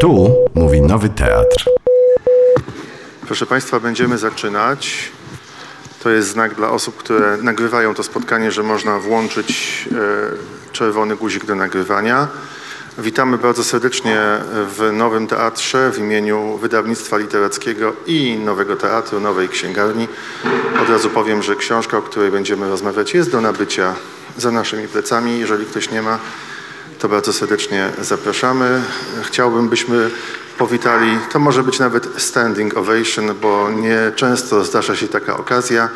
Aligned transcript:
Tu 0.00 0.34
mówi 0.54 0.80
Nowy 0.80 1.08
Teatr. 1.08 1.70
Proszę 3.26 3.46
Państwa, 3.46 3.80
będziemy 3.80 4.18
zaczynać. 4.18 5.12
To 6.02 6.10
jest 6.10 6.28
znak 6.28 6.54
dla 6.54 6.70
osób, 6.70 6.96
które 6.96 7.36
nagrywają 7.36 7.94
to 7.94 8.02
spotkanie, 8.02 8.52
że 8.52 8.62
można 8.62 8.98
włączyć 8.98 9.88
e, 9.92 10.72
czerwony 10.72 11.16
guzik 11.16 11.44
do 11.44 11.54
nagrywania. 11.54 12.28
Witamy 12.98 13.38
bardzo 13.38 13.64
serdecznie 13.64 14.20
w 14.76 14.90
Nowym 14.92 15.26
Teatrze 15.26 15.90
w 15.90 15.98
imieniu 15.98 16.56
Wydawnictwa 16.56 17.18
Literackiego 17.18 17.92
i 18.06 18.38
Nowego 18.44 18.76
Teatru, 18.76 19.20
Nowej 19.20 19.48
Księgarni. 19.48 20.08
Od 20.82 20.88
razu 20.88 21.10
powiem, 21.10 21.42
że 21.42 21.56
książka, 21.56 21.98
o 21.98 22.02
której 22.02 22.30
będziemy 22.30 22.68
rozmawiać 22.68 23.14
jest 23.14 23.30
do 23.30 23.40
nabycia 23.40 23.94
za 24.36 24.50
naszymi 24.50 24.88
plecami. 24.88 25.38
Jeżeli 25.38 25.66
ktoś 25.66 25.90
nie 25.90 26.02
ma, 26.02 26.18
to 26.98 27.08
bardzo 27.08 27.32
serdecznie 27.32 27.90
zapraszamy. 28.00 28.82
Chciałbym, 29.22 29.68
byśmy 29.68 30.10
powitali, 30.58 31.18
to 31.32 31.38
może 31.38 31.62
być 31.62 31.78
nawet 31.78 32.08
standing 32.16 32.76
ovation, 32.76 33.34
bo 33.42 33.70
nie 33.70 34.12
często 34.16 34.64
zdarza 34.64 34.96
się 34.96 35.08
taka 35.08 35.36
okazja. 35.36 35.88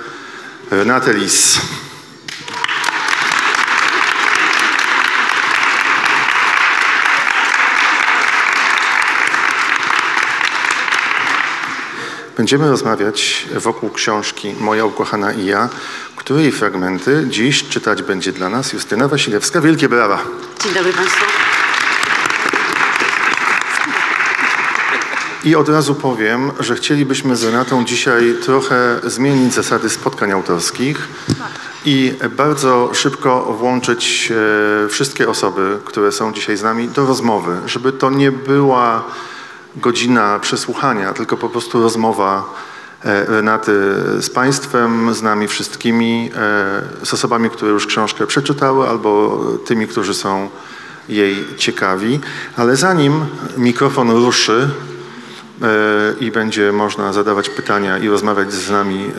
Renate 0.71 1.13
Lis. 1.13 1.61
Będziemy 12.41 12.71
rozmawiać 12.71 13.47
wokół 13.57 13.91
książki 13.91 14.55
Moja 14.61 14.85
ukochana 14.85 15.33
i 15.33 15.47
ja, 15.47 15.69
której 16.17 16.53
fragmenty 16.53 17.27
dziś 17.29 17.69
czytać 17.69 18.03
będzie 18.03 18.33
dla 18.33 18.49
nas 18.49 18.73
Justyna 18.73 19.09
Wasilewska. 19.09 19.61
Wielkie 19.61 19.89
brawa! 19.89 20.25
Dzień 20.63 20.75
dobry 20.75 20.93
Państwu. 20.93 21.25
I 25.45 25.57
od 25.57 25.69
razu 25.69 25.95
powiem, 25.95 26.51
że 26.61 26.75
chcielibyśmy 26.75 27.37
z 27.37 27.45
Renatą 27.45 27.85
dzisiaj 27.85 28.35
trochę 28.45 29.01
zmienić 29.05 29.55
zasady 29.55 29.91
spotkań 29.91 30.33
autorskich 30.33 31.09
i 31.85 32.15
bardzo 32.37 32.91
szybko 32.95 33.57
włączyć 33.59 34.33
e, 34.85 34.89
wszystkie 34.89 35.29
osoby, 35.29 35.79
które 35.85 36.13
są 36.13 36.33
dzisiaj 36.33 36.57
z 36.57 36.63
nami 36.63 36.89
do 36.89 37.07
rozmowy, 37.07 37.57
żeby 37.67 37.93
to 37.93 38.11
nie 38.11 38.33
była 38.33 39.05
godzina 39.77 40.39
przesłuchania, 40.39 41.13
tylko 41.13 41.37
po 41.37 41.49
prostu 41.49 41.83
rozmowa 41.83 42.55
e, 43.05 43.25
Renaty 43.25 43.73
z 44.21 44.31
Państwem, 44.31 45.15
z 45.15 45.23
nami 45.23 45.49
wszystkimi, 45.49 46.31
e, 47.03 47.07
z 47.07 47.15
osobami, 47.15 47.51
które 47.51 47.71
już 47.71 47.87
książkę 47.87 48.27
przeczytały 48.27 48.89
albo 48.89 49.41
tymi, 49.67 49.87
którzy 49.87 50.15
są 50.15 50.49
jej 51.09 51.45
ciekawi. 51.57 52.21
Ale 52.57 52.77
zanim 52.77 53.27
mikrofon 53.57 54.11
ruszy, 54.11 54.69
e, 55.63 55.67
i 56.21 56.31
będzie 56.31 56.73
można 56.73 57.13
zadawać 57.13 57.49
pytania 57.49 57.99
i 57.99 58.09
rozmawiać 58.09 58.53
z 58.53 58.71
nami 58.71 59.11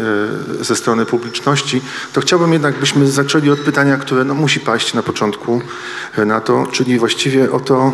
ze 0.62 0.76
strony 0.76 1.06
publiczności, 1.06 1.82
to 2.14 2.22
chciałbym 2.22 2.54
jednak, 2.54 2.80
byśmy 2.80 3.08
zaczęli 3.08 3.50
od 3.50 3.60
pytania, 3.60 3.98
które 3.98 4.24
no, 4.24 4.34
musi 4.34 4.60
paść 4.60 4.94
na 4.94 5.04
początku 5.04 5.62
na 6.18 6.42
to, 6.42 6.68
czyli 6.72 7.00
właściwie 7.00 7.52
o 7.52 7.60
to, 7.60 7.92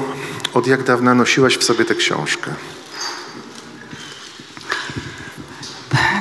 od 0.53 0.67
jak 0.67 0.83
dawna 0.83 1.13
nosiłaś 1.13 1.57
w 1.57 1.63
sobie 1.63 1.85
tę 1.85 1.95
książkę. 1.95 2.51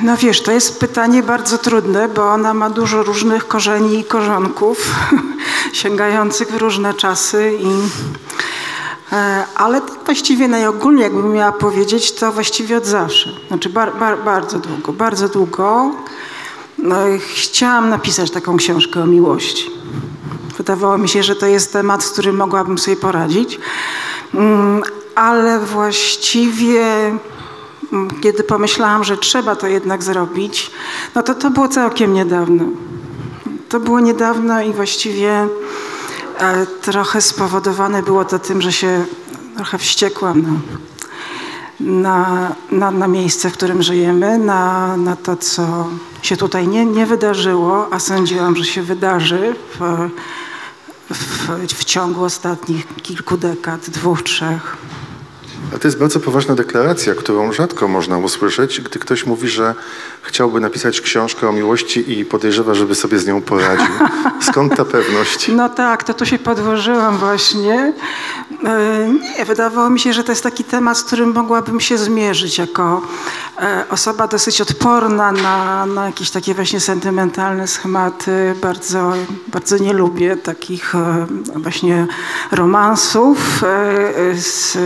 No 0.03 0.17
wiesz, 0.17 0.41
to 0.41 0.51
jest 0.51 0.79
pytanie 0.79 1.23
bardzo 1.23 1.57
trudne, 1.57 2.09
bo 2.09 2.33
ona 2.33 2.53
ma 2.53 2.69
dużo 2.69 3.03
różnych 3.03 3.47
korzeni 3.47 3.99
i 3.99 4.03
korzonków, 4.03 4.95
sięgających 5.73 6.51
w 6.51 6.57
różne 6.57 6.93
czasy 6.93 7.57
i 7.59 7.71
e, 9.11 9.43
ale 9.55 9.81
tak 9.81 9.97
właściwie 10.05 10.47
najogólniej, 10.47 11.03
jakbym 11.03 11.31
miała 11.31 11.51
powiedzieć, 11.51 12.11
to 12.11 12.31
właściwie 12.31 12.77
od 12.77 12.85
zawsze. 12.85 13.29
Znaczy 13.47 13.69
bar, 13.69 13.97
bar, 13.99 14.23
bardzo 14.23 14.59
długo, 14.59 14.93
bardzo 14.93 15.29
długo 15.29 15.91
no, 16.77 16.95
chciałam 17.35 17.89
napisać 17.89 18.31
taką 18.31 18.57
książkę 18.57 19.03
o 19.03 19.05
miłości. 19.05 19.71
Wydawało 20.57 20.97
mi 20.97 21.09
się, 21.09 21.23
że 21.23 21.35
to 21.35 21.47
jest 21.47 21.73
temat, 21.73 22.03
z 22.03 22.09
którym 22.09 22.35
mogłabym 22.35 22.77
sobie 22.77 22.97
poradzić, 22.97 23.59
ale 25.15 25.59
właściwie 25.59 26.85
mm, 27.93 28.21
kiedy 28.21 28.43
pomyślałam, 28.43 29.03
że 29.03 29.17
trzeba 29.17 29.55
to 29.55 29.67
jednak 29.67 30.03
zrobić, 30.03 30.71
no 31.15 31.23
to 31.23 31.35
to 31.35 31.49
było 31.49 31.67
całkiem 31.67 32.13
niedawno. 32.13 32.65
To 33.69 33.79
było 33.79 33.99
niedawno 33.99 34.61
i 34.61 34.73
właściwie 34.73 35.47
e, 36.39 36.65
trochę 36.81 37.21
spowodowane 37.21 38.03
było 38.03 38.25
to 38.25 38.39
tym, 38.39 38.61
że 38.61 38.71
się 38.71 39.05
trochę 39.55 39.77
wściekłam 39.77 40.41
na, 40.41 40.59
na, 41.79 42.55
na, 42.71 42.91
na 42.91 43.07
miejsce, 43.07 43.49
w 43.49 43.53
którym 43.53 43.83
żyjemy, 43.83 44.37
na, 44.37 44.97
na 44.97 45.15
to, 45.15 45.35
co 45.35 45.87
się 46.21 46.37
tutaj 46.37 46.67
nie, 46.67 46.85
nie 46.85 47.05
wydarzyło, 47.05 47.87
a 47.91 47.99
sądziłam, 47.99 48.55
że 48.55 48.65
się 48.65 48.81
wydarzy 48.81 49.55
w, 51.09 51.73
w 51.73 51.85
ciągu 51.85 52.23
ostatnich 52.23 52.87
kilku 53.03 53.37
dekad, 53.37 53.89
dwóch, 53.89 54.21
trzech. 54.21 54.77
A 55.75 55.79
to 55.79 55.87
jest 55.87 55.99
bardzo 55.99 56.19
poważna 56.19 56.55
deklaracja, 56.55 57.15
którą 57.15 57.53
rzadko 57.53 57.87
można 57.87 58.17
usłyszeć, 58.17 58.81
gdy 58.81 58.99
ktoś 58.99 59.25
mówi, 59.25 59.47
że 59.47 59.75
chciałby 60.21 60.59
napisać 60.59 61.01
książkę 61.01 61.49
o 61.49 61.51
miłości 61.51 62.19
i 62.19 62.25
podejrzewa, 62.25 62.73
żeby 62.73 62.95
sobie 62.95 63.19
z 63.19 63.27
nią 63.27 63.41
poradził. 63.41 63.93
Skąd 64.41 64.75
ta 64.75 64.85
pewność? 64.85 65.47
No 65.47 65.69
tak, 65.69 66.03
to 66.03 66.13
tu 66.13 66.25
się 66.25 66.39
podłożyłam 66.39 67.17
właśnie. 67.17 67.93
E, 68.65 69.07
Nie, 69.37 69.45
wydawało 69.45 69.89
mi 69.89 69.99
się, 69.99 70.13
że 70.13 70.23
to 70.23 70.31
jest 70.31 70.43
taki 70.43 70.63
temat, 70.63 70.97
z 70.97 71.03
którym 71.03 71.33
mogłabym 71.33 71.79
się 71.79 71.97
zmierzyć 71.97 72.57
jako 72.57 73.01
e, 73.61 73.83
osoba 73.89 74.27
dosyć 74.27 74.61
odporna 74.61 75.31
na, 75.31 75.85
na 75.85 76.05
jakieś 76.05 76.29
takie 76.29 76.53
właśnie 76.53 76.79
sentymentalne 76.79 77.67
schematy. 77.67 78.55
Bardzo, 78.61 79.13
bardzo 79.47 79.77
nie 79.77 79.93
lubię 79.93 80.37
takich 80.37 80.95
e, 80.95 81.25
właśnie 81.55 82.07
romansów, 82.51 83.63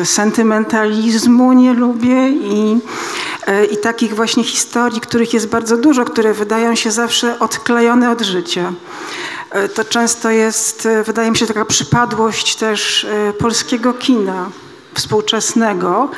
sentymentalizmu 0.04 1.54
nie 1.54 1.74
lubię 1.74 2.30
i, 2.30 2.80
i 3.72 3.78
takich 3.78 4.16
właśnie 4.16 4.44
historii, 4.44 5.02
których 5.02 5.34
jest 5.34 5.48
bardzo 5.48 5.78
dużo, 5.78 6.06
które 6.06 6.34
wydają 6.34 6.76
się 6.76 6.92
zawsze 6.92 7.40
odklejone 7.40 8.12
od 8.12 8.22
życia. 8.22 8.74
E, 9.52 9.70
To 9.70 9.84
często 9.86 10.30
jest, 10.30 10.86
e, 10.86 11.04
wydaje 11.04 11.32
mi 11.32 11.38
się, 11.38 11.48
taka 11.48 11.66
przypadłość 11.66 12.56
też 12.56 13.04
e, 13.04 13.34
polskiego 13.34 13.94
kina 13.94 14.50
współczesnego, 14.94 16.10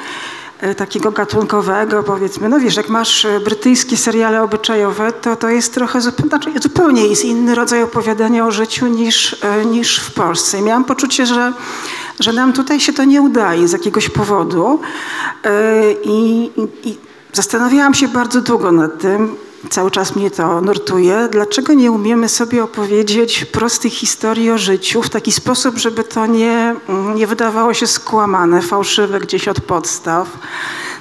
takiego 0.78 1.12
gatunkowego, 1.12 2.04
powiedzmy. 2.04 2.50
No 2.50 2.60
wiesz, 2.60 2.76
jak 2.76 2.90
masz 2.90 3.28
brytyjskie 3.46 3.98
seriale 3.98 4.44
obyczajowe, 4.44 5.12
to 5.12 5.36
to 5.36 5.50
jest 5.50 5.74
trochę 5.74 6.02
zupełnie, 6.02 6.30
znaczy 6.30 6.52
zupełnie 6.62 7.08
jest 7.08 7.26
inny 7.26 7.56
rodzaj 7.56 7.84
opowiadania 7.84 8.46
o 8.48 8.52
życiu 8.52 8.88
niż, 8.88 9.36
niż 9.66 10.00
w 10.00 10.14
Polsce. 10.14 10.60
I 10.60 10.62
miałam 10.62 10.86
poczucie, 10.86 11.26
że, 11.26 11.54
że 12.20 12.34
nam 12.34 12.54
tutaj 12.54 12.80
się 12.80 12.94
to 12.94 13.04
nie 13.04 13.22
udaje 13.22 13.68
z 13.68 13.72
jakiegoś 13.72 14.10
powodu. 14.10 14.80
I, 16.04 16.52
i 16.84 16.98
zastanawiałam 17.34 17.94
się 17.94 18.08
bardzo 18.08 18.42
długo 18.42 18.72
nad 18.72 19.02
tym, 19.02 19.36
cały 19.70 19.92
czas 19.92 20.16
mnie 20.16 20.32
to 20.32 20.62
nurtuje, 20.62 21.28
dlaczego 21.32 21.74
nie 21.74 21.92
umiemy 21.92 22.30
sobie 22.30 22.64
opowiedzieć 22.64 23.46
prostych 23.46 23.94
historii 23.94 24.52
o 24.52 24.58
życiu 24.58 25.02
w 25.02 25.10
taki 25.10 25.32
sposób, 25.32 25.78
żeby 25.78 26.04
to 26.04 26.26
nie, 26.26 26.76
nie 27.16 27.28
wydawało 27.28 27.74
się 27.74 27.88
skłamane, 27.88 28.62
fałszywe 28.62 29.20
gdzieś 29.20 29.48
od 29.48 29.62
podstaw. 29.62 30.28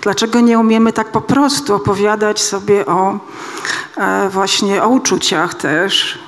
Dlaczego 0.00 0.40
nie 0.40 0.58
umiemy 0.58 0.92
tak 0.92 1.12
po 1.12 1.20
prostu 1.20 1.74
opowiadać 1.74 2.42
sobie 2.42 2.86
o 2.86 3.18
e, 3.96 4.28
właśnie 4.28 4.82
o 4.82 4.88
uczuciach 4.88 5.54
też, 5.54 6.18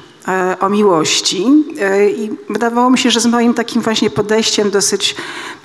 o 0.60 0.68
miłości. 0.68 1.46
E, 1.80 2.10
I 2.10 2.30
wydawało 2.50 2.90
mi 2.90 2.98
się, 2.98 3.10
że 3.10 3.20
z 3.20 3.26
moim 3.26 3.54
takim 3.54 3.82
właśnie 3.82 4.10
podejściem 4.10 4.70
dosyć, 4.70 5.16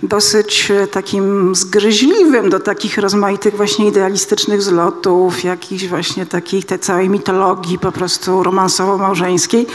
dosyć 0.03 0.71
e, 0.71 0.87
takim 0.87 1.55
zgryźliwym 1.55 2.49
do 2.49 2.59
takich 2.59 2.97
rozmaitych 2.97 3.55
właśnie 3.55 3.87
idealistycznych 3.87 4.61
zlotów, 4.61 5.43
jakiejś 5.43 5.87
właśnie 5.87 6.25
takiej 6.25 6.63
tej 6.63 6.79
całej 6.79 7.09
mitologii 7.09 7.79
po 7.79 7.91
prostu 7.91 8.43
romansowo-małżeńskiej, 8.43 9.65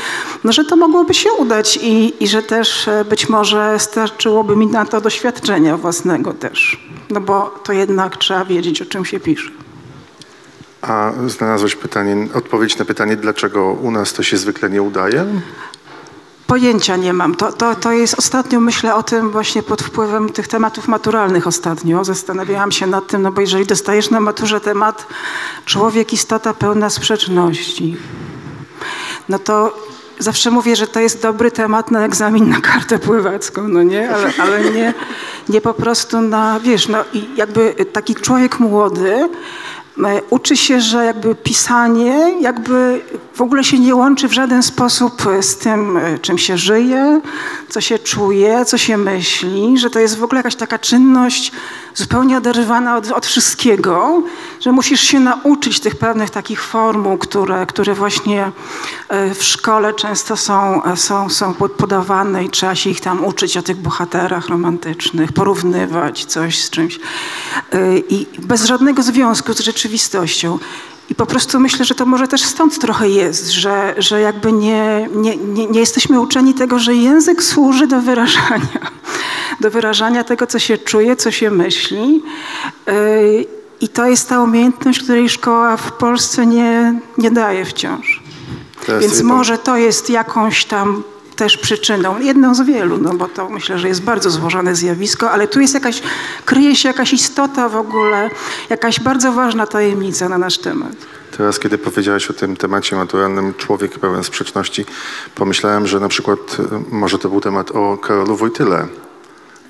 no 0.45 0.53
że 0.53 0.65
to 0.65 0.77
mogłoby 0.77 1.15
się 1.15 1.33
udać 1.33 1.79
i, 1.83 2.25
i 2.25 2.29
że 2.29 2.43
też 2.43 2.89
e, 2.89 3.05
być 3.05 3.29
może 3.29 3.79
starczyłoby 3.79 4.57
mi 4.57 4.67
na 4.67 4.87
to 4.87 5.01
doświadczenia 5.01 5.77
własnego 5.77 6.33
też. 6.33 6.89
No 7.11 7.21
bo 7.21 7.55
to 7.65 7.73
jednak 7.73 8.17
trzeba 8.17 8.45
wiedzieć, 8.45 8.83
o 8.83 8.87
czym 8.87 9.05
się 9.05 9.21
pisze. 9.21 9.64
A 10.89 11.13
znalazłeś 11.27 11.77
pytanie, 11.77 12.29
odpowiedź 12.35 12.79
na 12.79 12.85
pytanie, 12.85 13.17
dlaczego 13.17 13.73
u 13.73 13.91
nas 13.91 14.13
to 14.13 14.23
się 14.23 14.37
zwykle 14.37 14.71
nie 14.71 14.83
udaje? 14.83 15.27
Pojęcia 16.47 16.97
nie 16.97 17.13
mam. 17.13 17.35
To, 17.35 17.53
to, 17.53 17.75
to 17.75 17.93
jest 17.93 18.19
ostatnio, 18.19 18.61
myślę 18.61 18.95
o 18.95 19.03
tym 19.03 19.31
właśnie 19.31 19.63
pod 19.63 19.83
wpływem 19.83 20.29
tych 20.29 20.49
tematów 20.49 20.89
maturalnych 20.89 21.47
ostatnio. 21.47 22.05
Zastanawiałam 22.05 22.73
się 22.73 22.87
nad 22.87 23.07
tym, 23.07 23.23
no 23.23 23.33
bo 23.33 23.41
jeżeli 23.41 23.67
dostajesz 23.67 24.11
na 24.11 24.21
maturze 24.21 24.61
temat 24.61 25.07
człowiek, 25.65 26.13
istota 26.13 26.55
pełna 26.55 26.91
sprzeczności, 26.91 27.97
no 29.29 29.39
to 29.39 29.79
zawsze 30.19 30.51
mówię, 30.51 30.77
że 30.77 30.87
to 30.87 31.01
jest 31.01 31.23
dobry 31.23 31.51
temat 31.51 31.91
na 31.91 32.05
egzamin 32.05 32.49
na 32.49 32.61
kartę 32.61 32.99
pływacką, 32.99 33.69
no 33.69 33.83
nie? 33.83 34.11
Ale, 34.11 34.33
ale 34.39 34.71
nie, 34.71 34.95
nie 35.49 35.61
po 35.61 35.75
prostu 35.75 36.21
na, 36.21 36.61
wiesz, 36.61 36.89
no 36.89 36.99
i 37.13 37.29
jakby 37.37 37.75
taki 37.93 38.15
człowiek 38.15 38.61
młody 38.61 39.29
uczy 40.31 40.57
się, 40.57 40.81
że 40.81 41.05
jakby 41.05 41.35
pisanie 41.35 42.41
jakby 42.41 43.01
w 43.35 43.41
ogóle 43.41 43.65
się 43.65 43.79
nie 43.79 43.95
łączy 43.95 44.29
w 44.29 44.33
żaden 44.33 44.63
sposób 44.63 45.23
z 45.41 45.57
tym, 45.57 45.97
e, 45.97 46.19
czym 46.19 46.39
się 46.39 46.59
żyje, 46.59 47.21
co 47.69 47.81
się 47.81 47.99
czuje, 47.99 48.65
co 48.65 48.79
się 48.79 48.97
myśli, 48.97 49.79
że 49.79 49.91
to 49.91 49.99
jest 49.99 50.19
w 50.19 50.25
ogóle 50.25 50.39
jakaś 50.39 50.55
taka 50.55 50.79
czynność 50.79 51.53
zupełnie 51.95 52.37
oderwana 52.39 52.97
od, 52.97 53.11
od 53.11 53.27
wszystkiego, 53.27 54.23
że 54.61 54.73
musisz 54.73 55.01
się 55.01 55.21
nauczyć 55.21 55.81
tych 55.81 55.97
pewnych 55.97 56.31
takich 56.31 56.63
formuł, 56.63 57.19
które, 57.19 57.67
które 57.67 57.95
właśnie 57.95 58.53
e, 59.09 59.35
w 59.35 59.45
szkole 59.45 59.95
często 59.95 60.37
są, 60.37 60.83
są, 60.97 61.31
są 61.31 61.55
pod- 61.55 61.73
podawane 61.73 62.45
i 62.45 62.51
trzeba 62.51 62.75
się 62.75 62.91
ich 62.91 63.01
tam 63.01 63.25
uczyć 63.25 63.57
o 63.57 63.63
tych 63.63 63.77
bohaterach 63.77 64.49
romantycznych, 64.49 65.33
porównywać 65.33 66.25
coś 66.25 66.65
z 66.65 66.71
czymś 66.71 67.01
E, 67.73 67.99
i 67.99 68.27
bez 68.39 68.65
żadnego 68.65 69.03
związku 69.03 69.53
z 69.53 69.61
rzeczywistością. 69.61 70.59
I 71.11 71.15
po 71.15 71.27
prostu 71.27 71.61
myślę, 71.61 71.85
że 71.85 71.95
to 71.95 72.07
może 72.07 72.29
też 72.29 72.43
stąd 72.43 72.79
trochę 72.79 73.09
jest, 73.09 73.51
że, 73.51 73.95
że 73.99 74.21
jakby 74.21 74.53
nie, 74.53 75.09
nie, 75.15 75.37
nie, 75.37 75.67
nie 75.67 75.81
jesteśmy 75.81 76.21
uczeni 76.21 76.55
tego, 76.55 76.79
że 76.79 76.95
język 76.95 77.43
służy 77.43 77.87
do 77.87 78.01
wyrażania, 78.01 78.91
do 79.61 79.71
wyrażania 79.71 80.25
tego, 80.25 80.47
co 80.47 80.59
się 80.59 80.79
czuje, 80.79 81.17
co 81.17 81.31
się 81.31 81.51
myśli. 81.51 82.23
Yy, 82.87 83.47
I 83.81 83.89
to 83.89 84.07
jest 84.07 84.29
ta 84.29 84.43
umiejętność, 84.43 85.03
której 85.03 85.29
szkoła 85.29 85.77
w 85.77 85.93
Polsce 85.93 86.47
nie, 86.47 87.01
nie 87.19 87.31
daje 87.31 87.65
wciąż. 87.65 88.23
Więc 89.01 89.23
może 89.23 89.59
to 89.59 89.77
jest 89.77 90.11
jakąś 90.11 90.65
tam 90.65 91.03
też 91.37 91.57
przyczyną, 91.57 92.21
jedną 92.21 92.55
z 92.55 92.63
wielu, 92.63 92.99
no 92.99 93.15
bo 93.15 93.29
to 93.29 93.49
myślę, 93.49 93.79
że 93.79 93.89
jest 93.89 94.03
bardzo 94.03 94.31
złożone 94.31 94.75
zjawisko, 94.77 95.31
ale 95.31 95.49
tu 95.49 95.61
jest 95.61 95.75
jakaś, 95.75 96.03
kryje 96.45 96.77
się 96.77 96.89
jakaś 96.89 97.13
istota 97.13 97.69
w 97.69 97.77
ogóle, 97.77 98.31
jakaś 98.71 99.01
bardzo 99.01 99.33
ważna 99.33 99.67
tajemnica 99.67 100.29
na 100.29 100.39
nasz 100.39 100.59
temat. 100.59 100.93
Teraz, 101.37 101.59
kiedy 101.59 101.79
powiedziałaś 101.79 102.31
o 102.31 102.33
tym 102.33 102.57
temacie 102.57 102.97
maturalnym 102.97 103.55
Człowiek 103.55 103.99
pełen 103.99 104.25
sprzeczności, 104.25 104.85
pomyślałem, 105.35 105.87
że 105.87 106.01
na 106.01 106.09
przykład 106.09 106.39
e, 106.59 106.83
może 106.91 107.19
to 107.19 107.29
był 107.29 107.41
temat 107.41 107.71
o 107.71 107.99
Karolu 107.99 108.37
Wojtyle 108.37 108.89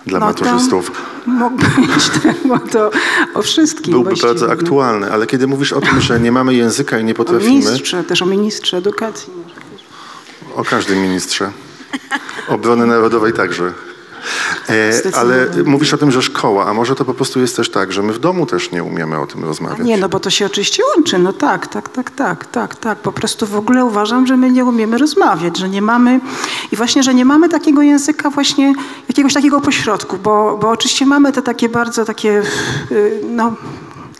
dla 0.07 0.19
No 0.19 0.27
maturzystów. 0.27 0.93
Mógłby 1.27 1.65
być 1.65 2.11
temat 2.23 2.77
o, 2.77 2.91
o 3.35 3.43
wszystkim 3.43 3.93
Byłby 3.93 4.05
właściwie, 4.11 4.29
bardzo 4.29 4.53
aktualny, 4.53 5.13
ale 5.13 5.27
kiedy 5.27 5.47
mówisz 5.47 5.73
o 5.73 5.81
tym, 5.81 6.01
że 6.01 6.21
nie 6.21 6.33
mamy 6.33 6.55
języka 6.55 6.99
i 6.99 7.05
nie 7.05 7.13
O 7.13 7.17
potrafimy, 7.17 7.51
ministrze, 7.51 8.05
też 8.05 8.23
o 8.23 8.27
ministrze 8.27 8.77
edukacji. 8.77 9.33
O 10.55 10.65
każdym 10.65 11.03
ministrze, 11.03 11.51
obrony 12.49 12.87
narodowej 12.87 13.33
także. 13.33 13.73
E, 14.69 15.17
ale 15.17 15.47
mówisz 15.65 15.95
o 15.95 15.99
tym, 15.99 16.11
że 16.11 16.23
szkoła, 16.23 16.67
a 16.67 16.75
może 16.75 16.95
to 16.95 17.05
po 17.05 17.15
prostu 17.15 17.41
jest 17.41 17.57
też 17.57 17.71
tak, 17.71 17.93
że 17.93 18.03
my 18.03 18.13
w 18.13 18.19
domu 18.19 18.47
też 18.47 18.71
nie 18.71 18.85
umiemy 18.85 19.19
o 19.19 19.27
tym 19.27 19.45
rozmawiać. 19.45 19.87
Nie, 19.87 19.97
no 19.97 20.09
bo 20.09 20.21
to 20.21 20.31
się 20.31 20.47
oczywiście 20.47 20.83
łączy. 20.97 21.19
No 21.19 21.33
tak, 21.33 21.67
tak, 21.67 21.89
tak, 21.89 22.11
tak, 22.11 22.47
tak, 22.47 22.77
tak. 22.77 22.99
Po 22.99 23.13
prostu 23.13 23.47
w 23.47 23.57
ogóle 23.57 23.85
uważam, 23.85 24.27
że 24.27 24.37
my 24.37 24.51
nie 24.51 24.65
umiemy 24.65 24.99
rozmawiać, 24.99 25.59
że 25.59 25.69
nie 25.69 25.83
mamy 25.83 26.21
i 26.73 26.77
właśnie, 26.77 27.03
że 27.03 27.15
nie 27.15 27.25
mamy 27.25 27.49
takiego 27.49 27.83
języka 27.83 28.31
właśnie, 28.31 28.75
jakiegoś 29.09 29.35
takiego 29.35 29.61
pośrodku, 29.61 30.17
bo, 30.17 30.59
bo 30.61 30.71
oczywiście 30.71 31.07
mamy 31.07 31.33
te 31.33 31.43
takie 31.43 31.69
bardzo 31.69 32.05
takie, 32.05 32.43
y, 32.93 33.21
no 33.31 33.53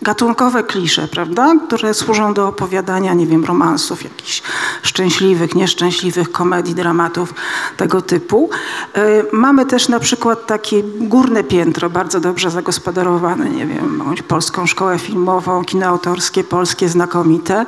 gatunkowe 0.05 0.63
klisze, 0.63 1.07
prawda, 1.07 1.53
które 1.67 1.93
służą 1.93 2.33
do 2.33 2.47
opowiadania, 2.47 3.13
nie 3.13 3.27
wiem, 3.27 3.45
romansów 3.45 4.03
jakichś 4.03 4.41
szczęśliwych, 4.83 5.55
nieszczęśliwych, 5.55 6.31
komedii, 6.31 6.75
dramatów 6.75 7.33
tego 7.77 8.01
typu. 8.01 8.49
Y, 8.97 9.25
Mamy 9.31 9.65
też 9.65 9.89
na 9.89 9.99
przykład 9.99 10.45
takie 10.45 10.83
górne 10.83 11.43
piętro, 11.43 11.89
bardzo 11.89 12.19
dobrze 12.19 12.51
zagospodarowane, 12.51 13.49
nie 13.49 13.65
wiem, 13.65 13.99
jakąś 13.99 14.21
polską 14.21 14.67
szkołę 14.67 14.99
filmową, 14.99 15.63
kino 15.63 15.85
autorskie, 15.85 16.43
polskie, 16.43 16.89
znakomite. 16.89 17.65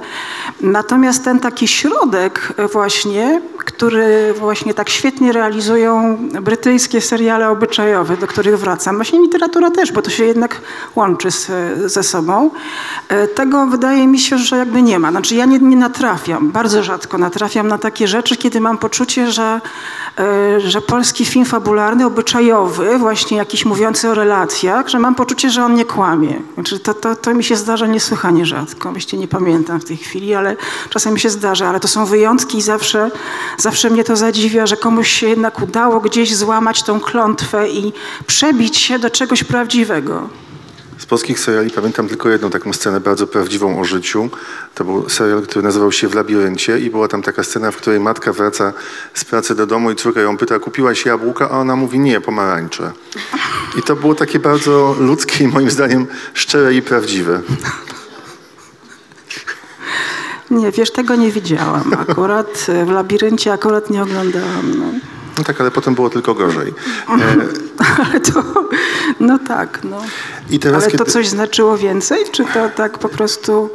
Natomiast 0.62 1.24
ten 1.24 1.40
taki 1.40 1.68
środek 1.68 2.54
właśnie, 2.74 3.42
który 3.68 4.34
właśnie 4.34 4.74
tak 4.74 4.90
świetnie 4.90 5.32
realizują 5.32 6.18
brytyjskie 6.42 7.02
seriale 7.02 7.50
obyczajowe, 7.50 8.18
do 8.18 8.28
których 8.28 8.60
wracam, 8.60 8.96
właśnie 8.96 9.20
literatura 9.20 9.72
też, 9.72 9.92
bo 9.92 10.02
to 10.02 10.10
się 10.10 10.26
jednak 10.26 10.62
łączy 10.96 11.32
z, 11.32 11.52
ze 11.92 12.04
sobą. 12.04 12.50
E, 13.10 13.28
Tego 13.28 13.66
wydaje 13.66 14.08
mi 14.08 14.20
się, 14.20 14.38
że 14.38 14.58
jakby 14.58 14.82
nie 14.82 15.00
ma. 15.00 15.12
Znaczy 15.12 15.36
ja 15.36 15.46
nie, 15.46 15.60
nie 15.60 15.76
natrafiam, 15.76 16.52
bardzo 16.52 16.84
rzadko 16.84 17.18
natrafiam 17.18 17.68
na 17.68 17.78
takie 17.78 18.08
rzeczy, 18.08 18.36
kiedy 18.38 18.62
mam 18.62 18.78
poczucie, 18.78 19.32
że, 19.32 19.62
e, 20.20 20.60
że 20.60 20.82
polski 20.82 21.26
film 21.26 21.46
fabularny, 21.46 22.06
obyczajowy, 22.06 22.98
właśnie 22.98 23.38
jakiś 23.38 23.66
mówiący 23.66 24.10
o 24.10 24.14
relacjach, 24.14 24.88
że 24.88 25.00
mam 25.00 25.16
poczucie, 25.16 25.50
że 25.50 25.66
on 25.66 25.76
nie 25.76 25.86
kłamie. 25.86 26.42
Znaczy 26.54 26.80
to, 26.80 26.94
to, 26.94 27.16
to 27.16 27.34
mi 27.34 27.44
się 27.44 27.56
zdarza 27.56 27.88
niesłychanie 27.88 28.46
rzadko. 28.46 28.92
Myślę, 28.92 29.20
nie 29.20 29.28
pamiętam 29.28 29.80
w 29.80 29.86
tej 29.86 29.98
chwili, 29.98 30.36
ale 30.36 30.56
czasem 30.90 31.14
mi 31.14 31.20
się 31.20 31.30
zdarza, 31.30 31.70
ale 31.70 31.80
to 31.80 31.88
są 31.88 32.06
wyjątki 32.06 32.58
i 32.58 32.62
zawsze, 32.62 33.12
zawsze 33.58 33.90
mnie 33.90 34.04
to 34.04 34.16
zadziwia, 34.16 34.66
że 34.66 34.78
komuś 34.78 35.12
się 35.12 35.30
jednak 35.30 35.62
udało 35.62 36.00
gdzieś 36.00 36.36
złamać 36.36 36.84
tą 36.84 37.00
klątwę 37.00 37.70
i 37.70 37.94
przebić 38.28 38.78
się 38.78 39.00
do 39.00 39.10
czegoś 39.10 39.44
prawdziwego. 39.44 40.30
Z 40.98 41.06
polskich 41.06 41.40
seriali 41.40 41.70
pamiętam 41.70 42.08
tylko 42.08 42.30
jedną 42.30 42.50
taką 42.50 42.74
scenę 42.74 43.00
bardzo 43.00 43.28
prawdziwą 43.28 43.80
o 43.80 43.84
życiu. 43.84 44.30
To 44.76 44.84
był 44.84 45.10
serial, 45.10 45.42
który 45.42 45.64
nazywał 45.64 45.92
się 45.92 46.08
W 46.08 46.16
labiryncie 46.16 46.80
i 46.80 46.90
była 46.90 47.08
tam 47.08 47.22
taka 47.22 47.44
scena, 47.44 47.72
w 47.72 47.78
której 47.78 48.00
matka 48.00 48.34
wraca 48.34 48.74
z 49.14 49.26
pracy 49.26 49.56
do 49.56 49.66
domu 49.66 49.92
i 49.92 49.96
córka 49.96 50.22
ją 50.22 50.38
pyta, 50.38 50.60
kupiłaś 50.60 51.06
jabłka? 51.06 51.50
A 51.50 51.60
ona 51.60 51.76
mówi, 51.76 52.00
nie, 52.00 52.22
pomarańcze. 52.22 52.92
I 53.80 53.82
to 53.82 53.96
było 53.96 54.16
takie 54.16 54.40
bardzo 54.40 54.96
ludzkie 55.00 55.44
i 55.44 55.48
moim 55.48 55.72
zdaniem 55.72 56.08
szczere 56.34 56.74
i 56.74 56.82
prawdziwe. 56.82 57.42
Nie, 60.52 60.72
wiesz, 60.72 60.92
tego 60.92 61.16
nie 61.16 61.32
widziałam 61.32 61.94
akurat. 61.94 62.66
e, 62.70 62.86
W 62.86 62.90
labiryncie 62.92 63.54
akurat 63.54 63.90
nie 63.90 64.04
oglądałam. 64.04 64.80
No. 64.80 64.86
No 65.38 65.44
tak, 65.44 65.62
ale 65.62 65.72
potem 65.72 65.96
było 65.96 66.10
tylko 66.10 66.34
gorzej. 66.36 66.74
E, 67.10 67.14
Ale 68.12 68.20
to, 68.20 68.44
no 69.20 69.40
tak, 69.48 69.80
no. 69.84 69.98
Teraz, 70.62 70.84
Ale 70.84 70.92
to 70.92 70.98
kiedy- 70.98 71.12
coś 71.12 71.28
znaczyło 71.28 71.78
więcej, 71.78 72.24
czy 72.32 72.46
to 72.46 72.70
tak 72.76 72.98
po 72.98 73.10
prostu 73.10 73.70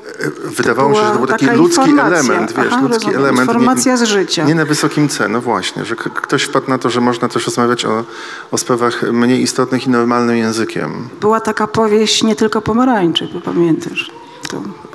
Wydawało 0.45 0.89
mi 0.89 0.97
się, 0.97 1.03
że 1.03 1.11
to 1.11 1.17
był 1.19 1.27
taki 1.27 1.47
ludzki 1.47 1.91
informacja? 1.91 2.19
element, 2.19 2.53
wiesz, 2.57 2.67
Aha, 2.73 2.81
ludzki 2.83 2.95
rozumiem. 2.95 3.19
element. 3.21 3.49
Informacja 3.49 3.97
z 3.97 4.03
życia. 4.03 4.45
Nie 4.45 4.55
na 4.55 4.65
wysokim 4.65 5.09
C, 5.09 5.29
no 5.29 5.41
właśnie, 5.41 5.85
że 5.85 5.97
ktoś 5.97 6.43
wpadł 6.43 6.71
na 6.71 6.79
to, 6.79 6.91
że 6.91 7.01
można 7.01 7.29
też 7.29 7.47
rozmawiać 7.47 7.85
o, 7.85 8.05
o 8.51 8.59
sprawach 8.59 9.03
mniej 9.13 9.43
istotnych 9.43 9.87
i 9.87 9.91
normalnym 9.91 10.37
językiem. 10.37 11.09
Była 11.21 11.41
taka 11.41 11.67
powieść 11.67 12.23
Nie 12.23 12.37
tylko 12.37 12.63
pomarańczy, 12.63 13.29
bo 13.35 13.41
pamiętasz. 13.41 14.11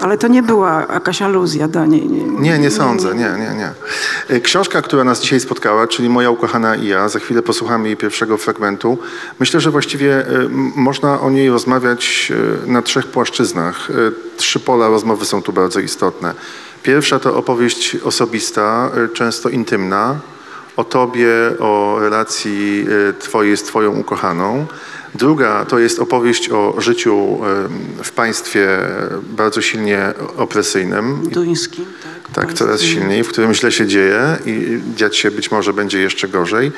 Ale 0.02 0.18
to 0.18 0.28
nie 0.28 0.44
była 0.44 0.86
jakaś 0.94 1.22
aluzja 1.22 1.68
do 1.68 1.86
niej. 1.86 2.08
Nie, 2.10 2.50
Nie, 2.52 2.60
nie 2.60 2.72
sądzę, 2.72 3.16
nie, 3.16 3.30
nie, 3.40 3.56
nie. 3.58 3.72
E, 4.36 4.40
Książka, 4.40 4.82
która 4.82 5.04
nas 5.04 5.22
dzisiaj 5.22 5.40
spotkała, 5.40 5.88
czyli 5.88 6.10
Moja 6.10 6.30
ukochana 6.30 6.76
i 6.76 6.88
ja, 6.88 7.10
za 7.10 7.20
chwilę 7.20 7.42
posłuchamy 7.42 7.88
jej 7.88 7.98
pierwszego 7.98 8.38
fragmentu. 8.38 8.98
Myślę, 9.40 9.60
że 9.60 9.72
właściwie 9.72 10.26
m- 10.28 10.72
można 10.76 11.22
o 11.22 11.30
niej 11.30 11.50
rozmawiać 11.50 12.32
e, 12.66 12.72
na 12.72 12.82
trzech 12.82 13.08
płaszczyznach. 13.08 13.88
Trzy 14.38 14.60
pola 14.60 14.88
rozmowy 14.88 15.26
są 15.26 15.42
tu 15.42 15.54
bardzo 15.54 15.80
istotne. 15.80 16.34
Pierwsza 16.84 17.20
to 17.20 17.36
opowieść 17.38 17.96
osobista, 18.04 18.92
często 19.14 19.50
intymna, 19.50 20.16
o 20.78 20.84
tobie, 20.84 21.28
o 21.60 21.98
relacji 22.00 22.88
twojej 23.20 23.58
z 23.58 23.64
twoją 23.64 23.92
ukochaną. 23.92 24.66
Druga 25.18 25.66
to 25.66 25.80
jest 25.80 26.00
opowieść 26.00 26.50
o 26.50 26.76
życiu 26.78 27.40
e, 28.00 28.04
w 28.04 28.12
państwie 28.12 28.68
bardzo 29.30 29.62
silnie 29.62 30.14
opresyjnym. 30.38 31.30
Duńskim, 31.32 31.86
tak. 32.04 32.46
Tak, 32.46 32.54
coraz 32.54 32.82
silniej, 32.82 33.24
w 33.24 33.28
którym 33.28 33.54
źle 33.54 33.72
się 33.72 33.88
dzieje 33.88 34.38
i 34.46 34.80
dziać 34.96 35.18
się 35.18 35.32
być 35.32 35.52
może 35.52 35.74
będzie 35.74 36.00
jeszcze 36.00 36.28
gorzej. 36.28 36.72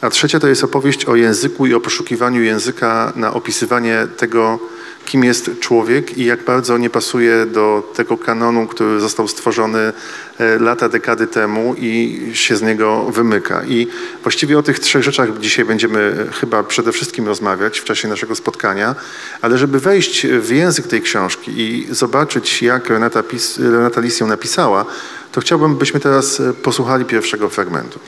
A 0.00 0.10
trzecia 0.10 0.40
to 0.40 0.48
jest 0.48 0.64
opowieść 0.64 1.04
o 1.04 1.16
języku 1.16 1.66
i 1.66 1.74
o 1.74 1.80
poszukiwaniu 1.80 2.42
języka 2.42 3.12
na 3.16 3.34
opisywanie 3.34 4.06
tego, 4.16 4.58
kim 5.04 5.24
jest 5.24 5.50
człowiek 5.60 6.18
i 6.18 6.24
jak 6.24 6.44
bardzo 6.44 6.78
nie 6.78 6.90
pasuje 6.90 7.46
do 7.46 7.92
tego 7.94 8.18
kanonu, 8.18 8.66
który 8.66 9.00
został 9.00 9.28
stworzony 9.28 9.92
e, 10.38 10.58
lata, 10.58 10.88
dekady 10.88 11.26
temu 11.26 11.74
i 11.78 12.20
się 12.32 12.56
z 12.56 12.62
niego 12.62 13.04
wymyka. 13.04 13.64
I 13.64 13.86
właściwie 14.22 14.58
o 14.58 14.62
tych 14.62 14.78
trzech 14.78 15.02
rzeczach 15.02 15.38
dzisiaj 15.38 15.64
będziemy 15.64 16.26
chyba 16.40 16.62
przede 16.62 16.92
wszystkim 16.92 17.26
rozmawiać 17.26 17.78
w 17.80 17.84
czasie 17.84 18.08
naszego 18.08 18.34
spotkania, 18.34 18.94
ale 19.42 19.58
żeby 19.58 19.80
wejść 19.80 20.26
w 20.26 20.50
język 20.50 20.86
tej 20.86 21.02
książki 21.02 21.52
i 21.56 21.86
zobaczyć, 21.90 22.62
jak 22.62 22.88
Renata, 22.88 23.22
Renata 23.58 24.00
Lis 24.00 24.20
ją 24.20 24.26
napisała, 24.26 24.84
to 25.32 25.40
chciałbym, 25.40 25.76
byśmy 25.76 26.00
teraz 26.00 26.40
e, 26.40 26.52
posłuchali 26.52 27.04
pierwszego 27.04 27.48
fragmentu. 27.48 27.98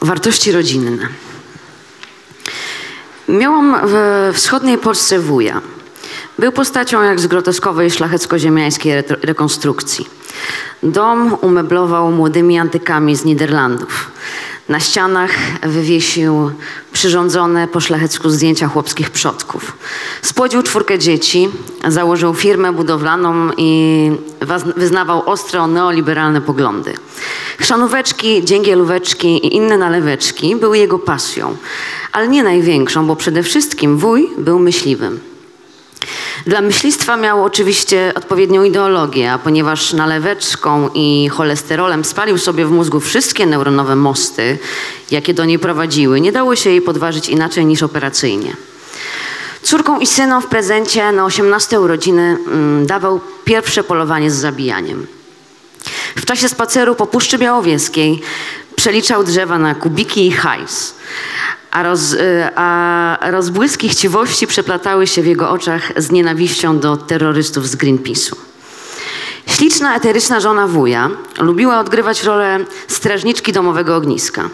Wartości 0.00 0.52
rodzinne. 0.52 1.08
Miałam 3.28 3.76
w 3.84 4.30
wschodniej 4.34 4.78
Polsce 4.78 5.18
wuja. 5.18 5.60
Był 6.38 6.52
postacią 6.52 7.02
jak 7.02 7.20
z 7.20 7.26
groteskowej 7.26 7.90
szlachecko-ziemiańskiej 7.90 9.02
retro- 9.02 9.16
rekonstrukcji. 9.22 10.08
Dom 10.82 11.36
umeblował 11.40 12.10
młodymi 12.12 12.58
antykami 12.58 13.16
z 13.16 13.24
Niderlandów. 13.24 14.10
Na 14.68 14.80
ścianach 14.80 15.30
wywiesił 15.62 16.50
przyrządzone 16.92 17.68
po 17.68 17.80
szlachecku 17.80 18.30
zdjęcia 18.30 18.68
chłopskich 18.68 19.10
przodków. 19.10 19.76
Spłodził 20.22 20.62
czwórkę 20.62 20.98
dzieci, 20.98 21.48
założył 21.88 22.34
firmę 22.34 22.72
budowlaną 22.72 23.50
i 23.56 24.10
wyznawał 24.76 25.30
ostro 25.30 25.66
neoliberalne 25.66 26.40
poglądy. 26.40 26.94
Chrzanóweczki, 27.58 28.44
dzięgielóweczki 28.44 29.46
i 29.46 29.56
inne 29.56 29.78
naleweczki 29.78 30.56
były 30.56 30.78
jego 30.78 30.98
pasją, 30.98 31.56
ale 32.12 32.28
nie 32.28 32.42
największą, 32.42 33.06
bo 33.06 33.16
przede 33.16 33.42
wszystkim 33.42 33.98
wuj 33.98 34.30
był 34.38 34.58
myśliwym. 34.58 35.27
Dla 36.46 36.60
myślistwa 36.60 37.16
miał 37.16 37.44
oczywiście 37.44 38.12
odpowiednią 38.14 38.64
ideologię, 38.64 39.32
a 39.32 39.38
ponieważ 39.38 39.92
naleweczką 39.92 40.90
i 40.94 41.28
cholesterolem 41.28 42.04
spalił 42.04 42.38
sobie 42.38 42.66
w 42.66 42.70
mózgu 42.70 43.00
wszystkie 43.00 43.46
neuronowe 43.46 43.96
mosty, 43.96 44.58
jakie 45.10 45.34
do 45.34 45.44
niej 45.44 45.58
prowadziły, 45.58 46.20
nie 46.20 46.32
dało 46.32 46.56
się 46.56 46.70
jej 46.70 46.82
podważyć 46.82 47.28
inaczej 47.28 47.66
niż 47.66 47.82
operacyjnie. 47.82 48.56
Córką 49.62 50.00
i 50.00 50.06
synom 50.06 50.42
w 50.42 50.46
prezencie 50.46 51.12
na 51.12 51.24
18 51.24 51.80
urodziny 51.80 52.38
mm, 52.46 52.86
dawał 52.86 53.20
pierwsze 53.44 53.84
polowanie 53.84 54.30
z 54.30 54.34
zabijaniem. 54.34 55.06
W 56.16 56.24
czasie 56.24 56.48
spaceru 56.48 56.94
po 56.94 57.06
Puszczy 57.06 57.38
Białowieskiej 57.38 58.20
przeliczał 58.76 59.24
drzewa 59.24 59.58
na 59.58 59.74
kubiki 59.74 60.26
i 60.26 60.32
hajs, 60.32 60.94
a, 61.70 61.82
roz, 61.82 62.12
y, 62.12 62.48
a 62.56 63.18
rozbłyski 63.30 63.88
chciwości 63.88 64.46
przeplatały 64.46 65.06
się 65.06 65.22
w 65.22 65.26
jego 65.26 65.50
oczach 65.50 65.92
z 65.96 66.10
nienawiścią 66.10 66.78
do 66.78 66.96
terrorystów 66.96 67.68
z 67.68 67.76
Greenpeace'u. 67.76 68.34
Śliczna, 69.46 69.96
eteryczna 69.96 70.40
żona 70.40 70.66
wuja 70.66 71.10
lubiła 71.40 71.80
odgrywać 71.80 72.22
rolę 72.22 72.58
strażniczki 72.88 73.52
domowego 73.52 73.96
ogniska. 73.96 74.50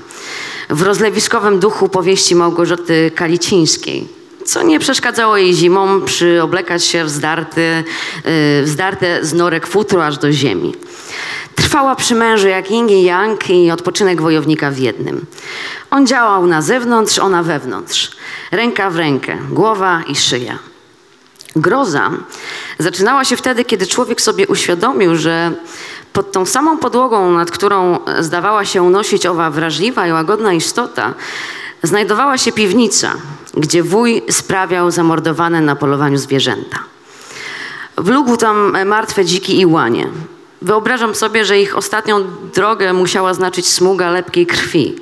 W 0.71 0.83
rozlewiskowym 0.83 1.59
duchu 1.59 1.89
powieści 1.89 2.35
Małgorzaty 2.35 3.11
Kalicińskiej, 3.15 4.09
co 4.45 4.63
nie 4.63 4.81
przeszkadzało 4.81 5.37
jej 5.37 5.55
zimą 5.55 6.01
przyoblekać 6.01 6.85
się 6.85 7.05
w 7.05 7.11
zdarty, 7.11 7.61
yy, 7.61 8.23
w 8.63 8.65
zdarte 8.67 9.25
z 9.25 9.35
norek 9.35 9.67
futro 9.67 10.07
aż 10.07 10.19
do 10.19 10.33
ziemi. 10.33 10.75
Trwała 11.55 11.97
przy 11.97 12.15
mężu 12.15 12.49
jak 12.49 12.71
yin 12.71 12.89
i 12.89 13.03
yang 13.03 13.51
i 13.51 13.71
odpoczynek 13.71 14.23
wojownika 14.23 14.71
w 14.71 14.79
jednym. 14.79 15.27
On 15.91 16.07
działał 16.07 16.47
na 16.47 16.63
zewnątrz, 16.63 17.19
ona 17.19 17.43
wewnątrz. 17.43 18.11
Ręka 18.51 18.91
w 18.91 18.97
rękę, 18.97 19.39
głowa 19.51 20.03
i 20.09 20.17
szyja. 20.17 20.59
Groza 21.57 22.11
zaczynała 22.79 23.25
się 23.25 23.37
wtedy, 23.37 23.65
kiedy 23.65 23.87
człowiek 23.87 24.21
sobie 24.21 24.47
uświadomił, 24.47 25.17
że 25.17 25.53
pod 26.13 26.33
tą 26.33 26.47
samą 26.47 26.79
podłogą, 26.79 27.33
nad 27.33 27.51
którą 27.51 27.99
zdawała 28.21 28.65
się 28.65 28.83
unosić 28.83 29.27
owa 29.27 29.51
wrażliwa 29.51 30.07
i 30.07 30.13
łagodna 30.13 30.53
istota, 30.53 31.15
znajdowała 31.83 32.39
się 32.39 32.53
piwnica, 32.53 33.15
gdzie 33.57 33.83
wuj 33.83 34.23
sprawiał 34.31 34.91
zamordowane 34.91 35.61
na 35.61 35.77
polowaniu 35.77 36.19
zwierzęta. 36.19 36.79
Wlógł 37.99 38.37
tam 38.37 38.77
martwe 38.87 39.25
dziki 39.25 39.61
i 39.61 39.67
łanie. 39.67 40.07
Wyobrażam 40.63 41.15
sobie, 41.15 41.45
że 41.45 41.61
ich 41.61 41.77
ostatnią 41.77 42.25
drogę 42.55 42.93
musiała 42.93 43.35
znaczyć 43.35 43.69
smuga 43.69 44.11
lepkiej 44.11 44.47
krwi. 44.47 44.97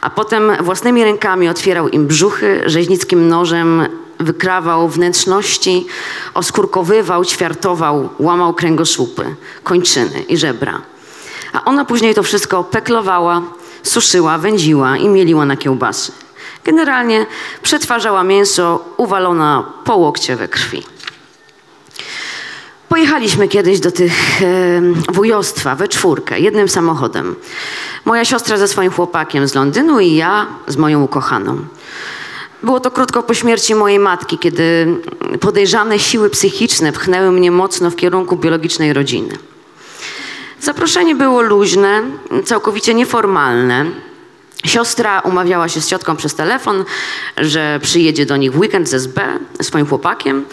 A 0.00 0.10
potem 0.10 0.52
własnymi 0.60 1.04
rękami 1.04 1.48
otwierał 1.48 1.88
im 1.88 2.06
brzuchy, 2.06 2.62
rzeźnickim 2.66 3.28
nożem 3.28 3.86
wykrawał 4.20 4.88
wnętrzności, 4.88 5.86
oskórkowywał, 6.34 7.24
ćwiartował, 7.24 8.08
łamał 8.18 8.54
kręgosłupy, 8.54 9.34
kończyny 9.62 10.22
i 10.28 10.36
żebra. 10.36 10.80
A 11.52 11.64
ona 11.64 11.84
później 11.84 12.14
to 12.14 12.22
wszystko 12.22 12.64
peklowała, 12.64 13.42
suszyła, 13.82 14.38
wędziła 14.38 14.96
i 14.96 15.08
mieliła 15.08 15.46
na 15.46 15.56
kiełbasy. 15.56 16.12
Generalnie 16.64 17.26
przetwarzała 17.62 18.24
mięso 18.24 18.84
uwalona 18.96 19.72
po 19.84 19.96
łokcie 19.96 20.36
we 20.36 20.48
krwi. 20.48 20.95
Pojechaliśmy 22.88 23.48
kiedyś 23.48 23.80
do 23.80 23.92
tych 23.92 24.42
e, 24.42 24.80
wujostwa 25.12 25.74
we 25.74 25.88
czwórkę, 25.88 26.40
jednym 26.40 26.68
samochodem. 26.68 27.36
Moja 28.04 28.24
siostra 28.24 28.56
ze 28.56 28.68
swoim 28.68 28.90
chłopakiem 28.90 29.48
z 29.48 29.54
Londynu 29.54 30.00
i 30.00 30.14
ja 30.14 30.46
z 30.66 30.76
moją 30.76 31.02
ukochaną. 31.02 31.58
Było 32.62 32.80
to 32.80 32.90
krótko 32.90 33.22
po 33.22 33.34
śmierci 33.34 33.74
mojej 33.74 33.98
matki, 33.98 34.38
kiedy 34.38 34.86
podejrzane 35.40 35.98
siły 35.98 36.30
psychiczne 36.30 36.92
pchnęły 36.92 37.32
mnie 37.32 37.50
mocno 37.50 37.90
w 37.90 37.96
kierunku 37.96 38.36
biologicznej 38.36 38.92
rodziny. 38.92 39.38
Zaproszenie 40.60 41.14
było 41.14 41.42
luźne, 41.42 42.02
całkowicie 42.44 42.94
nieformalne. 42.94 43.84
Siostra 44.64 45.20
umawiała 45.20 45.68
się 45.68 45.80
z 45.80 45.88
ciotką 45.88 46.16
przez 46.16 46.34
telefon, 46.34 46.84
że 47.36 47.80
przyjedzie 47.82 48.26
do 48.26 48.36
nich 48.36 48.52
w 48.52 48.58
weekend 48.58 48.88
z 48.88 48.94
SB 48.94 49.38
swoim 49.62 49.86
chłopakiem. 49.86 50.44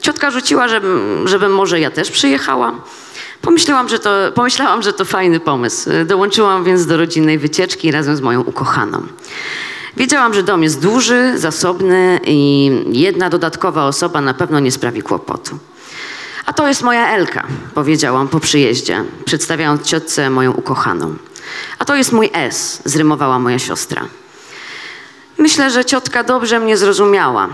Ciotka 0.00 0.30
rzuciła, 0.30 0.68
żebym, 0.68 1.28
żebym 1.28 1.52
może 1.54 1.80
ja 1.80 1.90
też 1.90 2.10
przyjechała. 2.10 2.74
Pomyślałam 3.42 3.88
że, 3.88 3.98
to, 3.98 4.10
pomyślałam, 4.34 4.82
że 4.82 4.92
to 4.92 5.04
fajny 5.04 5.40
pomysł. 5.40 5.90
Dołączyłam 6.06 6.64
więc 6.64 6.86
do 6.86 6.96
rodzinnej 6.96 7.38
wycieczki 7.38 7.90
razem 7.90 8.16
z 8.16 8.20
moją 8.20 8.40
ukochaną. 8.40 9.02
Wiedziałam, 9.96 10.34
że 10.34 10.42
dom 10.42 10.62
jest 10.62 10.82
duży, 10.82 11.38
zasobny 11.38 12.20
i 12.24 12.70
jedna 12.92 13.30
dodatkowa 13.30 13.84
osoba 13.84 14.20
na 14.20 14.34
pewno 14.34 14.60
nie 14.60 14.72
sprawi 14.72 15.02
kłopotu. 15.02 15.58
A 16.46 16.52
to 16.52 16.68
jest 16.68 16.82
moja 16.82 17.08
Elka, 17.08 17.46
powiedziałam 17.74 18.28
po 18.28 18.40
przyjeździe, 18.40 19.04
przedstawiając 19.24 19.82
ciotce 19.82 20.30
moją 20.30 20.52
ukochaną. 20.52 21.14
A 21.78 21.84
to 21.84 21.96
jest 21.96 22.12
mój 22.12 22.30
S, 22.32 22.82
zrymowała 22.84 23.38
moja 23.38 23.58
siostra. 23.58 24.08
Myślę, 25.38 25.70
że 25.70 25.84
ciotka 25.84 26.22
dobrze 26.24 26.60
mnie 26.60 26.76
zrozumiała. 26.76 27.48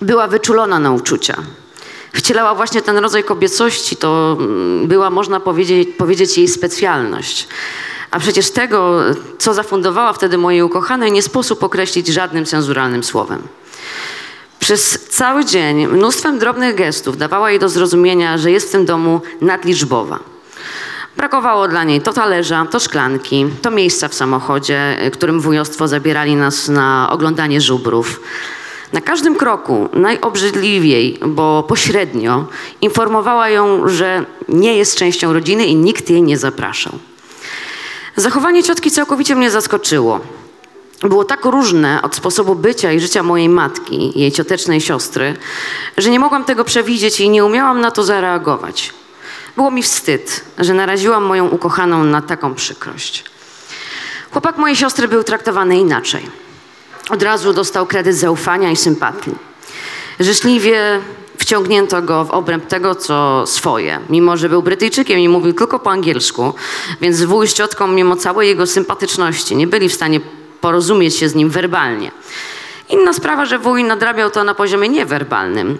Była 0.00 0.26
wyczulona 0.26 0.78
na 0.78 0.92
uczucia. 0.92 1.36
Wcielała 2.12 2.54
właśnie 2.54 2.82
ten 2.82 2.98
rodzaj 2.98 3.24
kobiecości, 3.24 3.96
to 3.96 4.36
mm, 4.40 4.88
była, 4.88 5.10
można 5.10 5.40
powiedzieć, 5.40 5.88
powiedzieć 5.98 6.38
jej 6.38 6.48
specjalność. 6.48 7.48
A 8.10 8.20
przecież 8.20 8.50
tego, 8.50 9.00
co 9.38 9.54
zafundowała 9.54 10.12
wtedy 10.12 10.38
mojej 10.38 10.62
ukochanej, 10.62 11.12
nie 11.12 11.22
sposób 11.22 11.62
określić 11.62 12.06
żadnym 12.06 12.44
cenzuralnym 12.44 13.04
słowem. 13.04 13.42
Przez 14.58 14.98
cały 15.08 15.44
dzień 15.44 15.86
mnóstwem 15.86 16.38
drobnych 16.38 16.74
gestów 16.74 17.16
dawała 17.16 17.50
jej 17.50 17.60
do 17.60 17.68
zrozumienia, 17.68 18.38
że 18.38 18.50
jest 18.50 18.68
w 18.68 18.72
tym 18.72 18.84
domu 18.84 19.20
nadliczbowa. 19.40 20.18
Brakowało 21.16 21.68
dla 21.68 21.84
niej 21.84 22.00
to 22.00 22.12
talerza, 22.12 22.66
to 22.70 22.80
szklanki, 22.80 23.46
to 23.62 23.70
miejsca 23.70 24.08
w 24.08 24.14
samochodzie, 24.14 24.96
którym 25.12 25.40
wujostwo 25.40 25.88
zabierali 25.88 26.36
nas 26.36 26.68
na 26.68 27.08
oglądanie 27.10 27.60
żubrów. 27.60 28.20
Na 28.92 29.00
każdym 29.00 29.36
kroku, 29.36 29.88
najobrzydliwiej, 29.92 31.18
bo 31.26 31.62
pośrednio, 31.62 32.44
informowała 32.80 33.48
ją, 33.48 33.88
że 33.88 34.24
nie 34.48 34.76
jest 34.76 34.96
częścią 34.96 35.32
rodziny 35.32 35.66
i 35.66 35.76
nikt 35.76 36.10
jej 36.10 36.22
nie 36.22 36.38
zapraszał. 36.38 36.92
Zachowanie 38.16 38.62
ciotki 38.62 38.90
całkowicie 38.90 39.34
mnie 39.34 39.50
zaskoczyło. 39.50 40.20
Było 41.02 41.24
tak 41.24 41.44
różne 41.44 42.02
od 42.02 42.14
sposobu 42.14 42.54
bycia 42.54 42.92
i 42.92 43.00
życia 43.00 43.22
mojej 43.22 43.48
matki, 43.48 44.20
jej 44.20 44.32
ciotecznej 44.32 44.80
siostry, 44.80 45.36
że 45.98 46.10
nie 46.10 46.18
mogłam 46.20 46.44
tego 46.44 46.64
przewidzieć 46.64 47.20
i 47.20 47.28
nie 47.28 47.44
umiałam 47.44 47.80
na 47.80 47.90
to 47.90 48.02
zareagować. 48.02 48.92
Było 49.56 49.70
mi 49.70 49.82
wstyd, 49.82 50.44
że 50.58 50.74
naraziłam 50.74 51.24
moją 51.24 51.48
ukochaną 51.48 52.04
na 52.04 52.22
taką 52.22 52.54
przykrość. 52.54 53.24
Chłopak 54.30 54.58
mojej 54.58 54.76
siostry 54.76 55.08
był 55.08 55.24
traktowany 55.24 55.78
inaczej. 55.78 56.26
Od 57.10 57.22
razu 57.22 57.52
dostał 57.52 57.86
kredyt 57.86 58.16
zaufania 58.16 58.70
i 58.70 58.76
sympatii. 58.76 59.30
Życzliwie 60.20 61.00
wciągnięto 61.38 62.02
go 62.02 62.24
w 62.24 62.30
obręb 62.30 62.66
tego, 62.66 62.94
co 62.94 63.44
swoje. 63.46 64.00
Mimo, 64.10 64.36
że 64.36 64.48
był 64.48 64.62
Brytyjczykiem 64.62 65.18
i 65.18 65.28
mówił 65.28 65.52
tylko 65.52 65.78
po 65.78 65.90
angielsku, 65.90 66.54
więc 67.00 67.22
wuj 67.22 67.48
z 67.48 67.54
ciotką, 67.54 67.86
mimo 67.88 68.16
całej 68.16 68.48
jego 68.48 68.66
sympatyczności, 68.66 69.56
nie 69.56 69.66
byli 69.66 69.88
w 69.88 69.94
stanie 69.94 70.20
porozumieć 70.60 71.16
się 71.16 71.28
z 71.28 71.34
nim 71.34 71.50
werbalnie. 71.50 72.10
Inna 72.88 73.12
sprawa, 73.12 73.46
że 73.46 73.58
wuj 73.58 73.84
nadrabiał 73.84 74.30
to 74.30 74.44
na 74.44 74.54
poziomie 74.54 74.88
niewerbalnym, 74.88 75.78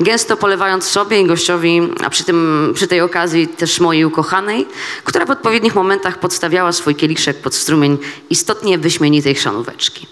gęsto 0.00 0.36
polewając 0.36 0.84
sobie 0.84 1.20
i 1.20 1.26
gościowi, 1.26 1.80
a 2.04 2.10
przy, 2.10 2.24
tym, 2.24 2.72
przy 2.74 2.86
tej 2.86 3.00
okazji 3.00 3.48
też 3.48 3.80
mojej 3.80 4.04
ukochanej, 4.04 4.66
która 5.04 5.26
w 5.26 5.30
odpowiednich 5.30 5.74
momentach 5.74 6.18
podstawiała 6.18 6.72
swój 6.72 6.94
kieliszek 6.94 7.40
pod 7.40 7.54
strumień 7.54 7.98
istotnie 8.30 8.78
wyśmienitej 8.78 9.34
chrzanóweczki. 9.34 10.06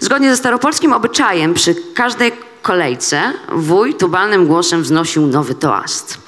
Zgodnie 0.00 0.30
ze 0.30 0.36
staropolskim 0.36 0.92
obyczajem 0.92 1.54
przy 1.54 1.74
każdej 1.94 2.32
kolejce 2.62 3.32
wuj 3.52 3.94
tubalnym 3.94 4.46
głosem 4.46 4.82
wznosił 4.82 5.26
nowy 5.26 5.54
toast. 5.54 6.18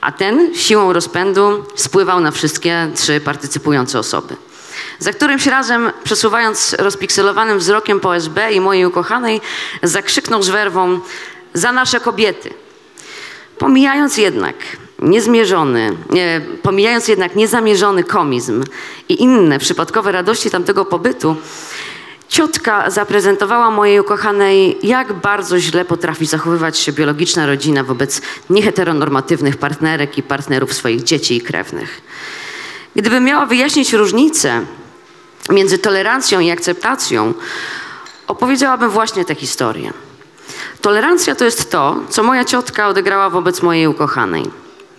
A 0.00 0.12
ten 0.12 0.54
siłą 0.54 0.92
rozpędu 0.92 1.64
spływał 1.74 2.20
na 2.20 2.30
wszystkie 2.30 2.90
trzy 2.94 3.20
partycypujące 3.20 3.98
osoby. 3.98 4.36
Za 4.98 5.12
którymś 5.12 5.46
razem, 5.46 5.92
przesuwając 6.04 6.76
rozpikselowanym 6.78 7.58
wzrokiem 7.58 8.00
po 8.00 8.16
SB 8.16 8.52
i 8.52 8.60
mojej 8.60 8.86
ukochanej, 8.86 9.40
zakrzyknął 9.82 10.42
z 10.42 10.48
werwą 10.48 11.00
za 11.54 11.72
nasze 11.72 12.00
kobiety. 12.00 12.54
Pomijając 13.58 14.16
jednak 14.16 14.54
niezmierzony, 14.98 15.96
nie, 16.10 16.40
pomijając 16.62 17.08
jednak 17.08 17.36
niezamierzony 17.36 18.04
komizm 18.04 18.64
i 19.08 19.22
inne 19.22 19.58
przypadkowe 19.58 20.12
radości 20.12 20.50
tamtego 20.50 20.84
pobytu, 20.84 21.36
ciotka 22.28 22.90
zaprezentowała 22.90 23.70
mojej 23.70 24.00
ukochanej, 24.00 24.78
jak 24.82 25.12
bardzo 25.12 25.60
źle 25.60 25.84
potrafi 25.84 26.26
zachowywać 26.26 26.78
się 26.78 26.92
biologiczna 26.92 27.46
rodzina 27.46 27.84
wobec 27.84 28.22
nieheteronormatywnych 28.50 29.56
partnerek 29.56 30.18
i 30.18 30.22
partnerów 30.22 30.72
swoich 30.72 31.02
dzieci 31.02 31.36
i 31.36 31.40
krewnych. 31.40 32.00
Gdybym 32.96 33.24
miała 33.24 33.46
wyjaśnić 33.46 33.92
różnicę 33.92 34.64
między 35.48 35.78
tolerancją 35.78 36.40
i 36.40 36.50
akceptacją, 36.50 37.34
opowiedziałabym 38.26 38.90
właśnie 38.90 39.24
tę 39.24 39.34
historię. 39.34 39.92
Tolerancja 40.80 41.34
to 41.34 41.44
jest 41.44 41.70
to, 41.70 41.96
co 42.08 42.22
moja 42.22 42.44
ciotka 42.44 42.88
odegrała 42.88 43.30
wobec 43.30 43.62
mojej 43.62 43.86
ukochanej. 43.86 44.50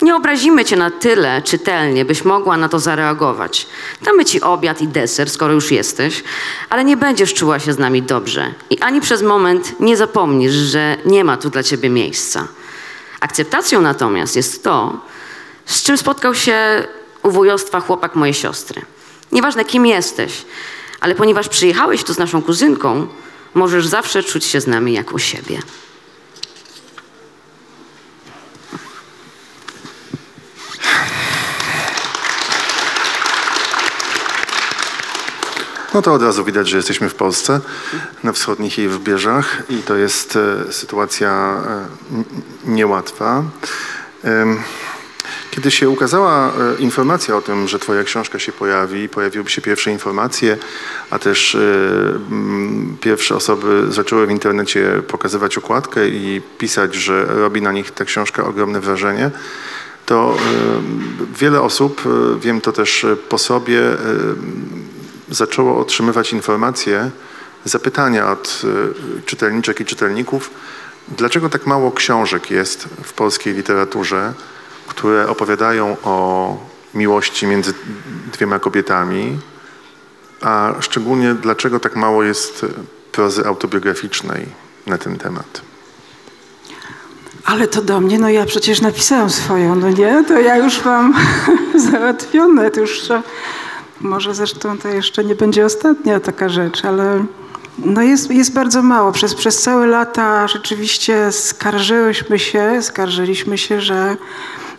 Nie 0.01 0.15
obrazimy 0.15 0.65
cię 0.65 0.75
na 0.75 0.91
tyle 0.91 1.41
czytelnie, 1.41 2.05
byś 2.05 2.25
mogła 2.25 2.57
na 2.57 2.69
to 2.69 2.79
zareagować. 2.79 3.67
Damy 4.01 4.25
ci 4.25 4.41
obiad 4.41 4.81
i 4.81 4.87
deser, 4.87 5.29
skoro 5.29 5.53
już 5.53 5.71
jesteś, 5.71 6.23
ale 6.69 6.83
nie 6.83 6.97
będziesz 6.97 7.33
czuła 7.33 7.59
się 7.59 7.73
z 7.73 7.79
nami 7.79 8.01
dobrze. 8.01 8.53
I 8.69 8.79
ani 8.79 9.01
przez 9.01 9.21
moment 9.21 9.79
nie 9.79 9.97
zapomnisz, 9.97 10.53
że 10.53 10.97
nie 11.05 11.23
ma 11.23 11.37
tu 11.37 11.49
dla 11.49 11.63
ciebie 11.63 11.89
miejsca. 11.89 12.47
Akceptacją 13.19 13.81
natomiast 13.81 14.35
jest 14.35 14.63
to, 14.63 14.99
z 15.65 15.83
czym 15.83 15.97
spotkał 15.97 16.35
się 16.35 16.87
u 17.23 17.31
wujostwa 17.31 17.79
chłopak 17.79 18.15
mojej 18.15 18.33
siostry. 18.33 18.81
Nieważne 19.31 19.65
kim 19.65 19.85
jesteś, 19.85 20.45
ale 20.99 21.15
ponieważ 21.15 21.49
przyjechałeś 21.49 22.03
tu 22.03 22.13
z 22.13 22.17
naszą 22.17 22.41
kuzynką, 22.41 23.07
możesz 23.53 23.87
zawsze 23.87 24.23
czuć 24.23 24.45
się 24.45 24.61
z 24.61 24.67
nami 24.67 24.93
jak 24.93 25.13
u 25.13 25.19
siebie. 25.19 25.59
No 35.93 36.01
to 36.01 36.13
od 36.13 36.21
razu 36.21 36.45
widać, 36.45 36.69
że 36.69 36.77
jesteśmy 36.77 37.09
w 37.09 37.15
Polsce, 37.15 37.59
na 38.23 38.31
wschodnich 38.31 38.77
jej 38.77 38.87
wybrzeżach 38.87 39.63
i 39.69 39.77
to 39.77 39.95
jest 39.95 40.35
e, 40.35 40.73
sytuacja 40.73 41.63
e, 41.67 41.85
niełatwa. 42.65 43.43
Kiedy 45.57 45.71
się 45.71 45.89
ukazała 45.89 46.47
e, 46.47 46.75
informacja 46.79 47.35
o 47.35 47.41
tym, 47.41 47.67
że 47.67 47.79
Twoja 47.79 48.03
książka 48.03 48.39
się 48.39 48.51
pojawi, 48.51 49.09
pojawiły 49.09 49.49
się 49.49 49.61
pierwsze 49.61 49.91
informacje, 49.91 50.57
a 51.09 51.19
też 51.19 51.55
e, 51.55 51.59
mm, 51.59 52.97
pierwsze 53.01 53.35
osoby 53.35 53.85
zaczęły 53.89 54.27
w 54.27 54.31
internecie 54.31 55.01
pokazywać 55.07 55.57
okładkę 55.57 56.07
i 56.07 56.41
pisać, 56.57 56.95
że 56.95 57.25
robi 57.25 57.61
na 57.61 57.71
nich 57.71 57.91
ta 57.91 58.05
książka 58.05 58.45
ogromne 58.45 58.79
wrażenie, 58.79 59.31
to 60.05 60.37
e, 60.37 61.35
wiele 61.39 61.61
osób, 61.61 62.01
wiem 62.39 62.61
to 62.61 62.71
też 62.71 63.05
po 63.29 63.37
sobie, 63.37 63.81
zaczęło 65.29 65.79
otrzymywać 65.79 66.33
informacje, 66.33 67.11
zapytania 67.65 68.31
od 68.31 68.61
czytelniczek 69.25 69.79
i 69.79 69.85
czytelników, 69.85 70.51
dlaczego 71.07 71.49
tak 71.49 71.67
mało 71.67 71.91
książek 71.91 72.51
jest 72.51 72.87
w 73.03 73.13
polskiej 73.13 73.53
literaturze, 73.53 74.33
które 74.87 75.29
opowiadają 75.29 75.97
o 76.03 76.57
miłości 76.93 77.47
między 77.47 77.73
dwiema 78.33 78.59
kobietami, 78.59 79.39
a 80.41 80.73
szczególnie 80.79 81.33
dlaczego 81.33 81.79
tak 81.79 81.95
mało 81.95 82.23
jest 82.23 82.65
prozy 83.11 83.45
autobiograficznej 83.45 84.45
na 84.87 84.97
ten 84.97 85.17
temat. 85.17 85.61
Ale 87.45 87.67
to 87.67 87.81
do 87.81 88.01
mnie, 88.01 88.19
no 88.19 88.29
ja 88.29 88.45
przecież 88.45 88.81
napisałam 88.81 89.29
swoją, 89.29 89.75
no 89.75 89.89
nie? 89.89 90.23
To 90.27 90.39
ja 90.39 90.57
już 90.57 90.85
mam 90.85 91.13
załatwione, 91.91 92.71
to 92.71 92.79
już 92.79 93.01
może 94.01 94.35
zresztą 94.35 94.77
to 94.77 94.87
jeszcze 94.87 95.23
nie 95.23 95.35
będzie 95.35 95.65
ostatnia 95.65 96.19
taka 96.19 96.49
rzecz, 96.49 96.85
ale 96.85 97.25
no 97.77 98.01
jest, 98.01 98.31
jest 98.31 98.53
bardzo 98.53 98.81
mało. 98.81 99.11
Przez, 99.11 99.35
przez 99.35 99.61
całe 99.61 99.87
lata 99.87 100.47
rzeczywiście 100.47 101.31
skarżyłyśmy 101.31 102.39
się, 102.39 102.81
skarżyliśmy 102.81 103.57
się, 103.57 103.81
że 103.81 104.17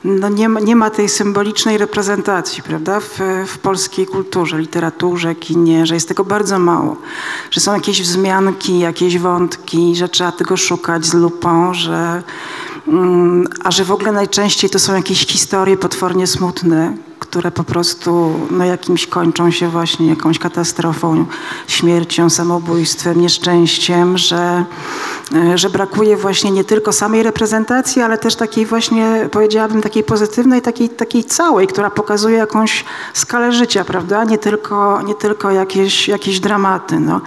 no 0.04 0.28
nie, 0.28 0.48
ma, 0.48 0.60
nie 0.60 0.76
ma 0.76 0.90
tej 0.90 1.08
symbolicznej 1.08 1.78
reprezentacji, 1.78 2.62
prawda, 2.62 3.00
w, 3.00 3.18
w 3.46 3.58
polskiej 3.58 4.06
kulturze, 4.06 4.58
literaturze, 4.58 5.34
kinie, 5.34 5.86
że 5.86 5.94
jest 5.94 6.08
tego 6.08 6.24
bardzo 6.24 6.58
mało. 6.58 6.96
Że 7.50 7.60
są 7.60 7.74
jakieś 7.74 8.02
wzmianki, 8.02 8.78
jakieś 8.78 9.18
wątki, 9.18 9.96
że 9.96 10.08
trzeba 10.08 10.32
tego 10.32 10.56
szukać 10.56 11.06
z 11.06 11.14
lupą, 11.14 11.74
że, 11.74 12.22
mm, 12.88 13.46
a 13.64 13.70
że 13.70 13.84
w 13.84 13.92
ogóle 13.92 14.12
najczęściej 14.12 14.70
to 14.70 14.78
są 14.78 14.94
jakieś 14.94 15.26
historie 15.26 15.76
potwornie 15.76 16.26
smutne, 16.26 16.96
które 17.18 17.50
po 17.50 17.64
prostu 17.64 18.34
no, 18.50 18.64
jakimś 18.64 19.06
kończą 19.06 19.50
się 19.50 19.68
właśnie 19.68 20.06
jakąś 20.06 20.38
katastrofą, 20.38 21.26
śmiercią, 21.66 22.30
samobójstwem, 22.30 23.20
nieszczęściem, 23.20 24.18
że, 24.18 24.64
e, 25.34 25.58
że 25.58 25.70
brakuje 25.70 26.16
właśnie 26.16 26.50
nie 26.50 26.64
tylko 26.64 26.92
samej 26.92 27.22
reprezentacji, 27.22 28.02
ale 28.02 28.18
też 28.18 28.36
takiej 28.36 28.66
właśnie, 28.66 29.28
powiedziałabym, 29.32 29.82
takiej 29.82 30.04
pozytywnej, 30.04 30.62
takiej, 30.62 30.88
takiej 30.88 31.24
całej, 31.24 31.66
która 31.66 31.90
pokazuje 31.90 32.36
jakąś 32.36 32.84
skalę 33.14 33.52
życia, 33.52 33.84
prawda? 33.84 34.24
Nie 34.24 34.38
tylko, 34.38 35.02
nie 35.02 35.14
tylko 35.14 35.50
jakieś, 35.50 36.08
jakieś 36.08 36.40
dramaty. 36.40 37.00
No. 37.00 37.20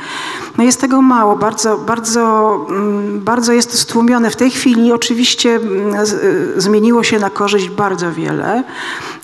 no 0.57 0.63
jest 0.63 0.81
tego 0.81 1.01
mało, 1.01 1.35
bardzo, 1.35 1.77
bardzo, 1.77 2.55
mm, 2.69 3.21
bardzo 3.21 3.53
jest 3.53 3.71
to 3.71 3.77
stłumione. 3.77 4.29
W 4.29 4.35
tej 4.35 4.51
chwili 4.51 4.91
oczywiście 4.91 5.55
mm, 5.55 5.95
y, 5.95 6.61
zmieniło 6.61 7.03
się 7.03 7.19
na 7.19 7.29
korzyść 7.29 7.69
bardzo 7.69 8.11
wiele. 8.11 8.63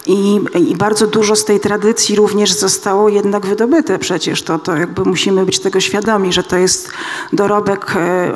I, 0.08 0.42
I 0.56 0.76
bardzo 0.76 1.08
dużo 1.08 1.36
z 1.36 1.46
tej 1.46 1.60
tradycji 1.60 2.16
również 2.16 2.54
zostało 2.54 3.10
jednak 3.10 3.46
wydobyte 3.46 4.00
przecież. 4.00 4.44
To, 4.44 4.60
to 4.60 4.76
jakby 4.76 5.06
musimy 5.06 5.46
być 5.46 5.60
tego 5.60 5.80
świadomi, 5.80 6.34
że 6.34 6.44
to 6.44 6.58
jest 6.58 6.90
dorobek 7.34 7.94
e, 7.96 8.32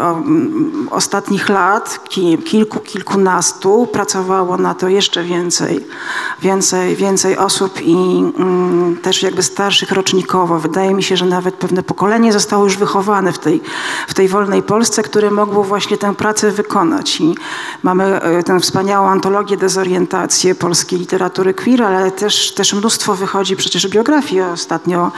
ostatnich 0.91 1.49
lat, 1.49 1.99
ki, 2.09 2.37
kilku, 2.37 2.79
kilkunastu. 2.79 3.87
Pracowało 3.91 4.57
na 4.57 4.73
to 4.73 4.89
jeszcze 4.89 5.23
więcej, 5.23 5.85
więcej, 6.41 6.95
więcej 6.95 7.37
osób 7.37 7.81
i 7.81 7.93
mm, 7.93 8.97
też 8.97 9.23
jakby 9.23 9.43
starszych 9.43 9.91
rocznikowo. 9.91 10.59
Wydaje 10.59 10.93
mi 10.93 11.03
się, 11.03 11.17
że 11.17 11.25
nawet 11.25 11.55
pewne 11.55 11.83
pokolenie 11.83 12.33
zostało 12.33 12.63
już 12.63 12.77
wychowane 12.77 13.33
w 13.33 13.39
tej, 13.39 13.61
w 14.07 14.13
tej 14.13 14.27
wolnej 14.27 14.63
Polsce, 14.63 15.03
które 15.03 15.31
mogło 15.31 15.63
właśnie 15.63 15.97
tę 15.97 16.15
pracę 16.15 16.51
wykonać. 16.51 17.21
I 17.21 17.35
mamy 17.83 18.21
e, 18.21 18.43
tę 18.43 18.59
wspaniałą 18.59 19.07
antologię 19.07 19.57
Dezorientację 19.57 20.55
polskiej 20.55 20.99
literatury 20.99 21.53
queer, 21.63 21.83
ale 21.83 22.11
też, 22.11 22.51
też 22.51 22.73
mnóstwo 22.73 23.15
wychodzi 23.15 23.55
przecież 23.55 23.87
biografii. 23.87 24.41
Ostatnio 24.41 25.11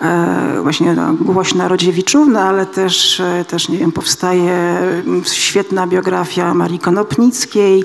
e, 0.00 0.60
właśnie 0.62 0.94
no, 0.94 1.12
głośna 1.20 1.68
Rodziewiczówna, 1.68 2.48
ale 2.48 2.66
też, 2.66 3.20
e, 3.20 3.44
też 3.44 3.68
nie 3.68 3.78
wiem, 3.78 3.92
powstaje 3.92 4.52
mm, 4.52 5.24
świetna 5.24 5.86
biografia 5.86 6.54
Marii 6.54 6.78
Konopnickiej. 6.78 7.84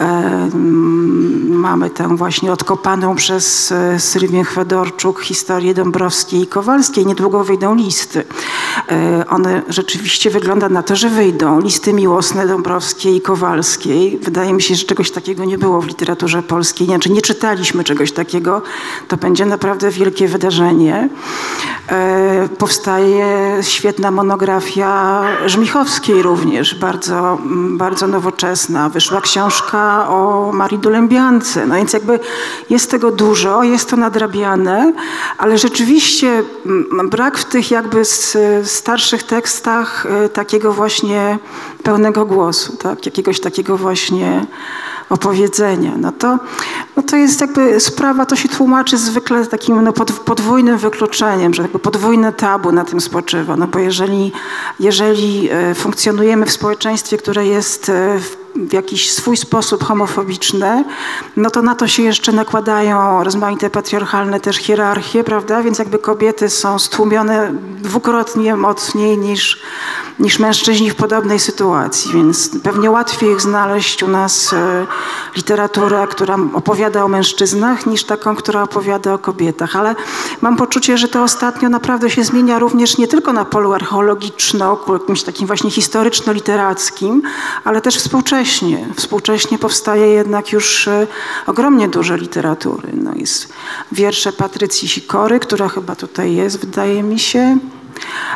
E, 0.00 0.04
mm, 0.04 1.56
mamy 1.62 1.90
tę 1.90 2.16
właśnie 2.16 2.52
odkopaną 2.52 3.14
przez 3.14 3.72
e, 3.72 4.00
Sylwię 4.00 4.44
Chwedorczuk 4.44 5.20
historię 5.20 5.74
Dąbrowskiej 5.74 6.42
i 6.42 6.46
Kowalskiej. 6.46 7.06
Niedługo 7.06 7.44
wyjdą 7.44 7.74
listy. 7.74 8.24
E, 8.90 9.24
one 9.28 9.62
rzeczywiście 9.68 10.30
wygląda 10.30 10.68
na 10.68 10.82
to, 10.82 10.96
że 10.96 11.08
wyjdą. 11.08 11.60
Listy 11.60 11.92
miłosne 11.92 12.46
Dąbrowskiej 12.46 13.16
i 13.16 13.20
Kowalskiej. 13.20 14.18
Wydaje 14.18 14.52
mi 14.52 14.62
się, 14.62 14.74
że 14.74 14.84
czegoś 14.84 15.10
takiego 15.10 15.44
nie 15.44 15.58
było 15.58 15.80
w 15.80 15.86
literaturze 15.86 16.42
polskiej. 16.42 16.86
Znaczy 16.86 17.10
nie 17.10 17.22
czytaliśmy 17.34 17.84
czegoś 17.84 18.12
takiego. 18.12 18.62
To 19.08 19.16
będzie 19.16 19.46
naprawdę 19.46 19.90
wielkie 19.90 20.28
wydarzenie. 20.28 21.08
E, 21.88 22.48
powstaje 22.58 23.58
świetna 23.60 24.10
monografia 24.10 25.22
Żmichowskiej 25.46 26.22
również, 26.22 26.74
bardzo, 26.74 27.38
mm, 27.42 27.78
bardzo 27.78 28.06
nowoczesna. 28.06 28.88
Wyszła 28.88 29.20
książka 29.20 30.08
o 30.08 30.50
Marii 30.52 30.78
Dulębiance. 30.78 31.66
No 31.66 31.74
więc 31.74 31.92
jakby 31.92 32.20
jest 32.70 32.90
tego 32.90 33.10
dużo, 33.10 33.62
jest 33.62 33.90
to 33.90 33.96
nadrabiane, 33.96 34.92
ale 35.38 35.58
rzeczywiście 35.58 36.42
mm, 36.66 37.10
brak 37.10 37.38
w 37.38 37.44
tych 37.44 37.70
jakby 37.70 38.02
starszych 38.64 39.22
tekstach 39.22 40.06
e, 40.06 40.28
takiego 40.28 40.72
właśnie 40.72 41.38
pełnego 41.82 42.26
głosu, 42.26 42.76
tak? 42.76 43.06
jakiegoś 43.06 43.40
takiego 43.40 43.76
właśnie 43.76 44.46
opowiedzenia. 45.12 45.92
No 45.96 46.12
to, 46.12 46.38
no 46.96 47.02
to 47.02 47.16
jest 47.16 47.40
jakby 47.40 47.80
sprawa, 47.80 48.26
to 48.26 48.36
się 48.36 48.48
tłumaczy 48.48 48.98
zwykle 48.98 49.46
takim 49.46 49.82
no 49.82 49.92
pod, 49.92 50.12
podwójnym 50.12 50.78
wykluczeniem, 50.78 51.54
że 51.54 51.62
jakby 51.62 51.78
podwójne 51.78 52.32
tabu 52.32 52.72
na 52.72 52.84
tym 52.84 53.00
spoczywa. 53.00 53.56
No 53.56 53.66
bo 53.66 53.78
jeżeli, 53.78 54.32
jeżeli 54.80 55.48
e, 55.50 55.74
funkcjonujemy 55.74 56.46
w 56.46 56.52
społeczeństwie, 56.52 57.16
które 57.16 57.46
jest 57.46 57.88
e, 57.88 58.18
w 58.18 58.41
w 58.56 58.72
jakiś 58.72 59.12
swój 59.12 59.36
sposób 59.36 59.84
homofobiczne, 59.84 60.84
no 61.36 61.50
to 61.50 61.62
na 61.62 61.74
to 61.74 61.88
się 61.88 62.02
jeszcze 62.02 62.32
nakładają 62.32 63.24
rozmaite 63.24 63.70
patriarchalne 63.70 64.40
też 64.40 64.56
hierarchie, 64.56 65.24
prawda? 65.24 65.62
Więc 65.62 65.78
jakby 65.78 65.98
kobiety 65.98 66.50
są 66.50 66.78
stłumione 66.78 67.52
dwukrotnie 67.78 68.56
mocniej 68.56 69.18
niż, 69.18 69.62
niż 70.18 70.38
mężczyźni 70.38 70.90
w 70.90 70.94
podobnej 70.94 71.38
sytuacji, 71.38 72.12
więc 72.12 72.50
pewnie 72.62 72.90
łatwiej 72.90 73.32
ich 73.32 73.40
znaleźć 73.40 74.02
u 74.02 74.08
nas 74.08 74.52
e, 74.52 74.86
literaturę, 75.36 76.06
która 76.10 76.38
opowiada 76.54 77.04
o 77.04 77.08
mężczyznach, 77.08 77.86
niż 77.86 78.04
taką, 78.04 78.36
która 78.36 78.62
opowiada 78.62 79.14
o 79.14 79.18
kobietach. 79.18 79.76
Ale 79.76 79.94
mam 80.40 80.56
poczucie, 80.56 80.98
że 80.98 81.08
to 81.08 81.22
ostatnio 81.22 81.68
naprawdę 81.68 82.10
się 82.10 82.24
zmienia 82.24 82.58
również 82.58 82.98
nie 82.98 83.08
tylko 83.08 83.32
na 83.32 83.44
polu 83.44 83.72
archeologiczno, 83.72 84.78
jakimś 84.92 85.22
takim 85.22 85.46
właśnie 85.46 85.70
historyczno-literackim, 85.70 87.20
ale 87.64 87.80
też 87.80 87.98
współcześnie. 88.44 88.86
Współcześnie 88.96 89.58
powstaje 89.58 90.06
jednak 90.06 90.52
już 90.52 90.88
e, 90.88 91.06
ogromnie 91.46 91.88
dużo 91.88 92.16
literatury. 92.16 92.88
No 92.94 93.14
jest 93.14 93.52
wiersze 93.92 94.32
Patrycji 94.32 94.88
Sikory, 94.88 95.40
która 95.40 95.68
chyba 95.68 95.96
tutaj 95.96 96.34
jest, 96.34 96.60
wydaje 96.60 97.02
mi 97.02 97.18
się. 97.18 97.58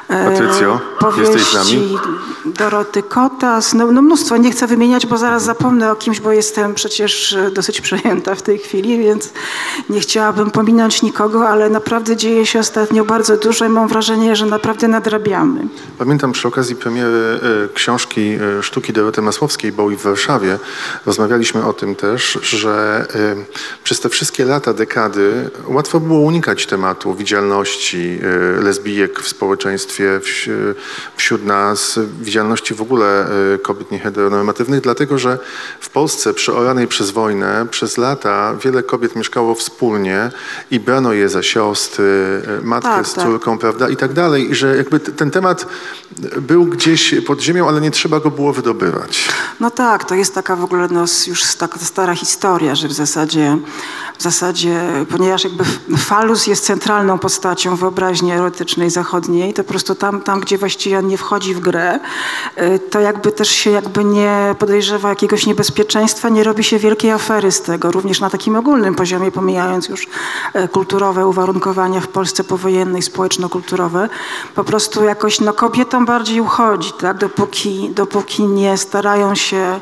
E, 0.09 0.25
Patrycjo, 0.25 0.81
jesteś 1.19 1.43
z 1.43 1.55
nami? 1.55 1.67
powieści 1.67 2.27
Doroty 2.45 3.03
Kotas, 3.03 3.75
no, 3.75 3.93
no 3.93 4.03
mnóstwo, 4.03 4.37
nie 4.37 4.51
chcę 4.51 4.67
wymieniać, 4.67 5.07
bo 5.07 5.19
zaraz 5.19 5.45
zapomnę 5.45 5.93
o 5.93 5.97
kimś, 5.97 6.21
bo 6.21 6.33
jestem 6.33 6.75
przecież 6.75 7.33
e, 7.33 7.51
dosyć 7.51 7.81
przejęta 7.81 8.35
w 8.35 8.43
tej 8.43 8.59
chwili, 8.59 8.99
więc 8.99 9.31
nie 9.91 10.01
chciałabym 10.01 10.51
pominąć 10.51 11.03
nikogo, 11.03 11.49
ale 11.49 11.71
naprawdę 11.71 12.17
dzieje 12.17 12.47
się 12.47 12.59
ostatnio 12.59 13.05
bardzo 13.05 13.37
dużo 13.37 13.65
i 13.65 13.69
mam 13.69 13.89
wrażenie, 13.89 14.37
że 14.37 14.47
naprawdę 14.47 14.89
nadrabiamy. 14.89 15.61
Pamiętam 15.99 16.33
przy 16.33 16.49
okazji 16.49 16.77
premiery 16.77 17.41
e, 17.65 17.75
książki 17.75 18.39
sztuki 18.63 18.93
Doroty 18.93 19.23
Masłowskiej 19.23 19.73
Bowie 19.73 19.97
w 19.97 20.03
Warszawie, 20.03 20.59
rozmawialiśmy 21.07 21.65
o 21.65 21.73
tym 21.73 21.95
też, 21.95 22.39
że 22.43 23.07
przez 23.85 24.01
te 24.01 24.09
wszystkie 24.09 24.45
lata, 24.45 24.73
dekady 24.73 25.51
łatwo 25.69 26.01
było 26.01 26.21
unikać 26.21 26.67
tematu 26.67 27.15
widzialności 27.15 28.19
lesbijek 28.63 29.21
w 29.21 29.29
społeczeństwie, 29.29 29.56
wś- 29.57 30.49
wśród 31.17 31.45
nas, 31.45 31.99
widzialności 32.21 32.75
w 32.75 32.83
ogóle 32.83 33.27
e, 33.55 33.59
kobiet 33.59 33.91
nieheteronormatywnych, 33.91 34.81
dlatego 34.81 35.19
że 35.19 35.39
w 35.81 35.91
Polsce 35.91 36.35
przeoranej 36.35 36.87
przez 36.89 37.11
wojnę 37.11 37.67
przez 37.71 37.99
lata 37.99 38.55
wiele 38.65 38.83
kobiet 38.83 39.17
mieszkało 39.17 39.55
wspólnie 39.55 40.31
i 40.71 40.81
brano 40.81 41.13
je 41.13 41.29
za 41.29 41.43
siostry, 41.43 42.43
e, 42.63 42.65
matkę 42.65 42.89
Tak, 42.91 43.07
z 43.07 43.15
tak. 43.15 43.25
córką, 43.25 43.59
prawda, 43.59 43.89
i 43.89 43.97
tak 43.97 44.13
dalej. 44.13 44.51
I 44.51 44.55
że 44.55 44.77
jakby 44.77 45.01
ten 45.01 45.31
temat 45.31 45.67
był 46.41 46.65
gdzieś 46.65 47.15
pod 47.27 47.41
ziemią, 47.41 47.69
ale 47.69 47.81
nie 47.81 47.91
trzeba 47.91 48.21
go 48.21 48.31
było 48.31 48.53
wydobywać. 48.53 49.29
No 49.61 49.71
tak, 49.71 50.05
to 50.05 50.15
jest 50.15 50.35
taka 50.35 50.57
w 50.57 50.65
ogóle 50.65 50.89
no, 50.91 51.05
już 51.27 51.45
taka 51.55 51.79
stara 51.79 52.15
historia, 52.15 52.75
że 52.75 52.89
w 52.89 52.93
zasadzie, 52.93 53.59
w 54.19 54.23
zasadzie, 54.23 54.81
ponieważ 55.11 55.45
jakby 55.45 55.65
falus 55.97 56.47
jest 56.47 56.65
centralną 56.65 57.19
postacią 57.19 57.77
wyobraźni 57.77 58.33
erotycznej 58.33 58.91
zachodniej, 58.91 59.36
to 59.55 59.65
po 59.65 59.69
prostu 59.69 59.95
tam, 59.95 60.21
tam 60.21 60.41
gdzie 60.41 60.59
właściwie 60.59 61.03
nie 61.03 61.19
wchodzi 61.19 61.55
w 61.55 61.61
grę, 61.61 61.99
y, 62.59 62.79
to 62.79 63.01
jakby 63.01 63.33
też 63.33 63.49
się 63.49 63.71
jakby 63.71 64.05
nie 64.05 64.55
podejrzewa 64.59 65.09
jakiegoś 65.09 65.47
niebezpieczeństwa, 65.47 66.29
nie 66.29 66.45
robi 66.45 66.65
się 66.65 66.79
wielkiej 66.79 67.11
afery 67.11 67.53
z 67.53 67.63
tego, 67.63 67.93
również 67.93 68.21
na 68.21 68.31
takim 68.31 68.57
ogólnym 68.57 68.95
poziomie, 68.95 69.31
pomijając 69.31 69.89
już 69.89 70.07
e, 70.55 70.69
kulturowe 70.69 71.27
uwarunkowania 71.27 72.01
w 72.01 72.09
Polsce 72.09 72.45
powojennej, 72.45 73.03
społeczno-kulturowe. 73.03 74.09
Po 74.55 74.65
prostu 74.65 75.05
jakoś 75.05 75.41
no, 75.41 75.53
kobietom 75.53 76.07
bardziej 76.07 76.41
uchodzi, 76.41 76.93
tak? 77.01 77.19
dopóki, 77.19 77.91
dopóki 77.95 78.43
nie 78.43 78.77
starają 78.77 79.35
się 79.35 79.81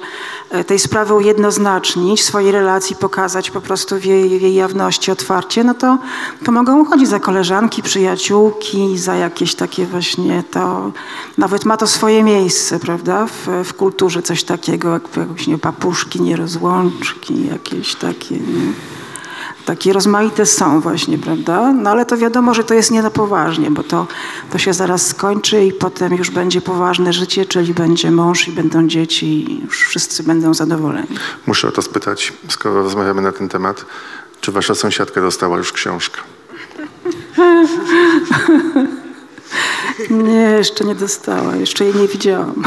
e, 0.51 0.65
tej 0.65 0.79
sprawy 0.79 1.15
ujednoznacznić, 1.15 2.25
swojej 2.25 2.53
relacji 2.53 2.97
pokazać 2.97 3.51
po 3.51 3.61
prostu 3.61 3.97
w 3.97 4.05
jej, 4.05 4.39
w 4.39 4.43
jej 4.43 4.55
jawności 4.55 5.11
otwarcie, 5.11 5.65
no 5.65 5.75
to, 5.75 5.99
to 6.45 6.53
mogą 6.53 6.81
uchodzić 6.81 7.09
za 7.09 7.21
koleżanki, 7.21 7.83
przyjaciółki, 7.83 8.99
za 8.99 9.15
jakieś 9.15 9.44
takie 9.55 9.87
właśnie 9.87 10.43
to, 10.51 10.93
nawet 11.39 11.65
ma 11.65 11.77
to 11.77 11.87
swoje 11.87 12.23
miejsce, 12.23 12.79
prawda, 12.79 13.27
w, 13.27 13.49
w 13.65 13.75
kulturze 13.75 14.23
coś 14.23 14.45
takiego, 14.45 14.93
jak 14.93 15.09
właśnie 15.09 15.59
papuszki, 15.59 16.23
nierozłączki, 16.23 17.47
jakieś 17.47 17.95
takie... 17.95 18.35
Nie? 18.35 18.73
Takie 19.65 19.93
rozmaite 19.93 20.47
są 20.47 20.81
właśnie, 20.81 21.19
prawda? 21.19 21.73
No 21.73 21.91
ale 21.91 22.07
to 22.07 22.17
wiadomo, 22.17 22.55
że 22.55 22.65
to 22.65 22.75
jest 22.75 22.91
nie 22.91 23.03
na 23.03 23.11
poważnie, 23.11 23.71
bo 23.71 23.83
to, 23.83 24.07
to 24.53 24.59
się 24.59 24.73
zaraz 24.73 25.07
skończy 25.07 25.65
i 25.65 25.73
potem 25.73 26.15
już 26.15 26.31
będzie 26.31 26.61
poważne 26.61 27.13
życie, 27.13 27.47
czyli 27.47 27.75
będzie 27.75 28.11
mąż 28.11 28.49
i 28.49 28.53
będą 28.53 28.89
dzieci 28.89 29.27
i 29.27 29.65
już 29.65 29.81
wszyscy 29.81 30.23
będą 30.23 30.55
zadowoleni. 30.55 31.09
Muszę 31.47 31.69
o 31.69 31.73
to 31.73 31.83
spytać, 31.83 32.33
skoro 32.49 32.83
rozmawiamy 32.83 33.23
na 33.23 33.33
ten 33.33 33.49
temat. 33.49 33.85
Czy 34.41 34.53
wasza 34.53 34.75
sąsiadka 34.75 35.21
dostała 35.21 35.59
już 35.59 35.73
książkę? 35.73 36.21
Nie, 40.11 40.41
jeszcze 40.41 40.85
nie 40.85 40.95
dostała, 40.95 41.57
jeszcze 41.57 41.85
jej 41.85 41.95
nie 41.95 42.09
widziałam. 42.09 42.63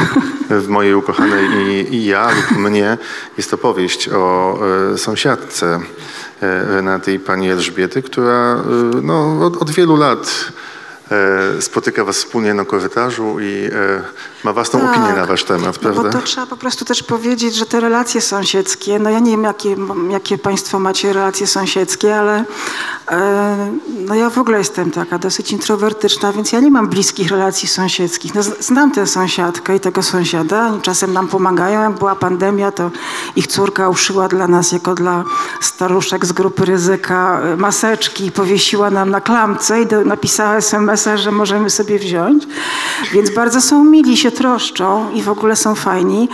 W 0.50 0.68
mojej 0.68 0.94
ukochanej 0.94 1.44
i, 1.44 1.94
i 1.94 2.04
ja 2.04 2.30
lub 2.30 2.58
mnie 2.58 2.98
jest 3.36 3.50
to 3.50 3.58
powieść 3.58 4.08
o 4.08 4.58
e, 4.92 4.98
sąsiadce 4.98 5.80
e, 6.42 6.64
Renaty 6.64 7.12
i 7.12 7.18
pani 7.18 7.50
Elżbiety, 7.50 8.02
która 8.02 8.54
e, 8.54 8.62
no, 9.02 9.46
od, 9.46 9.56
od 9.56 9.70
wielu 9.70 9.96
lat 9.96 10.52
spotyka 11.60 12.04
was 12.04 12.16
wspólnie 12.16 12.54
na 12.54 12.64
korytarzu 12.64 13.40
i 13.40 13.64
e, 13.72 14.02
ma 14.44 14.52
własną 14.52 14.80
Tak. 14.80 14.90
opinię 14.90 15.12
na 15.12 15.26
wasz 15.26 15.44
temat, 15.44 15.78
No 15.82 15.88
bo 15.90 16.00
prawda? 16.00 16.18
to 16.20 16.26
trzeba 16.26 16.46
po 16.46 16.56
prostu 16.56 16.84
też 16.84 17.02
powiedzieć, 17.02 17.54
że 17.54 17.66
te 17.66 17.80
relacje 17.80 18.20
sąsiedzkie, 18.20 18.98
no 18.98 19.10
ja 19.10 19.18
nie 19.18 19.30
wiem, 19.30 19.42
jakie, 19.44 19.76
jakie 20.10 20.38
państwo 20.38 20.78
macie 20.78 21.12
relacje 21.12 21.46
sąsiedzkie, 21.46 22.16
ale 22.18 22.44
e, 23.10 23.56
no 23.88 24.14
ja 24.14 24.30
w 24.30 24.38
ogóle 24.38 24.58
jestem 24.58 24.90
taka 24.90 25.18
dosyć 25.18 25.52
introwertyczna, 25.52 26.32
więc 26.32 26.52
ja 26.52 26.60
nie 26.60 26.70
mam 26.70 26.88
bliskich 26.88 27.30
relacji 27.30 27.68
sąsiedzkich. 27.68 28.34
No, 28.34 28.42
znam 28.60 28.92
tę 28.92 29.06
sąsiadkę 29.06 29.76
i 29.76 29.80
tego 29.80 30.02
sąsiada, 30.02 30.66
oni 30.66 30.82
czasem 30.82 31.12
nam 31.12 31.28
pomagają. 31.28 31.82
Jak 31.82 31.92
była 31.98 32.14
pandemia, 32.16 32.72
to 32.72 32.90
ich 33.36 33.46
córka 33.46 33.88
uszyła 33.88 34.28
dla 34.28 34.48
nas, 34.48 34.72
jako 34.72 34.94
dla 34.94 35.24
staruszek 35.60 36.26
z 36.26 36.32
grupy 36.32 36.64
ryzyka, 36.64 37.40
e, 37.44 37.56
maseczki 37.56 38.26
i 38.26 38.32
powiesiła 38.32 38.90
nam 38.90 39.10
na 39.10 39.20
klamce 39.20 39.82
i 39.82 39.86
do, 39.86 40.04
napisała 40.04 40.56
SMS-a, 40.56 40.97
że 41.16 41.32
możemy 41.32 41.70
sobie 41.70 41.98
wziąć. 41.98 42.44
Więc 43.12 43.30
bardzo 43.30 43.60
są 43.60 43.84
mili, 43.84 44.16
się 44.16 44.30
troszczą 44.30 45.10
i 45.10 45.22
w 45.22 45.28
ogóle 45.28 45.56
są 45.56 45.74
fajni. 45.74 46.28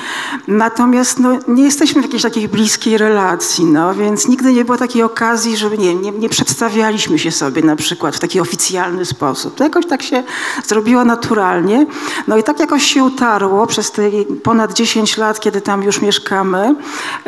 Natomiast 0.49 1.19
no, 1.19 1.39
nie 1.49 1.65
jesteśmy 1.65 2.03
w 2.03 2.05
jakiejś 2.05 2.23
takiej 2.23 2.49
bliskiej 2.49 2.99
relacji, 2.99 3.65
no, 3.65 3.95
więc 3.95 4.29
nigdy 4.29 4.53
nie 4.53 4.65
było 4.65 4.79
takiej 4.79 5.03
okazji, 5.03 5.57
żeby 5.57 5.79
nie, 5.79 5.95
nie, 5.95 6.11
nie 6.11 6.29
przedstawialiśmy 6.29 7.19
się 7.19 7.31
sobie 7.31 7.63
na 7.63 7.77
przykład 7.77 8.17
w 8.17 8.19
taki 8.19 8.41
oficjalny 8.41 9.05
sposób. 9.05 9.55
To 9.55 9.65
jakoś 9.65 9.87
tak 9.87 10.03
się 10.03 10.23
zrobiło 10.65 11.05
naturalnie. 11.05 11.87
No 12.29 12.37
i 12.37 12.43
tak 12.43 12.61
jakoś 12.61 12.83
się 12.83 13.05
utarło 13.05 13.67
przez 13.67 13.91
te 13.91 14.03
ponad 14.43 14.73
10 14.73 15.17
lat, 15.17 15.41
kiedy 15.41 15.61
tam 15.61 15.83
już 15.83 16.03
mieszkamy, 16.03 16.75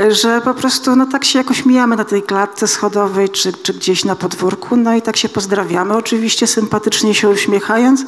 że 0.08 0.40
po 0.40 0.54
prostu 0.54 0.96
no 0.96 1.06
tak 1.06 1.24
się 1.24 1.38
jakoś 1.38 1.64
mijamy 1.64 1.96
na 1.96 2.04
tej 2.04 2.22
klatce 2.22 2.68
schodowej 2.68 3.28
czy, 3.28 3.52
czy 3.52 3.74
gdzieś 3.74 4.04
na 4.04 4.16
podwórku, 4.16 4.76
no 4.76 4.94
i 4.94 5.02
tak 5.02 5.16
się 5.16 5.28
pozdrawiamy, 5.28 5.96
oczywiście 5.96 6.46
sympatycznie 6.46 7.14
się 7.14 7.25
uśmiechając 7.30 8.04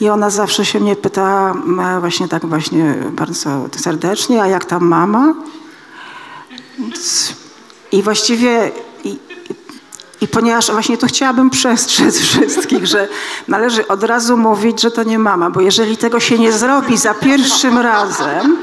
i 0.00 0.08
ona 0.08 0.30
zawsze 0.30 0.64
się 0.64 0.80
mnie 0.80 0.96
pyta 0.96 1.54
e, 1.96 2.00
właśnie 2.00 2.28
tak 2.28 2.46
właśnie 2.46 2.94
bardzo 3.10 3.68
serdecznie, 3.76 4.42
a 4.42 4.46
jak 4.46 4.64
tam 4.64 4.84
mama? 4.84 5.34
I 7.92 8.02
właściwie 8.02 8.72
i, 9.04 9.18
i 10.20 10.28
ponieważ 10.28 10.70
właśnie 10.70 10.98
tu 10.98 11.06
chciałabym 11.06 11.50
przestrzec 11.50 12.18
wszystkich, 12.20 12.86
że 12.86 13.08
należy 13.48 13.88
od 13.88 14.02
razu 14.02 14.36
mówić, 14.36 14.80
że 14.80 14.90
to 14.90 15.02
nie 15.02 15.18
mama, 15.18 15.50
bo 15.50 15.60
jeżeli 15.60 15.96
tego 15.96 16.20
się 16.20 16.38
nie 16.38 16.52
zrobi 16.52 16.96
za 16.96 17.14
pierwszym 17.14 17.78
razem, 17.78 18.56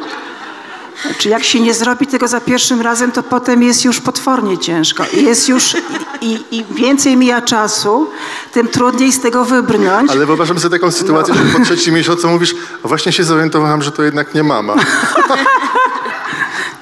czy 1.18 1.30
jak 1.30 1.44
się 1.44 1.60
nie 1.60 1.74
zrobi 1.74 2.08
tego 2.08 2.28
za 2.28 2.42
pierwszym 2.42 2.82
razem, 2.82 3.12
to 3.12 3.24
potem 3.24 3.64
jest 3.64 3.86
już 3.86 4.00
potwornie 4.02 4.58
ciężko. 4.58 5.04
I 5.14 5.24
jest 5.24 5.50
już, 5.50 5.76
i, 6.22 6.32
i, 6.52 6.58
im 6.58 6.66
więcej 6.76 7.18
mija 7.18 7.42
czasu, 7.42 8.10
tym 8.54 8.68
trudniej 8.68 9.12
z 9.12 9.22
tego 9.22 9.46
wybrnąć. 9.46 10.12
Ale 10.12 10.26
wyobrażam 10.26 10.60
sobie 10.60 10.80
taką 10.80 10.92
sytuację, 10.92 11.34
że 11.34 11.60
po 11.60 11.66
trzecim 11.66 11.96
miesiącu 11.96 12.30
mówisz, 12.30 12.56
"A 12.84 12.88
właśnie 12.88 13.12
się 13.12 13.24
zorientowałam, 13.24 13.82
że 13.82 13.92
to 13.92 14.04
jednak 14.04 14.34
nie 14.34 14.44
mama. 14.44 14.76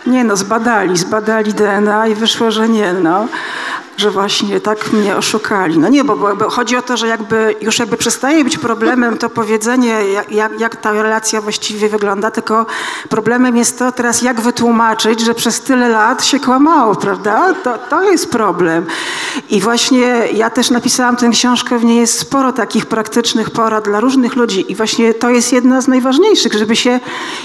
Nie 0.08 0.24
no, 0.24 0.36
zbadali, 0.36 0.98
zbadali 0.98 1.54
DNA 1.54 2.08
i 2.08 2.16
wyszło, 2.16 2.52
że 2.52 2.70
nie, 2.70 2.94
no. 2.94 3.28
Że 4.00 4.12
właśnie 4.12 4.60
tak 4.60 4.94
mnie 4.94 5.16
oszukali. 5.16 5.80
No 5.80 5.90
nie, 5.90 6.04
bo, 6.04 6.36
bo, 6.36 6.50
chodzi 6.50 6.78
o 6.78 6.82
to, 6.82 6.98
że 6.98 7.08
jakby 7.08 7.56
już 7.62 7.80
jakby 7.80 7.98
przestaje 7.98 8.44
być 8.44 8.58
problemem 8.58 9.18
to 9.18 9.30
powiedzenie, 9.30 10.00
jak, 10.32 10.60
jak 10.60 10.76
ta 10.76 10.92
relacja 10.92 11.42
właściwie 11.42 11.90
wygląda, 11.90 12.32
tylko 12.32 12.66
problemem 13.10 13.58
jest 13.58 13.80
to 13.80 13.92
teraz, 13.92 14.22
jak 14.22 14.42
wytłumaczyć, 14.42 15.20
że 15.20 15.34
przez 15.34 15.62
tyle 15.62 15.90
lat 15.90 16.26
się 16.26 16.40
kłamało, 16.40 16.96
prawda? 16.96 17.54
To, 17.54 17.78
to 17.78 18.12
jest 18.12 18.32
problem. 18.32 18.86
I 19.50 19.62
właśnie 19.62 20.28
ja 20.34 20.50
też 20.50 20.70
napisałam 20.70 21.16
tę 21.16 21.30
książkę, 21.30 21.80
w 21.80 21.86
niej 21.86 22.00
jest 22.00 22.20
sporo 22.20 22.54
takich 22.54 22.86
praktycznych 22.86 23.50
porad 23.50 23.86
dla 23.86 24.00
różnych 24.00 24.36
ludzi 24.36 24.72
i 24.72 24.76
właśnie 24.76 25.14
to 25.14 25.30
jest 25.30 25.54
jedna 25.54 25.82
z 25.82 25.88
najważniejszych, 25.88 26.54
żeby 26.54 26.76
się 26.76 27.00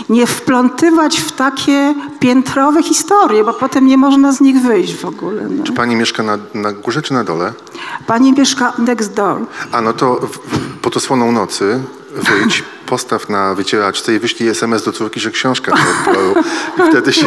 nie 0.09 0.27
wplątywać 0.27 1.21
w 1.21 1.33
takie 1.33 1.95
piętrowe 2.21 2.83
historie, 2.83 3.45
bo 3.45 3.53
potem 3.53 3.87
nie 3.87 3.97
można 3.97 4.33
z 4.33 4.41
nich 4.41 4.61
wyjść 4.61 4.95
w 4.97 5.05
ogóle. 5.05 5.43
No. 5.51 5.65
Czy 5.65 5.73
pani 5.73 5.97
mieszka 5.97 6.23
na, 6.23 6.39
na 6.55 6.73
górze 6.73 7.03
czy 7.03 7.13
na 7.13 7.25
dole? 7.25 7.53
Pani 8.07 8.33
mieszka 8.33 8.73
next 8.79 9.13
door. 9.15 9.41
A 9.73 9.81
no 9.81 9.93
to 9.93 10.21
pod 10.83 10.97
osłoną 10.97 11.33
nocy 11.33 11.81
wyjdź, 12.15 12.63
postaw 12.87 13.29
na 13.29 13.55
wycieraczce 13.55 14.15
i 14.15 14.19
wyślij 14.19 14.49
SMS 14.49 14.83
do 14.83 14.93
córki, 14.93 15.21
że 15.21 15.31
książka 15.31 15.73
do 15.73 16.11
odbioru. 16.11 16.35
I 16.79 16.91
wtedy 16.91 17.13
się, 17.13 17.27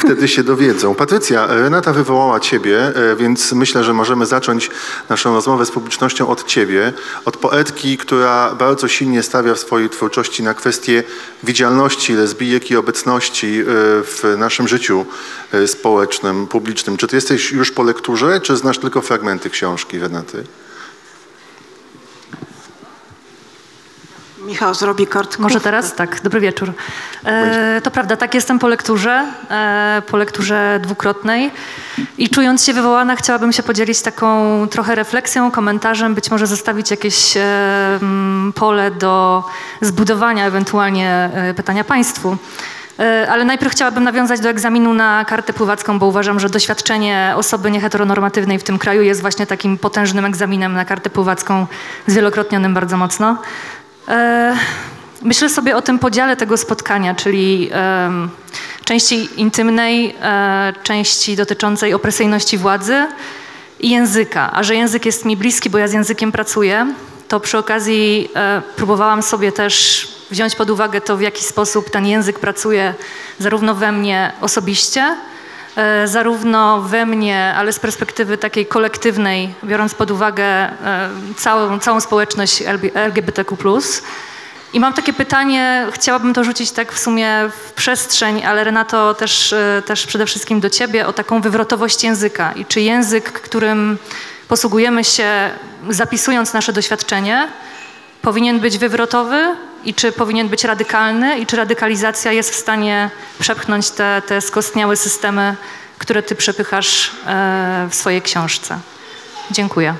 wtedy 0.00 0.28
się 0.28 0.44
dowiedzą. 0.44 0.94
Patrycja, 0.94 1.46
Renata 1.46 1.92
wywołała 1.92 2.40
ciebie, 2.40 2.78
e, 2.78 3.16
więc 3.16 3.52
myślę, 3.52 3.84
że 3.84 3.92
możemy 3.92 4.26
zacząć 4.26 4.70
naszą 5.08 5.34
rozmowę 5.34 5.66
z 5.66 5.70
publicznością 5.70 6.28
od 6.28 6.44
ciebie, 6.44 6.92
od 7.24 7.36
poetki, 7.36 7.98
która 7.98 8.54
bardzo 8.54 8.88
silnie 8.88 9.22
stawia 9.22 9.54
w 9.54 9.58
swojej 9.58 9.90
twórczości 9.90 10.42
na 10.42 10.54
kwestię 10.54 11.02
widzialności 11.42 12.14
lesbijek 12.14 12.70
i 12.70 12.76
obecności 12.76 13.60
e, 13.60 13.64
w 14.04 14.34
naszym 14.38 14.68
życiu 14.68 15.06
e, 15.52 15.68
społecznym, 15.68 16.46
publicznym. 16.46 16.96
Czy 16.96 17.06
ty 17.06 17.16
jesteś 17.16 17.52
już 17.52 17.70
po 17.70 17.82
lekturze, 17.82 18.40
czy 18.40 18.56
znasz 18.56 18.78
tylko 18.78 19.02
fragmenty 19.02 19.50
książki 19.50 19.98
Renaty? 19.98 20.44
Michał 24.46 24.74
zrobi 24.74 25.06
kartkę. 25.06 25.42
Może 25.42 25.60
teraz? 25.60 25.94
Tak, 25.94 26.20
dobry 26.22 26.40
wieczór. 26.40 26.72
E, 27.24 27.80
to 27.84 27.90
prawda, 27.90 28.16
tak 28.16 28.34
jestem 28.34 28.58
po 28.58 28.68
lekturze, 28.68 29.26
e, 29.50 30.02
po 30.06 30.16
lekturze 30.16 30.80
dwukrotnej 30.82 31.50
i 32.18 32.28
czując 32.28 32.64
się 32.64 32.72
wywołana 32.72 33.16
chciałabym 33.16 33.52
się 33.52 33.62
podzielić 33.62 34.02
taką 34.02 34.28
trochę 34.70 34.94
refleksją, 34.94 35.50
komentarzem, 35.50 36.14
być 36.14 36.30
może 36.30 36.46
zostawić 36.46 36.90
jakieś 36.90 37.36
e, 37.36 37.40
pole 38.54 38.90
do 38.90 39.44
zbudowania 39.80 40.46
ewentualnie 40.46 41.30
e, 41.34 41.54
pytania 41.54 41.84
Państwu. 41.84 42.36
E, 42.98 43.28
Ale 43.30 43.44
najpierw 43.44 43.72
chciałabym 43.72 44.04
nawiązać 44.04 44.40
do 44.40 44.48
egzaminu 44.48 44.94
na 44.94 45.24
kartę 45.24 45.52
pływacką, 45.52 45.98
bo 45.98 46.06
uważam, 46.06 46.40
że 46.40 46.48
doświadczenie 46.48 47.32
osoby 47.36 47.70
nieheteronormatywnej 47.70 48.58
w 48.58 48.64
tym 48.64 48.78
kraju 48.78 49.02
jest 49.02 49.20
właśnie 49.20 49.46
takim 49.46 49.78
potężnym 49.78 50.24
egzaminem 50.24 50.72
na 50.72 50.84
kartę 50.84 51.10
pływacką, 51.10 51.66
zwielokrotnionym 52.06 52.74
bardzo 52.74 52.96
mocno. 52.96 53.36
E, 54.08 54.56
Myślę 55.24 55.48
sobie 55.48 55.76
o 55.76 55.82
tym 55.82 55.98
podziale 55.98 56.36
tego 56.36 56.56
spotkania, 56.56 57.14
czyli 57.14 57.70
części 58.84 59.28
intymnej, 59.40 60.16
e, 60.22 60.72
części 60.82 61.36
dotyczącej 61.36 61.94
opresyjności 61.94 62.58
władzy 62.58 63.06
i 63.80 63.90
języka. 63.90 64.50
A 64.52 64.62
że 64.62 64.74
język 64.74 65.06
jest 65.06 65.24
mi 65.24 65.36
bliski, 65.36 65.70
bo 65.70 65.78
ja 65.78 65.88
z 65.88 65.92
językiem 65.92 66.32
pracuję, 66.32 66.94
to 67.28 67.40
przy 67.40 67.58
okazji 67.58 68.28
e, 68.36 68.62
próbowałam 68.76 69.22
sobie 69.22 69.52
też 69.52 70.08
wziąć 70.30 70.54
pod 70.54 70.70
uwagę 70.70 71.00
to, 71.00 71.16
w 71.16 71.20
jaki 71.20 71.44
sposób 71.44 71.90
ten 71.90 72.06
język 72.06 72.38
pracuje 72.38 72.94
zarówno 73.38 73.74
we 73.74 73.92
mnie 73.92 74.32
osobiście, 74.40 75.16
zarówno 76.04 76.80
we 76.80 77.06
mnie, 77.06 77.54
ale 77.56 77.72
z 77.72 77.78
perspektywy 77.78 78.38
takiej 78.38 78.66
kolektywnej, 78.66 79.54
biorąc 79.64 79.94
pod 79.94 80.10
uwagę 80.10 80.44
e, 80.44 81.10
całą, 81.36 81.78
całą 81.78 82.00
społeczność 82.00 82.62
LGBTQ+. 82.94 83.56
I 84.72 84.80
mam 84.80 84.92
takie 84.92 85.12
pytanie, 85.12 85.86
chciałabym 85.92 86.34
to 86.34 86.44
rzucić 86.44 86.70
tak 86.70 86.92
w 86.92 86.98
sumie 86.98 87.50
w 87.66 87.72
przestrzeń, 87.72 88.44
ale 88.44 88.64
Renato 88.64 89.14
też, 89.14 89.52
e, 89.52 89.82
też 89.86 90.06
przede 90.06 90.26
wszystkim 90.26 90.60
do 90.60 90.70
ciebie 90.70 91.06
o 91.06 91.12
taką 91.12 91.40
wywrotowość 91.40 92.04
języka. 92.04 92.52
I 92.52 92.66
czy 92.66 92.80
język, 92.80 93.32
którym 93.32 93.98
posługujemy 94.48 95.04
się 95.04 95.50
zapisując 95.90 96.52
nasze 96.52 96.72
doświadczenie, 96.72 97.48
powinien 98.22 98.60
być 98.60 98.78
wywrotowy 98.78 99.56
i 99.84 99.94
czy 99.94 100.12
powinien 100.12 100.48
być 100.48 100.64
radykalny 100.64 101.38
i 101.38 101.46
czy 101.46 101.56
radykalizacja 101.56 102.32
jest 102.32 102.50
w 102.50 102.56
stanie 102.56 103.10
przepchnąć 103.38 103.90
te, 103.90 104.22
te 104.26 104.40
skostniałe 104.40 104.96
systemy, 104.96 105.56
które 105.98 106.22
ty 106.22 106.34
przepychasz 106.34 107.12
e, 107.26 107.88
w 107.90 107.94
swojej 107.94 108.22
książce. 108.22 108.78
Dziękuję. 109.50 109.94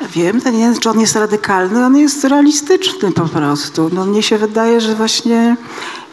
Wiem, 0.00 0.40
ten 0.40 0.58
język, 0.58 0.82
czy 0.82 0.90
on 0.90 1.00
jest 1.00 1.16
radykalny, 1.16 1.86
on 1.86 1.96
jest 1.96 2.24
realistyczny 2.24 3.12
po 3.12 3.28
prostu. 3.28 3.90
No, 3.92 4.04
mnie 4.04 4.22
się 4.22 4.38
wydaje, 4.38 4.80
że 4.80 4.94
właśnie 4.94 5.56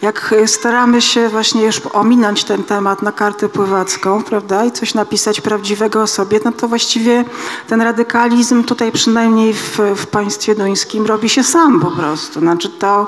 jak 0.02 0.36
staramy 0.46 1.02
się 1.02 1.30
właśnie 1.30 1.62
już 1.64 1.82
ominąć 1.94 2.44
ten 2.44 2.64
temat 2.64 3.02
na 3.02 3.12
kartę 3.12 3.50
pływacką, 3.50 4.24
prawda, 4.24 4.66
i 4.66 4.72
coś 4.72 4.94
napisać 4.94 5.42
prawdziwego 5.42 6.02
o 6.02 6.08
sobie, 6.08 6.40
no 6.46 6.52
to 6.52 6.68
właściwie 6.68 7.26
ten 7.68 7.82
radykalizm 7.82 8.64
tutaj 8.64 8.92
przynajmniej 8.92 9.54
w, 9.54 9.80
w 9.96 10.08
państwie 10.08 10.56
duńskim 10.56 11.06
robi 11.06 11.30
się 11.30 11.44
sam 11.44 11.80
po 11.80 11.92
prostu. 11.92 12.40
Znaczy 12.40 12.70
to, 12.70 13.08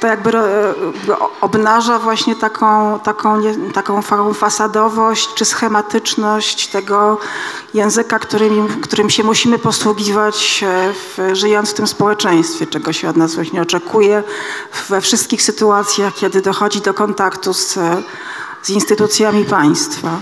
to 0.00 0.06
jakby 0.06 0.30
ro- 0.30 1.30
obnaża 1.40 1.98
właśnie 1.98 2.36
taką, 2.36 2.98
taką, 2.98 3.42
taką 3.74 4.02
fa- 4.02 4.34
fasadowość 4.34 5.34
czy 5.34 5.44
schematyczność 5.44 6.68
tego 6.68 7.18
języka, 7.74 8.18
którym, 8.18 8.68
którym 8.80 9.10
się 9.10 9.24
musimy 9.24 9.58
posługiwać 9.58 10.64
e, 10.66 10.92
w, 10.92 11.34
żyjąc 11.36 11.70
w 11.70 11.74
tym 11.74 11.86
społeczeństwie, 11.86 12.66
czego 12.66 12.92
się 12.92 13.08
od 13.08 13.16
nas 13.16 13.34
właśnie 13.34 13.62
oczekuje 13.62 14.22
we 14.88 15.00
wszystkich 15.00 15.42
sytuacjach, 15.42 16.22
kiedy 16.28 16.42
dochodzi 16.42 16.80
do 16.80 16.94
kontaktu 16.94 17.54
z, 17.54 17.78
z 18.62 18.70
instytucjami 18.70 19.44
państwa. 19.44 20.20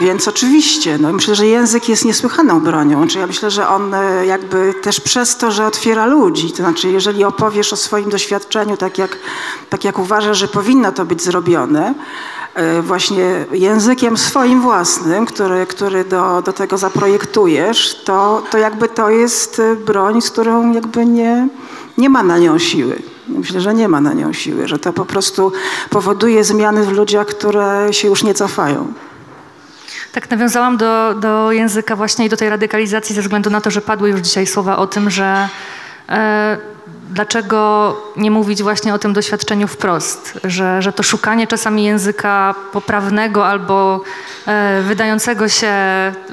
Więc 0.00 0.28
oczywiście, 0.28 0.98
no 0.98 1.12
myślę, 1.12 1.34
że 1.34 1.46
język 1.46 1.88
jest 1.88 2.04
niesłychaną 2.04 2.60
bronią. 2.60 3.08
Czy 3.08 3.18
ja 3.18 3.26
myślę, 3.26 3.50
że 3.50 3.68
on 3.68 3.94
e, 3.94 4.26
jakby 4.26 4.74
też 4.82 5.00
przez 5.00 5.36
to, 5.36 5.50
że 5.50 5.66
otwiera 5.66 6.06
ludzi, 6.06 6.50
to 6.50 6.56
znaczy 6.56 6.90
jeżeli 6.90 7.24
opowiesz 7.24 7.72
o 7.72 7.76
swoim 7.76 8.10
doświadczeniu 8.10 8.76
tak 8.76 8.98
jak, 8.98 9.18
tak 9.70 9.84
jak 9.84 9.98
uważasz, 9.98 10.38
że 10.38 10.48
powinno 10.48 10.92
to 10.92 11.04
być 11.04 11.22
zrobione, 11.22 11.94
e, 12.54 12.82
właśnie 12.82 13.44
językiem 13.52 14.16
swoim 14.16 14.60
własnym, 14.60 15.26
który, 15.26 15.66
który 15.66 16.04
do, 16.04 16.42
do 16.42 16.52
tego 16.52 16.78
zaprojektujesz, 16.78 18.02
to, 18.04 18.42
to 18.50 18.58
jakby 18.58 18.88
to 18.88 19.10
jest 19.10 19.58
e, 19.58 19.76
broń, 19.76 20.22
z 20.22 20.30
którą 20.30 20.72
jakby 20.72 21.06
nie, 21.06 21.48
nie 21.98 22.10
ma 22.10 22.22
na 22.22 22.38
nią 22.38 22.58
siły. 22.58 23.11
Myślę, 23.38 23.60
że 23.60 23.74
nie 23.74 23.88
ma 23.88 24.00
na 24.00 24.12
nią 24.12 24.32
siły, 24.32 24.68
że 24.68 24.78
to 24.78 24.92
po 24.92 25.04
prostu 25.04 25.52
powoduje 25.90 26.44
zmiany 26.44 26.84
w 26.84 26.92
ludziach, 26.92 27.26
które 27.26 27.88
się 27.90 28.08
już 28.08 28.22
nie 28.22 28.34
cofają. 28.34 28.92
Tak, 30.12 30.30
nawiązałam 30.30 30.76
do, 30.76 31.14
do 31.14 31.52
języka 31.52 31.96
właśnie 31.96 32.26
i 32.26 32.28
do 32.28 32.36
tej 32.36 32.48
radykalizacji 32.48 33.14
ze 33.14 33.22
względu 33.22 33.50
na 33.50 33.60
to, 33.60 33.70
że 33.70 33.80
padły 33.80 34.10
już 34.10 34.20
dzisiaj 34.20 34.46
słowa 34.46 34.76
o 34.76 34.86
tym, 34.86 35.10
że 35.10 35.48
e, 36.08 36.58
dlaczego 37.10 37.96
nie 38.16 38.30
mówić 38.30 38.62
właśnie 38.62 38.94
o 38.94 38.98
tym 38.98 39.12
doświadczeniu 39.12 39.68
wprost, 39.68 40.38
że, 40.44 40.82
że 40.82 40.92
to 40.92 41.02
szukanie 41.02 41.46
czasami 41.46 41.84
języka 41.84 42.54
poprawnego 42.72 43.46
albo 43.46 44.00
e, 44.46 44.82
wydającego 44.82 45.48
się 45.48 45.72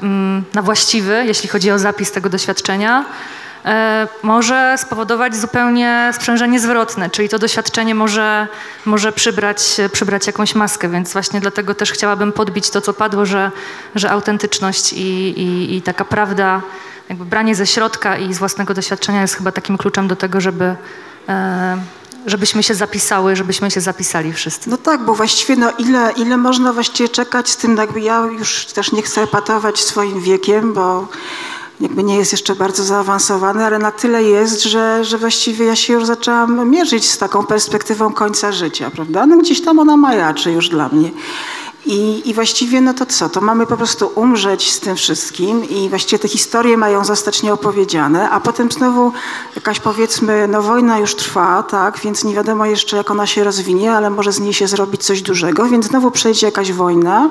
mm, 0.02 0.44
na 0.54 0.62
właściwy, 0.62 1.22
jeśli 1.26 1.48
chodzi 1.48 1.70
o 1.70 1.78
zapis 1.78 2.12
tego 2.12 2.28
doświadczenia, 2.28 3.04
może 4.22 4.74
spowodować 4.78 5.36
zupełnie 5.36 6.10
sprzężenie 6.14 6.60
zwrotne, 6.60 7.10
czyli 7.10 7.28
to 7.28 7.38
doświadczenie 7.38 7.94
może, 7.94 8.48
może 8.86 9.12
przybrać, 9.12 9.76
przybrać 9.92 10.26
jakąś 10.26 10.54
maskę, 10.54 10.88
więc 10.88 11.12
właśnie 11.12 11.40
dlatego 11.40 11.74
też 11.74 11.92
chciałabym 11.92 12.32
podbić 12.32 12.70
to, 12.70 12.80
co 12.80 12.92
padło, 12.92 13.26
że, 13.26 13.50
że 13.94 14.10
autentyczność 14.10 14.92
i, 14.92 15.00
i, 15.40 15.76
i 15.76 15.82
taka 15.82 16.04
prawda, 16.04 16.62
jakby 17.08 17.24
branie 17.24 17.54
ze 17.54 17.66
środka 17.66 18.16
i 18.16 18.34
z 18.34 18.38
własnego 18.38 18.74
doświadczenia 18.74 19.22
jest 19.22 19.34
chyba 19.34 19.52
takim 19.52 19.78
kluczem 19.78 20.08
do 20.08 20.16
tego, 20.16 20.40
żeby, 20.40 20.76
e, 21.28 21.78
żebyśmy 22.26 22.62
się 22.62 22.74
zapisały, 22.74 23.36
żebyśmy 23.36 23.70
się 23.70 23.80
zapisali 23.80 24.32
wszyscy. 24.32 24.70
No 24.70 24.76
tak, 24.76 25.04
bo 25.04 25.14
właściwie 25.14 25.56
no 25.56 25.72
ile, 25.78 26.12
ile 26.16 26.36
można 26.36 26.72
właściwie 26.72 27.08
czekać 27.08 27.50
z 27.50 27.56
tym, 27.56 27.76
jakby 27.76 28.00
ja 28.00 28.18
już 28.38 28.66
też 28.66 28.92
nie 28.92 29.02
chcę 29.02 29.22
epatować 29.22 29.80
swoim 29.80 30.20
wiekiem, 30.20 30.72
bo 30.72 31.08
jakby 31.80 32.04
nie 32.04 32.16
jest 32.16 32.32
jeszcze 32.32 32.54
bardzo 32.54 32.84
zaawansowany, 32.84 33.64
ale 33.64 33.78
na 33.78 33.92
tyle 33.92 34.22
jest, 34.22 34.62
że, 34.62 35.04
że 35.04 35.18
właściwie 35.18 35.66
ja 35.66 35.76
się 35.76 35.92
już 35.92 36.06
zaczęłam 36.06 36.70
mierzyć 36.70 37.10
z 37.10 37.18
taką 37.18 37.46
perspektywą 37.46 38.12
końca 38.12 38.52
życia, 38.52 38.90
prawda? 38.90 39.26
No 39.26 39.36
gdzieś 39.36 39.62
tam 39.62 39.78
ona 39.78 39.96
majaczy 39.96 40.52
już 40.52 40.68
dla 40.68 40.88
mnie. 40.88 41.10
I, 41.90 42.28
I 42.28 42.34
właściwie 42.34 42.80
no 42.80 42.94
to 42.94 43.06
co, 43.06 43.28
to 43.28 43.40
mamy 43.40 43.66
po 43.66 43.76
prostu 43.76 44.10
umrzeć 44.14 44.72
z 44.72 44.80
tym 44.80 44.96
wszystkim 44.96 45.68
i 45.68 45.88
właściwie 45.88 46.18
te 46.18 46.28
historie 46.28 46.76
mają 46.76 47.04
zostać 47.04 47.42
nieopowiedziane, 47.42 48.30
a 48.30 48.40
potem 48.40 48.72
znowu 48.72 49.12
jakaś 49.56 49.80
powiedzmy, 49.80 50.48
no 50.48 50.62
wojna 50.62 50.98
już 50.98 51.14
trwa, 51.14 51.62
tak, 51.62 51.98
więc 51.98 52.24
nie 52.24 52.34
wiadomo 52.34 52.66
jeszcze 52.66 52.96
jak 52.96 53.10
ona 53.10 53.26
się 53.26 53.44
rozwinie, 53.44 53.92
ale 53.92 54.10
może 54.10 54.32
z 54.32 54.40
niej 54.40 54.54
się 54.54 54.68
zrobić 54.68 55.04
coś 55.04 55.22
dużego, 55.22 55.68
więc 55.68 55.86
znowu 55.86 56.10
przejdzie 56.10 56.46
jakaś 56.46 56.72
wojna, 56.72 57.30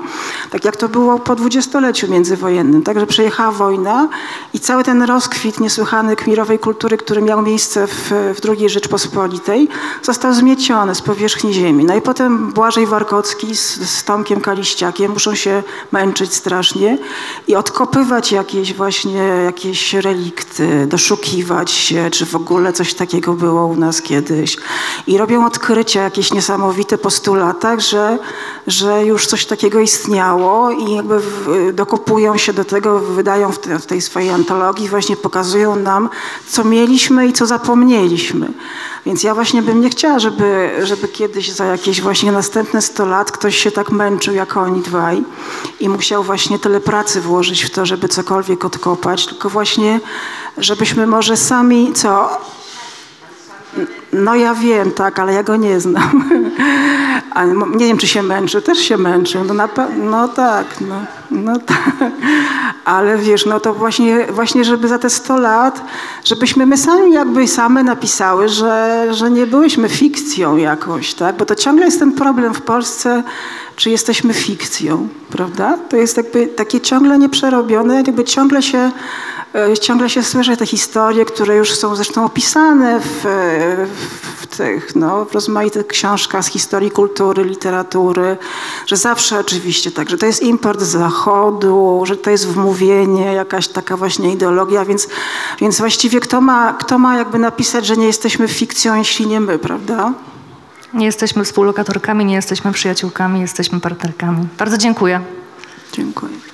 tak 0.52 0.66
jak 0.66 0.78
to 0.78 0.90
było 0.90 1.20
po 1.20 1.36
dwudziestoleciu 1.36 2.12
międzywojennym, 2.12 2.84
także 2.84 3.08
przejechała 3.08 3.52
wojna 3.52 4.10
i 4.54 4.60
cały 4.60 4.84
ten 4.84 5.04
rozkwit 5.04 5.60
niesłychany 5.60 6.16
kmirowej 6.16 6.60
kultury, 6.60 6.98
który 6.98 7.22
miał 7.22 7.42
miejsce 7.42 7.88
w, 7.88 8.12
w 8.12 8.50
II 8.50 8.70
Rzeczpospolitej, 8.70 9.68
został 10.04 10.34
zmieciony 10.34 10.96
z 10.96 11.02
powierzchni 11.02 11.54
ziemi. 11.54 11.86
No 11.86 11.96
i 11.96 12.02
potem 12.02 12.52
Błażej 12.52 12.86
Warkocki 12.86 13.56
z, 13.56 13.90
z 13.90 14.04
Tomkiem 14.04 14.42
wokaliściakiem, 14.50 15.12
muszą 15.12 15.36
się 15.36 15.64
męczyć 15.92 16.34
strasznie 16.34 16.98
i 17.48 17.56
odkopywać 17.56 18.32
jakieś 18.32 18.74
właśnie 18.74 19.22
jakieś 19.46 19.94
relikty, 19.94 20.88
doszukiwać 20.88 21.72
się, 21.72 22.10
czy 22.12 22.26
w 22.26 22.36
ogóle 22.36 22.74
coś 22.74 22.94
takiego 22.94 23.34
było 23.34 23.66
u 23.66 23.76
nas 23.76 24.02
kiedyś. 24.02 24.58
I 25.08 25.18
robią 25.18 25.46
odkrycia 25.46 26.02
jakieś 26.02 26.34
niesamowite 26.34 26.98
po 26.98 27.10
stu 27.10 27.36
latach, 27.36 27.80
że, 27.80 28.18
że 28.68 29.06
już 29.06 29.28
coś 29.28 29.46
takiego 29.46 29.80
istniało 29.80 30.72
i 30.72 30.96
jakby 30.96 31.22
dokopują 31.74 32.38
się 32.38 32.54
do 32.54 32.66
tego, 32.66 33.00
wydają 33.00 33.52
w 33.52 33.86
tej 33.86 34.02
swojej 34.02 34.30
antologii, 34.30 34.90
właśnie 34.90 35.18
pokazują 35.18 35.76
nam, 35.76 36.10
co 36.48 36.64
mieliśmy 36.64 37.28
i 37.28 37.34
co 37.34 37.46
zapomnieliśmy. 37.46 38.54
Więc 39.06 39.24
ja 39.24 39.34
właśnie 39.34 39.62
bym 39.62 39.82
nie 39.82 39.90
chciała, 39.90 40.20
żeby, 40.20 40.70
żeby 40.84 41.08
kiedyś 41.08 41.52
za 41.52 41.66
jakieś 41.66 42.02
właśnie 42.02 42.32
następne 42.32 42.82
100 42.82 43.06
lat 43.06 43.32
ktoś 43.32 43.58
się 43.58 43.72
tak 43.72 43.92
męczył 43.92 44.34
jak 44.40 44.58
oni 44.58 44.82
dwaj 44.82 45.24
i 45.80 45.90
musiał 45.90 46.24
właśnie 46.24 46.60
tyle 46.60 46.80
pracy 46.80 47.22
włożyć 47.22 47.64
w 47.64 47.70
to, 47.70 47.86
żeby 47.86 48.08
cokolwiek 48.08 48.66
odkopać, 48.66 49.26
tylko 49.26 49.50
właśnie, 49.50 50.00
żebyśmy 50.58 51.08
może 51.08 51.38
sami, 51.38 51.94
co, 51.94 52.30
no 54.14 54.36
ja 54.36 54.56
wiem, 54.56 54.92
tak, 54.92 55.20
ale 55.20 55.34
ja 55.34 55.44
go 55.44 55.56
nie 55.56 55.80
znam. 55.80 56.30
A 57.34 57.46
nie 57.46 57.86
wiem, 57.86 57.98
czy 57.98 58.08
się 58.08 58.24
męczy. 58.24 58.62
Też 58.62 58.80
się 58.80 58.98
męczy. 58.98 59.40
No, 59.48 59.54
na 59.54 59.70
no 59.98 60.28
tak, 60.28 60.66
no, 60.82 60.96
no 61.32 61.60
tak. 61.66 62.12
Ale 62.86 63.18
wiesz, 63.18 63.46
no 63.46 63.60
to 63.60 63.74
właśnie, 63.74 64.28
właśnie, 64.30 64.64
żeby 64.64 64.88
za 64.88 65.00
te 65.00 65.10
100 65.10 65.38
lat, 65.38 65.82
żebyśmy 66.26 66.66
my 66.66 66.78
sami 66.78 67.14
jakby 67.14 67.48
same 67.48 67.84
napisały, 67.84 68.50
że, 68.50 69.08
że 69.12 69.32
nie 69.32 69.48
byłyśmy 69.48 69.90
fikcją 69.90 70.58
jakąś, 70.58 71.14
tak? 71.14 71.38
Bo 71.38 71.46
to 71.46 71.56
ciągle 71.56 71.86
jest 71.86 72.00
ten 72.00 72.12
problem 72.12 72.54
w 72.54 72.62
Polsce, 72.62 73.24
czy 73.76 73.90
jesteśmy 73.90 74.34
fikcją, 74.34 75.08
prawda? 75.30 75.78
To 75.90 75.98
jest 75.98 76.18
jakby 76.18 76.48
takie 76.48 76.82
ciągle 76.82 77.18
nieprzerobione, 77.18 77.96
jakby 77.96 78.24
ciągle 78.24 78.62
się 78.62 78.92
Ciągle 79.82 80.10
się 80.10 80.24
słyszy 80.24 80.58
te 80.58 80.66
historie, 80.66 81.26
które 81.26 81.56
już 81.56 81.72
są 81.72 81.96
zresztą 81.96 82.26
opisane 82.26 83.00
w, 83.00 83.26
e, 83.26 83.88
w 84.42 84.48
tych 84.58 84.96
no, 84.96 85.26
w 85.26 85.34
rozmaitych 85.34 85.88
książkach 85.88 86.46
z 86.46 86.48
historii 86.48 86.92
kultury, 86.92 87.44
literatury, 87.44 88.38
że 88.86 88.98
zawsze 88.98 89.40
oczywiście 89.40 89.92
tak, 89.92 90.10
że 90.10 90.18
to 90.18 90.26
jest 90.26 90.44
import 90.44 90.82
z 90.82 90.88
zachodu, 90.88 92.04
że 92.06 92.18
to 92.18 92.30
jest 92.30 92.48
wmówienie, 92.48 93.34
jakaś 93.34 93.68
taka 93.68 93.98
właśnie 93.98 94.34
ideologia, 94.34 94.86
więc, 94.86 95.08
więc 95.62 95.78
właściwie 95.78 96.20
kto 96.20 96.42
ma, 96.42 96.74
kto 96.74 97.00
ma 97.00 97.18
jakby 97.18 97.40
napisać, 97.40 97.86
że 97.86 97.98
nie 97.98 98.08
jesteśmy 98.08 98.48
fikcją, 98.48 98.96
jeśli 98.96 99.28
nie 99.28 99.40
my, 99.40 99.60
prawda? 99.60 100.14
Nie 100.94 101.06
jesteśmy 101.06 101.46
współlokatorkami, 101.46 102.26
nie 102.26 102.36
jesteśmy 102.36 102.72
przyjaciółkami, 102.72 103.42
jesteśmy 103.42 103.80
partnerkami. 103.80 104.48
Bardzo 104.58 104.78
dziękuję. 104.78 105.22
Dziękuję. 105.94 106.49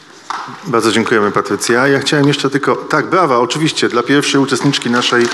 Bardzo 0.67 0.91
dziękujemy, 0.91 1.31
Patrycja. 1.31 1.87
Ja 1.87 1.99
chciałem 1.99 2.27
jeszcze 2.27 2.49
tylko, 2.49 2.75
tak, 2.75 3.09
brawa, 3.09 3.37
oczywiście, 3.37 3.89
dla 3.89 4.03
pierwszej 4.03 4.41
uczestniczki 4.41 4.89
naszej, 4.89 5.25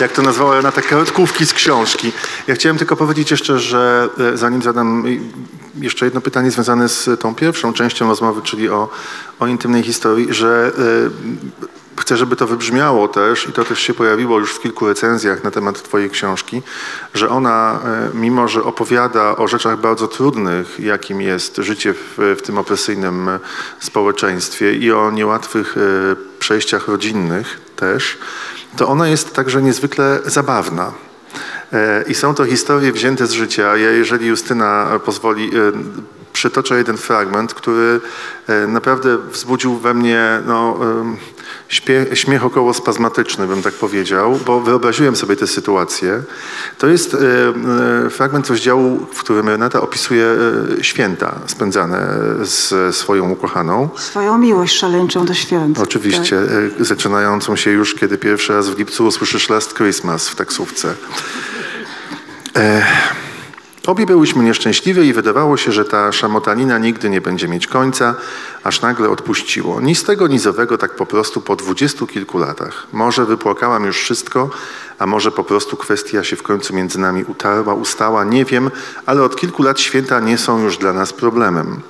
jak 0.00 0.12
to 0.12 0.22
nazwała 0.22 0.54
Renata, 0.54 0.82
kartkówki 0.82 1.46
z 1.46 1.52
książki. 1.52 2.12
Ja 2.46 2.54
chciałem 2.54 2.78
tylko 2.78 2.96
powiedzieć 2.96 3.30
jeszcze, 3.30 3.58
że 3.58 4.08
e, 4.18 4.36
zanim 4.36 4.62
zadam 4.62 5.04
jeszcze 5.80 6.04
jedno 6.04 6.20
pytanie 6.20 6.50
związane 6.50 6.88
z 6.88 7.20
tą 7.20 7.34
pierwszą 7.34 7.72
częścią 7.72 8.08
rozmowy, 8.08 8.42
czyli 8.42 8.68
o, 8.68 8.88
o 9.40 9.46
intymnej 9.46 9.82
historii, 9.82 10.34
że 10.34 10.72
e, 10.78 11.75
chcę, 12.00 12.16
żeby 12.16 12.36
to 12.36 12.46
wybrzmiało 12.46 13.08
też 13.08 13.48
i 13.48 13.52
to 13.52 13.64
też 13.64 13.80
się 13.80 13.94
pojawiło 13.94 14.38
już 14.38 14.54
w 14.54 14.60
kilku 14.60 14.86
recenzjach 14.86 15.44
na 15.44 15.50
temat 15.50 15.82
twojej 15.82 16.10
książki, 16.10 16.62
że 17.14 17.28
ona, 17.28 17.80
e, 17.84 18.10
mimo 18.14 18.48
że 18.48 18.64
opowiada 18.64 19.36
o 19.36 19.48
rzeczach 19.48 19.80
bardzo 19.80 20.08
trudnych, 20.08 20.80
jakim 20.80 21.20
jest 21.20 21.56
życie 21.56 21.94
w, 21.94 22.36
w 22.38 22.42
tym 22.42 22.58
opresyjnym 22.58 23.28
e, 23.28 23.38
społeczeństwie 23.80 24.74
i 24.74 24.92
o 24.92 25.10
niełatwych 25.10 25.76
e, 25.76 25.80
przejściach 26.38 26.88
rodzinnych 26.88 27.60
też, 27.76 28.18
to 28.76 28.88
ona 28.88 29.08
jest 29.08 29.34
także 29.34 29.62
niezwykle 29.62 30.20
zabawna. 30.24 30.92
I 32.08 32.14
są 32.14 32.34
to 32.34 32.44
historie 32.44 32.92
wzięte 32.92 33.26
z 33.26 33.32
życia. 33.32 33.76
Ja, 33.76 33.90
jeżeli 33.90 34.26
Justyna 34.26 35.00
pozwoli, 35.04 35.50
przytoczę 36.32 36.78
jeden 36.78 36.96
fragment, 36.96 37.54
który 37.54 38.00
naprawdę 38.68 39.18
wzbudził 39.18 39.76
we 39.76 39.94
mnie 39.94 40.42
no, 40.46 40.78
śpie, 41.68 42.06
śmiech 42.14 42.44
około 42.44 42.74
spazmatyczny, 42.74 43.46
bym 43.46 43.62
tak 43.62 43.74
powiedział, 43.74 44.38
bo 44.46 44.60
wyobraziłem 44.60 45.16
sobie 45.16 45.36
tę 45.36 45.46
sytuację. 45.46 46.22
To 46.78 46.86
jest 46.86 47.14
e, 47.14 48.10
fragment 48.10 48.48
rozdziału, 48.48 49.06
w 49.12 49.20
którym 49.20 49.48
Renata 49.48 49.80
opisuje 49.80 50.26
e, 50.80 50.84
święta 50.84 51.34
spędzane 51.46 52.08
z 52.42 52.96
swoją 52.96 53.30
ukochaną. 53.30 53.88
Swoją 53.96 54.38
miłość 54.38 54.78
szaleńczą 54.78 55.26
do 55.26 55.34
świąt. 55.34 55.78
Oczywiście, 55.78 56.40
Tak. 56.76 56.86
zaczynającą 56.86 57.56
się 57.56 57.70
już, 57.70 57.94
kiedy 57.94 58.18
pierwszy 58.18 58.52
raz 58.52 58.68
w 58.68 58.78
lipcu 58.78 59.06
usłyszysz 59.06 59.48
Last 59.48 59.74
Christmas 59.74 60.28
w 60.28 60.34
taksówce. 60.34 60.94
E, 62.56 62.82
obie 63.86 64.06
byłyśmy 64.06 64.44
nieszczęśliwe 64.44 65.04
i 65.04 65.12
wydawało 65.12 65.56
się, 65.56 65.72
że 65.72 65.84
ta 65.84 66.12
szamotanina 66.12 66.78
nigdy 66.78 67.10
nie 67.10 67.20
będzie 67.20 67.48
mieć 67.48 67.66
końca, 67.66 68.14
aż 68.64 68.80
nagle 68.80 69.10
odpuściło. 69.10 69.80
Ni 69.80 69.94
z 69.94 70.04
tego, 70.04 70.28
ni 70.28 70.38
z 70.38 70.46
owego, 70.46 70.78
tak 70.78 70.96
po 70.96 71.06
prostu 71.06 71.40
po 71.40 71.56
dwudziestu 71.56 72.06
kilku 72.06 72.38
latach. 72.38 72.86
Może 72.92 73.24
wypłakałam 73.24 73.84
już 73.84 73.98
wszystko, 73.98 74.50
a 74.98 75.06
może 75.06 75.32
po 75.32 75.44
prostu 75.44 75.76
kwestia 75.76 76.24
się 76.24 76.36
w 76.36 76.42
końcu 76.42 76.74
między 76.74 77.00
nami 77.00 77.24
utarła, 77.24 77.74
ustała, 77.74 78.24
nie 78.24 78.44
wiem, 78.44 78.70
ale 79.06 79.22
od 79.22 79.36
kilku 79.36 79.62
lat 79.62 79.80
święta 79.80 80.20
nie 80.20 80.38
są 80.38 80.62
już 80.62 80.78
dla 80.78 80.92
nas 80.92 81.12
problemem. 81.12 81.80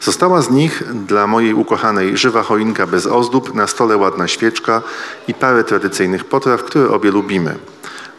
Została 0.00 0.42
z 0.42 0.50
nich 0.50 0.82
dla 1.06 1.26
mojej 1.26 1.54
ukochanej 1.54 2.16
żywa 2.16 2.42
choinka 2.42 2.86
bez 2.86 3.06
ozdób, 3.06 3.54
na 3.54 3.66
stole 3.66 3.96
ładna 3.96 4.28
świeczka 4.28 4.82
i 5.28 5.34
parę 5.34 5.64
tradycyjnych 5.64 6.24
potraw, 6.24 6.64
które 6.64 6.90
obie 6.90 7.10
lubimy. 7.10 7.56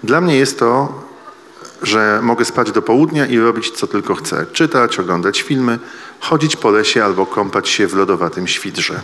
Dla 0.03 0.21
mnie 0.21 0.37
jest 0.37 0.59
to, 0.59 1.06
że 1.83 2.19
mogę 2.23 2.45
spać 2.45 2.71
do 2.71 2.81
południa 2.81 3.25
i 3.25 3.39
robić 3.39 3.71
co 3.71 3.87
tylko 3.87 4.15
chcę. 4.15 4.45
Czytać, 4.53 4.99
oglądać 4.99 5.41
filmy, 5.41 5.79
chodzić 6.19 6.55
po 6.55 6.71
lesie 6.71 7.05
albo 7.05 7.25
kąpać 7.25 7.69
się 7.69 7.87
w 7.87 7.93
lodowatym 7.93 8.47
świdrze. 8.47 9.01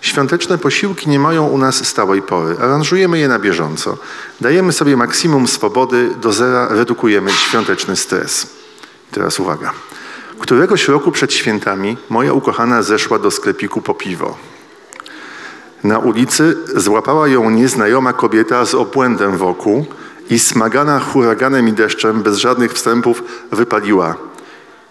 Świąteczne 0.00 0.58
posiłki 0.58 1.10
nie 1.10 1.18
mają 1.18 1.46
u 1.46 1.58
nas 1.58 1.86
stałej 1.86 2.22
pory. 2.22 2.56
Aranżujemy 2.60 3.18
je 3.18 3.28
na 3.28 3.38
bieżąco. 3.38 3.98
Dajemy 4.40 4.72
sobie 4.72 4.96
maksimum 4.96 5.48
swobody, 5.48 6.10
do 6.20 6.32
zera 6.32 6.68
redukujemy 6.68 7.30
świąteczny 7.30 7.96
stres. 7.96 8.46
Teraz 9.10 9.40
uwaga. 9.40 9.72
Któregoś 10.38 10.88
roku 10.88 11.12
przed 11.12 11.32
świętami 11.32 11.96
moja 12.08 12.32
ukochana 12.32 12.82
zeszła 12.82 13.18
do 13.18 13.30
sklepiku 13.30 13.82
po 13.82 13.94
piwo. 13.94 14.36
Na 15.84 15.98
ulicy 15.98 16.56
złapała 16.76 17.28
ją 17.28 17.50
nieznajoma 17.50 18.12
kobieta 18.12 18.64
z 18.64 18.74
obłędem 18.74 19.36
wokół 19.36 19.86
i 20.30 20.38
smagana 20.38 21.00
huraganem 21.00 21.68
i 21.68 21.72
deszczem, 21.72 22.22
bez 22.22 22.38
żadnych 22.38 22.72
wstępów, 22.72 23.22
wypaliła. 23.52 24.14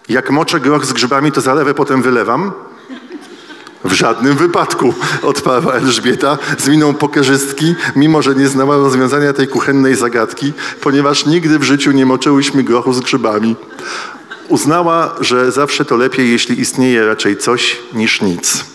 Jak 0.10 0.32
moczę 0.32 0.60
groch 0.60 0.86
z 0.86 0.94
grzybami, 0.94 1.32
to 1.32 1.42
zalewę, 1.42 1.74
potem 1.74 2.02
wylewam? 2.02 2.52
W 3.86 3.94
żadnym 3.94 4.36
wypadku, 4.36 4.94
odparła 5.22 5.74
Elżbieta 5.74 6.38
z 6.58 6.68
miną 6.68 6.94
pokerzystki, 6.94 7.76
mimo 7.96 8.22
że 8.22 8.36
nie 8.36 8.48
znała 8.48 8.78
rozwiązania 8.78 9.34
tej 9.34 9.48
kuchennej 9.48 9.96
zagadki, 9.96 10.54
ponieważ 10.82 11.26
nigdy 11.26 11.60
w 11.60 11.64
życiu 11.64 11.92
nie 11.92 12.06
moczyłyśmy 12.06 12.64
grochu 12.64 12.94
z 12.94 13.00
grzybami. 13.00 13.56
Uznała, 14.48 15.16
że 15.20 15.52
zawsze 15.52 15.86
to 15.86 15.98
lepiej, 15.98 16.32
jeśli 16.32 16.60
istnieje 16.60 17.06
raczej 17.06 17.38
coś 17.38 17.80
niż 17.94 18.22
nic. 18.22 18.75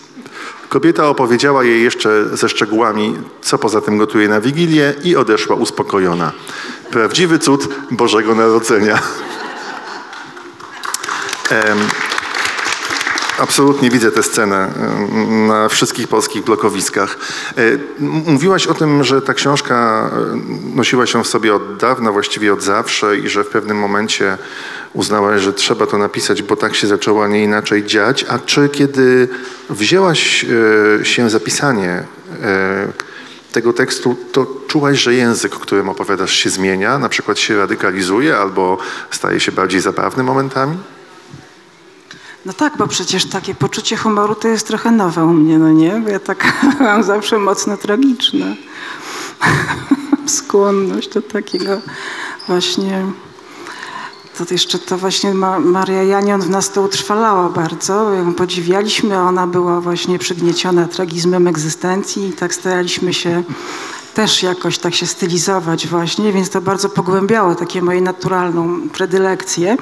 Kobieta 0.70 1.08
opowiedziała 1.08 1.64
jej 1.64 1.82
jeszcze 1.82 2.36
ze 2.36 2.48
szczegółami, 2.48 3.18
co 3.42 3.58
poza 3.58 3.80
tym 3.80 3.98
gotuje 3.98 4.28
na 4.28 4.40
Wigilię 4.40 4.94
i 5.04 5.16
odeszła 5.16 5.56
uspokojona. 5.56 6.32
Prawdziwy 6.90 7.38
cud 7.38 7.68
Bożego 7.90 8.34
Narodzenia. 8.34 8.98
Em, 11.50 11.78
Absolutnie 13.40 13.90
widzę 13.90 14.10
tę 14.10 14.22
scenę 14.22 14.72
na 15.48 15.68
wszystkich 15.68 16.08
polskich 16.08 16.44
blokowiskach. 16.44 17.18
E, 17.58 17.62
Mówiłaś 18.26 18.66
o 18.66 18.74
tym, 18.74 19.04
że 19.04 19.22
ta 19.22 19.34
książka 19.34 20.10
e, 20.12 20.76
nosiła 20.76 21.06
się 21.06 21.24
w 21.24 21.26
sobie 21.26 21.54
od 21.54 21.76
dawna, 21.76 22.12
właściwie 22.12 22.52
od 22.52 22.62
zawsze 22.62 23.16
i 23.16 23.28
że 23.28 23.44
w 23.44 23.48
pewnym 23.48 23.78
momencie 23.78 24.38
uznałaś, 24.92 25.42
że 25.42 25.52
trzeba 25.52 25.86
to 25.86 25.98
napisać, 25.98 26.42
bo 26.42 26.56
tak 26.56 26.74
się 26.74 26.86
zaczęło, 26.86 27.24
a 27.24 27.28
nie 27.28 27.44
inaczej 27.44 27.84
dziać. 27.84 28.26
A 28.28 28.38
czy 28.38 28.68
kiedy 28.68 29.28
wzięłaś 29.70 30.44
e, 31.00 31.04
się 31.04 31.30
za 31.30 31.40
pisanie 31.40 32.04
tego 33.52 33.72
tekstu, 33.72 34.16
to 34.32 34.46
czułaś, 34.68 34.98
że 34.98 35.14
język, 35.14 35.52
którym 35.52 35.88
opowiadasz 35.88 36.32
się 36.32 36.50
zmienia, 36.50 36.98
na 36.98 37.08
przykład 37.08 37.38
się 37.38 37.56
radykalizuje 37.58 38.36
albo 38.36 38.78
staje 39.10 39.40
się 39.40 39.52
bardziej 39.52 39.80
zabawny 39.80 40.22
momentami? 40.22 40.76
No 42.46 42.52
tak, 42.52 42.76
bo 42.76 42.86
przecież 42.86 43.24
takie 43.26 43.54
poczucie 43.54 43.96
humoru 43.96 44.34
to 44.34 44.48
jest 44.48 44.66
trochę 44.66 44.90
nowe 44.90 45.24
u 45.24 45.32
mnie, 45.32 45.58
no 45.58 45.72
nie? 45.72 46.00
Bo 46.04 46.08
ja 46.08 46.20
tak 46.20 46.52
mam 46.80 47.02
zawsze 47.02 47.38
mocno 47.38 47.76
tragiczne. 47.76 48.56
Skłonność 50.26 51.08
do 51.08 51.22
takiego 51.22 51.80
właśnie 52.48 53.06
to 54.48 54.54
jeszcze 54.54 54.78
to 54.78 54.98
właśnie 54.98 55.34
Ma- 55.34 55.60
Maria 55.60 56.02
Janion 56.02 56.40
w 56.40 56.50
nas 56.50 56.70
to 56.70 56.82
utrwalała 56.82 57.48
bardzo. 57.48 58.12
Ją 58.12 58.34
podziwialiśmy, 58.34 59.18
ona 59.18 59.46
była 59.46 59.80
właśnie 59.80 60.18
przygnieciona 60.18 60.88
tragizmem 60.88 61.46
egzystencji 61.46 62.28
i 62.28 62.32
tak 62.32 62.54
staraliśmy 62.54 63.14
się 63.14 63.42
też 64.14 64.42
jakoś 64.42 64.78
tak 64.78 64.94
się 64.94 65.06
stylizować 65.06 65.86
właśnie, 65.86 66.32
więc 66.32 66.50
to 66.50 66.60
bardzo 66.60 66.88
pogłębiało 66.88 67.54
takie 67.54 67.82
moje 67.82 68.00
naturalną 68.00 68.88
predylekcję. 68.88 69.76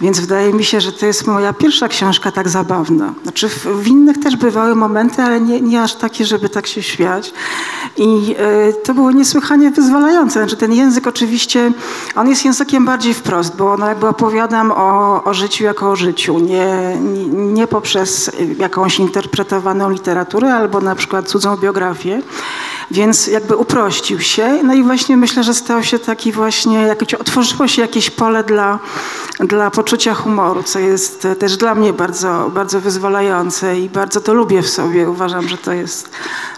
Więc 0.00 0.20
wydaje 0.20 0.52
mi 0.52 0.64
się, 0.64 0.80
że 0.80 0.92
to 0.92 1.06
jest 1.06 1.26
moja 1.26 1.52
pierwsza 1.52 1.88
książka 1.88 2.32
tak 2.32 2.48
zabawna. 2.48 3.14
Znaczy 3.22 3.48
w, 3.48 3.66
w 3.66 3.86
innych 3.86 4.18
też 4.20 4.36
bywały 4.36 4.74
momenty, 4.74 5.22
ale 5.22 5.40
nie, 5.40 5.60
nie 5.60 5.82
aż 5.82 5.94
takie, 5.94 6.24
żeby 6.24 6.48
tak 6.48 6.66
się 6.66 6.82
śmiać. 6.82 7.32
I 7.96 8.36
e, 8.38 8.72
to 8.72 8.94
było 8.94 9.12
niesłychanie 9.12 9.70
wyzwalające. 9.70 10.40
Znaczy 10.40 10.56
ten 10.56 10.72
język 10.72 11.06
oczywiście, 11.06 11.72
on 12.16 12.28
jest 12.28 12.44
językiem 12.44 12.84
bardziej 12.84 13.14
wprost, 13.14 13.56
bo 13.56 13.76
no 13.76 13.88
jakby 13.88 14.08
opowiadam 14.08 14.70
o, 14.70 15.24
o 15.24 15.34
życiu 15.34 15.64
jako 15.64 15.90
o 15.90 15.96
życiu, 15.96 16.38
nie, 16.38 16.98
nie, 17.00 17.26
nie 17.28 17.66
poprzez 17.66 18.30
jakąś 18.58 18.98
interpretowaną 18.98 19.90
literaturę 19.90 20.54
albo 20.54 20.80
na 20.80 20.94
przykład 20.94 21.28
cudzą 21.28 21.56
biografię. 21.56 22.22
Więc 22.90 23.26
jakby 23.26 23.56
uprościł 23.56 24.20
się. 24.20 24.62
No 24.62 24.74
i 24.74 24.82
właśnie 24.82 25.16
myślę, 25.16 25.44
że 25.44 25.54
stał 25.54 25.82
się 25.82 25.98
taki 25.98 26.32
właśnie, 26.32 26.82
jakoś 26.82 27.14
otworzyło 27.14 27.68
się 27.68 27.82
jakieś 27.82 28.10
pole 28.10 28.44
dla, 28.44 28.78
dla 29.40 29.70
poczucia 29.70 30.14
humoru, 30.14 30.62
co 30.62 30.78
jest 30.78 31.24
e, 31.24 31.36
też 31.36 31.56
dla 31.56 31.74
mnie 31.74 31.92
bardzo, 31.92 32.50
bardzo 32.54 32.80
wyzwalające 32.80 33.78
i 33.80 33.88
bardzo 33.88 34.20
to 34.20 34.34
lubię 34.34 34.62
w 34.62 34.68
sobie. 34.68 35.10
Uważam, 35.10 35.48
że 35.48 35.58
to 35.58 35.72
jest, 35.72 36.10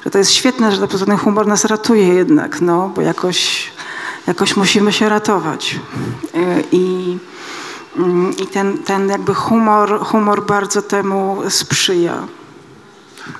że 0.05 0.11
to 0.11 0.18
jest 0.18 0.31
świetne, 0.31 0.72
że 0.72 0.89
ten 0.89 1.16
humor 1.16 1.47
nas 1.47 1.64
ratuje 1.64 2.09
jednak, 2.09 2.61
no, 2.61 2.89
bo 2.89 3.03
jakoś, 3.03 3.70
jakoś 4.26 4.57
musimy 4.57 4.93
się 4.93 5.09
ratować. 5.09 5.76
E, 6.35 6.39
I, 6.72 7.18
mm, 7.97 8.37
i 8.37 8.47
ten, 8.47 8.78
ten 8.78 9.09
jakby 9.09 9.35
humor, 9.35 10.01
humor 10.01 10.47
bardzo 10.47 10.83
temu 10.83 11.43
sprzyja. 11.49 12.26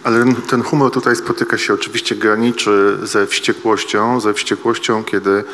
Ale 0.05 0.25
ten 0.35 0.63
humor 0.63 0.91
tutaj 0.91 1.17
spotyka 1.17 1.59
się, 1.59 1.75
oczywiście 1.75 2.17
graniczy 2.17 2.99
ze 3.03 3.27
wściekłością, 3.27 4.21
ze 4.21 4.35
wściekłością, 4.35 5.05
kiedy 5.05 5.45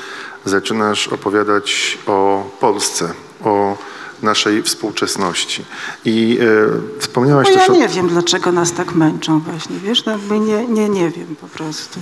zaczynasz 0.45 1.09
opowiadać 1.09 1.99
o 2.07 2.51
Polsce, 2.61 3.12
o 3.45 3.78
naszej 4.22 4.62
współczesności. 4.62 5.64
I 6.05 6.39
e, 6.41 7.01
wspomniałaś 7.01 7.49
No 7.49 7.55
też 7.55 7.68
ja 7.68 7.74
o... 7.74 7.76
nie 7.76 7.89
wiem, 7.89 8.09
dlaczego 8.09 8.53
nas 8.53 8.72
tak 8.72 8.95
męczą 8.95 9.41
właśnie, 9.41 9.76
wiesz, 9.78 10.05
no 10.05 10.12
jakby 10.12 10.41
nie, 10.41 10.66
nie, 10.66 10.89
nie 10.89 11.11
wiem 11.11 11.37
po 11.41 11.47
prostu. 11.47 12.01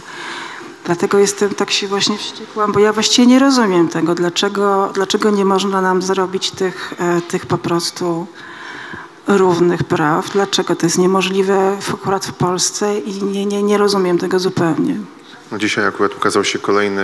Dlatego 0.84 1.18
jestem 1.18 1.54
tak 1.54 1.70
się 1.70 1.88
właśnie 1.88 2.18
wściekłam, 2.18 2.72
bo 2.72 2.80
ja 2.80 2.92
właściwie 2.92 3.26
nie 3.26 3.38
rozumiem 3.38 3.88
tego, 3.88 4.14
dlaczego, 4.14 4.90
dlaczego 4.94 5.30
nie 5.30 5.44
można 5.44 5.80
nam 5.80 6.02
zrobić 6.02 6.50
tych, 6.50 6.94
e, 6.98 7.20
tych 7.20 7.46
po 7.46 7.58
prostu 7.58 8.26
równych 9.26 9.84
praw, 9.84 10.30
dlaczego 10.30 10.76
to 10.76 10.86
jest 10.86 10.98
niemożliwe 10.98 11.76
w, 11.80 11.94
akurat 11.94 12.26
w 12.26 12.32
Polsce 12.32 12.98
i 12.98 13.24
nie, 13.24 13.46
nie, 13.46 13.62
nie 13.62 13.78
rozumiem 13.78 14.18
tego 14.18 14.38
zupełnie. 14.38 14.96
No 15.52 15.58
dzisiaj 15.58 15.86
akurat 15.86 16.14
ukazał 16.14 16.44
się 16.44 16.58
kolejny 16.58 17.02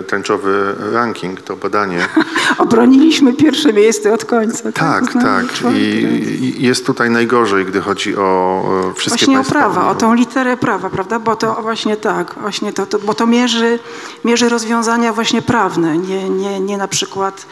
e, 0.00 0.02
tęczowy 0.02 0.74
ranking, 0.92 1.40
to 1.40 1.56
badanie. 1.56 1.98
Obroniliśmy 2.58 3.32
pierwsze 3.32 3.72
miejsce 3.72 4.14
od 4.14 4.24
końca. 4.24 4.72
Tak, 4.72 5.12
tak. 5.12 5.52
człowiek. 5.52 5.80
I, 5.80 6.60
I 6.60 6.62
jest 6.62 6.86
tutaj 6.86 7.10
najgorzej, 7.10 7.66
gdy 7.66 7.80
chodzi 7.80 8.16
o 8.16 8.92
wszystkie 8.96 9.18
Właśnie 9.18 9.34
o 9.34 9.38
państwa 9.38 9.58
prawa, 9.58 9.80
Unii. 9.80 9.92
o 9.92 9.94
tą 9.94 10.14
literę 10.14 10.56
prawa, 10.56 10.90
prawda? 10.90 11.18
Bo 11.18 11.36
to 11.36 11.54
właśnie 11.62 11.96
tak, 11.96 12.34
właśnie 12.40 12.72
to, 12.72 12.86
to, 12.86 12.98
bo 12.98 13.14
to 13.14 13.26
mierzy, 13.26 13.78
mierzy 14.24 14.48
rozwiązania 14.48 15.12
właśnie 15.12 15.42
prawne, 15.42 15.98
nie, 15.98 16.30
nie, 16.30 16.60
nie 16.60 16.78
na 16.78 16.88
przykład 16.88 17.46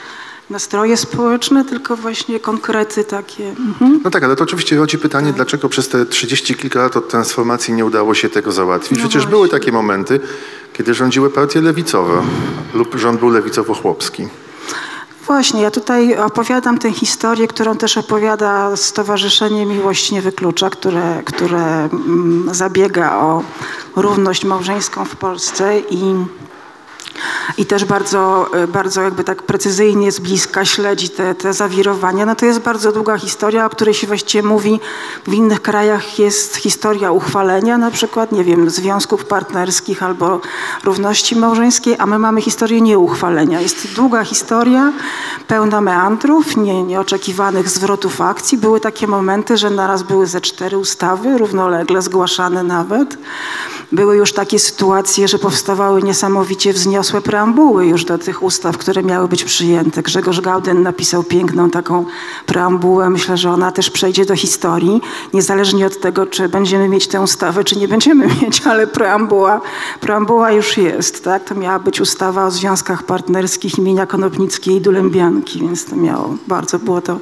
nastroje 0.50 0.96
społeczne, 0.96 1.64
tylko 1.64 1.96
właśnie 1.96 2.40
konkrety 2.40 3.04
takie. 3.04 3.48
Mhm. 3.48 4.00
No 4.04 4.10
tak, 4.10 4.24
ale 4.24 4.36
to 4.36 4.44
oczywiście 4.44 4.76
rodzi 4.76 4.98
pytanie, 4.98 5.32
dlaczego 5.32 5.68
przez 5.68 5.88
te 5.88 6.06
30 6.06 6.54
kilka 6.54 6.82
lat 6.82 6.96
od 6.96 7.08
transformacji 7.08 7.74
nie 7.74 7.84
udało 7.84 8.14
się 8.14 8.28
tego 8.28 8.52
załatwić. 8.52 8.90
No 8.90 8.96
Przecież 8.98 9.22
właśnie. 9.22 9.30
były 9.30 9.48
takie 9.48 9.72
momenty, 9.72 10.20
kiedy 10.72 10.94
rządziły 10.94 11.30
partie 11.30 11.60
lewicowe 11.60 12.22
lub 12.74 12.94
rząd 12.96 13.20
był 13.20 13.30
lewicowo-chłopski. 13.30 14.28
Właśnie, 15.26 15.62
ja 15.62 15.70
tutaj 15.70 16.18
opowiadam 16.18 16.78
tę 16.78 16.92
historię, 16.92 17.48
którą 17.48 17.76
też 17.76 17.96
opowiada 17.96 18.76
Stowarzyszenie 18.76 19.66
Miłość 19.66 20.10
Nie 20.12 20.22
Wyklucza, 20.22 20.70
które, 20.70 21.22
które 21.24 21.88
mm, 21.92 22.54
zabiega 22.54 23.16
o 23.16 23.42
równość 23.96 24.44
małżeńską 24.44 25.04
w 25.04 25.16
Polsce 25.16 25.80
i 25.90 26.14
i 27.58 27.66
też 27.66 27.84
bardzo, 27.84 28.46
e, 28.54 28.66
bardzo 28.66 29.02
jakby 29.02 29.24
tak 29.24 29.42
precyzyjnie 29.42 30.12
z 30.12 30.20
bliska 30.20 30.64
śledzi 30.64 31.08
te, 31.08 31.34
te 31.34 31.52
zawirowania. 31.52 32.26
No 32.26 32.34
to 32.34 32.46
jest 32.46 32.60
bardzo 32.60 32.92
długa 32.92 33.18
historia, 33.18 33.66
o 33.66 33.70
której 33.70 33.94
się 33.94 34.06
właściwie 34.06 34.48
mówi. 34.48 34.80
W 35.26 35.34
innych 35.34 35.62
krajach 35.62 36.18
jest 36.18 36.56
historia 36.56 37.12
uchwalenia, 37.12 37.78
na 37.78 37.90
przykład, 37.90 38.32
nie 38.32 38.44
wiem, 38.44 38.70
związków 38.70 39.24
partnerskich 39.24 40.02
albo 40.02 40.40
równości 40.84 41.36
małżeńskiej, 41.36 41.96
a 41.98 42.06
my 42.06 42.18
mamy 42.18 42.40
historię 42.42 42.80
nieuchwalenia. 42.80 43.60
Jest 43.60 43.94
długa 43.94 44.24
historia, 44.24 44.92
pełna 45.46 45.80
meandrów, 45.80 46.56
nie, 46.56 46.82
nieoczekiwanych 46.82 47.68
zwrotów 47.68 48.20
akcji. 48.20 48.58
Były 48.58 48.80
takie 48.80 49.06
momenty, 49.06 49.56
że 49.56 49.70
naraz 49.70 50.02
były 50.02 50.26
ze 50.26 50.40
cztery 50.40 50.78
ustawy, 50.78 51.38
równolegle 51.38 52.02
zgłaszane 52.02 52.62
nawet. 52.62 53.18
Były 53.92 54.16
już 54.16 54.32
takie 54.32 54.58
sytuacje, 54.58 55.28
że 55.28 55.38
powstawały 55.38 56.02
niesamowicie 56.02 56.72
wzniosłe 56.72 57.20
preambuły 57.20 57.86
już 57.86 58.04
do 58.04 58.18
tych 58.18 58.42
ustaw, 58.42 58.78
które 58.78 59.02
miały 59.02 59.28
być 59.28 59.44
przyjęte. 59.44 60.02
Grzegorz 60.02 60.40
Gauden 60.40 60.82
napisał 60.82 61.22
piękną 61.22 61.70
taką 61.70 62.04
preambułę. 62.46 63.10
Myślę, 63.10 63.36
że 63.36 63.50
ona 63.50 63.72
też 63.72 63.90
przejdzie 63.90 64.24
do 64.24 64.36
historii, 64.36 65.00
niezależnie 65.34 65.86
od 65.86 66.00
tego, 66.00 66.26
czy 66.26 66.48
będziemy 66.48 66.88
mieć 66.88 67.08
tę 67.08 67.20
ustawę, 67.20 67.64
czy 67.64 67.76
nie 67.76 67.88
będziemy 67.88 68.26
mieć, 68.42 68.66
ale 68.66 68.86
preambuła, 68.86 69.60
preambuła 70.00 70.52
już 70.52 70.76
jest. 70.76 71.24
Tak? 71.24 71.44
To 71.44 71.54
miała 71.54 71.78
być 71.78 72.00
ustawa 72.00 72.46
o 72.46 72.50
związkach 72.50 73.02
partnerskich 73.02 73.78
imienia 73.78 74.06
Konopnickiej 74.06 74.76
i 74.76 74.80
Dulębianki, 74.80 75.60
więc 75.60 75.84
to 75.84 75.96
miało, 75.96 76.36
bardzo 76.48 76.78
było 76.78 77.00
to 77.00 77.18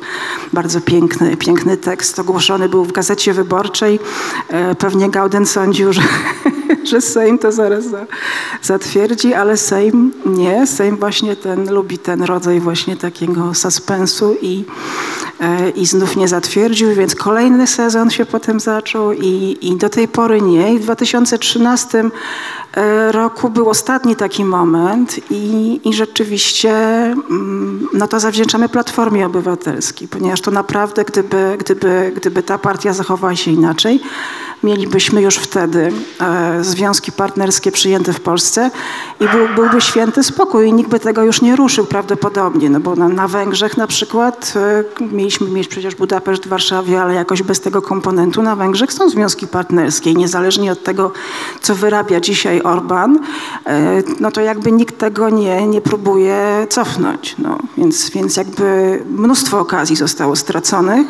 bardzo 0.53 0.81
piękny, 0.81 1.37
piękny 1.37 1.77
tekst. 1.77 2.19
Ogłoszony 2.19 2.69
był 2.69 2.85
w 2.85 2.93
Gazecie 2.93 3.33
Wyborczej. 3.33 4.01
E, 4.49 4.75
Pewnie 4.75 5.11
Gauden 5.11 5.47
sądził, 5.47 5.93
że 5.93 6.03
że 6.89 7.01
Sejm 7.01 7.39
to 7.39 7.53
zaraz 7.53 7.85
za, 7.85 8.07
zatwierdzi, 8.63 9.35
ale 9.35 9.57
Sejm 9.57 10.13
nie. 10.27 10.67
Sejm 10.67 10.97
właśnie 10.97 11.37
ten 11.37 11.73
lubi 11.73 11.99
ten 11.99 12.23
rodzaj 12.23 12.61
właśnie 12.61 12.97
takiego 12.97 13.55
suspensu 13.55 14.37
i, 14.43 14.65
e, 15.41 15.71
i 15.71 15.87
znów 15.87 16.17
nie 16.17 16.29
zatwierdził, 16.29 16.95
więc 16.95 17.15
kolejny 17.15 17.67
sezon 17.67 18.11
się 18.11 18.27
potem 18.27 18.61
zaczął 18.61 19.13
i, 19.13 19.59
i 19.63 19.77
do 19.77 19.89
tej 19.89 20.09
pory 20.09 20.43
nie. 20.43 20.75
I 20.75 20.79
w 20.79 20.83
2013 20.83 22.05
e, 22.75 23.13
roku 23.13 23.51
był 23.51 23.69
ostatni 23.69 24.17
taki 24.17 24.45
moment 24.45 25.21
i, 25.31 25.81
i 25.85 25.95
rzeczywiście 25.95 26.71
mm, 26.71 27.89
no 27.93 28.09
to 28.09 28.21
zawdzięczamy 28.21 28.69
Platformie 28.69 29.27
Obywatelskiej, 29.27 30.09
ponieważ 30.09 30.41
to 30.41 30.51
naprawdę, 30.51 31.05
gdyby, 31.05 31.57
gdyby, 31.59 32.13
gdyby 32.17 32.43
ta 32.43 32.59
partia 32.59 32.93
zachowała 32.93 33.37
się 33.37 33.51
inaczej, 33.51 34.01
mielibyśmy 34.63 35.23
już 35.23 35.37
wtedy 35.37 35.93
e, 36.21 36.65
związki 36.65 37.13
partnerskie 37.13 37.73
przyjęte 37.73 38.13
w 38.13 38.21
Polsce 38.21 38.71
i 39.21 39.29
był, 39.29 39.49
byłby 39.55 39.81
święty 39.81 40.23
spokój 40.23 40.69
i 40.69 40.73
nikt 40.73 40.91
by 40.91 41.01
tego 41.01 41.23
już 41.23 41.43
nie 41.43 41.57
ruszył 41.57 41.87
prawdopodobnie, 41.87 42.71
no 42.71 42.81
bo 42.81 42.97
na, 42.97 43.09
na 43.09 43.29
Węgrzech 43.29 43.77
na 43.77 43.87
przykład 43.87 44.55
e, 44.57 44.85
mieliśmy 45.05 45.51
mieć 45.51 45.69
przecież 45.69 45.95
Budapeszt 45.95 46.45
w 46.45 46.49
Warszawie, 46.49 47.03
ale 47.03 47.15
jakoś 47.15 47.43
bez 47.43 47.61
tego 47.61 47.83
komponentu 47.83 48.43
na 48.43 48.57
Węgrzech 48.57 48.93
są 48.93 49.11
związki 49.11 49.47
partnerskie 49.47 50.11
i 50.11 50.17
niezależnie 50.17 50.73
od 50.73 50.83
tego, 50.83 51.13
co 51.61 51.75
wyrabia 51.75 52.21
dzisiaj 52.21 52.63
Orban, 52.63 53.19
e, 53.67 54.03
no 54.21 54.31
to 54.31 54.41
jakby 54.41 54.73
nikt 54.73 54.99
tego 54.99 55.31
nie, 55.31 55.67
nie 55.67 55.81
próbuje 55.81 56.67
cofnąć, 56.71 57.37
no. 57.39 57.59
więc, 57.79 58.11
więc 58.11 58.37
jakby 58.37 58.99
mnóstwo 59.11 59.61
okazji 59.61 59.97
zostało 59.97 60.37
straconych 60.37 61.07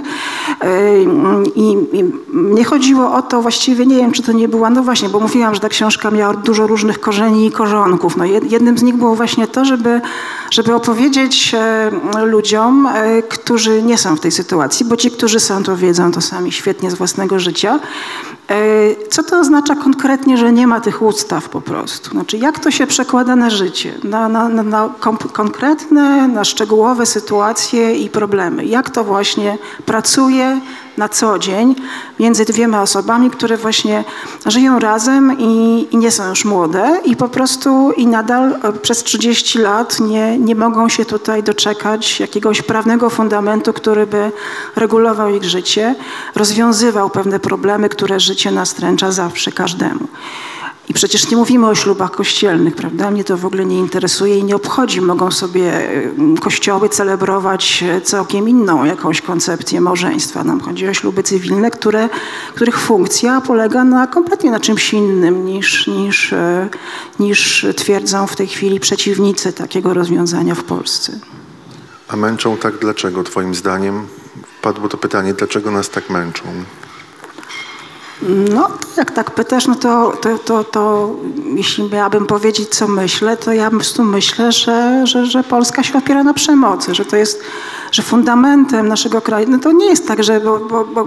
i, 1.54 1.76
i 1.92 2.04
mnie 2.32 2.64
chodziło 2.64 3.14
o 3.14 3.22
to, 3.22 3.37
właściwie 3.42 3.86
nie 3.86 3.96
wiem, 3.96 4.12
czy 4.12 4.22
to 4.22 4.32
nie 4.32 4.48
była, 4.48 4.70
no 4.70 4.82
właśnie, 4.82 5.08
bo 5.08 5.20
mówiłam, 5.20 5.54
że 5.54 5.60
ta 5.60 5.68
książka 5.68 6.10
miała 6.10 6.34
dużo 6.34 6.66
różnych 6.66 7.00
korzeni 7.00 7.46
i 7.46 7.52
korzonków. 7.52 8.16
No 8.16 8.24
jed, 8.24 8.52
jednym 8.52 8.78
z 8.78 8.82
nich 8.82 8.96
było 8.96 9.14
właśnie 9.14 9.46
to, 9.46 9.64
żeby, 9.64 10.00
żeby 10.50 10.74
opowiedzieć 10.74 11.54
e, 11.54 11.90
ludziom, 12.24 12.86
e, 12.86 13.22
którzy 13.22 13.82
nie 13.82 13.98
są 13.98 14.16
w 14.16 14.20
tej 14.20 14.32
sytuacji, 14.32 14.86
bo 14.86 14.96
ci, 14.96 15.10
którzy 15.10 15.40
są, 15.40 15.62
to 15.62 15.76
wiedzą 15.76 16.12
to 16.12 16.20
sami 16.20 16.52
świetnie 16.52 16.90
z 16.90 16.94
własnego 16.94 17.38
życia. 17.38 17.80
E, 18.50 18.54
co 19.10 19.22
to 19.22 19.38
oznacza 19.38 19.74
konkretnie, 19.74 20.36
że 20.36 20.52
nie 20.52 20.66
ma 20.66 20.80
tych 20.80 21.02
ustaw 21.02 21.48
po 21.48 21.60
prostu? 21.60 22.10
Znaczy, 22.10 22.38
jak 22.38 22.58
to 22.58 22.70
się 22.70 22.86
przekłada 22.86 23.36
na 23.36 23.50
życie, 23.50 23.94
na, 24.04 24.28
na, 24.28 24.48
na, 24.48 24.90
konkretne, 25.32 26.28
na 26.28 26.44
szczegółowe 26.44 27.06
sytuacje 27.06 27.94
i 27.94 28.10
problemy? 28.10 28.64
Jak 28.64 28.90
to 28.90 29.04
właśnie 29.04 29.58
pracuje, 29.86 30.60
na 30.98 31.08
co 31.08 31.38
dzień 31.38 31.74
między 32.20 32.44
dwiema 32.44 32.82
osobami, 32.82 33.30
które 33.30 33.56
właśnie 33.56 34.04
żyją 34.46 34.78
razem 34.78 35.38
i, 35.38 35.86
i 35.90 35.96
nie 35.96 36.10
są 36.10 36.28
już 36.28 36.44
młode 36.44 37.00
i 37.04 37.16
po 37.16 37.28
prostu 37.28 37.92
i 37.92 38.06
nadal 38.06 38.58
e, 38.62 38.72
przez 38.72 39.02
30 39.02 39.58
lat 39.58 40.00
nie, 40.00 40.38
nie 40.38 40.54
mogą 40.54 40.88
się 40.88 41.04
tutaj 41.04 41.42
doczekać 41.42 42.20
jakiegoś 42.20 42.62
prawnego 42.62 43.10
fundamentu, 43.10 43.72
który 43.72 44.06
by 44.06 44.32
regulował 44.76 45.30
ich 45.30 45.44
życie, 45.44 45.94
rozwiązywał 46.34 47.10
pewne 47.10 47.40
problemy, 47.40 47.88
które 47.88 48.20
życie 48.20 48.50
nastręcza 48.50 49.12
zawsze 49.12 49.52
każdemu. 49.52 50.08
I 50.88 50.94
przecież 50.94 51.30
nie 51.30 51.36
mówimy 51.36 51.66
o 51.66 51.74
ślubach 51.74 52.10
kościelnych, 52.10 52.74
prawda? 52.74 53.10
Mnie 53.10 53.24
to 53.24 53.36
w 53.36 53.46
ogóle 53.46 53.64
nie 53.64 53.78
interesuje 53.78 54.38
i 54.38 54.44
nie 54.44 54.56
obchodzi. 54.56 55.00
Mogą 55.00 55.30
sobie 55.30 55.72
kościoły 56.40 56.88
celebrować 56.88 57.82
e, 57.82 58.00
całkiem 58.00 58.48
inną 58.48 58.84
jakąś 58.84 59.22
koncepcję 59.22 59.80
małżeństwa. 59.80 60.44
Nam 60.44 60.60
chodzi 60.60 60.88
o 60.88 60.94
śluby 60.94 61.22
cywilne, 61.22 61.70
które, 61.70 62.08
których 62.54 62.80
funkcja 62.80 63.40
polega 63.40 63.84
na 63.84 64.06
kompletnie 64.06 64.50
na 64.50 64.60
czymś 64.60 64.92
innym 64.92 65.46
niż, 65.46 65.86
niż, 65.86 66.32
e, 66.32 66.68
niż 67.20 67.66
twierdzą 67.76 68.26
w 68.26 68.36
tej 68.36 68.46
chwili 68.46 68.80
przeciwnicy 68.80 69.52
takiego 69.52 69.94
rozwiązania 69.94 70.54
w 70.54 70.64
Polsce. 70.64 71.12
A 72.08 72.16
męczą 72.16 72.56
tak 72.56 72.78
dlaczego, 72.78 73.24
twoim 73.24 73.54
zdaniem? 73.54 74.06
Padło 74.62 74.88
to 74.88 74.96
pytanie, 74.96 75.34
dlaczego 75.34 75.70
nas 75.70 75.90
tak 75.90 76.10
męczą? 76.10 76.44
No, 78.22 78.68
jak 78.96 79.10
tak 79.10 79.30
pytasz, 79.30 79.66
no 79.66 79.74
to, 79.74 80.12
to, 80.22 80.38
to, 80.38 80.64
to 80.64 81.10
jeśli 81.54 81.90
miałabym 81.90 82.26
powiedzieć, 82.26 82.68
co 82.68 82.88
myślę, 82.88 83.36
to 83.36 83.52
ja 83.52 83.70
po 83.70 83.76
prostu 83.76 84.04
myślę, 84.04 84.52
że, 84.52 85.06
że, 85.06 85.26
że 85.26 85.44
Polska 85.44 85.82
się 85.82 85.98
opiera 85.98 86.22
na 86.22 86.34
przemocy, 86.34 86.94
że 86.94 87.04
to 87.04 87.16
jest, 87.16 87.42
że 87.92 88.02
fundamentem 88.02 88.88
naszego 88.88 89.20
kraju, 89.20 89.46
no 89.50 89.58
to 89.58 89.72
nie 89.72 89.86
jest 89.86 90.08
tak, 90.08 90.24
że 90.24 90.40
bo, 90.40 90.58
bo, 90.58 90.84
bo 90.84 91.04